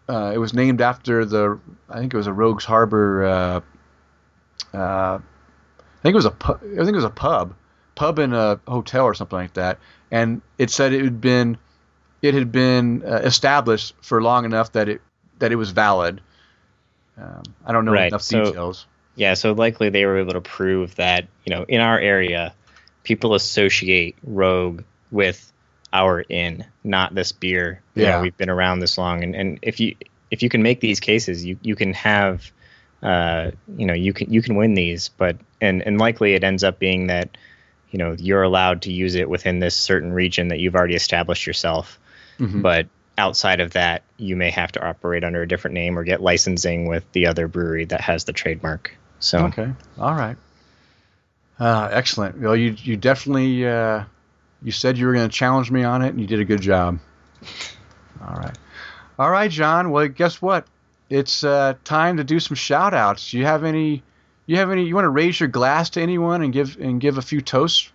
uh, 0.07 0.31
it 0.33 0.37
was 0.37 0.53
named 0.53 0.81
after 0.81 1.25
the 1.25 1.59
I 1.89 1.99
think 1.99 2.13
it 2.13 2.17
was 2.17 2.27
a 2.27 2.33
Rogue's 2.33 2.65
Harbor 2.65 3.25
uh, 3.25 3.61
uh, 4.77 5.19
I 5.19 6.01
think 6.01 6.13
it 6.13 6.15
was 6.15 6.25
a 6.25 6.31
pu- 6.31 6.53
I 6.53 6.83
think 6.83 6.89
it 6.89 6.95
was 6.95 7.03
a 7.03 7.09
pub 7.09 7.55
pub 7.95 8.19
in 8.19 8.33
a 8.33 8.59
hotel 8.67 9.05
or 9.05 9.13
something 9.13 9.37
like 9.37 9.53
that, 9.53 9.79
and 10.11 10.41
it 10.57 10.69
said 10.69 10.93
it 10.93 11.03
had 11.03 11.19
been 11.21 11.57
it 12.21 12.33
had 12.33 12.51
been 12.51 13.03
uh, 13.05 13.15
established 13.23 13.93
for 14.01 14.21
long 14.21 14.45
enough 14.45 14.71
that 14.73 14.89
it 14.89 15.01
that 15.39 15.51
it 15.51 15.55
was 15.55 15.71
valid. 15.71 16.21
Um, 17.17 17.43
I 17.65 17.71
don't 17.71 17.85
know 17.85 17.93
Right, 17.93 18.07
enough 18.07 18.21
so- 18.21 18.45
details. 18.45 18.85
Yeah, 19.17 19.33
so 19.35 19.53
likely 19.53 19.89
they 19.89 20.05
were 20.05 20.17
able 20.17 20.33
to 20.33 20.41
prove 20.41 20.95
that, 20.95 21.27
you 21.45 21.55
know, 21.55 21.63
in 21.69 21.79
our 21.79 21.97
area, 21.97 22.53
people 23.03 23.33
associate 23.33 24.17
Rogue 24.25 24.81
with 25.09 25.53
our 25.93 26.25
inn, 26.27 26.65
not 26.83 27.15
this 27.15 27.31
beer. 27.31 27.81
You 27.93 28.03
know, 28.03 28.09
Yeah. 28.09 28.21
we've 28.21 28.35
been 28.35 28.49
around 28.49 28.79
this 28.79 28.97
long 28.97 29.23
and, 29.23 29.33
and 29.33 29.59
if 29.61 29.79
you 29.79 29.95
if 30.31 30.43
you 30.43 30.49
can 30.49 30.61
make 30.63 30.81
these 30.81 30.99
cases, 30.99 31.45
you, 31.45 31.57
you 31.61 31.75
can 31.77 31.93
have 31.93 32.51
uh, 33.01 33.51
you 33.77 33.85
know, 33.85 33.93
you 33.93 34.11
can 34.11 34.33
you 34.33 34.41
can 34.41 34.55
win 34.55 34.73
these, 34.73 35.07
but 35.17 35.37
and, 35.61 35.81
and 35.83 35.97
likely 35.97 36.33
it 36.33 36.43
ends 36.43 36.63
up 36.65 36.77
being 36.79 37.07
that, 37.07 37.37
you 37.95 37.99
know, 37.99 38.13
you're 38.19 38.43
allowed 38.43 38.81
to 38.81 38.91
use 38.91 39.15
it 39.15 39.29
within 39.29 39.59
this 39.59 39.73
certain 39.73 40.11
region 40.11 40.49
that 40.49 40.59
you've 40.59 40.75
already 40.75 40.95
established 40.95 41.47
yourself. 41.47 41.97
Mhm. 42.41 42.61
But 42.61 42.87
outside 43.17 43.61
of 43.61 43.71
that, 43.71 44.03
you 44.17 44.35
may 44.35 44.49
have 44.49 44.69
to 44.73 44.85
operate 44.85 45.23
under 45.23 45.41
a 45.41 45.47
different 45.47 45.75
name 45.75 45.97
or 45.97 46.03
get 46.03 46.21
licensing 46.21 46.87
with 46.87 47.09
the 47.13 47.27
other 47.27 47.47
brewery 47.47 47.85
that 47.85 48.01
has 48.01 48.25
the 48.25 48.33
trademark. 48.33 48.93
So 49.19 49.45
Okay, 49.45 49.69
all 49.97 50.13
right. 50.13 50.35
Uh, 51.57 51.87
excellent. 51.89 52.37
Well, 52.37 52.57
you 52.57 52.75
you 52.83 52.97
definitely 52.97 53.65
uh, 53.65 54.03
you 54.61 54.73
said 54.73 54.97
you 54.97 55.07
were 55.07 55.13
going 55.13 55.29
to 55.29 55.33
challenge 55.33 55.71
me 55.71 55.85
on 55.85 56.01
it, 56.01 56.09
and 56.09 56.19
you 56.19 56.27
did 56.27 56.41
a 56.41 56.45
good 56.45 56.59
job. 56.59 56.99
All 58.27 58.35
right, 58.35 58.57
all 59.17 59.29
right, 59.29 59.49
John. 59.49 59.89
Well, 59.91 60.09
guess 60.09 60.41
what? 60.41 60.67
It's 61.09 61.45
uh, 61.45 61.75
time 61.85 62.17
to 62.17 62.25
do 62.25 62.41
some 62.41 62.55
shout 62.55 62.93
outs. 62.93 63.31
Do 63.31 63.37
you 63.37 63.45
have 63.45 63.63
any? 63.63 64.03
You 64.45 64.57
have 64.57 64.71
any? 64.71 64.85
You 64.85 64.95
want 64.95 65.05
to 65.05 65.09
raise 65.09 65.39
your 65.39 65.49
glass 65.49 65.91
to 65.91 66.01
anyone 66.01 66.41
and 66.41 66.53
give 66.53 66.77
and 66.79 67.01
give 67.01 67.17
a 67.17 67.21
few 67.21 67.41
toasts? 67.41 67.91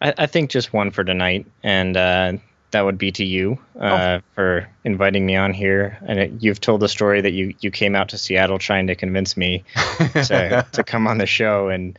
I, 0.00 0.14
I 0.18 0.26
think 0.26 0.50
just 0.50 0.72
one 0.72 0.90
for 0.90 1.04
tonight, 1.04 1.46
and 1.62 1.96
uh, 1.96 2.32
that 2.72 2.84
would 2.84 2.98
be 2.98 3.12
to 3.12 3.24
you 3.24 3.58
uh, 3.78 4.20
for 4.34 4.68
inviting 4.84 5.24
me 5.24 5.36
on 5.36 5.54
here. 5.54 5.98
And 6.06 6.18
it, 6.18 6.32
you've 6.40 6.60
told 6.60 6.80
the 6.80 6.88
story 6.88 7.20
that 7.20 7.32
you, 7.32 7.54
you 7.60 7.70
came 7.70 7.94
out 7.94 8.10
to 8.10 8.18
Seattle 8.18 8.58
trying 8.58 8.88
to 8.88 8.94
convince 8.94 9.36
me 9.36 9.64
to, 9.74 10.66
to 10.72 10.84
come 10.84 11.06
on 11.06 11.18
the 11.18 11.26
show. 11.26 11.68
And 11.68 11.98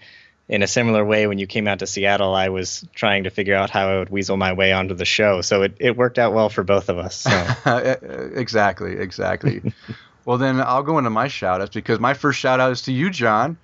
in 0.50 0.62
a 0.62 0.68
similar 0.68 1.06
way, 1.06 1.28
when 1.28 1.40
you 1.40 1.48
came 1.48 1.68
out 1.68 1.80
to 1.80 1.88
Seattle, 1.88 2.36
I 2.36 2.50
was 2.50 2.86
trying 2.94 3.24
to 3.24 3.30
figure 3.30 3.56
out 3.56 3.70
how 3.70 3.88
I 3.88 4.00
would 4.00 4.10
weasel 4.10 4.36
my 4.36 4.54
way 4.54 4.74
onto 4.74 4.94
the 4.96 5.06
show. 5.06 5.42
So 5.42 5.62
it, 5.62 5.78
it 5.80 5.96
worked 5.96 6.20
out 6.20 6.34
well 6.34 6.50
for 6.50 6.64
both 6.64 6.90
of 6.90 6.98
us. 6.98 7.16
So. 7.16 8.32
exactly, 8.36 8.98
exactly. 8.98 9.74
well, 10.26 10.38
then 10.38 10.62
I'll 10.62 10.84
go 10.84 10.98
into 10.98 11.10
my 11.10 11.28
shout 11.28 11.62
outs 11.62 11.74
because 11.74 12.00
my 12.00 12.14
first 12.14 12.40
shout 12.40 12.60
out 12.60 12.72
is 12.72 12.84
to 12.84 12.94
you, 12.94 13.10
John. 13.10 13.58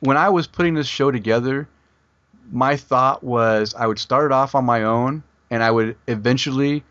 When 0.00 0.16
I 0.16 0.28
was 0.30 0.46
putting 0.46 0.74
this 0.74 0.86
show 0.86 1.10
together, 1.10 1.68
my 2.50 2.76
thought 2.76 3.22
was 3.22 3.74
I 3.74 3.86
would 3.86 3.98
start 3.98 4.26
it 4.26 4.32
off 4.32 4.54
on 4.54 4.64
my 4.64 4.84
own 4.84 5.22
and 5.50 5.62
I 5.62 5.70
would 5.70 5.96
eventually 6.06 6.84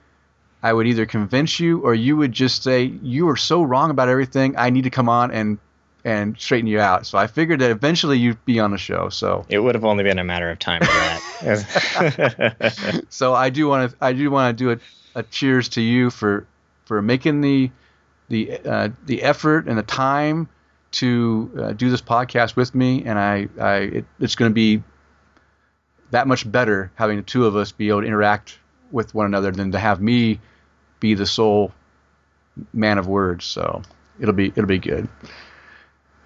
I 0.62 0.74
would 0.74 0.88
either 0.88 1.06
convince 1.06 1.60
you 1.60 1.82
or 1.82 1.94
you 1.94 2.18
would 2.18 2.32
just 2.32 2.64
say 2.64 2.84
you 2.84 3.30
are 3.30 3.38
so 3.38 3.62
wrong 3.64 3.92
about 3.92 4.10
everything. 4.10 4.56
I 4.58 4.70
need 4.70 4.84
to 4.84 4.90
come 4.90 5.10
on 5.10 5.32
and 5.32 5.58
and 6.04 6.40
straighten 6.40 6.68
you 6.68 6.80
out. 6.80 7.06
So 7.06 7.18
I 7.18 7.28
figured 7.28 7.60
that 7.60 7.70
eventually 7.70 8.18
you'd 8.18 8.44
be 8.46 8.60
on 8.60 8.72
the 8.72 8.78
show. 8.78 9.10
So 9.10 9.46
It 9.50 9.60
would 9.60 9.76
have 9.76 9.84
only 9.84 10.04
been 10.04 10.20
a 10.20 10.24
matter 10.24 10.50
of 10.50 10.58
time 10.60 10.82
for 10.82 10.88
that. 10.88 11.22
so 13.10 13.34
I 13.34 13.50
do 13.50 13.68
want 13.68 13.92
to 13.92 13.98
I 14.02 14.14
do 14.14 14.32
want 14.32 14.58
to 14.58 14.64
do 14.64 14.72
a, 14.72 15.20
a 15.20 15.24
cheers 15.24 15.70
to 15.70 15.82
you 15.82 16.10
for 16.10 16.46
for 16.86 17.02
making 17.02 17.42
the 17.42 17.72
the 18.30 18.60
uh, 18.66 18.90
the 19.06 19.24
effort 19.24 19.68
and 19.68 19.78
the 19.78 19.84
time 19.84 20.50
to 20.92 21.52
uh, 21.58 21.72
do 21.74 21.90
this 21.90 22.02
podcast 22.02 22.56
with 22.56 22.74
me, 22.74 23.04
and 23.06 23.20
I 23.20 23.48
I 23.60 23.76
it, 23.78 24.06
it's 24.20 24.36
going 24.36 24.50
to 24.50 24.54
be 24.54 24.84
that 26.12 26.28
much 26.28 26.50
better 26.50 26.92
having 26.96 27.18
the 27.18 27.24
two 27.24 27.46
of 27.46 27.56
us 27.56 27.72
be 27.72 27.90
able 27.90 28.02
to 28.02 28.08
interact 28.08 28.58
with 28.92 29.14
one 29.14 29.26
another 29.26 29.52
than 29.52 29.72
to 29.74 29.80
have 29.80 30.02
me 30.02 30.40
be 31.00 31.14
the 31.14 31.26
sole 31.26 31.72
man 32.74 32.98
of 32.98 33.08
words. 33.08 33.46
So 33.46 33.82
it'll 34.20 34.34
be 34.34 34.48
it'll 34.48 34.66
be 34.66 34.80
good. 34.80 35.08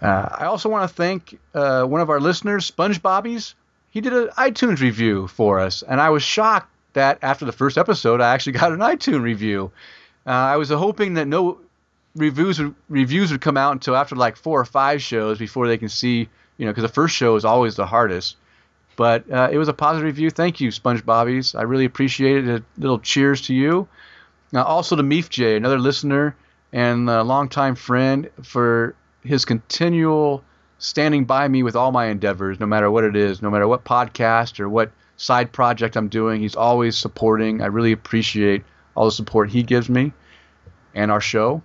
Uh, 0.01 0.27
I 0.31 0.45
also 0.45 0.69
want 0.69 0.89
to 0.89 0.95
thank 0.95 1.39
uh, 1.53 1.83
one 1.83 2.01
of 2.01 2.09
our 2.09 2.19
listeners, 2.19 2.69
SpongeBobbies. 2.69 3.53
He 3.91 4.01
did 4.01 4.13
an 4.13 4.29
iTunes 4.29 4.79
review 4.79 5.27
for 5.27 5.59
us, 5.59 5.83
and 5.83 6.01
I 6.01 6.09
was 6.09 6.23
shocked 6.23 6.71
that 6.93 7.19
after 7.21 7.45
the 7.45 7.51
first 7.51 7.77
episode, 7.77 8.21
I 8.21 8.33
actually 8.33 8.53
got 8.53 8.71
an 8.71 8.79
iTunes 8.79 9.21
review. 9.21 9.71
Uh, 10.25 10.29
I 10.29 10.57
was 10.57 10.69
hoping 10.69 11.15
that 11.15 11.27
no 11.27 11.59
reviews 12.15 12.59
would, 12.59 12.75
reviews 12.89 13.31
would 13.31 13.41
come 13.41 13.57
out 13.57 13.73
until 13.73 13.95
after 13.95 14.15
like 14.15 14.35
four 14.35 14.59
or 14.59 14.65
five 14.65 15.01
shows 15.01 15.37
before 15.37 15.67
they 15.67 15.77
can 15.77 15.89
see, 15.89 16.29
you 16.57 16.65
know, 16.65 16.71
because 16.71 16.83
the 16.83 16.93
first 16.93 17.15
show 17.15 17.35
is 17.35 17.45
always 17.45 17.75
the 17.75 17.85
hardest. 17.85 18.37
But 18.95 19.29
uh, 19.31 19.49
it 19.51 19.57
was 19.57 19.67
a 19.67 19.73
positive 19.73 20.05
review. 20.05 20.29
Thank 20.29 20.59
you, 20.59 20.69
SpongeBobbies. 20.69 21.57
I 21.57 21.63
really 21.63 21.85
appreciate 21.85 22.47
it. 22.47 22.61
A 22.61 22.63
little 22.77 22.99
cheers 22.99 23.41
to 23.43 23.53
you. 23.53 23.87
Now, 24.51 24.63
also 24.63 24.95
to 24.95 25.03
Meef 25.03 25.29
J, 25.29 25.55
another 25.55 25.79
listener 25.79 26.35
and 26.73 27.09
a 27.09 27.23
longtime 27.23 27.75
friend, 27.75 28.29
for 28.43 28.95
his 29.23 29.45
continual 29.45 30.43
standing 30.77 31.25
by 31.25 31.47
me 31.47 31.63
with 31.63 31.75
all 31.75 31.91
my 31.91 32.07
endeavors, 32.07 32.59
no 32.59 32.65
matter 32.65 32.89
what 32.91 33.03
it 33.03 33.15
is, 33.15 33.41
no 33.41 33.49
matter 33.49 33.67
what 33.67 33.85
podcast 33.85 34.59
or 34.59 34.67
what 34.67 34.91
side 35.15 35.51
project 35.51 35.95
I'm 35.95 36.07
doing. 36.09 36.41
He's 36.41 36.55
always 36.55 36.97
supporting. 36.97 37.61
I 37.61 37.67
really 37.67 37.91
appreciate 37.91 38.63
all 38.95 39.05
the 39.05 39.11
support 39.11 39.49
he 39.49 39.63
gives 39.63 39.89
me 39.89 40.11
and 40.93 41.11
our 41.11 41.21
show. 41.21 41.61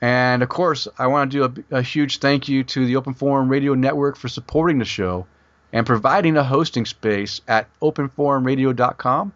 And 0.00 0.42
of 0.42 0.48
course, 0.48 0.86
I 0.98 1.06
want 1.06 1.32
to 1.32 1.38
do 1.38 1.64
a, 1.70 1.78
a 1.78 1.82
huge 1.82 2.18
thank 2.18 2.48
you 2.48 2.64
to 2.64 2.86
the 2.86 2.96
Open 2.96 3.14
Forum 3.14 3.48
Radio 3.48 3.74
Network 3.74 4.16
for 4.16 4.28
supporting 4.28 4.78
the 4.78 4.84
show 4.84 5.26
and 5.72 5.86
providing 5.86 6.36
a 6.36 6.44
hosting 6.44 6.84
space 6.84 7.40
at 7.48 7.68
openforumradio.com. 7.80 9.32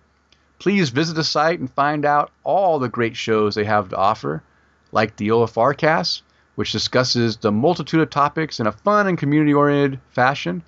Please 0.59 0.91
visit 0.91 1.15
the 1.15 1.25
site 1.25 1.59
and 1.59 1.73
find 1.73 2.05
out 2.05 2.31
all 2.45 2.79
the 2.79 2.89
great 2.89 3.17
shows 3.17 3.55
they 3.55 3.65
have 3.65 3.89
to 3.89 3.97
offer, 3.97 4.43
like 4.93 5.17
the 5.17 5.29
OFR 5.29 5.77
cast, 5.77 6.23
which 6.55 6.73
discusses 6.73 7.39
the 7.39 7.51
multitude 7.51 8.01
of 8.01 8.11
topics 8.11 8.61
in 8.61 8.67
a 8.67 8.73
fun 8.73 9.07
and 9.07 9.17
community 9.17 9.55
oriented 9.55 10.01
fashion. 10.11 10.63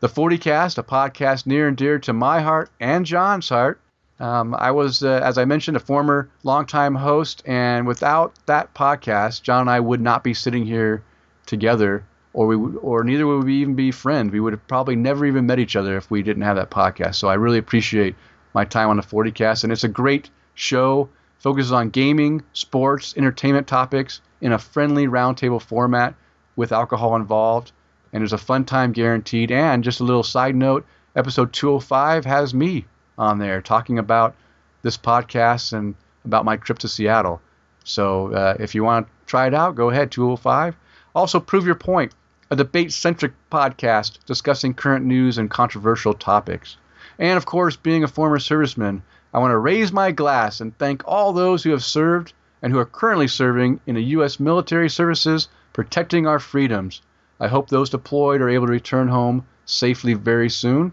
The 0.00 0.08
40 0.08 0.38
Cast, 0.38 0.78
a 0.78 0.82
podcast 0.82 1.46
near 1.46 1.68
and 1.68 1.76
dear 1.76 1.98
to 2.00 2.12
my 2.12 2.40
heart 2.40 2.70
and 2.80 3.06
John's 3.06 3.48
heart. 3.48 3.80
Um, 4.18 4.54
I 4.58 4.70
was, 4.70 5.02
uh, 5.02 5.20
as 5.22 5.36
I 5.38 5.44
mentioned, 5.44 5.76
a 5.76 5.80
former 5.80 6.28
longtime 6.42 6.94
host, 6.94 7.42
and 7.46 7.86
without 7.86 8.34
that 8.46 8.74
podcast, 8.74 9.42
John 9.42 9.62
and 9.62 9.70
I 9.70 9.80
would 9.80 10.00
not 10.00 10.24
be 10.24 10.34
sitting 10.34 10.64
here 10.64 11.02
together, 11.44 12.04
or 12.32 12.46
we, 12.46 12.56
would, 12.56 12.76
or 12.76 13.04
neither 13.04 13.26
would 13.26 13.44
we 13.44 13.56
even 13.60 13.74
be 13.74 13.90
friends. 13.90 14.32
We 14.32 14.40
would 14.40 14.52
have 14.52 14.66
probably 14.66 14.96
never 14.96 15.26
even 15.26 15.46
met 15.46 15.58
each 15.58 15.76
other 15.76 15.96
if 15.96 16.10
we 16.10 16.22
didn't 16.22 16.42
have 16.42 16.56
that 16.56 16.70
podcast. 16.70 17.16
So 17.16 17.28
I 17.28 17.34
really 17.34 17.58
appreciate 17.58 18.14
my 18.54 18.64
time 18.64 18.88
on 18.88 18.96
the 18.96 19.02
40 19.02 19.32
Cast, 19.32 19.64
and 19.64 19.72
it's 19.72 19.84
a 19.84 19.88
great 19.88 20.30
show. 20.54 21.08
Focuses 21.38 21.72
on 21.72 21.90
gaming, 21.90 22.42
sports, 22.54 23.14
entertainment 23.16 23.66
topics 23.66 24.22
in 24.40 24.52
a 24.52 24.58
friendly 24.58 25.06
roundtable 25.06 25.60
format 25.60 26.14
with 26.56 26.72
alcohol 26.72 27.14
involved 27.16 27.72
and 28.16 28.22
there's 28.22 28.32
a 28.32 28.38
fun 28.38 28.64
time 28.64 28.92
guaranteed. 28.92 29.50
And 29.50 29.84
just 29.84 30.00
a 30.00 30.04
little 30.04 30.22
side 30.22 30.56
note, 30.56 30.86
episode 31.14 31.52
205 31.52 32.24
has 32.24 32.54
me 32.54 32.86
on 33.18 33.38
there 33.38 33.60
talking 33.60 33.98
about 33.98 34.34
this 34.82 34.96
podcast 34.96 35.72
and 35.72 35.94
about 36.24 36.44
my 36.44 36.56
trip 36.56 36.78
to 36.78 36.88
Seattle. 36.88 37.40
So 37.84 38.32
uh, 38.32 38.56
if 38.58 38.74
you 38.74 38.84
want 38.84 39.06
to 39.06 39.12
try 39.26 39.46
it 39.46 39.54
out, 39.54 39.74
go 39.74 39.90
ahead, 39.90 40.10
205. 40.10 40.76
Also, 41.14 41.40
Prove 41.40 41.66
Your 41.66 41.76
Point, 41.76 42.12
a 42.50 42.56
debate 42.56 42.92
centric 42.92 43.32
podcast 43.50 44.24
discussing 44.26 44.74
current 44.74 45.04
news 45.04 45.38
and 45.38 45.50
controversial 45.50 46.14
topics. 46.14 46.76
And 47.18 47.36
of 47.36 47.46
course, 47.46 47.76
being 47.76 48.04
a 48.04 48.08
former 48.08 48.38
serviceman, 48.38 49.02
I 49.32 49.38
want 49.38 49.52
to 49.52 49.58
raise 49.58 49.92
my 49.92 50.12
glass 50.12 50.60
and 50.60 50.76
thank 50.76 51.02
all 51.06 51.32
those 51.32 51.62
who 51.62 51.70
have 51.70 51.84
served 51.84 52.32
and 52.62 52.72
who 52.72 52.78
are 52.78 52.84
currently 52.84 53.28
serving 53.28 53.80
in 53.86 53.94
the 53.94 54.04
U.S. 54.16 54.38
military 54.38 54.88
services 54.88 55.48
protecting 55.72 56.26
our 56.26 56.38
freedoms. 56.38 57.02
I 57.38 57.48
hope 57.48 57.68
those 57.68 57.90
deployed 57.90 58.40
are 58.40 58.48
able 58.48 58.66
to 58.66 58.72
return 58.72 59.08
home 59.08 59.46
safely 59.64 60.14
very 60.14 60.48
soon. 60.48 60.92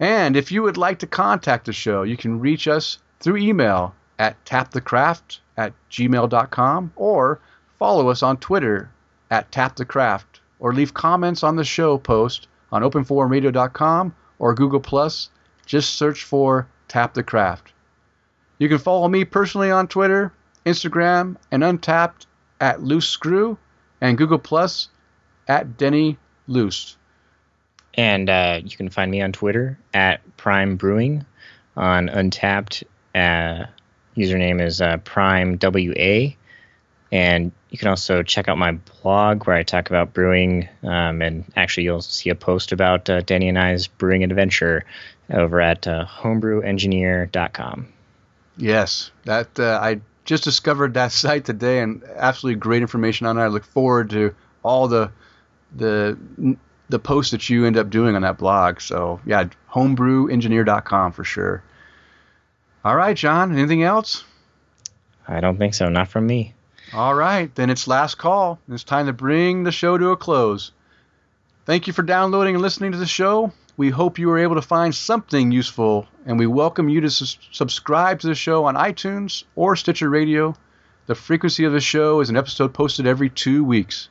And 0.00 0.36
if 0.36 0.52
you 0.52 0.62
would 0.62 0.76
like 0.76 1.00
to 1.00 1.06
contact 1.06 1.66
the 1.66 1.72
show, 1.72 2.02
you 2.02 2.16
can 2.16 2.40
reach 2.40 2.68
us 2.68 2.98
through 3.20 3.38
email 3.38 3.94
at 4.18 4.42
tapthecraft 4.44 5.38
at 5.56 5.72
gmail.com 5.90 6.92
or 6.96 7.40
follow 7.78 8.08
us 8.08 8.22
on 8.22 8.36
Twitter 8.36 8.90
at 9.30 9.50
tapthecraft 9.50 10.24
or 10.60 10.72
leave 10.72 10.94
comments 10.94 11.42
on 11.42 11.56
the 11.56 11.64
show 11.64 11.98
post 11.98 12.48
on 12.70 12.82
openforumradio.com 12.82 14.14
or 14.38 14.54
Google 14.54 14.80
Plus. 14.80 15.30
Just 15.66 15.94
search 15.96 16.24
for 16.24 16.66
Tap 16.88 17.14
the 17.14 17.22
Craft. 17.22 17.72
You 18.58 18.68
can 18.68 18.78
follow 18.78 19.08
me 19.08 19.24
personally 19.24 19.70
on 19.70 19.88
Twitter, 19.88 20.32
Instagram, 20.66 21.36
and 21.50 21.62
Untappd 21.62 22.26
at 22.60 22.82
Loose 22.82 23.08
Screw, 23.08 23.56
and 24.00 24.18
Google 24.18 24.38
Plus 24.38 24.88
at 25.46 25.76
Denny 25.76 26.18
Loose. 26.46 26.97
And 27.98 28.30
uh, 28.30 28.60
you 28.64 28.76
can 28.76 28.88
find 28.90 29.10
me 29.10 29.20
on 29.20 29.32
Twitter 29.32 29.76
at 29.92 30.20
Prime 30.36 30.76
Brewing. 30.76 31.26
On 31.76 32.08
Untappd. 32.08 32.84
uh, 33.14 33.66
username 34.16 34.64
is 34.64 34.80
uh, 34.80 34.98
Prime 34.98 35.58
WA. 35.60 36.34
And 37.10 37.52
you 37.70 37.78
can 37.78 37.88
also 37.88 38.22
check 38.22 38.48
out 38.48 38.56
my 38.56 38.72
blog 39.02 39.46
where 39.46 39.56
I 39.56 39.64
talk 39.64 39.88
about 39.90 40.14
brewing. 40.14 40.68
Um, 40.84 41.22
and 41.22 41.44
actually, 41.56 41.84
you'll 41.84 42.02
see 42.02 42.30
a 42.30 42.34
post 42.36 42.70
about 42.70 43.10
uh, 43.10 43.20
Danny 43.22 43.48
and 43.48 43.58
I's 43.58 43.88
brewing 43.88 44.22
adventure 44.22 44.84
over 45.30 45.60
at 45.60 45.86
uh, 45.88 46.06
homebrewengineer.com. 46.06 47.88
Yes, 48.56 49.10
that 49.24 49.58
uh, 49.58 49.78
I 49.82 50.00
just 50.24 50.44
discovered 50.44 50.94
that 50.94 51.12
site 51.12 51.44
today, 51.44 51.80
and 51.80 52.02
absolutely 52.04 52.60
great 52.60 52.82
information 52.82 53.26
on 53.26 53.38
it. 53.38 53.42
I 53.42 53.46
look 53.48 53.64
forward 53.64 54.10
to 54.10 54.34
all 54.62 54.86
the 54.88 55.10
the 55.74 56.18
the 56.88 56.98
posts 56.98 57.32
that 57.32 57.48
you 57.48 57.66
end 57.66 57.76
up 57.76 57.90
doing 57.90 58.16
on 58.16 58.22
that 58.22 58.38
blog. 58.38 58.80
So 58.80 59.20
yeah, 59.26 59.48
homebrewengineer.com 59.72 61.12
for 61.12 61.24
sure. 61.24 61.62
All 62.84 62.96
right, 62.96 63.16
John. 63.16 63.52
Anything 63.52 63.82
else? 63.82 64.24
I 65.26 65.40
don't 65.40 65.58
think 65.58 65.74
so. 65.74 65.88
Not 65.88 66.08
from 66.08 66.26
me. 66.26 66.54
All 66.94 67.14
right, 67.14 67.54
then 67.54 67.68
it's 67.68 67.86
last 67.86 68.16
call. 68.16 68.58
It's 68.68 68.82
time 68.84 69.06
to 69.06 69.12
bring 69.12 69.62
the 69.62 69.72
show 69.72 69.98
to 69.98 70.10
a 70.10 70.16
close. 70.16 70.72
Thank 71.66 71.86
you 71.86 71.92
for 71.92 72.02
downloading 72.02 72.54
and 72.54 72.62
listening 72.62 72.92
to 72.92 72.98
the 72.98 73.04
show. 73.06 73.52
We 73.76 73.90
hope 73.90 74.18
you 74.18 74.28
were 74.28 74.38
able 74.38 74.54
to 74.54 74.62
find 74.62 74.94
something 74.94 75.52
useful, 75.52 76.08
and 76.24 76.38
we 76.38 76.46
welcome 76.46 76.88
you 76.88 77.02
to 77.02 77.10
su- 77.10 77.38
subscribe 77.52 78.20
to 78.20 78.26
the 78.26 78.34
show 78.34 78.64
on 78.64 78.74
iTunes 78.74 79.44
or 79.54 79.76
Stitcher 79.76 80.08
Radio. 80.08 80.56
The 81.06 81.14
frequency 81.14 81.64
of 81.64 81.72
the 81.72 81.80
show 81.80 82.20
is 82.20 82.30
an 82.30 82.38
episode 82.38 82.72
posted 82.72 83.06
every 83.06 83.28
two 83.28 83.64
weeks. 83.64 84.08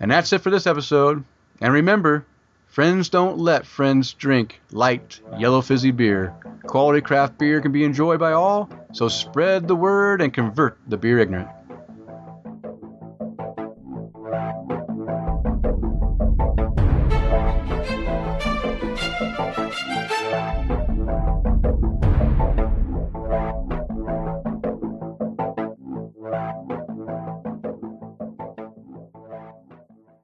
And 0.00 0.10
that's 0.10 0.32
it 0.32 0.40
for 0.40 0.50
this 0.50 0.66
episode. 0.66 1.24
And 1.60 1.74
remember, 1.74 2.24
friends 2.66 3.10
don't 3.10 3.38
let 3.38 3.66
friends 3.66 4.14
drink 4.14 4.60
light, 4.72 5.20
yellow 5.38 5.60
fizzy 5.60 5.90
beer. 5.90 6.34
Quality 6.62 7.02
craft 7.02 7.38
beer 7.38 7.60
can 7.60 7.72
be 7.72 7.84
enjoyed 7.84 8.18
by 8.18 8.32
all, 8.32 8.70
so 8.92 9.08
spread 9.08 9.68
the 9.68 9.76
word 9.76 10.22
and 10.22 10.32
convert 10.32 10.78
the 10.88 10.96
beer 10.96 11.18
ignorant. 11.18 11.48